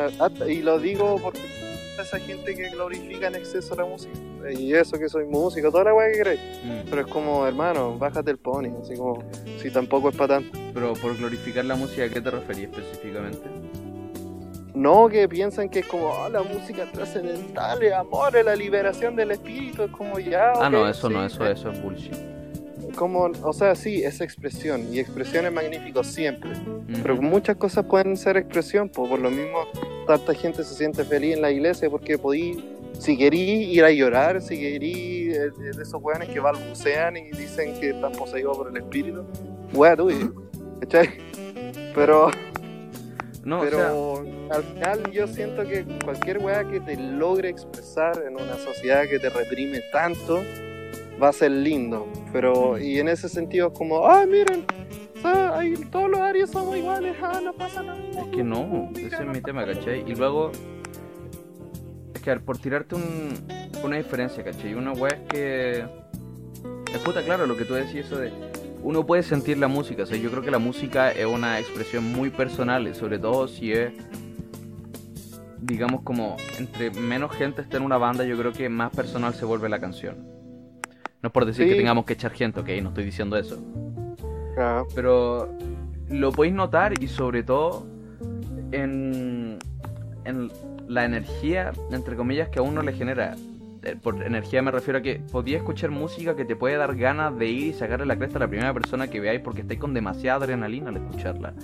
y 0.48 0.62
lo 0.62 0.80
digo 0.80 1.18
porque 1.22 1.39
esa 2.04 2.20
gente 2.20 2.56
que 2.56 2.70
glorifica 2.70 3.28
en 3.28 3.36
exceso 3.36 3.76
la 3.76 3.86
música. 3.86 4.14
Y 4.58 4.74
eso 4.74 4.98
que 5.00 5.10
soy 5.10 5.26
músico, 5.26 5.72
toda 5.72 5.86
la 5.86 5.93
weá 5.93 6.12
que 6.12 6.20
crees. 6.20 6.39
Mm, 6.64 6.89
Pero 6.89 7.02
es 7.02 7.08
como, 7.08 7.46
hermano, 7.48 7.98
bájate 7.98 8.32
el 8.32 8.38
pony, 8.38 8.68
así 8.82 8.96
como, 8.96 9.24
si 9.62 9.72
tampoco 9.72 10.10
es 10.10 10.16
para 10.16 10.36
tanto. 10.36 10.58
Pero 10.74 10.93
por 10.93 11.18
glorificar 11.18 11.66
la 11.66 11.76
música, 11.76 12.04
¿a 12.04 12.10
qué 12.10 12.22
te 12.22 12.30
referís 12.32 12.66
específicamente? 12.66 13.39
no 14.74 15.08
que 15.08 15.30
piensan 15.30 15.70
que 15.70 15.80
es 15.80 15.88
como 15.88 16.14
"Ah, 16.14 16.28
la 16.28 16.43
música 16.43 16.84
trascendental, 16.91 17.82
el 17.82 17.93
amor, 17.93 18.34
la 18.43 18.56
liberación 18.58 19.16
del 19.16 19.32
espíritu, 19.32 19.84
es 19.84 19.91
como 19.91 20.20
ya. 20.20 20.52
Ah, 20.58 20.70
no, 20.70 20.86
eso 20.88 21.10
no, 21.10 21.26
eso, 21.26 21.46
eh, 21.48 21.54
eso 21.54 21.72
es 21.72 21.82
bullshit. 21.82 22.14
Como, 22.96 23.30
o 23.43 23.54
sea, 23.54 23.76
sí, 23.76 24.04
es 24.04 24.22
expresión, 24.22 24.88
y 24.93 25.00
expresión 25.00 25.46
es 25.46 25.52
magnífico 25.52 26.04
siempre. 26.04 26.52
Pero 27.02 27.16
Ujú. 27.16 27.24
muchas 27.24 27.58
cosas 27.58 27.86
pueden 27.86 28.16
ser 28.16 28.38
expresión, 28.38 28.89
pues 28.89 29.10
por 29.10 29.20
lo 29.20 29.30
mismo 29.30 29.66
tanta 30.08 30.34
gente 30.34 30.64
se 30.64 30.74
siente 30.76 31.04
feliz 31.04 31.36
en 31.36 31.41
la 31.41 31.52
iglesia 31.52 31.89
porque 31.89 32.18
podí, 32.18 32.64
si 32.98 33.18
querí 33.18 33.39
ir 33.41 33.84
a 33.84 33.91
llorar, 33.91 34.41
si 34.41 34.58
querí 34.60 35.32
eh, 35.32 35.50
de 35.76 35.82
esos 35.82 36.02
weones 36.02 36.30
que 36.30 36.39
balbucean 36.39 37.18
y 37.18 37.32
dicen 37.32 37.78
que 37.80 37.89
están 37.89 38.14
poseídos 38.14 38.56
por 38.58 38.70
el 38.70 38.78
espíritu, 38.78 39.26
wea 39.74 39.96
tú. 39.96 40.10
Pero, 41.93 42.30
No, 43.43 43.60
o 43.60 43.62
sea, 43.62 43.70
pero 43.70 44.26
al 44.52 44.64
final 44.64 45.12
yo 45.12 45.28
siento 45.28 45.64
que 45.64 45.86
cualquier 46.04 46.38
wea 46.39 46.64
que 46.64 46.80
te 46.80 46.96
logre 46.98 47.50
expresar 47.50 48.24
en 48.28 48.36
una 48.36 48.58
sociedad 48.58 49.04
que 49.10 49.20
te 49.20 49.30
reprime 49.30 49.82
tanto, 49.91 50.43
va 51.22 51.30
a 51.30 51.34
ser 51.34 51.51
lindo. 51.51 52.07
Pero, 52.32 52.78
y 52.78 52.99
en 52.99 53.07
ese 53.07 53.30
sentido 53.30 53.72
como, 53.74 54.05
ah, 54.07 54.26
miren, 54.26 54.66
o 55.16 55.22
sea, 55.22 55.57
ahí 55.57 55.74
todos 55.91 56.09
los 56.09 56.20
Aries 56.20 56.49
somos 56.49 56.78
iguales, 56.78 57.16
ah, 57.22 57.39
no 57.43 57.53
pasa 57.53 57.84
nada. 57.84 57.99
Es 57.99 58.28
que 58.28 58.43
no, 58.43 58.89
ese 58.95 59.16
es 59.16 59.26
mi 59.26 59.41
tema, 59.41 59.66
¿cachai? 59.66 60.03
Y 60.09 60.16
luego, 60.16 60.51
es 62.13 62.22
que 62.22 62.36
por 62.38 62.57
tirarte 62.57 62.95
un, 62.95 63.47
una 63.84 63.97
diferencia, 63.97 64.43
¿cachai? 64.43 64.74
Una 64.74 64.93
weá 64.93 65.13
es 65.13 65.28
que. 65.30 65.86
Es 66.93 67.01
puta, 67.01 67.24
claro, 67.24 67.45
lo 67.45 67.57
que 67.57 67.66
tú 67.66 67.74
decís, 67.74 68.05
eso 68.05 68.18
de. 68.18 68.32
Uno 68.84 69.05
puede 69.05 69.24
sentir 69.24 69.57
la 69.57 69.68
música, 69.68 70.03
o 70.03 70.05
sea, 70.05 70.18
yo 70.18 70.30
creo 70.30 70.43
que 70.43 70.51
la 70.51 70.59
música 70.59 71.11
es 71.11 71.26
una 71.26 71.59
expresión 71.59 72.03
muy 72.03 72.30
personal, 72.30 72.93
sobre 72.93 73.18
todo 73.18 73.47
si 73.47 73.72
es. 73.72 73.91
Digamos, 75.59 76.01
como 76.03 76.38
entre 76.59 76.91
menos 76.91 77.32
gente 77.32 77.63
esté 77.63 77.78
en 77.78 77.84
una 77.84 77.97
banda, 77.97 78.24
yo 78.24 78.38
creo 78.38 78.53
que 78.53 78.70
más 78.70 78.91
personal 78.95 79.34
se 79.34 79.45
vuelve 79.45 79.68
la 79.68 79.80
canción. 79.80 80.34
No 81.26 81.30
es 81.30 81.34
por 81.34 81.45
decir 81.45 81.67
que 81.67 81.73
tengamos 81.73 82.05
que 82.05 82.13
echar 82.13 82.34
gente, 82.34 82.59
ok, 82.59 82.69
no 82.84 82.89
estoy 82.89 83.03
diciendo 83.03 83.36
eso. 83.36 83.57
Ah, 84.59 84.84
Pero 84.93 85.49
lo 86.07 86.32
podéis 86.32 86.53
notar 86.53 87.01
y 87.01 87.07
sobre 87.07 87.41
todo 87.41 87.88
en, 88.71 89.57
en 90.23 90.51
la 90.88 91.03
energía, 91.03 91.71
entre 91.89 92.15
comillas, 92.15 92.49
que 92.49 92.59
a 92.59 92.61
uno 92.61 92.84
le 92.84 92.93
genera. 92.93 93.34
Eh, 93.82 93.95
Por 93.99 94.21
energía 94.21 94.61
me 94.61 94.69
refiero 94.69 94.99
a 94.99 95.01
que 95.01 95.19
podía 95.32 95.57
escuchar 95.57 95.89
música 95.89 96.36
que 96.36 96.45
te 96.45 96.55
puede 96.55 96.78
dar 96.78 96.95
ganas 96.95 97.36
de 97.39 97.47
ir 97.47 97.67
y 97.69 97.73
sacarle 97.73 98.05
la 98.05 98.17
cresta 98.17 98.38
a 98.38 98.41
la 98.41 98.47
primera 98.47 98.71
persona 98.71 99.07
que 99.07 99.19
veáis 99.19 99.41
porque 99.41 99.61
estáis 99.61 99.80
con 99.80 99.95
demasiada 99.95 100.43
adrenalina 100.43 100.89
al 100.89 100.97
escucharla. 100.97 101.55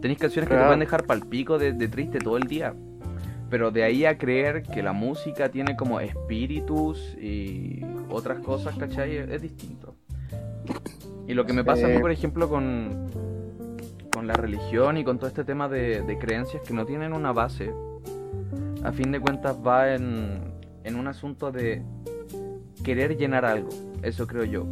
Tenéis 0.00 0.18
canciones 0.18 0.48
que 0.48 0.54
te 0.54 0.58
Claro. 0.58 0.68
pueden 0.68 0.80
dejar 0.80 1.04
pal 1.04 1.20
pico 1.28 1.58
de, 1.58 1.74
de 1.74 1.88
triste 1.88 2.18
todo 2.18 2.38
el 2.38 2.44
día. 2.44 2.74
Pero 3.52 3.70
de 3.70 3.84
ahí 3.84 4.06
a 4.06 4.16
creer 4.16 4.62
que 4.62 4.82
la 4.82 4.94
música 4.94 5.50
tiene 5.50 5.76
como 5.76 6.00
espíritus 6.00 7.14
y 7.20 7.84
otras 8.08 8.38
cosas, 8.38 8.74
¿cachai? 8.78 9.14
Es, 9.18 9.28
es 9.30 9.42
distinto. 9.42 9.94
Y 11.28 11.34
lo 11.34 11.44
que 11.44 11.52
me 11.52 11.62
pasa 11.62 11.84
a 11.84 11.90
mí, 11.90 11.98
por 11.98 12.10
ejemplo, 12.10 12.48
con, 12.48 13.10
con 14.10 14.26
la 14.26 14.32
religión 14.32 14.96
y 14.96 15.04
con 15.04 15.18
todo 15.18 15.26
este 15.28 15.44
tema 15.44 15.68
de, 15.68 16.00
de 16.00 16.18
creencias 16.18 16.62
que 16.62 16.72
no 16.72 16.86
tienen 16.86 17.12
una 17.12 17.32
base, 17.34 17.74
a 18.82 18.90
fin 18.92 19.12
de 19.12 19.20
cuentas 19.20 19.54
va 19.64 19.94
en, 19.96 20.40
en 20.84 20.96
un 20.96 21.06
asunto 21.06 21.52
de 21.52 21.82
querer 22.82 23.18
llenar 23.18 23.44
algo. 23.44 23.68
Eso 24.00 24.26
creo 24.26 24.44
yo. 24.44 24.64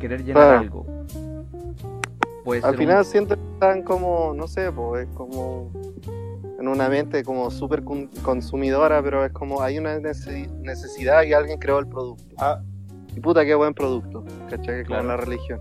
Querer 0.00 0.24
llenar 0.24 0.54
Ah. 0.54 0.58
algo. 0.60 0.86
Puede 2.42 2.62
Al 2.64 2.74
final 2.74 2.98
un- 3.00 3.04
siento 3.04 3.34
que 3.36 3.42
están 3.52 3.82
como, 3.82 4.32
no 4.34 4.48
sé, 4.48 4.72
pues 4.72 5.06
es 5.06 5.14
como 5.14 5.70
en 6.58 6.68
una 6.68 6.88
mente 6.88 7.22
como 7.22 7.50
súper 7.50 7.84
con- 7.84 8.08
consumidora, 8.22 9.02
pero 9.02 9.24
es 9.24 9.32
como 9.32 9.62
hay 9.62 9.78
una 9.78 9.96
necesi- 9.98 10.48
necesidad 10.60 11.22
y 11.22 11.32
alguien 11.32 11.58
creó 11.58 11.78
el 11.78 11.86
producto. 11.86 12.24
Ah, 12.38 12.60
Y 13.16 13.20
puta, 13.20 13.44
qué 13.44 13.54
buen 13.54 13.74
producto, 13.74 14.24
¿cachai? 14.50 14.84
Claro. 14.84 15.02
Con 15.02 15.08
la 15.08 15.16
religión. 15.16 15.60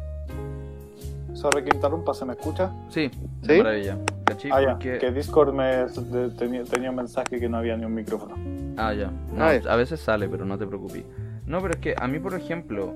sorry 1.33 1.63
que 1.63 1.75
interrumpa, 1.75 2.13
¿se 2.15 2.25
me 2.25 2.33
escucha? 2.33 2.71
Sí, 2.89 3.11
¿Sí? 3.43 3.57
maravilla. 3.57 3.97
¿Cachai? 4.25 4.51
ah, 4.51 4.61
ya, 4.61 4.79
que 4.79 5.11
Discord 5.11 5.53
me 5.53 5.85
de- 5.85 6.29
tenía, 6.31 6.63
tenía 6.63 6.89
un 6.89 6.95
mensaje 6.95 7.39
que 7.39 7.47
no 7.47 7.57
había 7.57 7.77
ni 7.77 7.85
un 7.85 7.93
micrófono. 7.93 8.35
Ah, 8.75 8.91
ya. 8.93 9.11
No, 9.33 9.43
Ah, 9.45 9.55
ya. 9.55 9.71
a 9.71 9.75
veces 9.75 9.99
sale, 9.99 10.27
pero 10.27 10.45
no 10.45 10.57
te 10.57 10.65
preocupes. 10.65 11.03
No, 11.45 11.61
pero 11.61 11.75
es 11.75 11.79
que 11.79 11.93
a 11.97 12.07
mí, 12.07 12.17
por 12.19 12.33
ejemplo, 12.33 12.95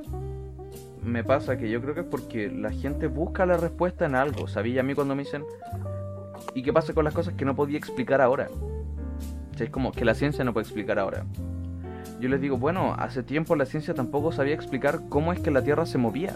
me 1.04 1.24
pasa 1.24 1.56
que 1.58 1.70
yo 1.70 1.82
creo 1.82 1.94
que 1.94 2.02
es 2.02 2.06
porque 2.08 2.50
la 2.50 2.72
gente 2.72 3.06
busca 3.08 3.46
la 3.46 3.58
respuesta 3.58 4.06
en 4.06 4.16
algo. 4.16 4.48
¿Sabía? 4.48 4.82
A 4.82 4.84
mí 4.84 4.94
cuando 4.96 5.16
me 5.16 5.24
dicen, 5.24 5.44
¿y 6.54 6.64
qué 6.64 6.74
pasa 6.74 6.94
con 6.94 7.06
las 7.06 7.14
cosas 7.14 7.34
que 7.34 7.46
no 7.46 7.56
podía 7.56 7.78
explicar 7.78 8.22
ahora? 8.22 8.50
O 9.54 9.58
sea, 9.58 9.66
es 9.66 9.72
como 9.72 9.92
que 9.92 10.06
la 10.06 10.14
ciencia 10.14 10.44
no 10.44 10.54
puede 10.54 10.66
explicar 10.66 11.00
ahora. 11.00 11.26
Yo 12.20 12.30
les 12.30 12.40
digo, 12.40 12.58
bueno, 12.58 12.94
hace 12.98 13.24
tiempo 13.24 13.56
la 13.56 13.66
ciencia 13.66 13.94
tampoco 13.94 14.32
sabía 14.32 14.54
explicar 14.54 15.02
cómo 15.10 15.34
es 15.34 15.40
que 15.40 15.52
la 15.52 15.64
Tierra 15.64 15.86
se 15.86 15.98
movía. 15.98 16.36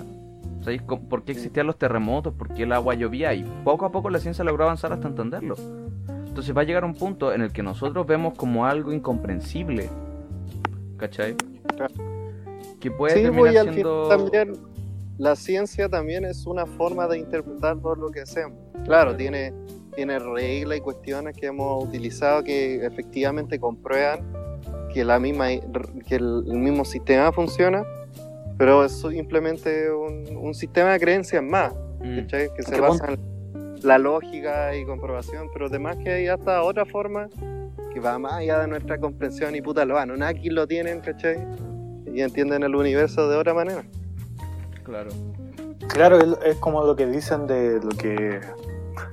¿Sabéis 0.61 0.81
por 0.81 1.23
qué 1.23 1.31
existían 1.31 1.67
los 1.67 1.77
terremotos? 1.77 2.33
¿Por 2.33 2.51
qué 2.53 2.63
el 2.63 2.71
agua 2.71 2.95
llovía? 2.95 3.33
Y 3.35 3.43
poco 3.63 3.85
a 3.85 3.91
poco 3.91 4.09
la 4.09 4.17
ciencia 4.19 4.43
logró 4.43 4.63
avanzar 4.63 4.91
hasta 4.91 5.07
entenderlo. 5.07 5.55
Entonces 6.27 6.57
va 6.57 6.61
a 6.61 6.63
llegar 6.65 6.83
un 6.83 6.95
punto 6.95 7.31
en 7.33 7.41
el 7.41 7.51
que 7.51 7.61
nosotros 7.61 8.07
vemos 8.07 8.33
como 8.33 8.65
algo 8.65 8.91
incomprensible. 8.91 9.89
¿Cachai? 10.97 11.35
Que 12.79 12.89
puede 12.89 13.13
Sí, 13.13 13.21
terminar 13.21 13.39
pues, 13.39 13.53
y 13.53 13.57
al 13.57 13.73
siendo... 13.73 14.03
final 14.05 14.17
también 14.31 14.53
la 15.17 15.35
ciencia 15.35 15.87
también 15.87 16.25
es 16.25 16.45
una 16.45 16.65
forma 16.65 17.07
de 17.07 17.19
interpretar 17.19 17.79
todo 17.79 17.95
lo 17.95 18.11
que 18.11 18.21
hacemos. 18.21 18.57
Claro, 18.83 19.15
tiene, 19.15 19.53
tiene 19.95 20.19
reglas 20.19 20.77
y 20.77 20.81
cuestiones 20.81 21.35
que 21.35 21.47
hemos 21.47 21.83
utilizado 21.83 22.43
que 22.43 22.85
efectivamente 22.85 23.59
comprueban 23.59 24.19
que, 24.93 25.03
la 25.03 25.19
misma, 25.19 25.47
que 26.07 26.15
el, 26.15 26.43
mismo 26.45 26.85
sistema 26.85 27.31
funciona, 27.31 27.83
pero 28.57 28.85
es 28.85 29.01
simplemente 29.01 29.91
un, 29.91 30.37
un 30.37 30.53
sistema 30.53 30.93
de 30.93 30.99
creencias 30.99 31.43
más, 31.43 31.73
Mm, 32.05 32.27
que 32.27 32.63
se 32.63 32.79
basa 32.79 33.13
en 33.13 33.19
la 33.83 33.97
lógica 33.97 34.75
y 34.75 34.85
comprobación, 34.85 35.49
pero 35.51 35.67
además 35.67 35.97
que 35.97 36.11
hay 36.11 36.27
hasta 36.27 36.61
otra 36.61 36.85
forma 36.85 37.27
que 37.93 37.99
va 37.99 38.19
más 38.19 38.33
allá 38.33 38.59
de 38.59 38.67
nuestra 38.67 38.99
comprensión 38.99 39.55
y 39.55 39.61
puta 39.61 39.85
lo 39.85 39.95
van, 39.95 40.21
aquí 40.21 40.49
lo 40.49 40.67
tienen, 40.67 40.99
¿cachai? 41.01 41.37
Y 42.13 42.21
entienden 42.21 42.63
el 42.63 42.75
universo 42.75 43.29
de 43.29 43.37
otra 43.37 43.53
manera. 43.53 43.83
claro. 44.83 45.09
Claro, 45.89 46.41
es 46.43 46.55
como 46.57 46.83
lo 46.83 46.95
que 46.95 47.05
dicen 47.05 47.47
de 47.47 47.79
lo 47.79 47.89
que 47.89 48.39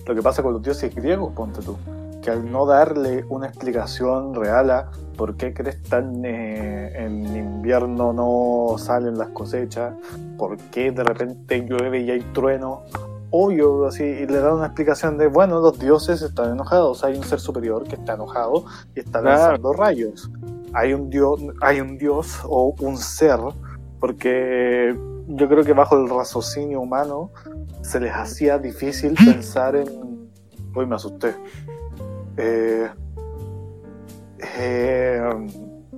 lo 0.06 0.14
que 0.14 0.22
pasa 0.22 0.42
con 0.42 0.52
los 0.54 0.62
dioses 0.62 0.94
griegos, 0.94 1.32
ponte 1.34 1.60
tú. 1.62 1.76
Que 2.22 2.30
al 2.30 2.50
no 2.50 2.66
darle 2.66 3.24
una 3.30 3.48
explicación 3.48 4.34
real 4.34 4.70
a 4.70 4.90
por 5.16 5.36
qué 5.36 5.52
crees 5.52 5.82
tan 5.82 6.24
eh, 6.24 6.92
en 7.04 7.36
invierno 7.36 8.12
no 8.12 8.78
salen 8.78 9.18
las 9.18 9.28
cosechas, 9.30 9.94
por 10.38 10.56
qué 10.56 10.92
de 10.92 11.02
repente 11.02 11.60
llueve 11.68 12.00
y 12.00 12.10
hay 12.10 12.20
trueno, 12.32 12.82
obvio, 13.30 13.86
así, 13.86 14.04
y 14.04 14.26
le 14.26 14.38
dan 14.38 14.54
una 14.54 14.66
explicación 14.66 15.18
de, 15.18 15.26
bueno, 15.26 15.60
los 15.60 15.78
dioses 15.78 16.22
están 16.22 16.52
enojados, 16.52 17.02
hay 17.02 17.16
un 17.16 17.24
ser 17.24 17.40
superior 17.40 17.84
que 17.84 17.96
está 17.96 18.14
enojado 18.14 18.64
y 18.94 19.00
está 19.00 19.20
Claro. 19.20 19.38
lanzando 19.40 19.72
rayos. 19.72 20.30
Hay 20.74 20.92
un 20.94 21.10
dios, 21.10 21.40
hay 21.60 21.80
un 21.80 21.98
dios 21.98 22.40
o 22.44 22.74
un 22.80 22.96
ser, 22.98 23.38
porque 24.00 24.96
yo 25.28 25.48
creo 25.48 25.64
que 25.64 25.72
bajo 25.72 25.96
el 25.96 26.08
raciocinio 26.08 26.80
humano 26.80 27.30
se 27.82 28.00
les 28.00 28.12
hacía 28.12 28.58
difícil 28.58 29.14
pensar 29.14 29.76
en. 29.76 29.88
Uy, 30.74 30.86
me 30.86 30.94
asusté. 30.96 31.34
Eh, 32.36 32.88
eh, 34.58 35.22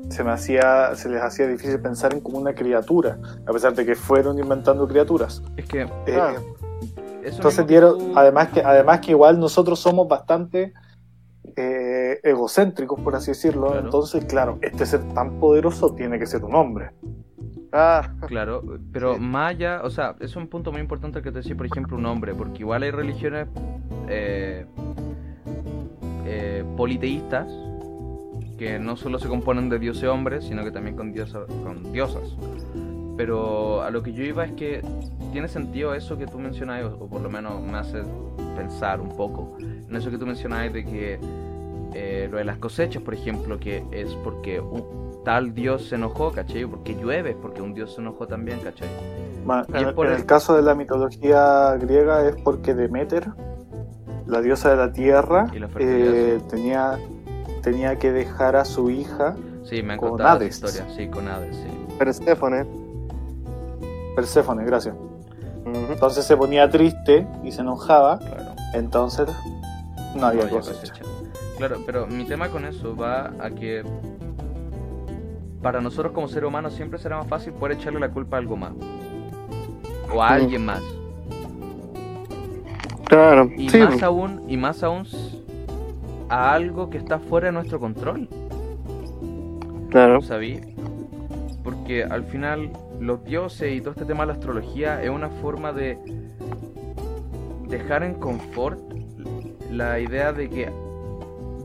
se 0.09 0.25
me 0.25 0.31
hacía, 0.33 0.95
se 0.95 1.09
les 1.09 1.23
hacía 1.23 1.47
difícil 1.47 1.81
pensar 1.81 2.13
en 2.13 2.21
como 2.21 2.39
una 2.39 2.55
criatura, 2.55 3.19
a 3.47 3.53
pesar 3.53 3.75
de 3.75 3.87
que 3.87 3.95
fueron 3.95 4.39
inventando 4.39 4.87
criaturas. 4.87 5.43
Es 5.57 5.67
que... 5.67 5.83
Eh, 6.07 6.35
entonces 7.23 7.67
dieron, 7.67 7.99
tú- 7.99 8.13
además 8.15 8.49
que, 8.49 8.61
además 8.63 9.01
que 9.01 9.13
igual 9.13 9.39
nosotros 9.41 9.81
somos 9.81 10.07
bastante 10.07 10.75
eh, 11.57 12.21
egocéntricos, 12.23 13.01
por 13.01 13.15
así 13.17 13.31
decirlo. 13.31 13.69
Claro. 13.69 13.85
Entonces, 13.85 14.25
claro, 14.27 14.59
este 14.61 14.85
ser 14.85 15.03
tan 15.15 15.39
poderoso 15.41 15.95
tiene 15.95 16.19
que 16.19 16.27
ser 16.27 16.45
un 16.45 16.55
hombre. 16.55 16.91
Ah, 17.77 18.09
Claro, 18.29 18.63
pero 18.93 19.17
Sí. 19.17 19.21
allá, 19.35 19.81
o 19.83 19.91
sea, 19.91 20.15
es 20.21 20.37
un 20.37 20.47
punto 20.47 20.71
muy 20.71 20.81
importante 20.81 21.21
que 21.23 21.33
te 21.33 21.39
decía, 21.39 21.57
por 21.57 21.67
ejemplo, 21.67 21.97
un 21.97 22.07
hombre, 22.07 22.33
porque 22.35 22.61
igual 22.61 22.85
hay 22.85 22.93
religiones 22.93 23.49
eh, 24.09 24.65
eh, 26.27 26.65
politeístas 26.77 27.49
que 28.59 28.79
no 28.79 28.97
solo 28.97 29.19
se 29.19 29.29
componen 29.29 29.69
de 29.69 29.79
dioses 29.81 30.05
hombres, 30.05 30.45
sino 30.45 30.63
que 30.63 30.71
también 30.71 30.95
con, 30.97 31.13
diosa- 31.13 31.47
con 31.65 31.93
diosas. 31.93 32.37
Pero 33.17 33.83
a 33.83 33.91
lo 33.91 34.03
que 34.03 34.13
yo 34.13 34.23
iba 34.25 34.45
es 34.45 34.53
que 34.53 34.83
tiene 35.33 35.49
sentido 35.49 35.95
eso 35.95 36.17
que 36.17 36.27
tú 36.27 36.39
mencionas, 36.39 36.85
o, 36.85 37.05
o 37.05 37.09
por 37.09 37.21
lo 37.21 37.31
menos 37.31 37.61
me 37.61 37.77
hace 37.77 38.03
pensar 38.57 39.01
un 39.01 39.17
poco 39.17 39.57
en 39.61 39.95
eso 39.97 40.11
que 40.11 40.19
tú 40.19 40.27
mencionabas 40.27 40.73
de 40.73 40.85
que 40.85 41.19
eh, 41.95 42.29
lo 42.31 42.39
de 42.39 42.45
las 42.45 42.59
cosechas, 42.59 43.03
por 43.03 43.15
ejemplo, 43.15 43.59
que 43.59 43.85
es 43.91 44.15
porque 44.23 44.61
un 44.61 44.85
tal 45.25 45.55
dios 45.55 45.89
se 45.89 45.95
enojó, 45.97 46.31
¿cachai? 46.33 46.65
Porque 46.67 46.95
llueve, 46.95 47.35
porque 47.35 47.63
un 47.63 47.75
dios 47.75 47.95
se 47.95 48.01
enojó 48.01 48.27
también, 48.27 48.61
¿cachai? 48.61 48.89
Y 48.89 49.83
En, 49.83 49.95
por 49.95 50.07
en 50.07 50.13
el- 50.13 50.19
el 50.21 50.27
caso 50.27 50.55
de 50.57 50.63
la 50.63 50.75
mitología 50.75 51.75
griega 51.81 52.27
es 52.29 52.37
porque 52.43 52.75
Demeter 52.75 53.29
la 54.27 54.41
diosa 54.41 54.71
de 54.71 54.77
la 54.77 54.93
tierra, 54.93 55.47
la 55.53 55.69
eh, 55.79 56.41
tenía, 56.49 56.99
tenía 57.63 57.99
que 57.99 58.11
dejar 58.13 58.57
a 58.57 58.65
su 58.65 58.91
hija, 58.91 59.37
Sí, 59.65 59.83
me 59.83 59.95
han 59.95 59.99
con 59.99 60.21
Hades. 60.21 60.55
historia. 60.63 60.87
Sí, 60.97 61.09
con 61.09 61.27
Hades, 61.29 61.57
sí. 61.57 61.69
Perséfone. 61.99 62.65
Perséfone, 64.17 64.65
gracias. 64.65 64.95
Entonces 65.91 66.25
se 66.25 66.37
ponía 66.37 66.71
triste 66.71 67.27
y 67.43 67.51
se 67.53 67.63
enojaba, 67.63 68.19
Claro. 68.19 68.53
entonces 68.75 69.29
no 70.15 70.27
había 70.27 70.43
No 70.43 70.47
había 70.47 70.49
cosecha. 70.51 70.81
cosecha. 70.81 71.03
Claro, 71.57 71.79
pero 71.87 72.07
mi 72.07 72.25
tema 72.25 72.49
con 72.49 72.65
eso 72.65 72.95
va 72.97 73.33
a 73.41 73.51
que 73.51 73.83
para 75.65 75.81
nosotros 75.81 76.13
como 76.13 76.29
seres 76.29 76.47
humanos 76.47 76.75
siempre 76.75 76.99
será 76.99 77.17
más 77.17 77.27
fácil 77.27 77.55
poder 77.55 77.79
echarle 77.79 77.99
la 77.99 78.11
culpa 78.11 78.37
a 78.37 78.41
algo 78.41 78.55
más. 78.55 78.75
O 80.15 80.23
a 80.23 80.29
alguien 80.29 80.67
más. 80.67 80.83
Claro, 83.07 83.51
Y 83.57 83.71
sí. 83.71 83.79
más 83.79 84.03
aún, 84.03 84.43
y 84.47 84.59
más 84.59 84.83
aún 84.83 85.07
a 86.29 86.53
algo 86.53 86.91
que 86.91 86.99
está 86.99 87.19
fuera 87.19 87.47
de 87.47 87.53
nuestro 87.53 87.81
control. 87.81 88.29
Claro. 89.89 90.21
¿Sabí? 90.21 90.61
Porque 91.63 92.05
al 92.05 92.25
final 92.25 92.71
los 93.01 93.25
dioses 93.25 93.75
y 93.75 93.81
todo 93.81 93.93
este 93.93 94.05
tema 94.05 94.25
de 94.25 94.27
la 94.27 94.33
astrología 94.35 95.03
es 95.03 95.09
una 95.09 95.31
forma 95.31 95.73
de 95.73 95.99
dejar 97.69 98.03
en 98.03 98.15
confort 98.17 98.79
la 99.71 99.99
idea 99.99 100.35
de 100.35 100.51
que 100.51 100.71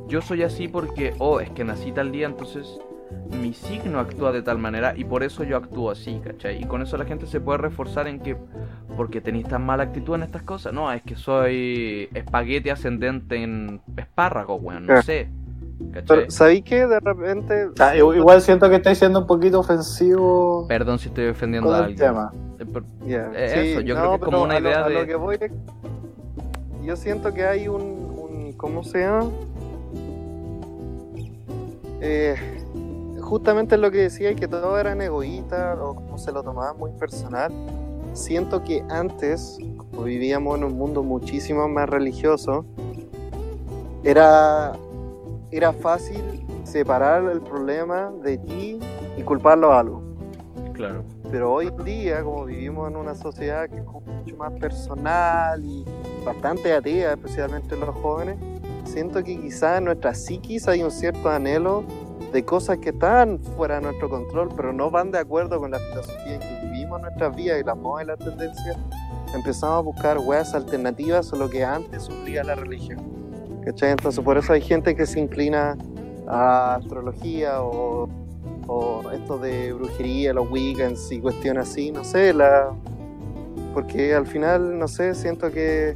yo 0.08 0.22
soy 0.22 0.44
así 0.44 0.70
porque, 0.70 1.14
oh, 1.20 1.42
es 1.42 1.50
que 1.50 1.66
nací 1.66 1.92
tal 1.92 2.14
día, 2.14 2.28
entonces 2.28 2.80
mi 3.42 3.54
signo 3.54 4.00
actúa 4.00 4.32
de 4.32 4.42
tal 4.42 4.58
manera 4.58 4.94
y 4.96 5.04
por 5.04 5.24
eso 5.24 5.44
yo 5.44 5.58
actúo 5.58 5.92
así, 5.92 6.20
¿cachai? 6.24 6.62
Y 6.62 6.66
con 6.66 6.82
eso 6.82 6.98
la 6.98 7.06
gente 7.06 7.26
se 7.28 7.40
puede 7.40 7.58
reforzar 7.60 8.08
en 8.08 8.20
que, 8.20 8.36
porque 8.98 9.22
tenéis 9.22 9.48
tan 9.48 9.66
mala 9.66 9.84
actitud 9.84 10.16
en 10.16 10.24
estas 10.24 10.44
cosas, 10.44 10.74
no, 10.74 10.92
es 10.92 11.02
que 11.04 11.16
soy 11.16 12.10
espagueti 12.14 12.70
ascendente 12.70 13.42
en 13.42 13.82
espárrago, 13.98 14.56
weón, 14.56 14.86
no 14.88 15.02
sé, 15.02 15.28
¿cachai? 15.94 16.18
Pero, 16.20 16.32
¿sabí 16.32 16.62
qué? 16.62 16.86
De 16.86 17.00
repente. 17.00 17.70
Ah, 17.80 17.96
i- 17.96 18.00
igual 18.00 18.42
siento 18.42 18.70
que 18.70 18.76
estáis 18.76 18.98
siendo 19.00 19.20
un 19.20 19.28
poquito 19.28 19.60
ofensivo 19.60 20.66
Perdón 20.68 21.00
si 21.00 21.08
estoy 21.08 21.28
ofendiendo 21.28 21.70
con 21.70 21.76
a 21.76 21.86
alguien. 21.86 21.98
tema. 21.98 22.32
Eh, 22.60 22.66
Eh, 23.36 23.50
sí, 23.54 23.72
eso, 23.72 23.82
yo 23.82 23.96
no, 23.96 24.02
creo 24.02 24.10
que 24.12 24.16
es 24.18 24.22
como 24.24 24.44
una 24.44 24.60
idea 24.60 24.90
lo 24.90 25.00
de- 25.00 25.08
que 25.08 25.16
voy 25.16 25.38
es- 25.40 25.52
Yo 26.84 26.96
siento 26.96 27.34
que 27.34 27.46
hay 27.46 27.68
un. 27.68 27.82
un 27.82 28.54
¿Cómo 28.58 28.84
se 28.84 29.00
llama? 29.02 29.30
Eh, 32.02 32.36
justamente 33.30 33.78
lo 33.78 33.92
que 33.92 34.00
decía, 34.00 34.34
que 34.34 34.48
todos 34.48 34.80
eran 34.80 35.02
egoístas 35.02 35.78
o 35.80 35.94
como 35.94 36.18
se 36.18 36.32
lo 36.32 36.42
tomaban 36.42 36.78
muy 36.78 36.92
personal. 36.92 37.52
Siento 38.14 38.64
que 38.64 38.84
antes, 38.90 39.60
como 39.78 40.04
vivíamos 40.04 40.58
en 40.58 40.64
un 40.64 40.74
mundo 40.76 41.04
muchísimo 41.04 41.70
más 41.70 41.88
religioso, 41.88 42.66
era, 44.04 44.74
era 45.52 45.72
fácil 45.74 46.24
separar 46.64 47.24
el 47.26 47.40
problema 47.42 48.12
de 48.24 48.40
ti 48.40 48.80
y 49.16 49.22
culparlo 49.22 49.74
a 49.74 49.80
algo. 49.80 50.02
Claro. 50.74 51.04
Pero 51.30 51.54
hoy 51.54 51.68
en 51.68 51.84
día, 51.84 52.24
como 52.24 52.46
vivimos 52.46 52.90
en 52.90 52.96
una 52.96 53.14
sociedad 53.14 53.70
que 53.70 53.78
es 53.78 53.86
mucho 53.86 54.38
más 54.38 54.54
personal 54.54 55.64
y 55.64 55.86
bastante 56.26 56.74
atea, 56.74 57.12
especialmente 57.12 57.78
los 57.78 57.96
jóvenes, 57.98 58.38
siento 58.86 59.24
que 59.24 59.40
quizás 59.40 59.78
en 59.78 59.86
nuestra 59.86 60.16
psiquis 60.16 60.68
hay 60.68 60.82
un 60.82 60.90
cierto 60.90 61.30
anhelo 61.30 61.84
de 62.32 62.46
cosas 62.46 62.78
que 62.78 62.90
están 62.90 63.40
fuera 63.40 63.76
de 63.76 63.82
nuestro 63.82 64.10
control, 64.10 64.50
pero 64.56 64.74
no 64.74 64.92
van 64.92 65.12
de 65.12 65.20
acuerdo 65.20 65.60
con 65.60 65.72
la 65.72 65.80
filosofía 65.80 66.36
en 66.36 66.40
que 66.40 66.68
vivimos 66.68 67.02
nuestras 67.02 67.36
vidas 67.36 67.60
y 67.62 67.64
las 67.64 67.78
modas 67.78 68.06
y 68.06 68.08
las 68.08 68.20
tendencias. 68.20 68.78
Empezamos 69.34 69.78
a 69.78 69.82
buscar 69.82 70.18
weas 70.20 70.54
alternativas 70.54 71.32
a 71.34 71.36
lo 71.36 71.50
que 71.50 71.64
antes 71.64 72.04
suplía 72.04 72.44
la 72.44 72.56
religión. 72.56 73.00
¿Cachai? 73.66 73.92
Entonces, 73.92 74.24
por 74.24 74.38
eso 74.38 74.54
hay 74.54 74.62
gente 74.62 74.96
que 74.96 75.06
se 75.06 75.20
inclina 75.20 75.78
a 76.28 76.76
astrología 76.76 77.62
o 77.62 78.10
o 78.70 79.02
esto 79.12 79.40
de 79.40 79.74
brujería, 79.74 80.32
los 80.32 80.50
weekends 80.50 81.12
y 81.12 81.20
cuestiones 81.20 81.70
así, 81.70 81.92
no 81.92 82.04
sé, 82.04 82.34
la 82.34 82.72
porque 83.74 84.14
al 84.14 84.28
final, 84.28 84.78
no 84.78 84.88
sé, 84.88 85.16
siento 85.16 85.52
que 85.52 85.96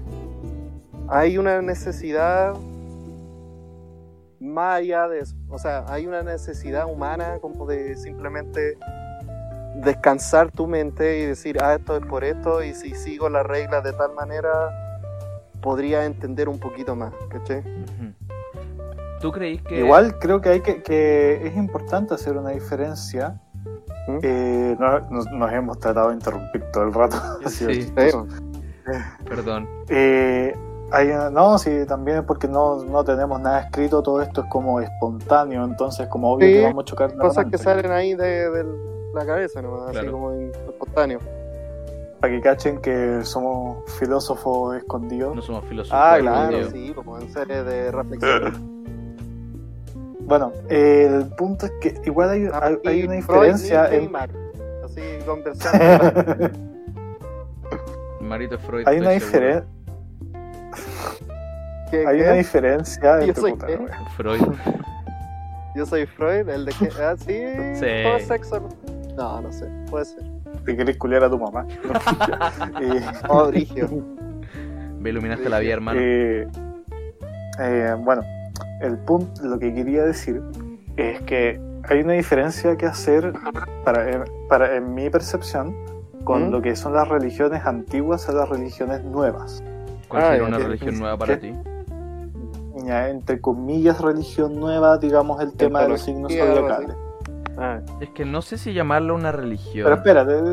hay 1.08 1.38
una 1.38 1.62
necesidad 1.62 2.54
más 4.54 4.76
allá 4.80 5.08
de 5.08 5.20
eso, 5.20 5.36
o 5.49 5.58
sea, 5.58 5.84
hay 5.88 6.08
una 6.08 6.22
necesidad 6.24 6.86
humana 6.86 7.39
como 7.41 7.66
de 7.66 7.95
simplemente 7.95 8.78
descansar 9.76 10.51
tu 10.51 10.68
mente 10.68 11.20
y 11.20 11.26
decir, 11.26 11.58
ah, 11.62 11.74
esto 11.76 11.97
es 11.97 12.06
por 12.06 12.24
esto, 12.24 12.64
y 12.64 12.74
si 12.74 12.93
sigo 12.95 13.28
las 13.30 13.45
reglas 13.45 13.84
de 13.84 13.91
tal 13.93 14.14
manera, 14.14 14.51
podría 15.62 16.06
entender 16.06 16.47
un 16.47 16.60
poquito 16.60 16.95
más. 16.95 17.12
Ujú. 17.14 18.14
¿Tú 19.20 19.32
creís 19.32 19.62
que... 19.64 19.80
Igual 19.80 20.20
creo 20.20 20.41
que 20.41 20.49
hay 20.49 20.62
que, 20.62 20.84
que 20.84 21.47
es 21.47 21.56
importante 21.56 22.14
hacer 22.14 22.38
una 22.38 22.49
diferencia. 22.51 23.39
¿Mm? 24.08 24.18
Eh, 24.22 24.76
no- 24.78 24.99
nos, 25.10 25.32
nos 25.32 25.51
hemos 25.54 25.80
tratado 25.80 26.10
de 26.10 26.16
interrumpir 26.16 26.62
todo 26.74 26.84
el 26.84 26.93
rato. 26.93 27.16
Sí. 27.47 27.66
chistoso. 27.68 28.28
Perdón. 29.26 29.68
Eh, 29.88 30.54
hay, 30.94 31.08
no, 31.32 31.58
sí, 31.58 31.86
también 31.88 32.18
es 32.20 32.24
porque 32.24 32.48
no, 32.48 32.84
no 32.84 33.04
tenemos 33.04 33.39
nada 33.41 33.62
escrito, 33.62 34.02
todo 34.04 34.22
esto 34.22 34.41
es 34.41 34.48
como 34.50 34.80
espontáneo, 34.80 35.66
entonces 35.66 36.08
como 36.08 36.32
obvio 36.34 36.48
Sí, 36.48 36.54
que 36.54 36.64
vamos 36.64 36.84
a 36.84 36.86
chocar 36.86 37.16
Cosas 37.18 37.46
que 37.52 37.58
salen 37.58 37.91
ahí 37.91 38.14
de, 38.14 38.50
de 38.50 38.66
la 39.14 39.26
cabeza, 39.26 39.62
¿no? 39.62 39.84
Así 39.84 39.91
Claro. 39.94 40.12
como 40.12 40.32
en 40.34 40.52
espontáneo. 40.52 41.20
Para 42.22 42.34
que 42.34 42.41
cachen 42.41 42.80
que 42.80 43.20
somos 43.24 43.84
filósofos 44.00 44.78
escondidos. 44.78 45.36
No 45.36 45.41
somos 45.41 45.66
filósofos. 45.66 46.00
Ah, 46.02 46.18
claro, 46.22 46.70
sí, 46.72 46.94
como 46.96 47.20
en 47.20 47.30
serie 47.34 47.64
de 47.64 47.91
reflexión. 47.91 48.72
Bueno, 50.26 50.54
eh, 50.70 51.10
el 51.22 51.28
punto 51.36 51.66
es 51.66 51.72
que 51.82 52.00
igual 52.06 52.30
hay, 52.30 52.48
hay, 52.54 52.78
hay 52.86 53.00
Y 53.02 53.04
una 53.04 53.16
diferencia 53.16 53.94
en... 53.94 54.10
Marx, 54.10 54.34
Así 54.86 55.02
conversando. 55.26 56.50
Marito 58.22 58.58
Freud. 58.60 58.88
hay 58.88 59.00
una 59.00 59.10
diferencia 59.12 59.66
¿Qué- 61.92 62.06
hay 62.08 62.18
qué? 62.18 62.24
una 62.24 62.34
diferencia 62.34 63.20
Yo 63.20 63.26
entre 63.28 63.42
soy 63.42 63.52
puta. 63.52 63.68
Freud. 64.18 64.42
Yo 65.76 65.86
soy 65.86 66.06
Freud, 66.06 66.48
el 66.50 66.66
de 66.66 66.72
que. 66.74 66.90
Ah, 67.02 67.16
sí, 67.18 67.42
Sí. 67.76 68.04
todo 68.04 68.20
sexo. 68.20 68.70
No, 69.18 69.42
no 69.42 69.52
sé, 69.52 69.68
puede 69.90 70.06
ser. 70.06 70.24
te 70.66 70.78
querés 70.78 70.98
culiar 70.98 71.24
a 71.24 71.30
tu 71.30 71.38
mamá. 71.40 71.66
Eh, 72.82 73.02
Oh, 73.30 73.48
Brigio. 73.48 73.90
Me 75.00 75.10
iluminaste 75.10 75.50
la 75.50 75.60
vida, 75.60 75.74
hermano. 75.74 76.00
Eh, 76.02 76.48
eh, 77.60 77.96
bueno, 78.00 78.22
el 78.82 78.98
punto, 79.00 79.44
lo 79.44 79.60
que 79.60 79.74
quería 79.74 80.04
decir 80.04 80.42
es 80.98 81.20
que 81.22 81.60
hay 81.90 82.00
una 82.02 82.14
diferencia 82.14 82.78
que 82.78 82.86
hacer 82.86 83.34
para, 83.84 84.24
para 84.48 84.76
en 84.78 84.94
mi 84.94 85.10
percepción 85.10 85.76
con 86.24 86.48
¿Mm? 86.48 86.52
lo 86.52 86.62
que 86.62 86.76
son 86.78 86.94
las 86.94 87.08
religiones 87.10 87.66
antiguas 87.66 88.30
a 88.30 88.32
las 88.32 88.48
religiones 88.48 89.04
nuevas. 89.04 89.62
¿Cuál 90.14 90.24
ah, 90.24 90.30
sería 90.30 90.47
una 90.47 90.57
¿qué- 90.57 90.64
religión 90.66 90.99
nueva 90.99 91.18
para 91.18 91.39
qué? 91.39 91.47
ti? 91.51 91.53
Ya, 92.86 93.09
entre 93.09 93.41
comillas, 93.41 93.99
religión 93.99 94.59
nueva, 94.59 94.99
digamos, 94.99 95.41
el 95.41 95.53
tema 95.53 95.82
de 95.82 95.89
los 95.89 96.01
signos 96.01 96.32
zodiacales. 96.32 96.95
Ah, 97.57 97.80
Es 97.99 98.09
que 98.09 98.24
no 98.24 98.43
sé 98.43 98.59
si 98.59 98.74
llamarlo 98.74 99.16
una 99.16 99.32
religión. 99.32 99.84
Pero 99.86 99.95
espérate, 99.95 100.43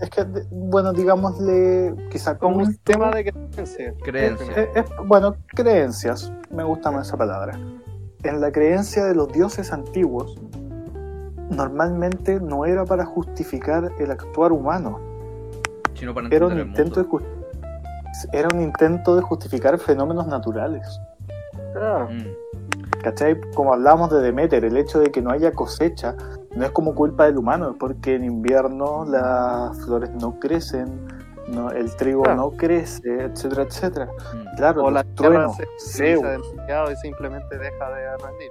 es 0.00 0.08
que, 0.08 0.24
de- 0.24 0.46
bueno, 0.50 0.94
digámosle, 0.94 1.94
quizá 2.10 2.38
como 2.38 2.56
un 2.58 2.74
tema 2.78 3.10
de 3.10 3.24
creencia. 3.32 3.92
Creencia. 4.02 4.52
Eh, 4.56 4.70
eh, 4.76 4.84
bueno, 5.04 5.34
creencias, 5.48 6.32
me 6.50 6.62
gusta 6.64 6.90
más 6.90 7.08
esa 7.08 7.18
palabra. 7.18 7.58
En 8.22 8.40
la 8.40 8.50
creencia 8.50 9.04
de 9.04 9.14
los 9.14 9.28
dioses 9.30 9.72
antiguos, 9.74 10.38
normalmente 11.50 12.40
no 12.40 12.64
era 12.64 12.84
para 12.86 13.04
justificar 13.04 13.90
el 13.98 14.10
actuar 14.10 14.52
humano, 14.52 15.00
Sino 15.94 16.14
para 16.14 16.28
era 16.28 16.46
un, 16.46 16.52
entender 16.52 16.58
el 16.58 16.68
intento 16.68 17.00
de, 17.02 17.06
mundo. 17.08 17.26
jus- 17.26 17.41
era 18.32 18.48
un 18.54 18.60
intento 18.60 19.16
de 19.16 19.22
justificar 19.22 19.78
fenómenos 19.78 20.26
naturales. 20.26 21.00
Claro. 21.72 22.08
Mm, 22.10 23.02
¿Cachai? 23.02 23.40
Como 23.54 23.72
hablamos 23.72 24.10
de 24.10 24.20
Demeter, 24.20 24.64
el 24.64 24.76
hecho 24.76 25.00
de 25.00 25.10
que 25.10 25.20
no 25.22 25.30
haya 25.30 25.52
cosecha 25.52 26.14
no 26.54 26.64
es 26.64 26.70
como 26.70 26.94
culpa 26.94 27.24
del 27.24 27.38
humano, 27.38 27.70
es 27.70 27.76
porque 27.78 28.14
en 28.14 28.24
invierno 28.24 29.04
las 29.06 29.76
flores 29.84 30.10
no 30.20 30.38
crecen, 30.38 31.06
no, 31.48 31.70
el 31.70 31.94
trigo 31.96 32.22
Claro. 32.22 32.36
no 32.42 32.50
crece, 32.52 33.24
etcétera, 33.24 33.62
etcétera. 33.62 34.06
mm. 34.06 34.56
Claro, 34.56 34.84
O 34.84 34.90
la 34.90 35.02
tierra 35.04 35.48
se 35.78 36.04
demasiado 36.04 36.92
y 36.92 36.96
simplemente 36.96 37.58
deja 37.58 37.90
de 37.90 38.16
rendir. 38.18 38.50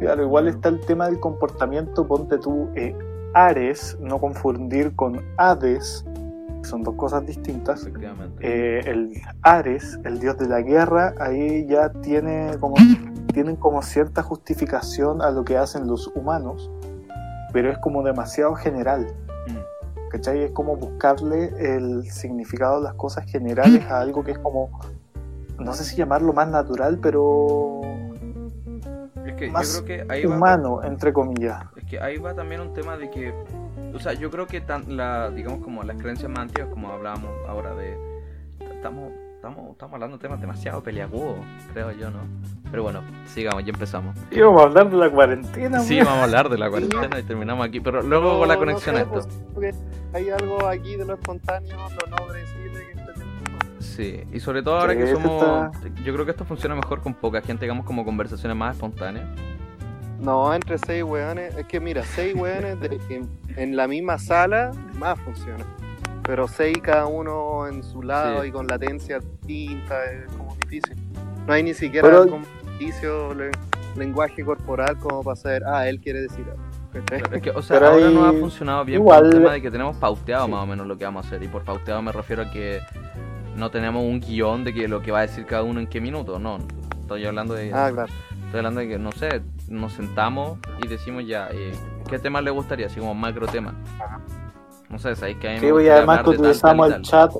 Claro, 0.00 0.22
igual 0.22 0.48
está 0.48 0.68
el 0.68 0.80
tema 0.80 1.06
del 1.06 1.20
comportamiento, 1.20 2.06
ponte 2.06 2.38
tú, 2.38 2.68
eh, 2.74 2.96
Ares, 3.34 3.96
no 4.00 4.18
confundir 4.18 4.94
con 4.96 5.20
Hades, 5.36 6.04
son 6.62 6.82
dos 6.82 6.94
cosas 6.94 7.26
distintas. 7.26 7.82
Efectivamente. 7.82 8.38
Eh, 8.40 8.90
el 8.90 9.12
Ares, 9.42 9.98
el 10.04 10.18
dios 10.20 10.36
de 10.38 10.48
la 10.48 10.60
guerra, 10.60 11.14
ahí 11.20 11.66
ya 11.66 11.90
tiene 11.90 12.56
como, 12.60 12.76
tienen 13.32 13.56
como 13.56 13.82
cierta 13.82 14.22
justificación 14.22 15.22
a 15.22 15.30
lo 15.30 15.44
que 15.44 15.56
hacen 15.56 15.86
los 15.86 16.08
humanos, 16.14 16.70
pero 17.52 17.70
es 17.70 17.78
como 17.78 18.02
demasiado 18.02 18.54
general. 18.54 19.06
Mm. 19.46 20.08
¿Cachai? 20.10 20.44
Es 20.44 20.52
como 20.52 20.76
buscarle 20.76 21.52
el 21.58 22.10
significado 22.10 22.78
de 22.78 22.84
las 22.84 22.94
cosas 22.94 23.24
generales 23.30 23.84
a 23.86 24.00
algo 24.00 24.24
que 24.24 24.32
es 24.32 24.38
como 24.38 24.70
no 25.58 25.72
sé 25.72 25.84
si 25.84 25.96
llamarlo 25.96 26.32
más 26.32 26.48
natural, 26.48 26.98
pero 27.02 27.80
Es 29.26 29.34
que 29.34 29.50
más 29.50 29.76
yo 29.76 29.84
creo 29.84 30.06
que 30.06 30.12
ahí 30.12 30.24
va, 30.24 30.36
humano, 30.36 30.82
entre 30.82 31.12
comillas. 31.12 31.64
Que 31.88 32.00
ahí 32.00 32.18
va 32.18 32.34
también 32.34 32.60
un 32.60 32.72
tema 32.74 32.96
de 32.96 33.10
que, 33.10 33.32
o 33.94 33.98
sea, 33.98 34.12
yo 34.12 34.30
creo 34.30 34.46
que 34.46 34.60
tan, 34.60 34.96
la, 34.96 35.30
digamos 35.30 35.62
como 35.62 35.82
las 35.82 35.96
creencias 35.96 36.30
más 36.30 36.40
antiguas, 36.40 36.70
como 36.70 36.90
hablábamos 36.90 37.30
ahora 37.48 37.74
de, 37.74 37.96
estamos, 38.74 39.12
estamos, 39.36 39.70
estamos 39.72 39.94
hablando 39.94 40.16
de 40.18 40.22
temas 40.22 40.40
demasiado 40.40 40.82
peliagudos, 40.82 41.38
creo 41.72 41.90
yo, 41.92 42.10
¿no? 42.10 42.18
Pero 42.70 42.82
bueno, 42.82 43.00
sigamos, 43.26 43.64
ya 43.64 43.72
empezamos. 43.72 44.14
Íbamos 44.30 44.60
a 44.60 44.64
hablar 44.64 44.90
de 44.90 44.96
la 44.98 45.10
cuarentena, 45.10 45.80
Sí, 45.80 45.94
weón. 45.94 46.06
vamos 46.06 46.20
a 46.20 46.24
hablar 46.24 46.48
de 46.50 46.58
la 46.58 46.68
cuarentena 46.68 47.18
y 47.18 47.22
terminamos 47.22 47.66
aquí, 47.66 47.80
pero 47.80 48.02
luego 48.02 48.32
No, 48.34 48.38
con 48.40 48.48
la 48.48 48.54
no 48.54 48.60
conexión 48.60 48.94
sé, 48.94 49.00
a 49.00 49.04
esto. 49.04 49.12
pues, 49.14 49.26
porque 49.54 49.74
hay 50.12 50.28
algo 50.30 50.66
aquí 50.66 50.96
de 50.96 51.06
lo 51.06 51.14
espontáneo, 51.14 51.76
lo 51.76 52.06
no 52.10 52.16
predecible 52.26 52.80
que 52.86 52.92
está. 53.00 53.12
Sí, 53.78 54.22
y 54.32 54.40
sobre 54.40 54.62
todo 54.62 54.78
ahora 54.78 54.94
que 54.94 55.06
somos, 55.06 55.70
yo 56.04 56.12
creo 56.12 56.24
que 56.26 56.32
esto 56.32 56.44
funciona 56.44 56.74
mejor 56.74 57.00
con 57.00 57.14
poca 57.14 57.40
gente, 57.40 57.64
digamos 57.64 57.86
como 57.86 58.04
conversaciones 58.04 58.56
más 58.56 58.76
espontáneas. 58.76 59.26
No, 60.18 60.52
entre 60.52 60.78
seis 60.78 61.02
weones, 61.04 61.54
es 61.56 61.66
que 61.66 61.78
mira, 61.80 62.02
seis 62.02 62.34
weones 62.34 62.80
de- 62.80 62.98
en, 63.08 63.28
en 63.56 63.76
la 63.76 63.86
misma 63.86 64.18
sala, 64.18 64.72
más 64.98 65.18
funciona. 65.20 65.64
Pero 66.24 66.48
seis 66.48 66.78
cada 66.82 67.06
uno 67.06 67.66
en 67.68 67.82
su 67.82 68.02
lado 68.02 68.42
Sí. 68.42 68.48
y 68.48 68.50
con 68.52 68.66
latencia 68.66 69.20
distinta, 69.20 70.04
es 70.04 70.30
como 70.32 70.54
difícil. 70.56 70.96
No 71.46 71.52
hay 71.52 71.62
ni 71.62 71.72
siquiera 71.74 72.08
Pero- 72.08 72.28
como 72.28 72.44
indicio, 72.72 73.32
le- 73.34 73.50
lenguaje 73.96 74.44
corporal 74.44 74.98
como 74.98 75.22
para 75.22 75.36
saber, 75.36 75.62
ah, 75.66 75.88
él 75.88 76.00
quiere 76.00 76.20
decir 76.22 76.44
algo. 76.50 76.62
es 77.34 77.42
que, 77.42 77.50
o 77.50 77.62
sea, 77.62 77.78
Pero 77.78 77.92
ahora 77.92 78.10
no 78.10 78.24
ha 78.24 78.32
funcionado 78.32 78.84
bien 78.84 79.00
igual- 79.00 79.20
por 79.20 79.26
el 79.28 79.34
tema 79.34 79.52
de 79.52 79.62
que 79.62 79.70
tenemos 79.70 79.96
pauteado 79.96 80.46
Sí. 80.46 80.50
más 80.50 80.62
o 80.62 80.66
menos 80.66 80.86
lo 80.86 80.96
que 80.98 81.04
vamos 81.04 81.24
a 81.24 81.28
hacer. 81.28 81.42
Y 81.42 81.48
por 81.48 81.62
pauteado 81.62 82.02
me 82.02 82.10
refiero 82.12 82.42
a 82.42 82.50
que 82.50 82.80
no 83.56 83.70
tenemos 83.70 84.02
un 84.02 84.20
guion 84.20 84.64
de 84.64 84.72
que 84.74 84.88
lo 84.88 85.00
que 85.00 85.12
va 85.12 85.18
a 85.20 85.22
decir 85.22 85.46
cada 85.46 85.62
uno 85.62 85.80
en 85.80 85.86
qué 85.86 86.00
minuto. 86.00 86.38
No, 86.38 86.58
estoy 87.00 87.24
hablando 87.26 87.54
de, 87.54 87.72
Ah, 87.72 87.90
claro. 87.92 88.12
estoy 88.46 88.58
hablando 88.58 88.80
de 88.80 88.88
que, 88.88 88.98
no 88.98 89.12
sé, 89.12 89.42
nos 89.68 89.92
sentamos 89.92 90.58
y 90.82 90.86
decimos 90.88 91.24
ya, 91.26 91.48
eh, 91.50 91.72
¿qué 92.08 92.18
tema 92.18 92.40
le 92.40 92.50
gustaría? 92.50 92.86
Así 92.86 93.00
como 93.00 93.14
macro 93.14 93.46
tema. 93.46 93.74
No 94.88 94.98
sé, 94.98 95.14
sabéis 95.16 95.36
que 95.38 95.48
a 95.48 95.50
mí 95.52 95.60
me 95.60 95.80
Sí, 95.80 95.84
y 95.86 95.88
además 95.88 96.22
que 96.22 96.30
utilizamos 96.30 96.92
el 96.92 97.02
chat, 97.02 97.32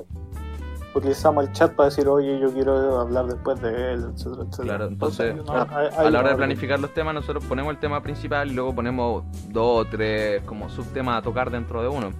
utilizamos 0.93 1.45
el 1.47 1.53
chat 1.53 1.73
para 1.73 1.89
decir, 1.89 2.07
oye, 2.07 2.39
yo 2.39 2.51
quiero 2.53 2.99
hablar 2.99 3.25
después 3.25 3.59
de 3.61 3.93
él, 3.93 4.05
etcétera, 4.13 4.43
etcétera. 4.47 4.63
Claro, 4.63 4.85
entonces, 4.85 5.35
no, 5.35 5.53
hay- 5.53 5.89
hay 5.97 6.07
A 6.07 6.09
la 6.11 6.19
hora 6.19 6.29
de 6.29 6.35
planificar 6.35 6.79
los 6.79 6.93
temas, 6.93 7.13
nosotros 7.13 7.43
ponemos 7.45 7.71
el 7.71 7.79
tema 7.79 8.01
principal 8.01 8.51
y 8.51 8.53
luego 8.53 8.73
ponemos 8.75 9.23
dos 9.49 9.85
o 9.85 9.89
tres 9.89 10.41
como 10.43 10.69
subtemas 10.69 11.17
a 11.19 11.21
tocar 11.21 11.49
dentro 11.51 11.81
de 11.81 11.87
uno. 11.87 12.11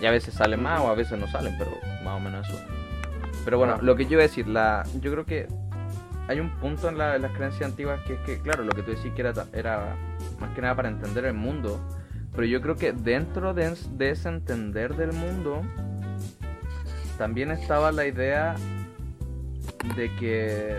Y 0.00 0.06
a 0.06 0.10
veces 0.10 0.34
salen 0.34 0.62
más 0.62 0.80
o 0.80 0.88
a 0.88 0.94
veces 0.94 1.18
no 1.18 1.26
salen, 1.28 1.54
pero 1.58 1.70
más 2.04 2.16
o 2.16 2.20
menos 2.20 2.48
eso. 2.48 2.58
Pero 3.44 3.58
bueno, 3.58 3.76
lo 3.82 3.94
que 3.96 4.04
yo 4.06 4.12
iba 4.12 4.20
a 4.20 4.26
decir, 4.26 4.48
la, 4.48 4.84
yo 5.00 5.12
creo 5.12 5.24
que 5.26 5.46
hay 6.28 6.40
un 6.40 6.50
punto 6.58 6.88
en, 6.88 6.98
la- 6.98 7.16
en 7.16 7.22
las 7.22 7.32
creencias 7.32 7.70
antiguas 7.70 8.00
que 8.06 8.14
es 8.14 8.20
que, 8.20 8.38
claro, 8.40 8.64
lo 8.64 8.72
que 8.72 8.82
tú 8.82 8.90
decís 8.92 9.12
que 9.14 9.20
era, 9.22 9.32
era 9.52 9.96
más 10.40 10.50
que 10.54 10.62
nada 10.62 10.74
para 10.74 10.88
entender 10.88 11.24
el 11.26 11.34
mundo. 11.34 11.80
Pero 12.32 12.46
yo 12.46 12.60
creo 12.60 12.76
que 12.76 12.92
dentro 12.92 13.54
de, 13.54 13.72
es- 13.72 13.96
de 13.98 14.10
ese 14.10 14.28
entender 14.28 14.94
del 14.96 15.12
mundo 15.12 15.62
también 17.18 17.50
estaba 17.50 17.92
la 17.92 18.06
idea 18.06 18.54
de 19.96 20.14
que 20.16 20.76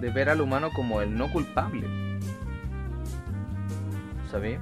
de 0.00 0.10
ver 0.10 0.28
al 0.28 0.40
humano 0.40 0.70
como 0.74 1.00
el 1.00 1.16
no 1.16 1.30
culpable. 1.30 1.86
¿Sabí? 4.30 4.56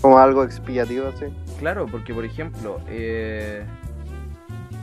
Como 0.00 0.18
algo 0.18 0.44
expiativo, 0.44 1.08
así. 1.08 1.26
Claro, 1.58 1.86
porque 1.86 2.14
por 2.14 2.24
ejemplo, 2.24 2.80
eh, 2.88 3.64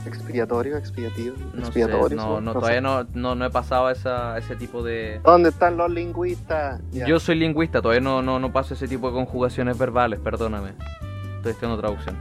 Expiatorio, 0.06 0.76
expiativo. 0.76 1.36
no, 1.52 1.66
sé, 1.72 1.80
expiatorio. 1.80 2.16
no, 2.16 2.38
sí, 2.38 2.44
no, 2.44 2.52
sé. 2.52 2.58
todavía 2.58 2.80
no, 2.80 3.06
no, 3.14 3.34
no 3.34 3.44
he 3.44 3.50
pasado 3.50 3.86
a 3.86 3.92
esa, 3.92 4.38
ese 4.38 4.56
tipo 4.56 4.82
de... 4.82 5.20
¿Dónde 5.24 5.50
están 5.50 5.76
los 5.76 5.90
lingüistas? 5.90 6.80
Yo 6.92 7.18
soy 7.18 7.36
lingüista, 7.36 7.82
todavía 7.82 8.00
no, 8.00 8.22
no, 8.22 8.38
no 8.38 8.52
paso 8.52 8.74
ese 8.74 8.88
tipo 8.88 9.08
de 9.08 9.14
conjugaciones 9.14 9.76
verbales, 9.78 10.20
perdóname. 10.20 10.74
Estoy 11.36 11.52
estudiando 11.52 11.78
traducción. 11.78 12.16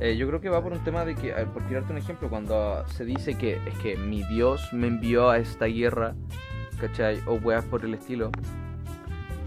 Eh, 0.00 0.16
yo 0.16 0.26
creo 0.26 0.40
que 0.40 0.48
va 0.48 0.62
por 0.62 0.72
un 0.72 0.82
tema 0.82 1.04
de 1.04 1.14
que, 1.14 1.32
por 1.52 1.62
tirarte 1.64 1.92
un 1.92 1.98
ejemplo, 1.98 2.30
cuando 2.30 2.86
se 2.88 3.04
dice 3.04 3.34
que 3.34 3.60
es 3.66 3.78
que 3.82 3.96
mi 3.96 4.22
Dios 4.24 4.72
me 4.72 4.86
envió 4.86 5.28
a 5.28 5.36
esta 5.36 5.66
guerra, 5.66 6.14
¿cachai? 6.80 7.20
O 7.26 7.34
weas 7.34 7.64
por 7.66 7.84
el 7.84 7.92
estilo. 7.92 8.30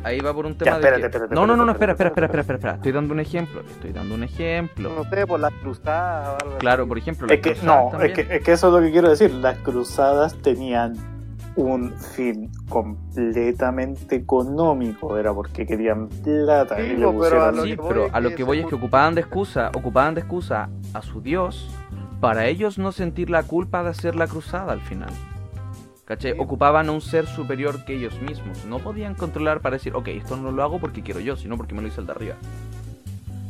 Ahí 0.04 0.20
va 0.20 0.34
por 0.34 0.46
un 0.46 0.56
tema 0.58 0.72
espérate, 0.76 0.96
de 0.98 1.02
que... 1.02 1.08
espérate, 1.08 1.36
no, 1.36 1.48
no, 1.48 1.56
no, 1.56 1.66
no, 1.66 1.72
espérate, 1.72 1.94
espera, 2.04 2.10
espera, 2.10 2.26
espera, 2.26 2.42
espérate, 2.42 2.42
espera, 2.42 2.42
espera, 2.42 2.58
espera. 2.58 2.76
Estoy 2.76 2.92
dando 2.92 3.14
un 3.14 3.20
ejemplo, 3.20 3.62
estoy 3.62 3.92
dando 3.94 4.16
un 4.16 4.24
ejemplo. 4.24 4.90
No 4.96 5.10
sé, 5.10 5.28
por 5.28 5.40
las 5.40 5.54
cruzadas 5.54 6.44
Claro, 6.60 6.88
por 6.88 6.98
ejemplo, 6.98 7.28
Es 7.28 7.32
las 7.32 7.40
que, 7.40 7.54
cruzadas 7.60 7.66
no, 7.66 7.86
es 7.86 7.92
también. 7.92 8.14
que, 8.14 8.36
es 8.38 8.44
que 8.44 8.52
eso 8.52 8.68
es 8.68 8.74
lo 8.74 8.82
que 8.82 8.92
quiero 8.92 9.10
decir. 9.10 9.32
Las 9.32 9.58
cruzadas 9.60 10.36
tenían 10.42 10.94
un 11.56 11.94
fin 11.94 12.50
completamente 12.68 14.16
económico, 14.16 15.18
era 15.18 15.34
porque 15.34 15.66
querían 15.66 16.08
plata 16.10 16.76
Sí, 16.78 16.82
y 16.82 16.88
le 16.90 16.96
pero 16.96 17.10
a 17.10 17.14
pusieron- 17.14 17.56
lo 17.56 17.64
Sí, 17.64 17.70
que 17.70 17.76
voy 17.78 17.88
pero 17.90 18.06
es 18.08 18.14
a 18.14 18.20
lo 18.20 18.30
que 18.30 18.36
que 18.36 18.44
voy 18.44 18.60
es 18.60 18.66
que 18.66 18.76
ocupaban 18.76 19.16
de 19.16 19.22
excusa, 19.22 19.70
ocupaban 19.74 20.16
de 20.16 20.22
excusa 20.22 20.70
a 20.94 21.02
su 21.02 21.22
Dios 21.22 21.70
para 22.20 22.46
ellos 22.48 22.78
no 22.78 22.92
sentir 22.92 23.30
la 23.30 23.44
culpa 23.44 23.84
de 23.84 23.90
hacer 23.90 24.16
la 24.16 24.28
cruzada 24.28 24.72
al 24.74 24.82
final. 24.82 25.10
¿Cachai? 26.16 26.34
Sí. 26.34 26.38
Ocupaban 26.40 26.90
a 26.90 26.92
un 26.92 27.02
ser 27.02 27.26
superior 27.28 27.84
que 27.86 27.94
ellos 27.96 28.20
mismos. 28.22 28.66
No 28.66 28.80
podían 28.80 29.16
controlar 29.16 29.62
para 29.62 29.78
decir, 29.78 29.96
ok, 29.96 30.08
esto 30.10 30.36
no 30.38 30.52
lo 30.52 30.62
hago 30.64 30.80
porque 30.80 31.02
quiero 31.02 31.20
yo, 31.20 31.36
sino 31.36 31.58
porque 31.58 31.74
me 31.74 31.82
lo 31.82 31.88
hizo 31.88 32.02
el 32.02 32.08
de 32.08 32.12
arriba. 32.14 32.36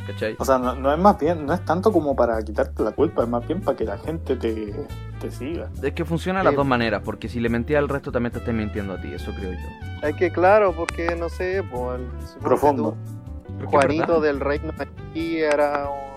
¿Cachai? 0.08 0.36
O 0.38 0.44
sea, 0.46 0.58
no, 0.58 0.76
no 0.76 0.92
es 0.94 1.00
más 1.00 1.18
bien, 1.18 1.46
no 1.46 1.54
es 1.54 1.64
tanto 1.64 1.92
como 1.92 2.14
para 2.16 2.42
quitarte 2.44 2.84
la 2.84 2.92
culpa, 2.92 3.24
es 3.24 3.30
más 3.30 3.48
bien 3.48 3.62
para 3.62 3.78
que 3.78 3.86
la 3.86 3.98
gente 3.98 4.36
te, 4.36 4.74
te 5.22 5.32
siga. 5.32 5.70
Es 5.82 5.94
que 5.94 6.04
funciona 6.04 6.40
de 6.40 6.46
las 6.46 6.56
dos 6.56 6.66
maneras, 6.66 7.02
porque 7.06 7.30
si 7.30 7.40
le 7.40 7.48
mentía 7.48 7.80
al 7.80 7.88
resto 7.88 8.12
también 8.12 8.34
te 8.34 8.40
estás 8.40 8.54
mintiendo 8.54 8.94
a 8.96 9.02
ti, 9.02 9.14
eso 9.14 9.32
creo 9.34 9.54
yo. 9.54 10.08
Es 10.08 10.16
que 10.18 10.30
claro, 10.30 10.74
porque 10.76 11.16
no 11.16 11.30
sé, 11.30 11.64
pues, 11.72 12.00
el- 12.02 12.40
Profundo. 12.42 12.98
tú, 13.62 13.66
Juanito 13.68 14.20
del 14.20 14.42
Reino 14.42 14.74
aquí 14.78 15.38
era 15.40 15.90
un 15.90 16.13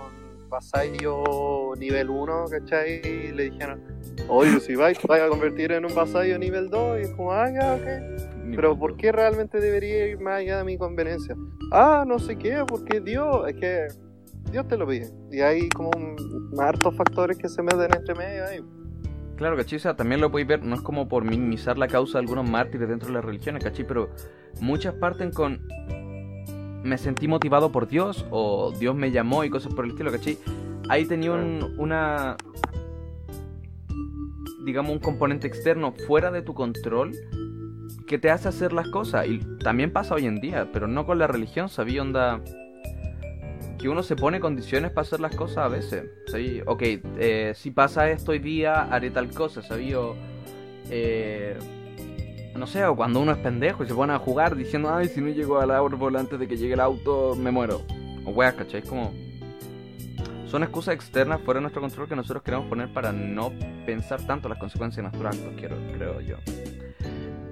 vasallo 0.56 1.74
nivel 1.78 2.08
1, 2.10 2.44
¿cachai? 2.50 3.00
Y 3.04 3.32
le 3.32 3.50
dijeron, 3.50 3.82
oye, 4.28 4.58
si 4.60 4.74
vais, 4.74 4.98
vais 5.06 5.22
a 5.22 5.28
convertir 5.28 5.72
en 5.72 5.84
un 5.84 5.94
vasallo 5.94 6.38
nivel 6.38 6.70
2. 6.70 6.98
Y 6.98 7.02
es 7.02 7.10
como, 7.10 7.32
ah, 7.32 7.50
ya, 7.50 7.74
ok. 7.74 8.52
Pero. 8.54 8.78
¿por 8.78 8.96
qué 8.96 9.12
realmente 9.12 9.60
debería 9.60 10.06
ir 10.06 10.20
más 10.20 10.36
allá 10.38 10.58
de 10.58 10.64
mi 10.64 10.78
conveniencia? 10.78 11.34
Ah, 11.72 12.04
no 12.06 12.18
sé 12.18 12.36
qué, 12.36 12.64
porque 12.66 13.00
Dios, 13.00 13.46
es 13.48 13.54
que 13.56 13.88
Dios 14.50 14.66
te 14.68 14.76
lo 14.76 14.86
pide. 14.86 15.10
Y 15.30 15.40
hay 15.40 15.68
como 15.70 15.90
un- 15.96 16.16
hartos 16.58 16.96
factores 16.96 17.36
que 17.36 17.48
se 17.48 17.62
meten 17.62 17.88
entre 17.94 18.14
medio 18.14 18.46
ahí. 18.46 18.60
Claro, 19.36 19.56
¿cachai? 19.56 19.76
O 19.76 19.80
sea, 19.80 19.94
también 19.94 20.22
lo 20.22 20.30
podéis 20.30 20.48
ver, 20.48 20.62
no 20.62 20.74
es 20.74 20.80
como 20.80 21.08
por 21.08 21.22
minimizar 21.24 21.76
la 21.76 21.88
causa 21.88 22.18
de 22.18 22.22
algunos 22.22 22.48
mártires 22.48 22.88
dentro 22.88 23.08
de 23.08 23.14
las 23.14 23.24
religiones, 23.24 23.62
¿cachai? 23.62 23.86
Pero 23.86 24.08
muchas 24.62 24.94
parten 24.94 25.30
con 25.30 25.60
me 26.86 26.98
sentí 26.98 27.28
motivado 27.28 27.72
por 27.72 27.88
Dios 27.88 28.24
o 28.30 28.72
Dios 28.72 28.94
me 28.94 29.10
llamó 29.10 29.44
y 29.44 29.50
cosas 29.50 29.74
por 29.74 29.84
el 29.84 29.92
estilo, 29.92 30.10
¿cachai? 30.10 30.38
Ahí 30.88 31.04
tenía 31.04 31.32
un, 31.32 31.74
una, 31.78 32.36
digamos, 34.64 34.92
un 34.92 34.98
componente 34.98 35.46
externo 35.46 35.92
fuera 36.06 36.30
de 36.30 36.42
tu 36.42 36.54
control 36.54 37.12
que 38.06 38.18
te 38.18 38.30
hace 38.30 38.48
hacer 38.48 38.72
las 38.72 38.88
cosas. 38.88 39.26
Y 39.26 39.38
también 39.62 39.92
pasa 39.92 40.14
hoy 40.14 40.26
en 40.26 40.40
día, 40.40 40.70
pero 40.72 40.86
no 40.86 41.06
con 41.06 41.18
la 41.18 41.26
religión, 41.26 41.68
¿sabía? 41.68 42.02
Onda 42.02 42.40
que 43.78 43.88
uno 43.88 44.02
se 44.02 44.16
pone 44.16 44.40
condiciones 44.40 44.90
para 44.90 45.02
hacer 45.02 45.20
las 45.20 45.34
cosas 45.36 45.58
a 45.58 45.68
veces. 45.68 46.04
¿sabí? 46.26 46.62
Ok, 46.66 46.82
eh, 47.18 47.52
si 47.54 47.70
pasa 47.70 48.10
esto 48.10 48.32
hoy 48.32 48.38
día, 48.38 48.84
haré 48.84 49.10
tal 49.10 49.30
cosa, 49.30 49.62
¿sabí? 49.62 49.92
O, 49.94 50.14
eh, 50.90 51.58
no 52.56 52.66
sé, 52.66 52.84
o 52.84 52.96
cuando 52.96 53.20
uno 53.20 53.32
es 53.32 53.38
pendejo 53.38 53.84
y 53.84 53.88
se 53.88 53.94
pone 53.94 54.12
a 54.12 54.18
jugar 54.18 54.56
diciendo, 54.56 54.92
ay, 54.92 55.08
si 55.08 55.20
no 55.20 55.28
llego 55.28 55.60
al 55.60 55.70
árbol 55.70 56.16
antes 56.16 56.38
de 56.38 56.48
que 56.48 56.56
llegue 56.56 56.74
el 56.74 56.80
auto, 56.80 57.34
me 57.36 57.50
muero. 57.50 57.82
O 58.24 58.30
weas, 58.30 58.54
¿cachai? 58.54 58.82
Como... 58.82 59.12
Son 60.46 60.62
excusas 60.62 60.94
externas 60.94 61.40
fuera 61.40 61.58
de 61.58 61.62
nuestro 61.62 61.82
control 61.82 62.08
que 62.08 62.16
nosotros 62.16 62.42
queremos 62.42 62.66
poner 62.68 62.92
para 62.92 63.12
no 63.12 63.52
pensar 63.84 64.24
tanto 64.26 64.48
las 64.48 64.58
consecuencias 64.58 64.96
de 64.96 65.02
nuestros 65.10 65.36
actos, 65.36 65.54
quiero, 65.58 65.76
creo 65.92 66.20
yo. 66.20 66.36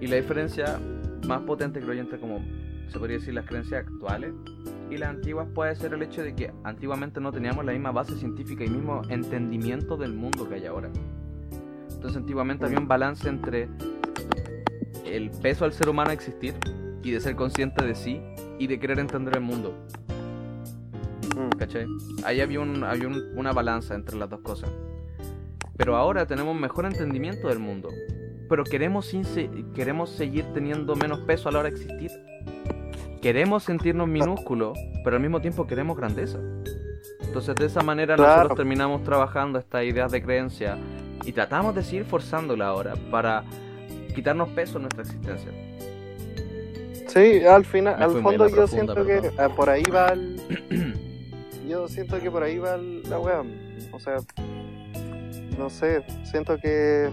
Y 0.01 0.07
la 0.07 0.17
diferencia 0.17 0.79
más 1.27 1.41
potente, 1.43 1.81
creo 1.81 1.95
yo, 1.95 2.01
entre 2.01 2.21
como 2.21 2.41
se 2.89 2.99
podría 2.99 3.19
decir 3.19 3.35
las 3.35 3.47
creencias 3.47 3.85
actuales 3.87 4.33
y 4.91 4.97
las 4.97 5.11
antiguas 5.11 5.49
puede 5.55 5.75
ser 5.75 5.95
el 5.95 6.03
hecho 6.03 6.23
de 6.23 6.35
que 6.35 6.53
antiguamente 6.63 7.21
no 7.21 7.33
teníamos 7.33 7.65
la 7.65 7.73
misma 7.73 7.91
base 7.91 8.15
científica 8.17 8.65
y 8.65 8.69
mismo 8.69 9.03
entendimiento 9.09 9.97
del 9.97 10.13
mundo 10.13 10.49
que 10.49 10.57
hay 10.57 10.67
ahora. 10.67 10.91
Entonces 11.91 12.17
antiguamente 12.17 12.67
había 12.67 12.79
un 12.79 12.87
balance 12.87 13.29
entre 13.29 13.69
el 15.05 15.31
peso 15.31 15.65
al 15.65 15.73
ser 15.73 15.89
humano 15.89 16.11
a 16.11 16.13
existir 16.15 16.55
y 17.03 17.11
de 17.11 17.21
ser 17.21 17.37
consciente 17.37 17.85
de 17.85 17.95
sí 17.95 18.21
y 18.59 18.67
de 18.67 18.79
querer 18.79 18.99
entender 18.99 19.37
el 19.37 19.43
mundo. 19.43 19.75
Mm. 21.37 21.51
¿Cachai? 21.59 21.87
Ahí 22.25 22.41
había, 22.41 22.61
un, 22.61 22.85
había 22.85 23.09
un- 23.09 23.33
una 23.37 23.53
balanza 23.53 23.95
entre 23.95 24.17
las 24.17 24.31
dos 24.31 24.41
cosas. 24.41 24.71
Pero 25.77 25.97
ahora 25.97 26.27
tenemos 26.27 26.55
mejor 26.59 26.87
entendimiento 26.87 27.49
del 27.49 27.59
mundo. 27.59 27.89
Pero 28.49 28.63
queremos, 28.65 29.11
queremos 29.75 30.11
seguir 30.11 30.45
teniendo 30.55 30.95
menos 30.97 31.21
peso 31.21 31.49
a 31.49 31.53
la 31.53 31.61
hora 31.61 31.71
de 31.71 31.75
existir. 31.77 32.11
Queremos 33.21 33.65
sentirnos 33.65 34.07
minúsculos, 34.07 34.79
pero 35.03 35.17
al 35.17 35.23
mismo 35.23 35.41
tiempo 35.41 35.67
queremos 35.67 35.97
grandeza. 35.97 36.39
Entonces 37.23 37.55
de 37.57 37.67
esa 37.67 37.83
manera 37.83 38.15
Claro. 38.17 38.35
nosotros 38.37 38.57
terminamos 38.59 39.03
trabajando 39.03 39.59
estas 39.59 39.85
ideas 39.85 40.11
de 40.13 40.23
creencia 40.23 40.79
Y 41.27 41.33
tratamos 41.33 41.75
de 41.75 41.83
seguir 41.83 42.05
forzándola 42.05 42.67
ahora 42.67 42.95
para 43.11 43.45
quitarnos 44.15 44.49
peso 44.51 44.77
en 44.79 44.83
nuestra 44.83 45.03
existencia. 45.03 45.51
Sí, 47.09 47.45
al 47.45 47.65
final, 47.65 47.99
Me 47.99 48.05
al 48.05 48.11
fondo 48.11 48.49
yo 48.49 48.55
profunda, 48.57 48.67
siento 48.67 48.95
que 49.07 49.21
perdón. 49.21 49.35
ah, 49.39 49.49
por 49.55 49.71
ahí 49.71 49.83
va 49.85 50.09
el... 50.09 50.41
yo 51.69 51.87
siento 51.89 52.19
que 52.21 52.31
por 52.31 52.43
ahí 52.43 52.59
va 52.59 52.75
el- 52.75 53.03
la 53.09 53.19
weá. 53.19 53.43
O 53.93 54.01
sea, 54.01 54.17
no 55.59 55.71
sé, 55.71 56.03
siento 56.25 56.57
que... 56.59 57.11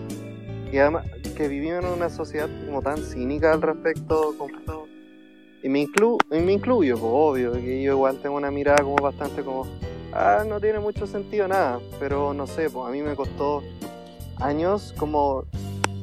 Y 0.71 0.77
además 0.77 1.05
que 1.35 1.47
vivimos 1.47 1.83
en 1.83 1.91
una 1.91 2.09
sociedad 2.09 2.49
como 2.65 2.81
tan 2.81 2.97
cínica 2.97 3.51
al 3.53 3.61
respecto. 3.61 4.33
Como, 4.37 4.87
y 5.61 5.69
me, 5.69 5.81
inclu, 5.81 6.17
y 6.31 6.39
me 6.39 6.53
incluyo, 6.53 6.95
pues, 6.97 7.11
obvio, 7.13 7.51
que 7.53 7.83
yo 7.83 7.93
igual 7.93 8.19
tengo 8.21 8.35
una 8.37 8.49
mirada 8.49 8.81
como 8.83 8.95
bastante 8.95 9.43
como... 9.43 9.67
Ah, 10.13 10.43
no 10.47 10.59
tiene 10.59 10.79
mucho 10.79 11.05
sentido 11.07 11.47
nada, 11.47 11.79
pero 11.99 12.33
no 12.33 12.47
sé, 12.47 12.69
pues 12.69 12.85
a 12.87 12.91
mí 12.91 13.01
me 13.01 13.15
costó 13.15 13.61
años 14.37 14.93
como 14.97 15.45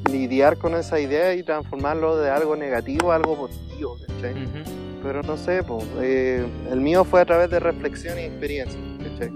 lidiar 0.09 0.57
con 0.57 0.75
esa 0.75 0.99
idea 0.99 1.33
y 1.33 1.43
transformarlo 1.43 2.17
de 2.17 2.29
algo 2.29 2.55
negativo 2.55 3.11
a 3.11 3.15
algo 3.15 3.35
positivo, 3.35 3.97
¿cachai? 4.07 4.33
Ujú. 4.33 4.99
Pero 5.03 5.23
no 5.23 5.37
sé, 5.37 5.63
pues, 5.63 5.85
eh, 6.01 6.45
el 6.71 6.81
mío 6.81 7.03
fue 7.05 7.21
a 7.21 7.25
través 7.25 7.49
de 7.49 7.59
reflexión 7.59 8.19
y 8.19 8.23
experiencia, 8.23 8.79
¿cachai? 8.97 9.31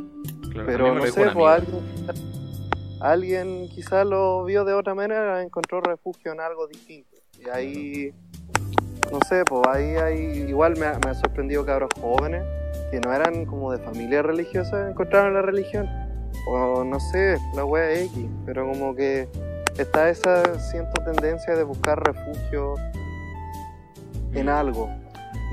Claro, 0.51 0.67
Pero 0.67 0.95
no 0.95 1.05
sé, 1.05 1.31
pues 1.33 1.47
alguien, 1.47 1.83
alguien 2.99 3.69
quizás 3.69 4.05
lo 4.05 4.43
vio 4.43 4.65
de 4.65 4.73
otra 4.73 4.93
manera, 4.93 5.41
encontró 5.41 5.81
refugio 5.81 6.33
en 6.33 6.41
algo 6.41 6.67
distinto. 6.67 7.17
Y 7.39 7.49
ahí, 7.49 8.13
no 9.11 9.19
sé, 9.27 9.43
pues 9.45 9.61
ahí, 9.67 9.95
ahí 9.95 10.45
igual 10.47 10.77
me 10.77 10.85
ha, 10.85 10.99
me 11.03 11.11
ha 11.11 11.13
sorprendido 11.13 11.65
cabros 11.65 11.89
jóvenes 11.99 12.43
que 12.91 12.99
no 12.99 13.13
eran 13.13 13.45
como 13.45 13.71
de 13.71 13.79
familia 13.79 14.21
religiosa, 14.21 14.89
encontraron 14.89 15.33
la 15.33 15.41
religión. 15.41 15.89
O 16.47 16.83
no 16.83 16.99
sé, 16.99 17.37
la 17.55 17.65
wea 17.65 17.91
X, 18.01 18.27
pero 18.45 18.67
como 18.67 18.95
que 18.95 19.27
está 19.77 20.09
esa, 20.09 20.59
siento, 20.59 21.01
tendencia 21.03 21.55
de 21.55 21.63
buscar 21.63 22.03
refugio 22.03 22.75
en 24.33 24.49
algo. 24.49 24.89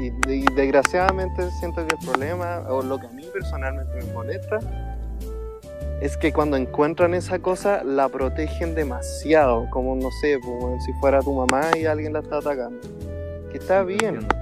Y, 0.00 0.06
y 0.32 0.44
desgraciadamente 0.54 1.50
siento 1.58 1.86
que 1.86 1.94
el 1.94 2.06
problema, 2.06 2.60
o 2.68 2.82
lo 2.82 2.98
que 2.98 3.06
a 3.06 3.10
mí 3.10 3.24
personalmente 3.32 3.92
me 4.04 4.12
molesta, 4.12 4.58
es 6.00 6.16
que 6.16 6.32
cuando 6.32 6.56
encuentran 6.56 7.12
esa 7.12 7.38
cosa 7.40 7.84
la 7.84 8.08
protegen 8.08 8.74
demasiado, 8.74 9.68
como 9.70 9.94
no 9.96 10.08
sé, 10.22 10.38
como 10.40 10.80
si 10.80 10.92
fuera 10.94 11.20
tu 11.20 11.34
mamá 11.34 11.62
y 11.78 11.84
alguien 11.84 12.14
la 12.14 12.20
está 12.20 12.38
atacando. 12.38 12.80
Que 13.52 13.58
está 13.58 13.82
bien, 13.82 14.14
Entiendo. 14.16 14.34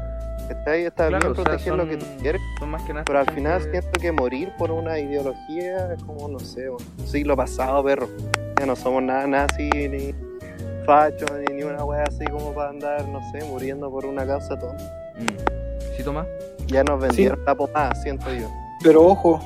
está, 0.50 0.70
ahí, 0.70 0.82
está 0.84 1.08
Claro, 1.08 1.18
bien 1.18 1.32
o 1.32 1.34
sea, 1.34 1.44
proteger 1.44 1.74
lo 1.74 1.88
que 1.88 1.96
tú 1.96 2.06
son- 2.06 2.18
quieres, 2.18 2.40
Son 2.60 2.70
más 2.70 2.82
que 2.82 2.92
nada 2.92 3.04
pero 3.04 3.18
al 3.18 3.30
final 3.32 3.62
siento 3.62 3.90
que 4.00 4.12
morir 4.12 4.52
por 4.56 4.70
una 4.70 4.98
ideología 5.00 5.92
es 5.92 6.02
como, 6.04 6.28
no 6.28 6.38
sé, 6.38 6.68
bueno, 6.68 6.86
siglo 7.06 7.34
pasado, 7.36 7.82
perro. 7.82 8.08
Ya 8.58 8.66
no 8.66 8.76
somos 8.76 9.02
nada 9.02 9.26
nazi 9.26 9.68
ni 9.88 10.14
fachos 10.84 11.30
ni, 11.48 11.56
ni 11.56 11.62
una 11.62 11.84
wea 11.84 12.04
así 12.04 12.24
como 12.26 12.52
para 12.52 12.70
andar, 12.70 13.06
no 13.08 13.20
sé, 13.30 13.44
muriendo 13.44 13.90
por 13.90 14.04
una 14.06 14.26
causa 14.26 14.58
tonta. 14.58 14.82
Mm. 15.18 15.96
¿Sí, 15.96 16.02
Tomás? 16.02 16.26
Ya 16.66 16.82
nos 16.84 17.00
vendieron 17.00 17.38
la 17.46 17.54
pomada, 17.54 17.94
siento 17.96 18.32
yo. 18.32 18.48
Pero 18.82 19.04
ojo, 19.04 19.40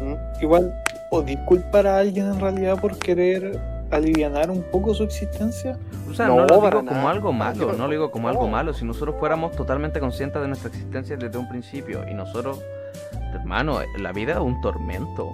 ¿Mm? 0.00 0.42
igual, 0.42 0.74
o 1.10 1.22
disculpar 1.22 1.86
a 1.86 1.98
alguien 1.98 2.26
en 2.26 2.40
realidad 2.40 2.78
por 2.80 2.96
querer 2.98 3.58
alivianar 3.90 4.50
un 4.50 4.62
poco 4.62 4.94
su 4.94 5.04
existencia. 5.04 5.78
O 6.10 6.14
sea, 6.14 6.26
No, 6.28 6.36
no, 6.36 6.46
lo 6.46 6.54
digo 6.56 6.70
como 6.70 6.82
nada. 6.92 7.10
algo 7.10 7.32
malo, 7.32 7.66
No. 7.66 7.72
no 7.74 7.84
lo 7.86 7.90
digo 7.90 8.10
como 8.10 8.28
algo 8.28 8.48
malo. 8.48 8.72
Si 8.72 8.84
nosotros 8.84 9.16
fuéramos 9.18 9.52
totalmente 9.52 10.00
conscientes 10.00 10.40
de 10.40 10.48
nuestra 10.48 10.68
existencia 10.70 11.16
desde 11.16 11.36
un 11.38 11.48
principio 11.48 12.00
y 12.10 12.14
nosotros, 12.14 12.60
hermano, 13.34 13.80
la 13.98 14.12
vida 14.12 14.32
es 14.32 14.38
un 14.38 14.60
tormento. 14.62 15.32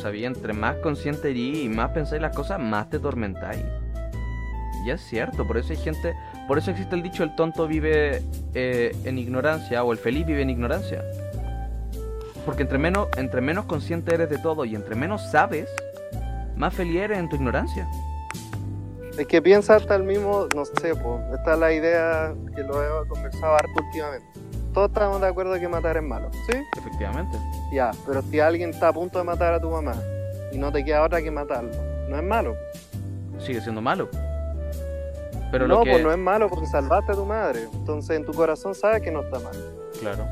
¿Sabía? 0.00 0.26
Entre 0.26 0.52
más 0.52 0.76
consciente 0.76 1.32
eres 1.32 1.64
y 1.64 1.68
más 1.68 1.90
pensáis 1.90 2.22
las 2.22 2.34
cosas, 2.34 2.58
más 2.58 2.88
te 2.88 2.98
tormentáis. 2.98 3.62
Y 4.84 4.90
es 4.90 5.00
cierto, 5.00 5.46
por 5.46 5.58
eso 5.58 5.72
hay 5.72 5.78
gente, 5.78 6.14
por 6.48 6.58
eso 6.58 6.72
existe 6.72 6.94
el 6.96 7.02
dicho 7.02 7.22
el 7.22 7.34
tonto 7.36 7.68
vive 7.68 8.22
eh, 8.54 8.96
en 9.04 9.18
ignorancia 9.18 9.84
o 9.84 9.92
el 9.92 9.98
feliz 9.98 10.26
vive 10.26 10.42
en 10.42 10.50
ignorancia. 10.50 11.04
Porque 12.44 12.62
entre 12.62 12.78
menos, 12.78 13.08
entre 13.16 13.40
menos 13.40 13.66
consciente 13.66 14.14
eres 14.14 14.28
de 14.28 14.38
todo 14.38 14.64
y 14.64 14.74
entre 14.74 14.96
menos 14.96 15.30
sabes, 15.30 15.68
más 16.56 16.74
feliz 16.74 17.02
eres 17.02 17.18
en 17.18 17.28
tu 17.28 17.36
ignorancia. 17.36 17.88
Es 19.16 19.26
que 19.26 19.40
piensa 19.42 19.76
hasta 19.76 19.94
el 19.94 20.04
mismo, 20.04 20.48
no 20.54 20.64
sé, 20.64 20.90
esta 20.90 21.52
es 21.52 21.58
la 21.58 21.72
idea 21.72 22.34
que 22.56 22.62
lo 22.62 22.82
he 22.82 23.08
conversado 23.08 23.54
harto 23.54 23.72
últimamente. 23.76 24.31
Todos 24.72 24.88
estamos 24.88 25.20
de 25.20 25.26
acuerdo 25.26 25.54
que 25.60 25.68
matar 25.68 25.98
es 25.98 26.02
malo, 26.02 26.30
¿sí? 26.46 26.56
Efectivamente. 26.78 27.38
Ya, 27.72 27.90
pero 28.06 28.22
si 28.22 28.40
alguien 28.40 28.70
está 28.70 28.88
a 28.88 28.92
punto 28.92 29.18
de 29.18 29.24
matar 29.24 29.52
a 29.52 29.60
tu 29.60 29.70
mamá 29.70 29.94
y 30.50 30.56
no 30.56 30.72
te 30.72 30.82
queda 30.82 31.02
otra 31.02 31.20
que 31.20 31.30
matarlo, 31.30 31.70
no 32.08 32.16
es 32.16 32.22
malo. 32.22 32.56
sigue 33.38 33.60
siendo 33.60 33.82
malo. 33.82 34.08
Pero 35.50 35.68
no, 35.68 35.78
lo 35.78 35.84
que... 35.84 35.90
pues 35.90 36.02
no 36.02 36.10
es 36.10 36.18
malo 36.18 36.48
porque 36.48 36.66
salvaste 36.66 37.12
a 37.12 37.14
tu 37.14 37.26
madre. 37.26 37.68
Entonces 37.74 38.16
en 38.16 38.24
tu 38.24 38.32
corazón 38.32 38.74
sabes 38.74 39.02
que 39.02 39.10
no 39.10 39.20
está 39.20 39.38
mal. 39.40 39.54
Claro. 40.00 40.24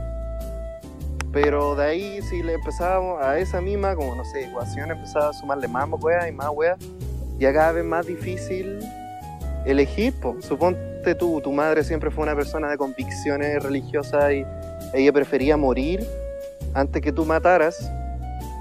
Pero 1.32 1.76
de 1.76 1.84
ahí 1.84 2.22
si 2.22 2.43
le 2.43 2.55
empezábamos 2.55 3.22
a 3.22 3.38
esa 3.38 3.61
misma, 3.61 3.95
como 3.95 4.14
no 4.14 4.24
sé, 4.24 4.45
ecuación, 4.45 4.91
empezaba 4.91 5.28
a 5.28 5.32
sumarle 5.34 5.68
más 5.68 5.86
weas 6.01 6.26
y 6.26 6.32
más 6.32 6.49
weas, 6.55 6.78
ya 7.38 7.53
cada 7.53 7.72
vez 7.72 7.84
más 7.84 8.07
difícil 8.07 8.80
elegir. 9.66 10.18
po. 10.18 10.34
Suponte 10.41 10.89
tú, 11.19 11.41
tu 11.41 11.53
madre 11.53 11.83
siempre 11.85 12.11
fue 12.11 12.25
una 12.25 12.37
persona 12.37 12.71
de 12.71 12.77
convicciones 12.77 13.63
religiosas 13.63 14.33
y 14.33 14.45
ella 14.93 15.13
prefería 15.13 15.57
morir 15.57 16.07
antes 16.75 17.03
que 17.03 17.13
tú 17.13 17.25
mataras, 17.25 17.91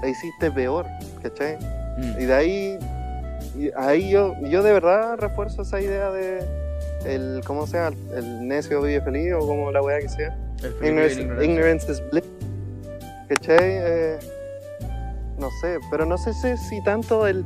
la 0.02 0.08
hiciste 0.08 0.50
peor, 0.50 0.86
¿cachai? 1.22 1.56
Mm. 1.98 2.20
Y 2.20 2.24
de 2.24 2.34
ahí, 2.34 2.78
y 3.56 3.70
ahí 3.76 4.10
yo, 4.10 4.34
yo 4.48 4.62
de 4.62 4.72
verdad 4.72 5.16
refuerzo 5.18 5.62
esa 5.62 5.80
idea 5.80 6.10
de 6.10 6.44
el, 7.04 7.40
¿cómo 7.46 7.66
se 7.66 7.78
llama? 7.78 7.96
El 8.14 8.46
necio 8.46 8.82
vive 8.82 9.00
feliz 9.00 9.32
o 9.34 9.40
como 9.40 9.70
la 9.70 9.82
wea 9.82 10.00
que 10.00 10.08
sea. 10.08 10.36
Ignorance, 10.82 11.20
ignorance 11.20 11.90
is 11.90 12.02
bliss. 12.10 12.24
¿Cachai? 13.28 13.58
Eh, 13.60 14.18
no 15.38 15.48
sé, 15.60 15.78
pero 15.90 16.04
no 16.04 16.18
sé 16.18 16.34
si, 16.34 16.56
si 16.56 16.82
tanto 16.82 17.26
el 17.26 17.44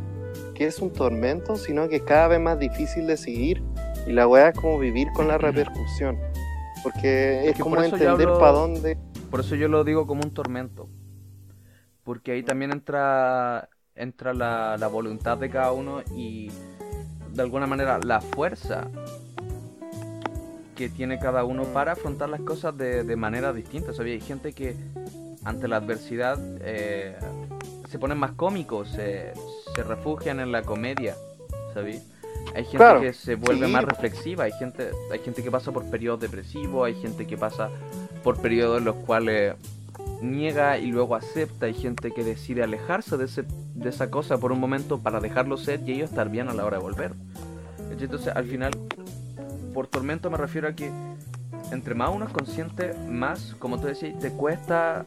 que 0.54 0.66
es 0.66 0.78
un 0.78 0.90
tormento, 0.90 1.56
sino 1.56 1.88
que 1.88 1.96
es 1.96 2.02
cada 2.02 2.28
vez 2.28 2.40
más 2.40 2.58
difícil 2.58 3.06
de 3.06 3.16
seguir. 3.16 3.62
Y 4.06 4.12
la 4.12 4.26
weá 4.26 4.48
es 4.48 4.58
como 4.58 4.78
vivir 4.78 5.08
con 5.12 5.28
la 5.28 5.38
repercusión. 5.38 6.18
Porque 6.82 7.48
es, 7.48 7.56
que 7.56 7.62
como 7.62 7.76
por 7.76 7.84
entender 7.84 8.28
para 8.28 8.52
dónde. 8.52 8.98
Por 9.30 9.40
eso 9.40 9.54
yo 9.54 9.68
lo 9.68 9.84
digo 9.84 10.06
como 10.06 10.22
un 10.22 10.32
tormento. 10.32 10.88
Porque 12.02 12.32
ahí 12.32 12.42
también 12.42 12.72
entra 12.72 13.68
entra 13.96 14.34
la, 14.34 14.76
la 14.76 14.88
voluntad 14.88 15.38
de 15.38 15.48
cada 15.48 15.72
uno 15.72 16.02
y 16.16 16.50
de 17.32 17.42
alguna 17.42 17.66
manera 17.66 17.98
la 17.98 18.20
fuerza 18.20 18.88
que 20.74 20.88
tiene 20.88 21.20
cada 21.20 21.44
uno 21.44 21.62
para 21.64 21.92
afrontar 21.92 22.28
las 22.28 22.40
cosas 22.40 22.76
de, 22.76 23.04
de 23.04 23.16
manera 23.16 23.52
distinta. 23.52 23.92
¿sabía? 23.92 24.14
Hay 24.14 24.20
gente 24.20 24.52
que 24.52 24.76
ante 25.44 25.68
la 25.68 25.76
adversidad 25.76 26.38
eh, 26.60 27.16
se 27.88 27.98
ponen 27.98 28.18
más 28.18 28.32
cómicos, 28.32 28.88
se, 28.88 29.32
se 29.74 29.82
refugian 29.82 30.40
en 30.40 30.50
la 30.52 30.62
comedia, 30.62 31.14
¿sabí? 31.72 32.00
Hay 32.54 32.64
gente 32.64 32.76
Claro, 32.76 33.00
que 33.00 33.12
se 33.12 33.34
vuelve 33.34 33.66
sí. 33.66 33.72
más 33.72 33.84
reflexiva, 33.84 34.44
hay 34.44 34.52
gente, 34.52 34.90
hay 35.10 35.18
gente 35.18 35.42
que 35.42 35.50
pasa 35.50 35.72
por 35.72 35.84
periodos 35.90 36.20
depresivos, 36.20 36.86
hay 36.86 36.94
gente 36.94 37.26
que 37.26 37.36
pasa 37.36 37.68
por 38.22 38.40
periodos 38.40 38.78
en 38.78 38.84
los 38.84 38.94
cuales 38.96 39.54
niega 40.22 40.78
y 40.78 40.86
luego 40.86 41.16
acepta, 41.16 41.66
hay 41.66 41.74
gente 41.74 42.12
que 42.12 42.24
decide 42.24 42.62
alejarse 42.62 43.16
de, 43.16 43.24
ese, 43.24 43.44
de 43.74 43.88
esa 43.88 44.10
cosa 44.10 44.38
por 44.38 44.52
un 44.52 44.60
momento 44.60 44.98
para 44.98 45.20
dejarlo 45.20 45.56
ser 45.56 45.80
y 45.86 45.92
ellos 45.92 46.10
estar 46.10 46.28
bien 46.28 46.48
a 46.48 46.54
la 46.54 46.64
hora 46.64 46.78
de 46.78 46.82
volver. 46.82 47.12
Entonces, 47.90 48.34
al 48.34 48.44
final, 48.44 48.72
por 49.72 49.86
tormento 49.86 50.30
me 50.30 50.36
refiero 50.36 50.68
a 50.68 50.72
que 50.72 50.90
entre 51.70 51.94
más 51.94 52.10
uno 52.14 52.26
es 52.26 52.32
consciente, 52.32 52.94
más, 53.08 53.54
como 53.58 53.80
tú 53.80 53.86
decías, 53.86 54.18
te 54.18 54.30
cuesta 54.30 55.04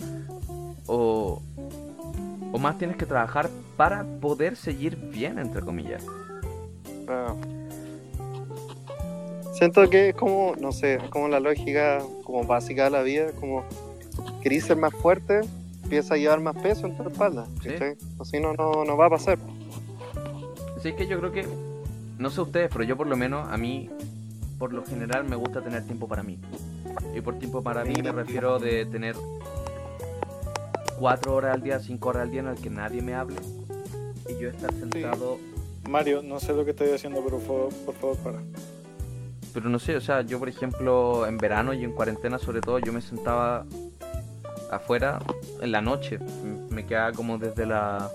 o, 0.88 1.42
o 2.52 2.58
más 2.60 2.78
tienes 2.78 2.98
que 2.98 3.06
trabajar 3.06 3.50
para 3.76 4.04
poder 4.04 4.56
seguir 4.56 4.96
bien, 4.98 5.40
entre 5.40 5.62
comillas. 5.62 6.04
Siento 9.54 9.90
que 9.90 10.10
es 10.10 10.16
como, 10.16 10.56
no 10.60 10.72
sé, 10.72 10.96
es 10.96 11.10
como 11.10 11.28
la 11.28 11.40
lógica 11.40 12.04
como 12.24 12.44
básica 12.44 12.86
de 12.86 12.90
la 12.92 13.02
vida, 13.02 13.32
como 13.40 13.64
querís 14.44 14.66
ser 14.66 14.78
más 14.78 14.94
fuerte, 14.94 15.42
empieza 15.84 16.14
a 16.14 16.18
llevar 16.18 16.42
más 16.42 16.56
peso 16.56 16.86
en 16.86 16.96
tu 16.96 17.08
espalda. 17.10 17.48
Así 18.20 18.40
no, 18.40 18.54
no, 18.54 18.86
no 18.86 18.98
va 18.98 19.08
a 19.08 19.10
pasar. 19.10 19.40
Así 20.78 20.94
que 20.94 21.08
yo 21.08 21.20
creo 21.20 21.32
que, 21.32 21.48
no 22.20 22.30
sé 22.30 22.42
ustedes, 22.42 22.70
pero 22.72 22.84
yo 22.84 22.96
por 22.96 23.08
lo 23.08 23.18
menos, 23.18 23.48
a 23.48 23.58
mí, 23.58 23.90
por 24.60 24.74
lo 24.74 24.86
general, 24.86 25.24
me 25.24 25.36
gusta 25.36 25.62
tener 25.62 25.84
tiempo 25.86 26.08
para 26.08 26.22
mí. 26.22 26.38
Y 27.16 27.22
por 27.22 27.40
tiempo 27.40 27.64
para 27.64 27.84
mí 27.84 27.96
me 28.04 28.12
refiero 28.12 28.60
de 28.60 28.86
tener 28.86 29.16
cuatro 31.00 31.36
horas 31.36 31.56
al 31.56 31.64
día, 31.64 31.80
cinco 31.80 32.10
horas 32.10 32.24
al 32.24 32.32
día 32.32 32.42
en 32.42 32.48
el 32.48 32.56
que 32.58 32.70
nadie 32.70 33.02
me 33.02 33.16
hable. 33.16 33.38
Y 34.30 34.40
yo 34.40 34.50
estar 34.50 34.72
sentado, 34.74 35.40
Mario, 35.88 36.22
no 36.22 36.40
sé 36.40 36.54
lo 36.54 36.66
que 36.66 36.72
estoy 36.72 36.90
haciendo, 36.90 37.24
pero 37.24 37.40
por 37.40 37.48
favor, 37.48 37.74
por 37.86 37.96
favor, 37.96 38.18
para. 38.18 38.40
pero 39.54 39.70
no 39.70 39.80
sé, 39.80 39.96
o 39.96 40.02
sea, 40.02 40.22
yo 40.22 40.40
por 40.40 40.50
ejemplo, 40.50 41.26
en 41.26 41.38
verano 41.38 41.74
y 41.74 41.84
en 41.84 41.94
cuarentena 41.94 42.38
sobre 42.40 42.62
todo, 42.62 42.80
yo 42.80 42.94
me 42.94 43.02
sentaba 43.02 43.66
afuera 44.72 45.20
en 45.62 45.72
la 45.72 45.82
noche. 45.82 46.20
Me 46.70 46.86
quedaba 46.86 47.12
como 47.14 47.38
desde 47.38 47.66
la... 47.66 48.12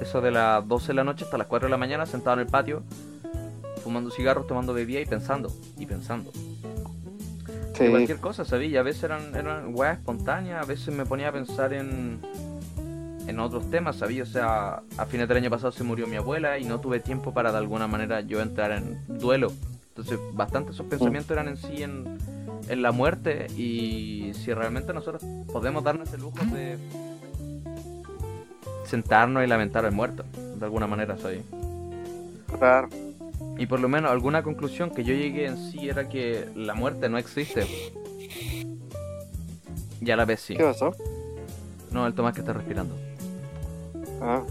eso 0.00 0.20
de 0.20 0.30
las 0.30 0.66
12 0.66 0.88
de 0.88 0.94
la 0.94 1.04
noche 1.04 1.24
hasta 1.24 1.38
las 1.38 1.46
4 1.46 1.66
de 1.66 1.70
la 1.70 1.78
mañana, 1.78 2.06
sentado 2.06 2.34
en 2.34 2.40
el 2.40 2.46
patio, 2.46 2.82
fumando 3.82 4.10
cigarros, 4.10 4.46
tomando 4.46 4.74
bebida 4.74 5.00
y 5.00 5.06
pensando, 5.06 5.52
y 5.78 5.86
pensando. 5.86 6.32
Sí. 7.74 7.84
De 7.84 7.90
cualquier 7.90 8.18
cosa, 8.18 8.44
¿sabes? 8.44 8.70
Y 8.70 8.76
a 8.76 8.82
veces 8.82 9.04
eran, 9.04 9.34
eran 9.34 9.74
weas 9.74 9.98
espontáneas, 9.98 10.62
a 10.62 10.66
veces 10.66 10.94
me 10.94 11.06
ponía 11.06 11.28
a 11.28 11.32
pensar 11.32 11.72
en, 11.72 12.20
en 13.30 13.40
otros 13.40 13.70
temas, 13.70 13.96
¿sabes? 13.96 14.20
O 14.20 14.26
sea, 14.26 14.82
a 14.98 15.06
fines 15.06 15.28
del 15.28 15.38
año 15.38 15.50
pasado 15.50 15.72
se 15.72 15.84
murió 15.84 16.06
mi 16.06 16.16
abuela 16.16 16.58
y 16.58 16.64
no 16.64 16.80
tuve 16.80 17.00
tiempo 17.00 17.32
para 17.32 17.52
de 17.52 17.58
alguna 17.58 17.86
manera 17.86 18.20
yo 18.20 18.40
entrar 18.40 18.72
en 18.72 18.98
duelo. 19.06 19.52
Entonces, 19.88 20.18
bastante 20.32 20.72
esos 20.72 20.86
pensamientos 20.86 21.30
eran 21.30 21.48
en 21.48 21.56
sí 21.56 21.82
en, 21.82 22.18
en 22.68 22.82
la 22.82 22.92
muerte 22.92 23.46
y 23.56 24.32
si 24.34 24.52
realmente 24.52 24.92
nosotros 24.92 25.22
podemos 25.52 25.82
darnos 25.82 26.12
el 26.12 26.20
lujo 26.20 26.44
de 26.52 26.78
sentarnos 28.84 29.44
y 29.44 29.46
lamentar 29.46 29.84
al 29.84 29.92
muerto, 29.92 30.24
de 30.56 30.64
alguna 30.64 30.86
manera, 30.86 31.16
¿sabes? 31.16 31.42
Claro. 32.58 32.88
Y 33.56 33.66
por 33.66 33.78
lo 33.78 33.88
menos 33.88 34.10
alguna 34.10 34.42
conclusión 34.42 34.90
que 34.90 35.04
yo 35.04 35.14
llegué 35.14 35.46
en 35.46 35.56
sí 35.56 35.88
era 35.88 36.08
que 36.08 36.48
la 36.56 36.74
muerte 36.74 37.08
no 37.08 37.18
existe. 37.18 37.66
Y 40.00 40.10
a 40.10 40.16
la 40.16 40.24
vez 40.24 40.40
sí. 40.40 40.56
¿Qué 40.56 40.64
pasó? 40.64 40.94
No, 41.90 42.06
el 42.06 42.14
Tomás 42.14 42.34
que 42.34 42.40
está 42.40 42.52
respirando. 42.52 42.96
Ah, 44.20 44.42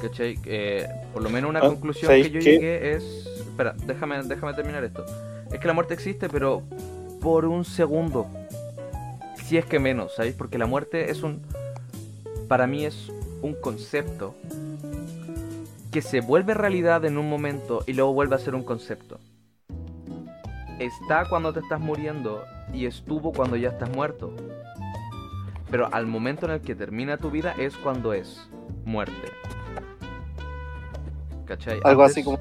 ¿Cachai? 0.00 0.38
Eh, 0.46 0.88
por 1.12 1.22
lo 1.22 1.30
menos 1.30 1.50
una 1.50 1.60
Ah, 1.60 1.68
conclusión 1.68 2.08
¿sabéis 2.08 2.26
que 2.28 2.32
yo 2.32 2.40
qué? 2.40 2.52
llegué 2.52 2.92
es... 2.94 3.02
Espera, 3.38 3.74
déjame, 3.86 4.22
déjame 4.24 4.54
terminar 4.54 4.82
esto. 4.84 5.04
Es 5.52 5.60
que 5.60 5.66
la 5.66 5.74
muerte 5.74 5.94
existe, 5.94 6.28
pero 6.28 6.62
por 7.20 7.44
un 7.44 7.64
segundo. 7.64 8.26
Si 9.44 9.58
es 9.58 9.64
que 9.66 9.78
menos, 9.78 10.14
¿sabéis? 10.14 10.34
Porque 10.34 10.58
la 10.58 10.66
muerte 10.66 11.10
es 11.10 11.22
un... 11.22 11.42
Para 12.48 12.66
mí 12.66 12.84
es 12.84 13.12
un 13.42 13.54
concepto 13.54 14.34
que 15.90 16.00
se 16.02 16.20
vuelve 16.20 16.54
realidad 16.54 17.04
en 17.04 17.18
un 17.18 17.28
momento 17.28 17.84
y 17.86 17.92
luego 17.92 18.12
vuelve 18.14 18.34
a 18.34 18.38
ser 18.38 18.54
un 18.54 18.62
concepto. 18.64 19.18
Está 20.78 21.28
cuando 21.28 21.52
te 21.52 21.60
estás 21.60 21.80
muriendo 21.80 22.42
y 22.72 22.86
estuvo 22.86 23.32
cuando 23.32 23.56
ya 23.56 23.68
estás 23.68 23.90
muerto. 23.90 24.32
Pero 25.70 25.88
al 25.92 26.06
momento 26.06 26.46
en 26.46 26.52
el 26.52 26.60
que 26.60 26.74
termina 26.74 27.18
tu 27.18 27.30
vida 27.30 27.54
es 27.58 27.76
cuando 27.76 28.12
es 28.14 28.48
muerte. 28.84 29.12
¿Cachai? 31.44 31.80
algo 31.84 32.02
Antes- 32.02 32.18
así 32.18 32.24
como 32.24 32.38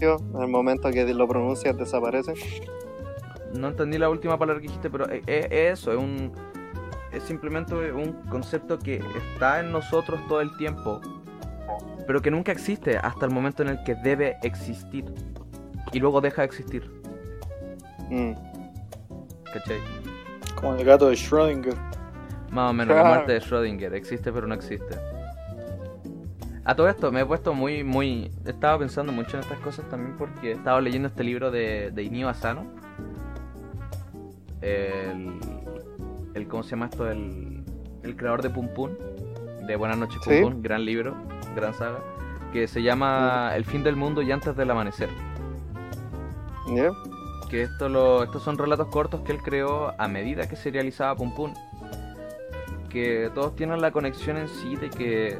en 0.00 0.42
el 0.42 0.48
momento 0.48 0.90
que 0.90 1.12
lo 1.12 1.28
pronuncias 1.28 1.76
desaparece. 1.76 2.34
No 3.54 3.68
entendí 3.68 3.98
la 3.98 4.08
última 4.08 4.38
palabra 4.38 4.60
que 4.60 4.68
dijiste, 4.68 4.88
pero 4.90 5.06
es, 5.08 5.22
es 5.26 5.46
eso, 5.50 5.92
es 5.92 5.98
un... 5.98 6.32
Es 7.12 7.24
simplemente 7.24 7.74
un 7.92 8.12
concepto 8.30 8.78
que 8.78 9.02
está 9.16 9.58
en 9.58 9.72
nosotros 9.72 10.20
todo 10.28 10.40
el 10.40 10.56
tiempo, 10.56 11.00
pero 12.06 12.22
que 12.22 12.30
nunca 12.30 12.52
existe 12.52 12.96
hasta 12.96 13.26
el 13.26 13.32
momento 13.32 13.64
en 13.64 13.70
el 13.70 13.82
que 13.82 13.96
debe 13.96 14.36
existir. 14.44 15.04
Y 15.92 15.98
luego 15.98 16.20
deja 16.20 16.42
de 16.42 16.46
existir, 16.46 16.88
Mm. 18.10 18.32
¿cachai? 19.52 19.78
Como 20.54 20.76
el 20.76 20.84
gato 20.84 21.08
de 21.08 21.14
Schrödinger. 21.16 21.74
Más 22.52 22.70
o 22.70 22.72
menos, 22.74 22.96
la 22.96 23.02
muerte 23.08 23.32
de 23.32 23.40
Schrödinger 23.40 23.92
existe 23.94 24.32
pero 24.32 24.46
no 24.46 24.54
existe. 24.54 24.96
A 26.64 26.74
todo 26.74 26.88
esto 26.88 27.10
me 27.10 27.20
he 27.20 27.26
puesto 27.26 27.54
muy, 27.54 27.82
muy... 27.82 28.30
Estaba 28.44 28.78
pensando 28.78 29.12
mucho 29.12 29.36
en 29.36 29.42
estas 29.42 29.58
cosas 29.60 29.88
también 29.88 30.16
porque 30.16 30.52
estaba 30.52 30.80
leyendo 30.80 31.08
este 31.08 31.24
libro 31.24 31.50
de, 31.50 31.90
de 31.90 32.02
Inio 32.02 32.28
Asano. 32.28 32.64
El, 34.60 35.40
el... 36.34 36.48
¿Cómo 36.48 36.62
se 36.62 36.70
llama 36.70 36.86
esto? 36.86 37.10
El, 37.10 37.64
el 38.02 38.16
creador 38.16 38.42
de 38.42 38.50
Pum 38.50 38.68
Pum. 38.74 38.90
De 39.66 39.76
Buenas 39.76 39.98
noches 39.98 40.18
Pum 40.22 40.32
Sí. 40.34 40.42
Pum. 40.42 40.62
Gran 40.62 40.84
libro, 40.84 41.16
gran 41.56 41.72
saga. 41.74 42.00
Que 42.52 42.68
se 42.68 42.82
llama 42.82 43.52
El 43.54 43.64
fin 43.64 43.82
del 43.82 43.96
mundo 43.96 44.20
y 44.20 44.30
antes 44.30 44.54
del 44.56 44.70
amanecer. 44.70 45.08
¿Ya? 46.74 46.90
que 47.50 47.62
esto 47.62 47.88
lo, 47.88 48.22
estos 48.22 48.44
son 48.44 48.56
relatos 48.56 48.86
cortos 48.86 49.22
que 49.22 49.32
él 49.32 49.38
creó 49.42 49.92
a 49.98 50.06
medida 50.06 50.48
que 50.48 50.54
se 50.54 50.70
realizaba 50.70 51.16
Pum 51.16 51.34
Pum. 51.34 51.52
Que 52.88 53.30
todos 53.34 53.56
tienen 53.56 53.80
la 53.80 53.90
conexión 53.90 54.36
en 54.36 54.48
sí 54.48 54.76
de 54.76 54.88
que 54.88 55.38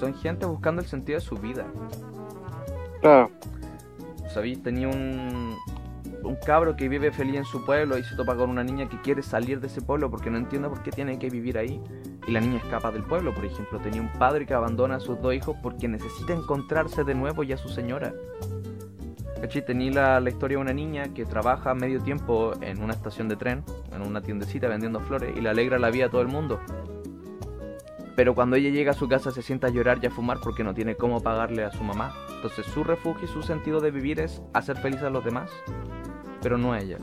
son 0.00 0.14
gente 0.14 0.46
buscando 0.46 0.80
el 0.80 0.88
sentido 0.88 1.18
de 1.18 1.24
su 1.24 1.36
vida. 1.36 1.66
Claro. 3.02 3.30
¿Sabéis? 4.32 4.62
Tenía 4.62 4.88
un, 4.88 5.56
un 6.22 6.36
cabro 6.36 6.74
que 6.74 6.88
vive 6.88 7.12
feliz 7.12 7.36
en 7.36 7.44
su 7.44 7.64
pueblo 7.64 7.98
y 7.98 8.04
se 8.04 8.16
topa 8.16 8.34
con 8.34 8.48
una 8.48 8.64
niña 8.64 8.88
que 8.88 9.00
quiere 9.02 9.22
salir 9.22 9.60
de 9.60 9.66
ese 9.66 9.82
pueblo 9.82 10.10
porque 10.10 10.30
no 10.30 10.38
entiende 10.38 10.68
por 10.68 10.82
qué 10.82 10.90
tiene 10.90 11.18
que 11.18 11.28
vivir 11.28 11.58
ahí. 11.58 11.80
Y 12.26 12.32
la 12.32 12.40
niña 12.40 12.58
escapa 12.58 12.90
del 12.90 13.02
pueblo, 13.02 13.34
por 13.34 13.44
ejemplo. 13.44 13.78
Tenía 13.80 14.00
un 14.00 14.12
padre 14.12 14.46
que 14.46 14.54
abandona 14.54 14.96
a 14.96 15.00
sus 15.00 15.20
dos 15.20 15.34
hijos 15.34 15.56
porque 15.62 15.88
necesita 15.88 16.32
encontrarse 16.32 17.04
de 17.04 17.14
nuevo 17.14 17.42
y 17.42 17.52
a 17.52 17.56
su 17.56 17.68
señora. 17.68 18.14
¿Cachai? 19.40 19.64
Tenía 19.64 19.92
la, 19.92 20.20
la 20.20 20.30
historia 20.30 20.58
de 20.58 20.62
una 20.62 20.72
niña 20.72 21.12
que 21.14 21.24
trabaja 21.24 21.74
medio 21.74 22.00
tiempo 22.00 22.52
en 22.60 22.82
una 22.82 22.92
estación 22.92 23.28
de 23.28 23.36
tren, 23.36 23.64
en 23.92 24.02
una 24.02 24.20
tiendecita 24.20 24.68
vendiendo 24.68 25.00
flores 25.00 25.34
y 25.36 25.40
le 25.40 25.48
alegra 25.48 25.78
la 25.78 25.90
vida 25.90 26.06
a 26.06 26.10
todo 26.10 26.20
el 26.22 26.28
mundo. 26.28 26.60
Pero 28.16 28.34
cuando 28.34 28.56
ella 28.56 28.70
llega 28.70 28.90
a 28.90 28.94
su 28.94 29.08
casa 29.08 29.30
se 29.30 29.42
sienta 29.42 29.68
a 29.68 29.70
llorar 29.70 29.98
y 30.02 30.06
a 30.06 30.10
fumar 30.10 30.38
porque 30.42 30.64
no 30.64 30.74
tiene 30.74 30.96
cómo 30.96 31.22
pagarle 31.22 31.64
a 31.64 31.70
su 31.70 31.82
mamá. 31.84 32.12
Entonces 32.34 32.66
su 32.66 32.84
refugio 32.84 33.24
y 33.24 33.28
su 33.28 33.42
sentido 33.42 33.80
de 33.80 33.90
vivir 33.90 34.20
es 34.20 34.42
hacer 34.52 34.76
feliz 34.78 35.02
a 35.02 35.10
los 35.10 35.24
demás, 35.24 35.50
pero 36.42 36.58
no 36.58 36.72
a 36.72 36.80
ella. 36.80 36.98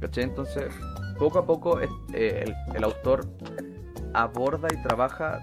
¿Cachai? 0.00 0.24
Entonces, 0.24 0.72
poco 1.18 1.38
a 1.38 1.46
poco 1.46 1.80
eh, 1.80 1.88
el, 2.12 2.54
el 2.74 2.84
autor 2.84 3.26
aborda 4.12 4.68
y 4.72 4.82
trabaja 4.82 5.40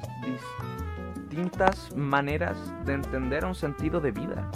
distintas 1.30 1.96
maneras 1.96 2.58
de 2.86 2.94
entender 2.94 3.44
un 3.46 3.56
sentido 3.56 4.00
de 4.00 4.12
vida. 4.12 4.50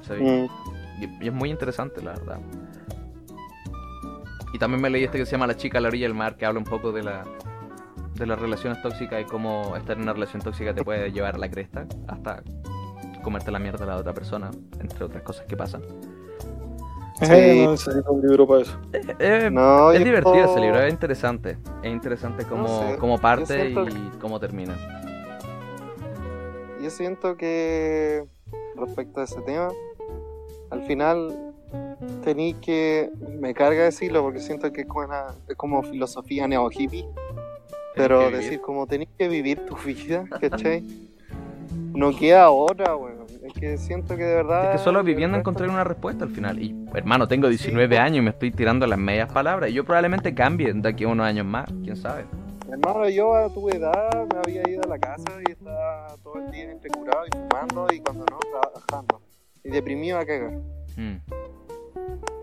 ¿Sabes? 0.00 0.22
Mm. 0.22 1.02
Y, 1.02 1.24
y 1.24 1.28
es 1.28 1.34
muy 1.34 1.50
interesante, 1.50 2.02
la 2.02 2.12
verdad. 2.12 2.40
Y 4.52 4.58
también 4.58 4.80
me 4.80 4.90
leí 4.90 5.04
este 5.04 5.18
que 5.18 5.26
se 5.26 5.32
llama 5.32 5.46
La 5.46 5.56
chica 5.56 5.78
a 5.78 5.80
la 5.80 5.88
orilla 5.88 6.06
del 6.06 6.14
mar, 6.14 6.36
que 6.36 6.46
habla 6.46 6.58
un 6.58 6.64
poco 6.64 6.90
de 6.90 7.02
la 7.02 7.24
de 8.18 8.26
las 8.26 8.38
relaciones 8.38 8.82
tóxicas 8.82 9.20
y 9.22 9.24
cómo 9.24 9.76
estar 9.76 9.96
en 9.96 10.02
una 10.02 10.12
relación 10.12 10.42
tóxica 10.42 10.74
te 10.74 10.82
puede 10.84 11.12
llevar 11.12 11.36
a 11.36 11.38
la 11.38 11.50
cresta, 11.50 11.86
hasta 12.08 12.42
comerte 13.22 13.50
la 13.50 13.58
mierda 13.58 13.84
a 13.84 13.88
la 13.88 13.96
otra 13.96 14.12
persona, 14.14 14.50
entre 14.80 15.04
otras 15.04 15.22
cosas 15.22 15.46
que 15.46 15.56
pasan. 15.56 15.82
Sí. 17.20 17.64
No 17.64 18.12
un 18.12 18.22
libro 18.22 18.46
para 18.46 18.62
eso. 18.62 18.78
Eh, 18.92 19.00
eh, 19.18 19.50
No, 19.50 19.90
es 19.90 20.04
divertido 20.04 20.36
ese 20.44 20.60
libro, 20.60 20.80
es 20.82 20.92
interesante. 20.92 21.58
Es 21.82 21.90
interesante 21.92 22.44
cómo, 22.44 22.62
No 22.62 22.88
sé, 22.92 22.96
cómo 22.98 23.18
parte 23.18 23.70
y 23.70 24.18
cómo 24.20 24.38
termina. 24.38 24.76
Yo 26.80 26.90
siento 26.90 27.36
que 27.36 28.24
respecto 28.76 29.20
a 29.20 29.24
ese 29.24 29.40
tema, 29.42 29.68
al 30.70 30.82
final 30.82 31.52
tenéis 32.24 32.56
que, 32.58 33.10
me 33.40 33.52
carga 33.52 33.82
decirlo 33.82 34.22
porque 34.22 34.38
siento 34.38 34.72
que 34.72 34.82
es 34.82 34.86
como, 34.86 35.04
una- 35.06 35.34
es 35.48 35.56
como 35.56 35.82
filosofía 35.82 36.46
neo 36.46 36.68
hippie, 36.70 37.04
pero 37.98 38.30
decir 38.30 38.60
como 38.60 38.86
tenéis 38.86 39.10
que 39.18 39.28
vivir 39.28 39.66
tu 39.66 39.76
vida, 39.76 40.24
¿cachai? 40.40 40.84
No 41.92 42.16
queda 42.16 42.50
otra, 42.50 42.96
weón. 42.96 43.26
Es 43.42 43.52
que 43.54 43.76
siento 43.76 44.16
que 44.16 44.22
de 44.22 44.34
verdad... 44.36 44.66
Es 44.66 44.78
que 44.78 44.84
solo 44.84 45.02
viviendo 45.02 45.36
encontré 45.36 45.68
una 45.68 45.84
respuesta 45.84 46.24
al 46.24 46.30
final. 46.30 46.62
Y 46.62 46.74
hermano, 46.94 47.26
tengo 47.26 47.48
19 47.48 47.98
años 47.98 48.18
y 48.18 48.20
me 48.20 48.30
estoy 48.30 48.50
tirando 48.50 48.86
las 48.86 48.98
medias 48.98 49.32
palabras. 49.32 49.70
Y 49.70 49.74
yo 49.74 49.84
probablemente 49.84 50.34
cambie 50.34 50.72
de 50.72 50.88
aquí 50.88 51.04
a 51.04 51.08
unos 51.08 51.26
años 51.26 51.46
más, 51.46 51.66
quién 51.82 51.96
sabe. 51.96 52.24
Hermano, 52.70 53.08
yo 53.08 53.34
a 53.34 53.48
tu 53.48 53.68
edad 53.70 54.26
me 54.32 54.38
había 54.38 54.68
ido 54.68 54.82
a 54.84 54.86
la 54.86 54.98
casa 54.98 55.24
y 55.46 55.52
estaba 55.52 56.14
todo 56.22 56.36
el 56.38 56.50
día 56.52 56.70
entre 56.70 56.90
curado 56.90 57.24
y 57.26 57.36
fumando 57.36 57.86
y 57.92 58.00
cuando 58.00 58.26
no, 58.30 58.38
trabajando. 58.38 59.20
Y 59.64 59.70
deprimido 59.70 60.18
a 60.18 60.24
cagar. 60.24 60.52
Mm. 60.96 61.16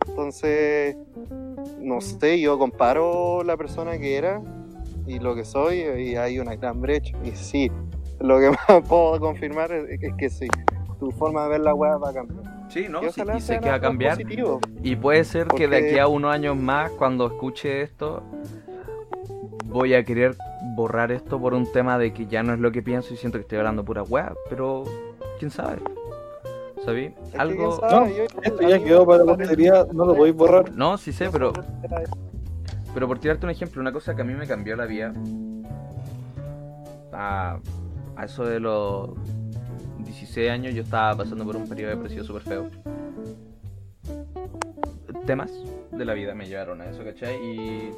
Entonces, 0.08 0.98
no 1.80 2.02
sé, 2.02 2.40
yo 2.40 2.58
comparo 2.58 3.44
la 3.44 3.56
persona 3.58 3.98
que 3.98 4.18
era 4.18 4.42
y 5.08 5.20
lo 5.20 5.36
que 5.36 5.46
soy 5.46 5.80
y 5.80 6.16
hay 6.16 6.40
una 6.40 6.56
gran 6.56 6.82
brecha. 6.82 7.16
Y 7.24 7.32
sí, 7.32 7.72
lo 8.20 8.40
que 8.40 8.50
más 8.70 8.82
puedo 8.88 9.20
confirmar 9.20 9.72
es, 9.72 10.02
es 10.02 10.14
que 10.18 10.30
sí, 10.30 10.48
tu 11.00 11.12
forma 11.12 11.44
de 11.44 11.50
ver 11.50 11.62
la 11.62 11.74
weá 11.74 11.98
va 11.98 12.10
a 12.10 12.14
cambiar. 12.14 12.44
Sí, 12.70 12.88
no, 12.90 13.00
y 13.04 13.10
sí, 13.12 13.22
ojalá 13.22 13.38
y 13.38 13.42
sé 13.42 13.60
que 13.60 13.70
va 13.70 13.76
a 13.76 13.80
cambiar. 13.80 14.16
positivo. 14.16 14.60
Y 14.84 14.96
puede 14.96 15.24
ser 15.24 15.48
que 15.48 15.68
de 15.68 15.78
aquí 15.78 16.00
a 16.00 16.08
unos 16.08 16.34
años 16.34 16.58
más, 16.58 16.90
cuando 16.92 17.28
escuche 17.28 17.82
esto, 17.84 18.24
voy 19.66 19.94
a 19.94 20.04
querer 20.04 20.36
borrar 20.76 21.12
esto 21.12 21.40
por 21.40 21.54
un 21.54 21.72
tema 21.72 21.98
de 22.00 22.12
que 22.14 22.26
ya 22.26 22.42
no 22.44 22.54
es 22.54 22.60
lo 22.60 22.72
que 22.72 22.82
pienso 22.82 23.14
y 23.14 23.18
siento 23.18 23.38
que 23.38 23.44
estoy 23.44 23.60
hablando 23.60 23.86
pura 23.86 24.02
weá. 24.04 24.34
Pero, 24.50 24.84
quién 25.38 25.52
sabe. 25.52 25.78
¿Sabí? 26.84 27.14
Es 27.24 27.30
que 27.32 27.38
Algo. 27.38 27.78
quién 27.80 27.90
sabe, 27.90 28.10
No, 28.10 28.16
yo- 28.16 28.24
Esto 28.42 28.62
ya 28.68 28.84
quedó 28.84 29.06
para 29.06 29.24
la 29.24 29.36
posteridad, 29.38 29.88
no 29.92 30.06
lo 30.06 30.16
podéis 30.16 30.36
borrar. 30.36 30.72
No, 30.72 30.98
sí 30.98 31.12
sé, 31.14 31.30
pero 31.32 31.54
Pero 32.96 33.08
por 33.10 33.20
tirarte 33.20 33.46
un 33.46 33.52
ejemplo, 33.52 33.82
una 33.82 33.92
cosa 33.92 34.16
que 34.16 34.22
a 34.22 34.26
mí 34.26 34.34
me 34.34 34.48
cambió 34.48 34.78
la 34.78 34.86
vida. 34.86 35.14
A, 37.12 37.60
a 38.16 38.26
eso 38.26 38.46
de 38.46 38.62
los 38.62 39.10
16 40.00 40.50
años 40.50 40.74
yo 40.74 40.84
estaba 40.84 41.18
pasando 41.18 41.44
por 41.44 41.58
un 41.58 41.68
periodo 41.68 41.92
depresivo 41.92 42.24
súper 42.24 42.42
feo. 42.44 42.70
Temas 45.26 45.52
de 45.92 46.06
la 46.06 46.14
vida 46.14 46.34
me 46.36 46.48
llevaron 46.48 46.80
a 46.80 46.86
eso, 46.86 47.04
¿cachai? 47.04 47.36
Y 47.36 47.92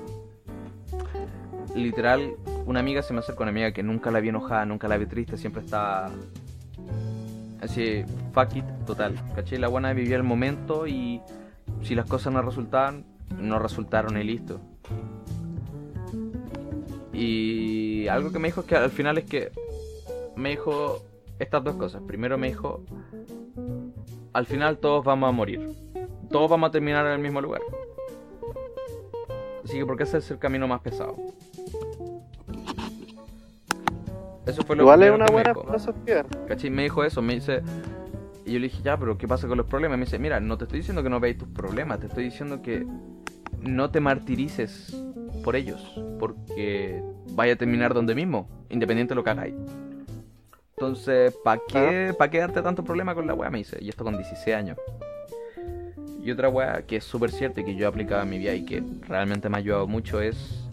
literal, 1.75 2.33
una 2.65 2.79
amiga 2.79 3.03
se 3.03 3.13
me 3.13 3.19
acerca, 3.19 3.43
una 3.43 3.51
amiga 3.51 3.71
que 3.73 3.83
nunca 3.83 4.09
la 4.09 4.19
vi 4.19 4.29
enojada, 4.29 4.65
nunca 4.65 4.87
la 4.87 4.97
vi 4.97 5.05
triste, 5.05 5.37
siempre 5.37 5.61
estaba 5.61 6.09
así, 7.61 8.03
fuck 8.31 8.55
it, 8.55 8.65
total. 8.87 9.13
¿Cachai? 9.35 9.59
La 9.59 9.67
buena 9.67 9.93
vivía 9.93 10.15
el 10.15 10.23
momento 10.23 10.87
y 10.87 11.21
si 11.83 11.93
las 11.93 12.09
cosas 12.09 12.33
no 12.33 12.41
resultaban, 12.41 13.05
no 13.37 13.59
resultaron 13.59 14.17
y 14.17 14.23
listo. 14.23 14.59
Y 17.13 18.07
algo 18.07 18.31
que 18.31 18.39
me 18.39 18.47
dijo 18.49 18.61
es 18.61 18.67
que 18.67 18.75
al 18.75 18.91
final 18.91 19.17
es 19.17 19.25
que 19.25 19.51
me 20.35 20.49
dijo 20.49 20.99
estas 21.39 21.63
dos 21.63 21.75
cosas. 21.75 22.01
Primero 22.05 22.37
me 22.37 22.47
dijo, 22.47 22.83
al 24.33 24.45
final 24.45 24.77
todos 24.77 25.03
vamos 25.03 25.27
a 25.29 25.31
morir. 25.31 25.69
Todos 26.29 26.49
vamos 26.49 26.69
a 26.69 26.71
terminar 26.71 27.05
en 27.07 27.13
el 27.13 27.19
mismo 27.19 27.41
lugar. 27.41 27.61
Así 29.63 29.77
que 29.77 29.85
¿por 29.85 29.97
qué 29.97 30.03
hacerse 30.03 30.33
el 30.33 30.39
camino 30.39 30.67
más 30.67 30.81
pesado? 30.81 31.15
Eso 34.45 34.61
fue 34.63 34.75
lo 34.77 34.83
Igual 34.83 35.03
es 35.03 35.11
una 35.11 35.25
que 35.25 35.31
me 35.31 35.35
buena 35.35 35.53
dijo. 35.53 35.65
filosofía. 35.65 36.25
¿Cachai? 36.47 36.69
Me 36.69 36.83
dijo 36.83 37.03
eso, 37.03 37.21
me 37.21 37.33
dice... 37.35 37.61
Y 38.45 38.53
yo 38.53 38.59
le 38.59 38.67
dije, 38.69 38.81
ya, 38.81 38.97
pero 38.97 39.17
¿qué 39.17 39.27
pasa 39.27 39.45
con 39.47 39.57
los 39.57 39.65
problemas? 39.65 39.97
Me 39.99 40.05
dice, 40.05 40.17
mira, 40.19 40.39
no 40.39 40.57
te 40.57 40.63
estoy 40.63 40.79
diciendo 40.79 41.03
que 41.03 41.09
no 41.09 41.19
veáis 41.19 41.37
tus 41.37 41.49
problemas, 41.49 41.99
te 41.99 42.07
estoy 42.07 42.23
diciendo 42.25 42.61
que 42.61 42.87
no 43.61 43.89
te 43.89 43.99
martirices 43.99 44.95
por 45.43 45.55
ellos, 45.55 45.81
porque 46.19 47.01
vaya 47.31 47.53
a 47.53 47.55
terminar 47.55 47.93
donde 47.93 48.15
mismo, 48.15 48.47
independiente 48.69 49.11
de 49.11 49.15
lo 49.15 49.23
que 49.23 49.29
hagáis. 49.29 49.55
Entonces, 50.77 51.35
¿para 51.43 51.61
qué, 51.67 52.13
¿pa 52.17 52.29
qué 52.29 52.39
darte 52.39 52.61
tanto 52.61 52.83
problema 52.83 53.15
con 53.15 53.25
la 53.25 53.33
weá? 53.33 53.49
Me 53.49 53.59
dice, 53.59 53.77
y 53.81 53.89
esto 53.89 54.03
con 54.03 54.15
16 54.15 54.55
años. 54.55 54.77
Y 56.23 56.29
otra 56.31 56.49
weá 56.49 56.81
que 56.85 56.97
es 56.97 57.03
súper 57.03 57.31
cierta 57.31 57.61
y 57.61 57.63
que 57.65 57.75
yo 57.75 57.85
he 57.85 57.87
aplicado 57.87 58.21
en 58.21 58.29
mi 58.29 58.37
vida 58.37 58.53
y 58.53 58.65
que 58.65 58.83
realmente 59.07 59.49
me 59.49 59.55
ha 59.55 59.59
ayudado 59.59 59.87
mucho 59.87 60.21
es 60.21 60.67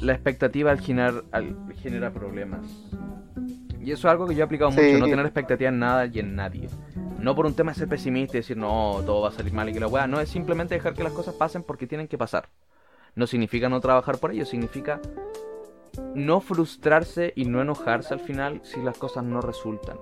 la 0.00 0.12
expectativa 0.12 0.70
al 0.70 0.80
generar, 0.80 1.24
al 1.30 1.56
genera 1.82 2.10
problemas. 2.10 2.64
Y 3.80 3.92
eso 3.92 4.08
es 4.08 4.12
algo 4.12 4.26
que 4.26 4.34
yo 4.34 4.40
he 4.40 4.44
aplicado 4.44 4.70
Sí. 4.72 4.80
mucho, 4.80 4.98
no 4.98 5.06
tener 5.06 5.24
expectativa 5.26 5.68
en 5.68 5.78
nada 5.78 6.06
y 6.06 6.18
en 6.18 6.34
nadie. 6.34 6.68
No 7.18 7.34
por 7.34 7.46
un 7.46 7.54
tema 7.54 7.72
de 7.72 7.78
ser 7.78 7.88
pesimista 7.88 8.36
y 8.36 8.40
decir, 8.40 8.56
no, 8.56 9.02
todo 9.04 9.22
va 9.22 9.28
a 9.28 9.32
salir 9.32 9.52
mal 9.52 9.68
y 9.68 9.72
que 9.72 9.80
la 9.80 9.88
weá. 9.88 10.06
No, 10.06 10.20
es 10.20 10.28
simplemente 10.28 10.74
dejar 10.74 10.94
que 10.94 11.02
las 11.02 11.12
cosas 11.12 11.34
pasen 11.34 11.62
porque 11.62 11.86
tienen 11.86 12.06
que 12.08 12.16
pasar. 12.16 12.48
No 13.16 13.26
significa 13.26 13.68
no 13.68 13.80
trabajar 13.80 14.18
por 14.18 14.30
ello, 14.30 14.44
significa 14.46 15.00
no 16.14 16.40
frustrarse 16.40 17.32
y 17.34 17.44
no 17.44 17.60
enojarse 17.60 18.14
al 18.14 18.20
final 18.20 18.60
si 18.62 18.80
las 18.80 18.96
cosas 18.96 19.24
no 19.24 19.40
resultan. 19.40 19.98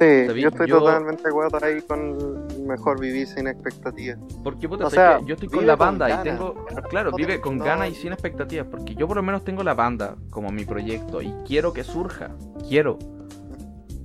Sí, 0.00 0.26
Sabí, 0.26 0.42
yo 0.42 0.48
estoy 0.48 0.66
yo- 0.66 0.80
totalmente 0.80 1.28
acuerdo 1.28 1.58
ahí 1.62 1.80
con 1.82 2.66
mejor 2.66 2.98
vivir 2.98 3.28
sin 3.28 3.46
expectativas. 3.46 4.18
Porque 4.42 4.68
puta, 4.68 4.86
O 4.86 4.90
sea, 4.90 5.20
yo 5.24 5.34
estoy 5.34 5.48
con 5.48 5.64
la 5.64 5.76
con 5.76 5.86
banda 5.86 6.10
y 6.10 6.24
tengo, 6.24 6.66
claro, 6.90 7.12
vive 7.12 7.40
con 7.40 7.58
no. 7.58 7.64
ganas 7.64 7.90
y 7.90 7.94
sin 7.94 8.12
expectativas, 8.12 8.66
porque 8.68 8.96
yo 8.96 9.06
por 9.06 9.16
lo 9.16 9.22
menos 9.22 9.44
tengo 9.44 9.62
la 9.62 9.74
banda 9.74 10.16
como 10.30 10.50
mi 10.50 10.64
proyecto 10.64 11.22
y 11.22 11.32
quiero 11.46 11.72
que 11.72 11.84
surja, 11.84 12.32
quiero. 12.68 12.98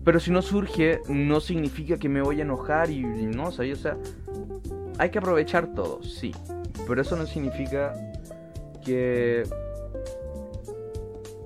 Pero 0.03 0.19
si 0.19 0.31
no 0.31 0.41
surge, 0.41 1.01
no 1.07 1.39
significa 1.39 1.97
que 1.97 2.09
me 2.09 2.21
voy 2.21 2.39
a 2.39 2.43
enojar 2.43 2.89
y, 2.89 2.99
y 2.99 3.25
no, 3.25 3.51
¿sabes? 3.51 3.79
O 3.79 3.81
sea, 3.81 3.97
hay 4.97 5.09
que 5.11 5.19
aprovechar 5.19 5.73
todo, 5.73 6.01
sí, 6.03 6.33
pero 6.87 7.01
eso 7.01 7.15
no 7.15 7.25
significa 7.25 7.93
que 8.83 9.43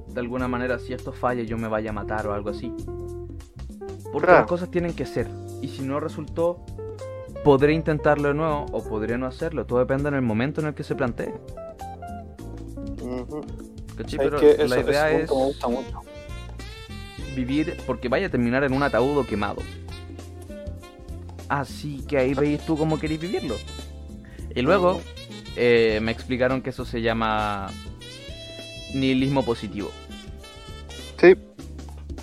de 0.07 0.19
alguna 0.19 0.47
manera 0.47 0.77
si 0.79 0.93
esto 0.93 1.11
falla 1.11 1.43
yo 1.43 1.57
me 1.57 1.67
vaya 1.67 1.89
a 1.89 1.93
matar 1.93 2.27
o 2.27 2.33
algo 2.33 2.49
así. 2.51 2.71
Porque 4.11 4.27
Claro. 4.27 4.41
las 4.41 4.47
cosas 4.47 4.69
tienen 4.69 4.93
que 4.93 5.07
ser. 5.07 5.27
Y 5.61 5.69
si 5.69 5.81
no 5.81 5.99
resultó, 5.99 6.63
podré 7.43 7.73
intentarlo 7.73 8.27
de 8.27 8.35
nuevo 8.35 8.67
o 8.71 8.83
podría 8.83 9.17
no 9.17 9.25
hacerlo. 9.25 9.65
Todo 9.65 9.79
depende 9.79 10.09
en 10.09 10.13
el 10.15 10.21
momento 10.21 10.61
en 10.61 10.67
el 10.67 10.73
que 10.75 10.83
se 10.83 10.93
plantee. 10.93 11.33
¿cachai? 13.97 14.13
Es 14.13 14.17
Pero 14.17 14.39
que 14.39 14.67
la 14.67 14.79
idea 14.79 15.11
es 15.11 15.29
punto 15.29 15.39
me 15.39 15.45
gusta 15.47 15.67
mucho. 15.67 16.01
Vivir 17.36 17.77
porque 17.86 18.09
vaya 18.09 18.27
a 18.27 18.29
terminar 18.29 18.63
en 18.63 18.73
un 18.73 18.84
ataúd 18.84 19.17
o 19.17 19.25
quemado. 19.25 19.61
Así 21.49 22.03
que 22.07 22.17
ahí 22.17 22.34
veis 22.34 22.65
tú 22.65 22.77
cómo 22.77 22.99
queréis 22.99 23.19
vivirlo. 23.19 23.55
Y 24.55 24.61
luego 24.61 25.01
eh, 25.55 25.99
me 26.01 26.11
explicaron 26.11 26.61
que 26.61 26.69
eso 26.71 26.86
se 26.86 27.01
llama 27.01 27.69
nihilismo 28.93 29.43
positivo. 29.43 29.91
Sí. 31.19 31.36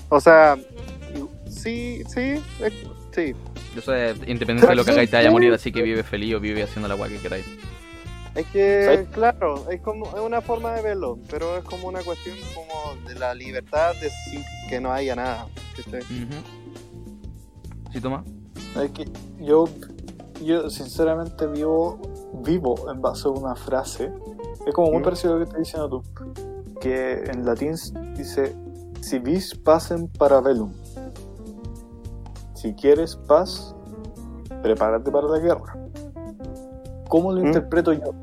O 0.08 0.20
sea, 0.20 0.56
sí, 1.48 2.02
sí, 2.08 2.20
eh, 2.61 2.72
sí. 3.14 3.34
Yo 3.74 3.82
sé, 3.82 4.14
independiente 4.26 4.66
de 4.66 4.74
lo 4.74 4.84
que 4.84 4.90
hagáis, 4.90 5.11
te 5.11 5.16
vaya 5.16 5.28
a 5.28 5.32
morir, 5.32 5.52
así 5.52 5.70
que 5.70 5.82
vive 5.82 6.02
feliz 6.02 6.34
o 6.34 6.40
vive 6.40 6.62
haciendo 6.64 6.88
la 6.88 6.94
guay 6.94 7.12
que 7.12 7.18
queráis. 7.18 7.46
Es 8.34 8.46
que, 8.46 8.98
Sí. 9.06 9.12
claro, 9.12 9.68
es 9.70 9.80
como 9.80 10.06
es 10.06 10.20
una 10.20 10.40
forma 10.40 10.74
de 10.74 10.82
verlo, 10.82 11.18
pero 11.30 11.56
es 11.56 11.64
como 11.64 11.88
una 11.88 12.00
cuestión 12.02 12.36
como 12.54 12.69
la 13.20 13.34
libertad 13.34 13.92
de 14.00 14.10
sin 14.10 14.42
que 14.68 14.80
no 14.80 14.90
haya 14.90 15.14
nada. 15.14 15.46
¿Sí, 17.92 18.00
toma? 18.00 18.24
Es 18.82 18.90
que 18.92 19.08
yo, 19.38 19.68
yo 20.42 20.70
sinceramente 20.70 21.46
vivo, 21.46 22.00
vivo 22.42 22.90
en 22.90 23.00
base 23.00 23.28
a 23.28 23.30
una 23.30 23.54
frase. 23.54 24.12
Es 24.66 24.74
como 24.74 24.90
muy 24.90 25.00
¿Mm? 25.00 25.04
parecido 25.04 25.34
a 25.34 25.36
lo 25.36 25.40
que 25.40 25.44
estás 25.44 25.58
diciendo 25.60 25.88
tú. 25.88 26.02
Que 26.80 27.24
en 27.30 27.44
latín 27.44 27.74
dice: 28.16 28.56
Si 29.00 29.18
vis 29.18 29.54
pacem 29.54 30.08
para 30.08 30.40
velum. 30.40 30.72
Si 32.54 32.74
quieres 32.74 33.16
paz, 33.16 33.74
prepárate 34.62 35.10
para 35.10 35.28
la 35.28 35.38
guerra. 35.38 35.76
¿Cómo 37.08 37.32
lo 37.32 37.40
¿Mm? 37.40 37.46
interpreto 37.46 37.92
yo? 37.92 38.14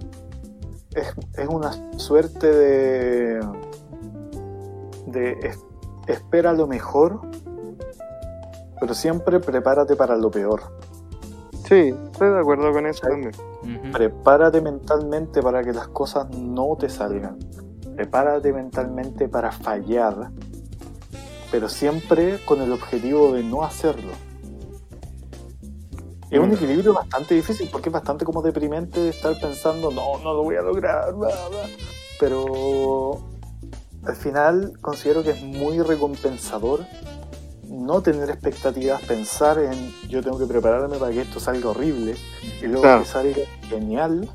Es, 0.92 1.14
es 1.38 1.48
una 1.48 1.72
suerte 1.98 2.52
de. 2.52 3.67
De 5.08 5.32
es- 5.42 5.66
espera 6.08 6.54
lo 6.54 6.68
mejor, 6.68 7.22
pero 8.80 8.94
siempre 8.94 9.40
prepárate 9.40 9.96
para 9.96 10.16
lo 10.16 10.30
peor. 10.32 10.62
Sí, 11.68 11.94
estoy 12.12 12.30
de 12.30 12.40
acuerdo 12.40 12.72
con 12.72 12.86
eso 12.86 13.08
también. 13.08 13.32
Prepárate 13.92 14.62
mentalmente 14.62 15.42
para 15.42 15.64
que 15.64 15.74
las 15.74 15.88
cosas 15.90 16.30
no 16.38 16.78
te 16.80 16.88
salgan. 16.88 17.38
Prepárate 17.96 18.54
mentalmente 18.54 19.28
para 19.28 19.52
fallar, 19.52 20.30
pero 21.52 21.68
siempre 21.68 22.40
con 22.46 22.62
el 22.62 22.72
objetivo 22.72 23.34
de 23.34 23.44
no 23.44 23.64
hacerlo. 23.64 24.12
Es 26.30 26.40
un 26.40 26.50
Mm. 26.50 26.54
equilibrio 26.54 26.94
bastante 26.94 27.34
difícil 27.36 27.70
porque 27.72 27.90
es 27.90 27.94
bastante 27.94 28.24
como 28.26 28.42
deprimente 28.42 29.10
estar 29.10 29.34
pensando, 29.40 29.92
no, 29.92 30.18
no 30.24 30.34
lo 30.34 30.44
voy 30.44 30.56
a 30.56 30.62
lograr, 30.62 31.14
bla, 31.14 31.28
bla". 31.50 31.60
pero 32.20 33.18
al 34.06 34.16
final 34.16 34.74
considero 34.82 35.24
que 35.24 35.32
es 35.32 35.42
muy 35.42 35.80
recompensador 35.82 36.86
no 37.68 38.02
tener 38.02 38.30
expectativas, 38.30 39.02
pensar 39.02 39.60
en 39.60 39.92
yo 40.08 40.22
tengo 40.24 40.40
que 40.40 40.46
prepararme 40.46 40.98
para 40.98 41.12
que 41.12 41.22
esto 41.22 41.40
salga 41.40 41.70
horrible 41.70 42.16
y 42.62 42.66
luego 42.66 42.82
Claro. 42.84 43.02
que 43.02 43.08
salga 43.08 43.42
genial, 43.68 44.30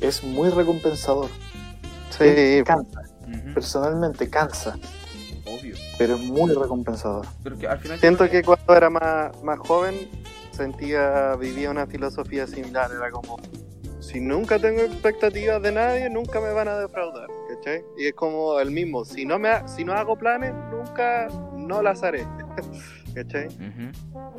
es 0.00 0.22
muy 0.22 0.48
recompensador. 0.50 1.28
Sí, 2.10 2.62
Cansa, 2.64 3.02
personalmente 3.54 4.28
cansa, 4.30 4.76
Obvio. 5.44 5.74
pero 5.98 6.14
es 6.16 6.20
muy 6.22 6.52
recompensador. 6.52 7.26
Pero 7.42 7.58
que 7.58 7.66
al 7.68 7.78
final 7.80 7.98
siento 8.00 8.28
que 8.30 8.42
cuando 8.42 8.76
era 8.76 8.90
más, 8.90 9.42
más 9.42 9.58
joven 9.58 10.08
sentía, 10.52 11.34
vivía 11.36 11.70
una 11.70 11.86
filosofía 11.86 12.46
similar, 12.46 12.90
era 12.92 13.10
como, 13.10 13.38
si 14.00 14.20
nunca 14.20 14.58
tengo 14.58 14.80
expectativas 14.82 15.60
de 15.62 15.72
nadie, 15.72 16.10
nunca 16.10 16.40
me 16.40 16.52
van 16.52 16.68
a 16.68 16.78
defraudar, 16.78 17.28
¿cachai? 17.58 17.84
Y 17.96 18.06
es 18.06 18.14
como 18.14 18.58
el 18.60 18.70
mismo, 18.70 19.04
si 19.04 19.24
no, 19.24 19.38
me, 19.38 19.48
ha- 19.50 19.66
si 19.68 19.84
no 19.84 19.92
hago 19.92 20.16
planes, 20.16 20.52
nunca, 20.72 21.28
no 21.56 21.82
las 21.82 22.02
haré, 22.02 22.26
¿cachai? 23.14 23.48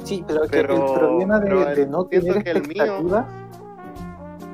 Sí, 0.03 0.23
pero, 0.27 0.43
es 0.43 0.51
que 0.51 0.57
Pero- 0.61 0.75
el 0.93 0.99
problema 0.99 1.39
de, 1.39 1.85
no 1.87 2.05
tener 2.05 2.43
que 2.43 2.51
el 2.51 2.67
mío- 2.67 2.83
expectativas 2.83 3.25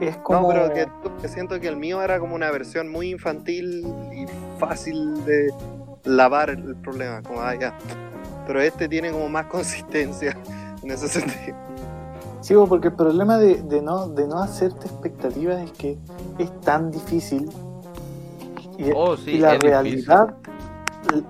es 0.01 0.17
como... 0.17 0.41
No, 0.41 0.47
pero 0.49 0.73
que, 0.73 0.87
que 1.21 1.27
siento 1.27 1.59
que 1.59 1.67
el 1.67 1.77
mío 1.77 2.01
era 2.01 2.19
como 2.19 2.35
una 2.35 2.51
versión 2.51 2.89
muy 2.89 3.11
infantil 3.11 3.85
y 4.13 4.25
fácil 4.59 5.23
de 5.25 5.53
lavar 6.03 6.49
el, 6.49 6.59
el 6.67 6.75
problema, 6.75 7.21
como, 7.23 7.41
ah, 7.41 7.55
ya. 7.55 7.73
Pero 8.45 8.61
este 8.61 8.87
tiene 8.89 9.11
como 9.11 9.29
más 9.29 9.45
consistencia 9.47 10.35
en 10.83 10.91
ese 10.91 11.07
sentido. 11.07 11.55
Sí, 12.41 12.53
porque 12.69 12.89
el 12.89 12.93
problema 12.93 13.37
de, 13.39 13.55
de 13.63 13.81
no, 13.81 14.07
de 14.09 14.27
no 14.27 14.39
hacerte 14.39 14.85
expectativas 14.85 15.61
es 15.63 15.71
que 15.71 15.97
es 16.37 16.61
tan 16.61 16.91
difícil 16.91 17.49
y, 18.77 18.91
Oh, 18.95 19.15
sí, 19.17 19.31
y 19.31 19.37
la 19.39 19.51
difícil. 19.53 19.69
realidad 19.69 20.35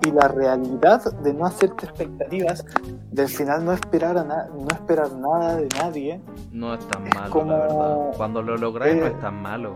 y 0.04 0.10
la 0.10 0.26
realidad 0.28 1.04
de 1.22 1.34
no 1.34 1.44
hacerte 1.46 1.84
expectativas 1.84 2.64
del 3.12 3.28
final 3.28 3.62
no 3.64 3.72
esperar 3.72 4.16
a 4.16 4.24
no 4.24 4.68
esperar 4.72 5.12
nada 5.12 5.56
de 5.56 5.68
nadie 5.78 6.20
No 6.50 6.72
es 6.74 6.80
tan 6.88 7.06
Es 7.06 7.14
malo, 7.14 7.30
como- 7.30 7.52
la 7.52 7.58
verdad. 7.58 7.96
Cuando 8.16 8.42
lo 8.42 8.56
lográis 8.56 8.96
no 8.96 9.04
Eh, 9.06 9.08
es 9.10 9.20
tan 9.20 9.40
malo. 9.42 9.74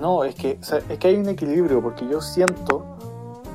no 0.00 0.24
es 0.24 0.34
que 0.34 0.58
o 0.60 0.64
sea, 0.64 0.78
es 0.88 0.98
que 0.98 1.08
hay 1.08 1.16
un 1.16 1.28
equilibrio 1.28 1.80
porque 1.80 2.06
yo 2.08 2.20
siento 2.20 2.84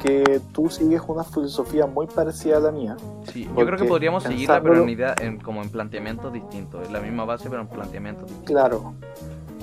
que 0.02 0.40
tú 0.54 0.70
sigues 0.70 1.02
una 1.08 1.24
filosofía 1.24 1.86
muy 1.86 2.06
parecida 2.08 2.58
a 2.58 2.60
la 2.62 2.72
mía 2.72 2.96
Sí, 3.34 3.44
yo 3.58 3.66
creo 3.66 3.78
que 3.78 3.86
podríamos 3.86 4.24
seguirla, 4.24 4.62
pero 4.62 4.84
en, 4.84 4.90
idea, 4.90 5.16
en, 5.20 5.40
como 5.40 5.62
en 5.64 5.70
planteamientos 5.70 6.32
distintos. 6.32 6.84
Es 6.84 6.92
la 6.92 7.00
misma 7.02 7.26
base, 7.26 7.50
pero 7.50 7.62
en 7.62 7.68
planteamientos 7.68 8.28
distintos. 8.28 8.48
claro 8.56 8.94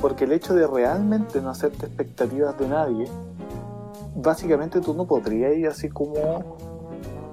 porque 0.02 0.24
el 0.24 0.32
hecho 0.32 0.52
de 0.52 0.66
realmente 0.66 1.40
no 1.40 1.48
hacerte 1.50 1.86
expectativas 1.86 2.58
de 2.58 2.68
nadie, 2.68 3.06
básicamente 4.16 4.80
tú 4.80 4.92
no 4.92 5.06
podrías 5.06 5.56
ir 5.56 5.68
así 5.68 5.88
como 5.88 6.14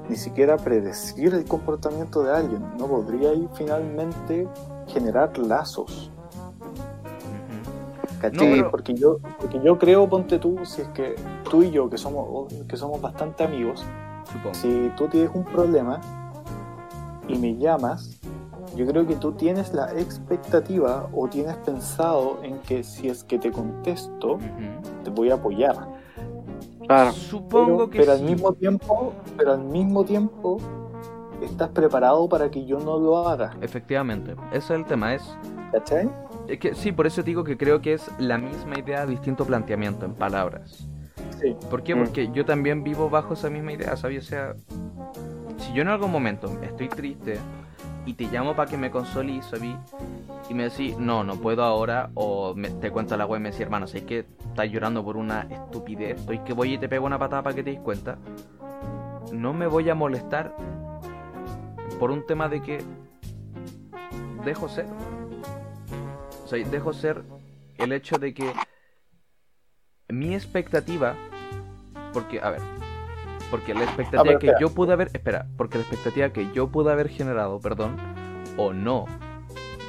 ni 0.08 0.16
siquiera 0.16 0.56
predecir 0.56 1.34
el 1.34 1.46
comportamiento 1.46 2.24
de 2.24 2.32
alguien, 2.36 2.64
no 2.78 2.86
podrías 2.88 3.36
ir 3.36 3.50
finalmente 3.56 4.48
generar 4.88 5.36
lazos. 5.40 6.12
¿Cachai? 8.22 8.48
No, 8.50 8.56
pero- 8.56 8.72
porque, 8.72 8.94
yo, 8.94 9.18
porque 9.40 9.60
yo 9.64 9.78
creo, 9.80 10.08
ponte 10.08 10.38
tú, 10.40 10.60
si 10.66 10.82
es 10.82 10.88
que 10.90 11.16
tú 11.50 11.64
y 11.64 11.72
yo, 11.72 11.90
que 11.90 11.98
somos, 11.98 12.54
que 12.68 12.78
somos 12.78 13.02
bastante 13.02 13.44
amigos, 13.44 13.84
Supongo. 14.32 14.54
si 14.56 14.92
tú 14.96 15.08
tienes 15.08 15.32
un 15.34 15.44
problema 15.44 16.00
y 17.28 17.36
me 17.38 17.56
llamas, 17.58 18.20
yo 18.76 18.86
creo 18.86 19.06
que 19.06 19.16
tú 19.16 19.32
tienes 19.34 19.74
la 19.74 19.92
expectativa 20.00 21.10
o 21.14 21.28
tienes 21.28 21.56
pensado 21.58 22.40
en 22.44 22.60
que 22.60 22.84
si 22.84 23.10
es 23.10 23.24
que 23.24 23.40
te 23.40 23.52
contesto, 23.52 24.34
Ujú. 24.34 25.04
te 25.04 25.10
voy 25.10 25.32
a 25.32 25.36
apoyar. 25.36 25.76
Claro. 26.86 27.12
Supongo 27.12 27.78
pero, 27.78 27.90
que 27.90 28.00
pero 28.00 28.16
sí. 28.16 28.20
al 28.20 28.30
mismo 28.30 28.54
tiempo, 28.54 29.14
pero 29.38 29.54
al 29.54 29.64
mismo 29.64 30.04
tiempo 30.04 30.58
estás 31.44 31.70
preparado 31.70 32.28
para 32.28 32.50
que 32.50 32.66
yo 32.66 32.80
no 32.80 32.98
lo 33.00 33.28
haga. 33.28 33.56
Efectivamente, 33.62 34.36
ese 34.52 34.58
es 34.58 34.70
el 34.72 34.86
tema, 34.86 35.14
es, 35.14 35.24
¿Cachai? 35.72 36.10
es 36.48 36.60
que 36.60 36.74
sí, 36.74 36.92
por 36.92 37.08
eso 37.08 37.22
te 37.22 37.28
digo 37.28 37.44
que 37.44 37.58
creo 37.58 37.82
que 37.82 37.94
es 37.94 38.10
la 38.20 38.38
misma 38.38 38.80
idea, 38.80 39.06
distinto 39.06 39.46
planteamiento 39.46 40.06
en 40.06 40.14
palabras. 40.14 40.88
Sí. 41.40 41.56
¿Por 41.70 41.84
qué? 41.84 41.96
Mm. 41.96 42.00
Porque 42.00 42.30
yo 42.34 42.44
también 42.46 42.84
vivo 42.84 43.10
bajo 43.10 43.34
esa 43.34 43.50
misma 43.50 43.72
idea, 43.72 43.96
¿sabes? 43.96 44.26
O 44.26 44.28
sea, 44.28 44.56
si 45.58 45.74
yo 45.74 45.82
en 45.82 45.88
algún 45.88 46.12
momento 46.12 46.52
estoy 46.62 46.90
triste 46.90 47.38
y 48.10 48.16
te 48.16 48.24
llamo 48.26 48.56
para 48.56 48.68
que 48.68 48.76
me 48.76 48.90
consolís, 48.90 49.46
¿sabes? 49.46 49.76
Y 50.50 50.56
me 50.56 50.64
decís, 50.64 50.98
no, 50.98 51.24
no 51.24 51.36
puedo 51.36 51.64
ahora, 51.64 52.10
o 52.16 52.56
te 52.82 52.90
cuento 52.90 53.16
la 53.16 53.28
web 53.28 53.40
y 53.40 53.44
me 53.44 53.50
decís, 53.50 53.62
hermano, 53.62 53.86
sé 53.86 54.04
que 54.04 54.26
estás 54.48 54.68
llorando 54.72 55.06
por 55.06 55.16
una 55.16 55.42
estupidez, 55.42 56.20
estoy 56.20 56.40
que 56.40 56.54
voy 56.54 56.74
y 56.74 56.78
te 56.80 56.90
pego 56.90 57.06
una 57.06 57.20
patada 57.20 57.44
para 57.44 57.56
que 57.56 57.62
te 57.62 57.70
des 57.70 57.80
cuenta, 57.80 58.18
no 59.32 59.54
me 59.54 59.68
voy 59.68 59.92
a 59.92 59.94
molestar 59.94 60.56
por 62.00 62.10
un 62.10 62.26
tema 62.26 62.50
de 62.50 62.64
que 62.64 62.84
dejo 64.44 64.68
ser. 64.70 64.88
O 66.44 66.48
sea, 66.48 66.68
dejo 66.68 66.94
ser 66.94 67.22
el 67.78 67.92
hecho 67.92 68.18
de 68.18 68.34
que 68.34 68.52
mi 70.08 70.34
expectativa, 70.34 71.14
porque, 72.12 72.42
a 72.42 72.50
ver, 72.50 72.62
porque 73.50 73.74
la 73.74 73.84
expectativa 73.84 74.22
Ah, 74.22 74.24
pero 74.26 74.40
que 74.40 74.48
espera. 74.48 74.60
yo 74.60 74.74
pude 74.74 74.94
haber, 74.94 75.10
espera, 75.14 75.48
porque 75.58 75.78
la 75.78 75.84
expectativa 75.84 76.30
que 76.32 76.52
yo 76.54 76.70
pude 76.70 76.92
haber 76.92 77.10
generado, 77.10 77.60
perdón, 77.60 77.98
o 78.58 78.74
no, 78.74 79.06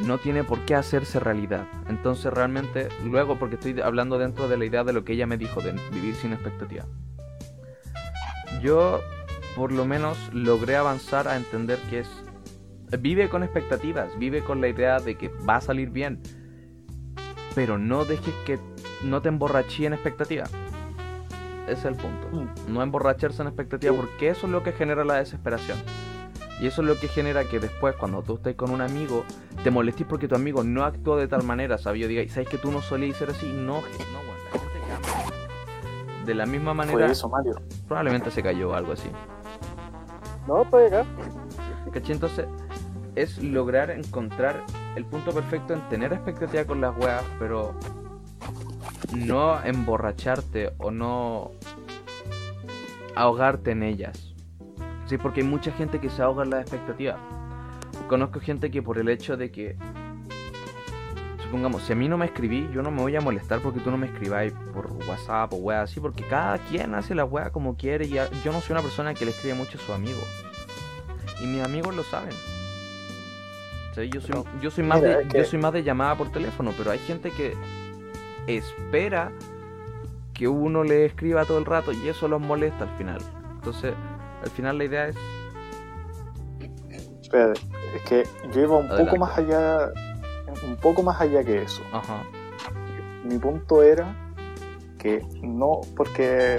no 0.07 0.19
tiene 0.19 0.45
por 0.45 0.61
qué 0.65 0.75
hacerse 0.75 1.21
realidad. 1.21 1.67
Entonces 1.89 2.33
realmente, 2.33 2.89
luego, 3.05 3.39
porque 3.39 3.57
estoy 3.57 3.81
hablando 3.81 4.19
dentro 4.19 4.49
de 4.49 4.57
la 4.57 4.65
idea 4.65 4.85
de 4.85 4.93
lo 4.93 5.05
que 5.05 5.13
ella 5.13 5.27
me 5.27 5.37
dijo, 5.37 5.61
de 5.61 5.73
vivir 5.93 6.15
sin 6.15 6.33
expectativa. 6.33 6.85
Yo, 8.63 9.01
por 9.57 9.73
lo 9.73 9.85
menos, 9.85 10.17
logré 10.33 10.77
avanzar 10.77 11.29
a 11.29 11.37
entender 11.37 11.79
que 11.89 12.01
es... 12.01 12.09
Vive 12.99 13.29
con 13.29 13.43
expectativas, 13.45 14.09
vive 14.19 14.43
con 14.43 14.61
la 14.61 14.69
idea 14.69 14.99
de 14.99 15.17
que 15.17 15.29
va 15.49 15.57
a 15.57 15.61
salir 15.61 15.91
bien, 15.91 16.21
pero 17.55 17.79
no 17.79 18.05
dejes 18.05 18.35
que 18.45 18.59
no 19.05 19.23
te 19.23 19.29
emborrachí 19.29 19.87
en 19.87 19.93
expectativa. 19.93 20.45
Ese 21.71 21.81
es 21.81 21.85
el 21.85 21.95
punto. 21.95 22.29
Mm. 22.33 22.73
No 22.73 22.83
emborracharse 22.83 23.43
en 23.43 23.49
expectativa 23.49 23.95
porque 23.95 24.29
eso 24.29 24.47
es 24.47 24.53
lo 24.53 24.63
que 24.63 24.73
genera 24.73 25.05
la 25.05 25.15
desesperación. 25.15 25.79
Y 26.61 26.67
eso 26.67 26.83
es 26.83 26.89
lo 26.89 26.99
que 26.99 27.09
genera 27.09 27.45
que 27.45 27.59
después, 27.59 27.95
cuando 27.97 28.23
tú 28.23 28.35
estés 28.35 28.55
con 28.55 28.71
un 28.71 28.81
amigo, 28.83 29.25
te 29.63 29.71
molestes 29.71 30.07
porque 30.07 30.29
tu 30.29 30.35
amigo 30.35 30.63
no 30.63 30.85
actuó 30.85 31.17
de 31.17 31.27
tal 31.27 31.43
manera, 31.43 31.79
¿sabes? 31.79 32.03
Yo 32.03 32.09
diga, 32.09 32.23
¿sabes 32.33 32.49
que 32.49 32.59
tú 32.59 32.71
no 32.71 32.83
solías 32.83 33.17
ser 33.17 33.31
así? 33.31 33.47
No, 33.47 33.77
no, 33.77 33.81
bueno, 33.81 34.43
la 34.53 34.59
gente 34.59 34.79
cambia. 34.89 36.25
De 36.27 36.35
la 36.35 36.45
misma 36.45 36.75
Fue 36.75 36.87
manera, 36.87 37.11
eso, 37.11 37.29
Mario. 37.31 37.55
probablemente 37.87 38.31
se 38.31 38.43
cayó 38.43 38.71
o 38.71 38.75
algo 38.75 38.93
así. 38.93 39.09
No, 40.47 40.63
acá. 40.63 41.07
¿Cachai? 41.93 42.13
Entonces, 42.13 42.47
es 43.15 43.43
lograr 43.43 43.91
encontrar 43.91 44.63
el 44.97 45.05
punto 45.05 45.33
perfecto 45.33 45.73
en 45.73 45.89
tener 45.89 46.13
expectativa 46.13 46.65
con 46.65 46.81
las 46.81 46.97
weas, 46.99 47.25
pero 47.39 47.75
no 49.15 49.63
emborracharte 49.65 50.73
o 50.79 50.91
no 50.91 51.51
ahogarte 53.15 53.73
en 53.73 53.83
ellas. 53.83 54.35
Sí, 55.07 55.19
porque 55.19 55.41
hay 55.41 55.47
mucha 55.47 55.73
gente 55.73 56.01
que 56.01 56.09
se 56.09 56.23
ahoga 56.23 56.45
en 56.45 56.51
las 56.51 56.63
expectativas. 56.63 57.17
Conozco 58.09 58.41
gente 58.41 58.71
que 58.71 58.83
por 58.83 58.99
el 58.99 59.09
hecho 59.09 59.37
de 59.37 59.51
que, 59.51 59.77
supongamos, 61.43 61.83
si 61.83 61.93
a 61.93 61.97
mí 61.97 62.09
no 62.09 62.17
me 62.17 62.27
escribí, 62.27 62.69
yo 62.73 62.83
no 62.83 62.91
me 62.91 63.01
voy 63.03 63.17
a 63.17 63.21
molestar 63.21 63.61
porque 63.61 63.81
tú 63.81 63.91
no 63.91 63.97
me 63.97 64.07
escribáis 64.07 64.53
por 64.73 64.91
WhatsApp 65.09 65.53
o 65.53 65.57
wea 65.57 65.83
así, 65.83 66.01
porque 66.01 66.23
cada 66.25 66.59
quien 66.59 66.95
hace 66.95 67.15
la 67.15 67.25
wea 67.25 67.51
como 67.51 67.77
quiere 67.77 68.07
y 68.07 68.11
yo 68.11 68.53
no 68.53 68.61
soy 68.61 68.73
una 68.73 68.83
persona 68.83 69.15
que 69.15 69.25
le 69.25 69.33
escribe 69.33 69.55
mucho 69.55 69.79
a 69.79 69.81
sus 69.81 69.91
amigos. 69.91 70.25
Y 71.43 71.47
mis 71.47 71.63
amigos 71.65 71.95
lo 71.97 72.03
saben. 72.05 72.35
Sí, 73.95 74.09
yo 74.09 74.21
soy, 74.21 74.45
yo 74.61 74.71
soy 74.71 74.85
más 74.85 75.01
Mira, 75.01 75.17
de, 75.17 75.23
es 75.25 75.29
que- 75.29 75.39
yo 75.39 75.45
soy 75.45 75.59
más 75.59 75.73
de 75.73 75.83
llamada 75.83 76.15
por 76.17 76.31
teléfono, 76.31 76.73
pero 76.77 76.93
hay 76.93 76.99
gente 77.01 77.31
que 77.33 77.55
espera 78.57 79.33
que 80.35 80.49
uno 80.49 80.85
le 80.85 81.05
escriba 81.05 81.45
todo 81.45 81.59
el 81.59 81.67
rato 81.67 81.93
y 81.93 82.09
eso 82.09 82.29
los 82.29 82.41
molesta 82.41 82.85
al 82.85 82.97
final. 82.97 83.21
Entonces, 83.55 83.95
al 84.43 84.51
final 84.51 84.79
la 84.79 84.85
idea 84.85 85.09
es 85.09 85.17
Espera, 87.21 87.53
es 87.53 88.03
que 88.09 88.27
yo 88.53 88.63
iba 88.63 88.77
un 88.77 88.87
Adelante. 88.87 89.05
poco 89.05 89.17
más 89.19 89.39
allá, 89.39 89.93
un 90.65 90.77
poco 90.77 91.03
más 91.03 91.21
allá 91.21 91.45
que 91.45 91.63
eso. 91.63 91.83
Ajá. 91.93 92.25
Mi 93.25 93.39
punto 93.39 93.83
era 93.83 94.17
que 94.99 95.25
no, 95.41 95.81
porque 95.97 96.59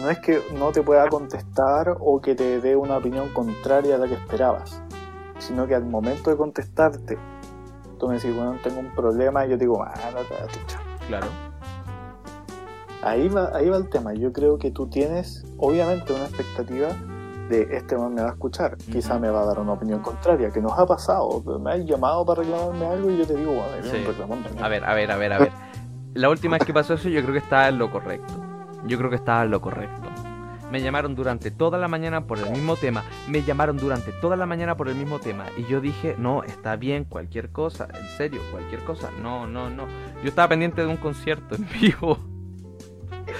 no 0.00 0.10
es 0.10 0.18
que 0.20 0.40
no 0.54 0.70
te 0.70 0.82
pueda 0.82 1.08
contestar 1.08 1.96
o 1.98 2.20
que 2.20 2.34
te 2.34 2.60
dé 2.60 2.76
una 2.76 2.98
opinión 2.98 3.30
contraria 3.32 3.96
a 3.96 3.98
la 3.98 4.06
que 4.06 4.14
esperabas, 4.14 4.80
sino 5.38 5.66
que 5.66 5.74
al 5.74 5.84
momento 5.84 6.30
de 6.30 6.36
contestarte, 6.36 7.18
tú 7.98 8.08
me 8.08 8.14
decís, 8.14 8.34
bueno, 8.34 8.56
tengo 8.62 8.78
un 8.78 8.94
problema, 8.94 9.44
y 9.44 9.50
yo 9.50 9.58
te 9.58 9.64
digo, 9.64 9.82
ah, 9.82 9.94
no 10.14 10.20
te 10.20 10.34
das 10.34 10.52
chucha". 10.52 10.80
Claro. 11.08 11.26
Ahí 13.02 13.28
va, 13.28 13.50
ahí 13.54 13.68
va 13.68 13.76
el 13.76 13.88
tema. 13.88 14.14
Yo 14.14 14.32
creo 14.32 14.58
que 14.58 14.70
tú 14.70 14.88
tienes, 14.88 15.44
obviamente, 15.58 16.12
una 16.12 16.24
expectativa 16.24 16.88
de 17.48 17.68
este 17.70 17.96
man 17.96 18.14
me 18.14 18.22
va 18.22 18.30
a 18.30 18.32
escuchar. 18.32 18.76
Quizá 18.76 19.12
Ujú. 19.14 19.20
me 19.22 19.30
va 19.30 19.42
a 19.42 19.46
dar 19.46 19.60
una 19.60 19.72
opinión 19.72 20.00
contraria, 20.00 20.50
que 20.50 20.60
nos 20.60 20.76
ha 20.76 20.84
pasado. 20.86 21.42
Me 21.60 21.72
has 21.72 21.84
llamado 21.84 22.24
para 22.26 22.42
reclamarme 22.42 22.86
algo 22.86 23.10
y 23.10 23.18
yo 23.18 23.26
te 23.26 23.36
digo, 23.36 23.52
bueno, 23.52 23.68
Sí. 23.82 24.04
A 24.60 24.68
ver, 24.68 24.84
a 24.84 24.94
ver, 24.94 25.10
a 25.12 25.16
ver, 25.16 25.32
a 25.32 25.38
ver. 25.38 25.52
La 26.14 26.30
última 26.30 26.56
vez 26.56 26.66
que 26.66 26.72
pasó 26.72 26.94
eso 26.94 27.08
yo 27.08 27.20
creo 27.20 27.32
que 27.34 27.38
estaba 27.38 27.68
en 27.68 27.78
lo 27.78 27.90
correcto. 27.90 28.34
Yo 28.86 28.98
creo 28.98 29.10
que 29.10 29.16
estaba 29.16 29.44
en 29.44 29.50
lo 29.50 29.60
correcto. 29.60 30.08
Me 30.70 30.80
llamaron 30.80 31.14
durante 31.14 31.50
toda 31.50 31.78
la 31.78 31.88
mañana 31.88 32.26
por 32.26 32.38
el 32.38 32.50
mismo 32.50 32.76
tema. 32.76 33.04
Me 33.28 33.42
llamaron 33.42 33.76
durante 33.76 34.12
toda 34.12 34.36
la 34.36 34.46
mañana 34.46 34.76
por 34.76 34.88
el 34.88 34.94
mismo 34.94 35.18
tema. 35.18 35.46
Y 35.56 35.64
yo 35.64 35.80
dije, 35.80 36.16
no, 36.18 36.42
está 36.42 36.76
bien, 36.76 37.04
cualquier 37.04 37.50
cosa. 37.50 37.88
En 37.94 38.08
serio, 38.16 38.40
cualquier 38.50 38.82
cosa. 38.84 39.10
No, 39.22 39.46
no, 39.46 39.70
no. 39.70 39.86
Yo 40.22 40.28
estaba 40.28 40.48
pendiente 40.48 40.82
de 40.82 40.88
un 40.88 40.96
concierto 40.96 41.54
en 41.54 41.68
vivo. 41.80 42.18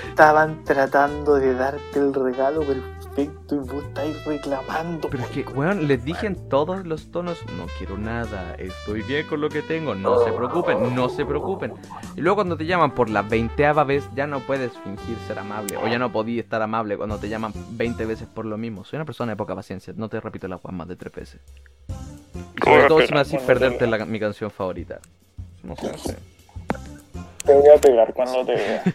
Estaban 0.08 0.64
tratando 0.64 1.34
de 1.34 1.54
darte 1.54 1.98
el 1.98 2.14
regalo 2.14 2.60
perfecto 2.60 2.95
y 3.22 3.54
vos 3.56 3.84
estáis 3.84 4.24
reclamando. 4.24 5.08
Pero 5.10 5.22
es 5.22 5.30
que, 5.30 5.42
weón, 5.42 5.86
les 5.88 6.04
dije 6.04 6.26
en 6.26 6.48
todos 6.48 6.84
los 6.86 7.10
tonos, 7.10 7.38
no 7.56 7.66
quiero 7.78 7.96
nada, 7.98 8.54
estoy 8.58 9.02
bien 9.02 9.26
con 9.26 9.40
lo 9.40 9.48
que 9.48 9.62
tengo, 9.62 9.94
no 9.94 10.22
se 10.24 10.32
preocupen, 10.32 10.94
no 10.94 11.08
se 11.08 11.24
preocupen. 11.24 11.72
Y 12.16 12.20
luego 12.20 12.36
cuando 12.36 12.56
te 12.56 12.66
llaman 12.66 12.90
por 12.92 13.08
la 13.10 13.22
veinteava 13.22 13.84
vez, 13.84 14.08
ya 14.14 14.26
no 14.26 14.40
puedes 14.40 14.72
fingir 14.78 15.16
ser 15.26 15.38
amable, 15.38 15.76
o 15.76 15.86
ya 15.88 15.98
no 15.98 16.12
podías 16.12 16.44
estar 16.44 16.60
amable 16.62 16.96
cuando 16.96 17.18
te 17.18 17.28
llaman 17.28 17.52
20 17.70 18.04
veces 18.06 18.28
por 18.28 18.44
lo 18.44 18.56
mismo. 18.58 18.84
Soy 18.84 18.96
una 18.98 19.04
persona 19.06 19.32
de 19.32 19.36
poca 19.36 19.54
paciencia, 19.54 19.92
no 19.96 20.08
te 20.08 20.20
repito 20.20 20.46
la 20.48 20.58
Juan 20.58 20.74
más 20.76 20.88
de 20.88 20.96
tres 20.96 21.12
veces. 21.12 21.40
Y 22.60 22.64
sobre 22.64 22.86
todo 22.88 23.00
si 23.02 23.12
me 23.14 23.20
haces 23.20 23.42
perderte 23.42 23.86
la- 23.86 24.04
mi 24.04 24.20
canción 24.20 24.50
favorita. 24.50 25.00
No 25.62 25.74
sé, 25.76 25.90
no 25.90 25.98
sé. 25.98 26.16
Te 27.44 27.54
voy 27.54 27.68
a 27.68 27.80
pegar 27.80 28.12
cuando 28.12 28.44
te 28.44 28.54
vea. 28.54 28.82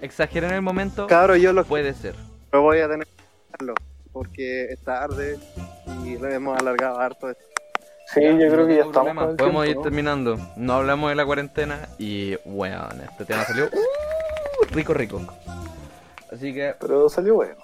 Exageré 0.00 0.46
en 0.48 0.54
el 0.54 0.62
momento, 0.62 1.06
Cabro, 1.06 1.36
yo 1.36 1.52
lo, 1.52 1.64
puede 1.64 1.92
ser. 1.94 2.14
lo 2.52 2.62
voy 2.62 2.78
a 2.78 2.88
tener 2.88 3.06
que 3.06 3.22
hacerlo, 3.52 3.74
porque 4.12 4.72
es 4.72 4.78
tarde 4.84 5.38
y 6.04 6.16
lo 6.16 6.28
hemos 6.28 6.58
alargado 6.58 7.00
harto. 7.00 7.28
Sí, 8.14 8.22
yo 8.22 8.50
creo 8.50 8.66
que 8.66 8.76
ya 8.76 8.82
estamos. 8.84 9.36
Podemos 9.36 9.36
tiempo, 9.36 9.64
ir 9.64 9.76
¿no? 9.76 9.82
terminando. 9.82 10.38
No 10.56 10.74
hablamos 10.74 11.10
de 11.10 11.16
la 11.16 11.26
cuarentena 11.26 11.88
y, 11.98 12.36
weón, 12.46 13.00
este 13.02 13.24
tema 13.26 13.44
salió 13.44 13.66
uh, 13.66 14.74
rico, 14.74 14.94
rico. 14.94 15.20
Así 16.32 16.54
que, 16.54 16.74
Pero 16.78 17.08
salió 17.08 17.34
bueno. 17.34 17.56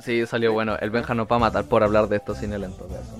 sí, 0.00 0.26
salió 0.26 0.52
bueno. 0.52 0.76
El 0.80 0.90
Benja 0.90 1.14
nos 1.14 1.26
va 1.30 1.36
a 1.36 1.38
matar 1.38 1.64
por 1.64 1.82
hablar 1.82 2.08
de 2.08 2.16
esto 2.16 2.34
sin 2.34 2.52
él 2.52 2.64
en 2.64 2.72
todo 2.76 2.88
caso. 2.88 3.16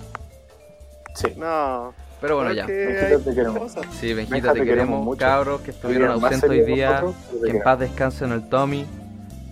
Sí. 1.15 1.33
No, 1.37 1.93
Pero 2.19 2.35
bueno, 2.37 2.51
ya. 2.53 2.65
Benjita, 2.65 3.19
te 3.19 3.35
queremos. 3.35 3.73
Sí, 3.99 4.13
Benjita, 4.13 4.35
Benja, 4.35 4.53
te 4.53 4.59
te 4.59 4.65
queremos 4.65 4.65
queremos, 4.65 5.05
mucho. 5.05 5.19
cabros 5.19 5.61
que 5.61 5.71
estuvieron 5.71 6.11
ausentes 6.11 6.49
hoy 6.49 6.61
día. 6.61 7.01
nosotros, 7.01 7.15
Que 7.43 7.49
en 7.51 7.61
paz 7.63 7.79
descansen 7.79 8.31
el 8.31 8.49
Tommy, 8.49 8.85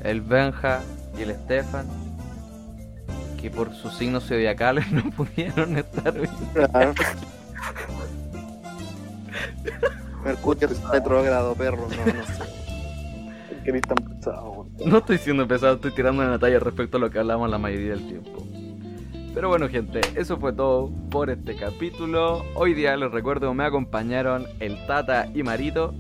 el 0.04 0.22
Benja 0.22 0.82
y 1.18 1.22
el 1.24 1.36
Stefan. 1.36 1.86
Que 3.40 3.52
por 3.52 3.74
sus 3.76 3.94
signos 3.96 4.26
zodiacales 4.28 4.92
no 4.92 5.04
pudieron 5.12 5.78
estar 5.78 6.18
hoy. 6.18 6.28
Claro. 6.54 6.94
Mercurio 10.24 10.68
es 10.68 10.82
retrógrado, 10.90 11.54
perro, 11.54 11.88
no, 11.88 12.14
no 12.14 12.26
sé. 12.26 12.44
Que 13.64 13.70
eres 13.70 13.82
tan 13.84 13.98
pesado. 13.98 14.66
No 14.84 14.98
estoy 14.98 15.18
siendo 15.20 15.48
pesado, 15.48 15.76
estoy 15.76 15.92
tirando 15.92 16.24
una 16.24 16.40
talla 16.40 16.60
respecto 16.60 16.98
a 16.98 17.00
lo 17.00 17.12
que 17.12 17.20
hablamos 17.20 17.48
la 17.50 17.58
mayoría 17.60 17.92
del 17.92 18.08
tiempo. 18.08 18.44
Pero 19.36 19.49
bueno, 19.49 19.68
gente, 19.68 19.99
eso 20.16 20.38
fue 20.38 20.53
todo 20.53 20.90
por 21.12 21.30
este 21.30 21.57
capítulo. 21.57 22.45
Hoy 22.56 22.74
día 22.74 22.95
les 22.95 23.12
recuerdo 23.12 23.53
me 23.53 23.66
acompañaron 23.66 24.48
el 24.62 24.78
Tata 24.88 25.28
y 25.36 25.44
Marito. 25.44 25.94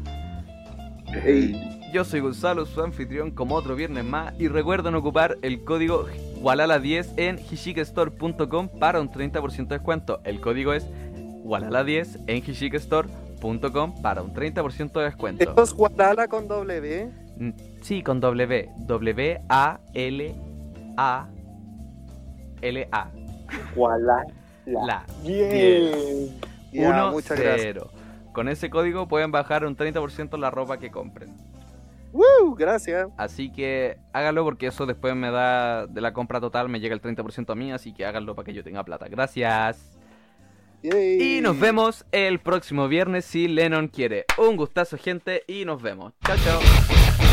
Yo 1.91 2.05
soy 2.05 2.21
Gonzalo, 2.21 2.65
su 2.65 2.81
anfitrión, 2.81 3.31
como 3.31 3.55
otro 3.55 3.75
viernes 3.75 4.05
más. 4.05 4.33
Y 4.39 4.47
recuerden 4.47 4.95
ocupar 4.95 5.37
el 5.41 5.65
código 5.65 6.05
Walala10 6.41 7.09
en 7.17 7.37
hishikestore.com 7.37 8.69
para 8.79 9.01
un 9.01 9.11
30% 9.11 9.67
de 9.67 9.75
descuento. 9.75 10.21
El 10.23 10.39
código 10.39 10.71
es 10.71 10.87
Walala10 11.43 12.21
en 12.27 12.37
hishikestore.com 12.37 14.01
para 14.01 14.21
un 14.21 14.33
30% 14.33 14.93
de 14.93 15.03
descuento. 15.03 15.43
Esto 15.43 15.61
es 15.61 15.73
Guadala 15.73 16.29
con 16.29 16.47
W. 16.47 17.11
Mm, 17.37 17.49
Sí, 17.81 18.01
con 18.01 18.21
W. 18.21 18.69
W-A-L-A-L-A. 18.87 19.75
Voilà. 23.75 24.25
La. 24.65 25.05
Bien. 25.23 26.39
1 26.73 27.11
muchas 27.11 27.39
gracias. 27.39 27.73
0. 27.73 27.89
Con 28.33 28.49
ese 28.49 28.69
código 28.69 29.07
pueden 29.07 29.31
bajar 29.31 29.65
un 29.65 29.77
30% 29.77 30.37
la 30.37 30.51
ropa 30.51 30.77
que 30.77 30.91
compren. 30.91 31.35
¡Woo! 32.11 32.55
Gracias. 32.55 33.09
Así 33.17 33.51
que 33.51 33.97
háganlo 34.13 34.43
porque 34.43 34.67
eso 34.67 34.85
después 34.85 35.15
me 35.15 35.31
da 35.31 35.85
de 35.85 36.01
la 36.01 36.13
compra 36.13 36.39
total, 36.39 36.69
me 36.69 36.79
llega 36.79 36.95
el 36.95 37.01
30% 37.01 37.51
a 37.51 37.55
mí, 37.55 37.71
así 37.71 37.93
que 37.93 38.05
háganlo 38.05 38.35
para 38.35 38.45
que 38.45 38.53
yo 38.53 38.63
tenga 38.63 38.83
plata. 38.83 39.07
Gracias. 39.09 39.97
Yay. 40.81 41.37
Y 41.37 41.41
nos 41.41 41.59
vemos 41.59 42.05
el 42.11 42.39
próximo 42.39 42.87
viernes 42.87 43.25
si 43.25 43.47
Lennon 43.47 43.87
quiere. 43.87 44.25
Un 44.37 44.55
gustazo 44.55 44.97
gente 44.97 45.43
y 45.47 45.65
nos 45.65 45.81
vemos. 45.81 46.13
Chao, 46.25 46.37
chao. 46.37 47.24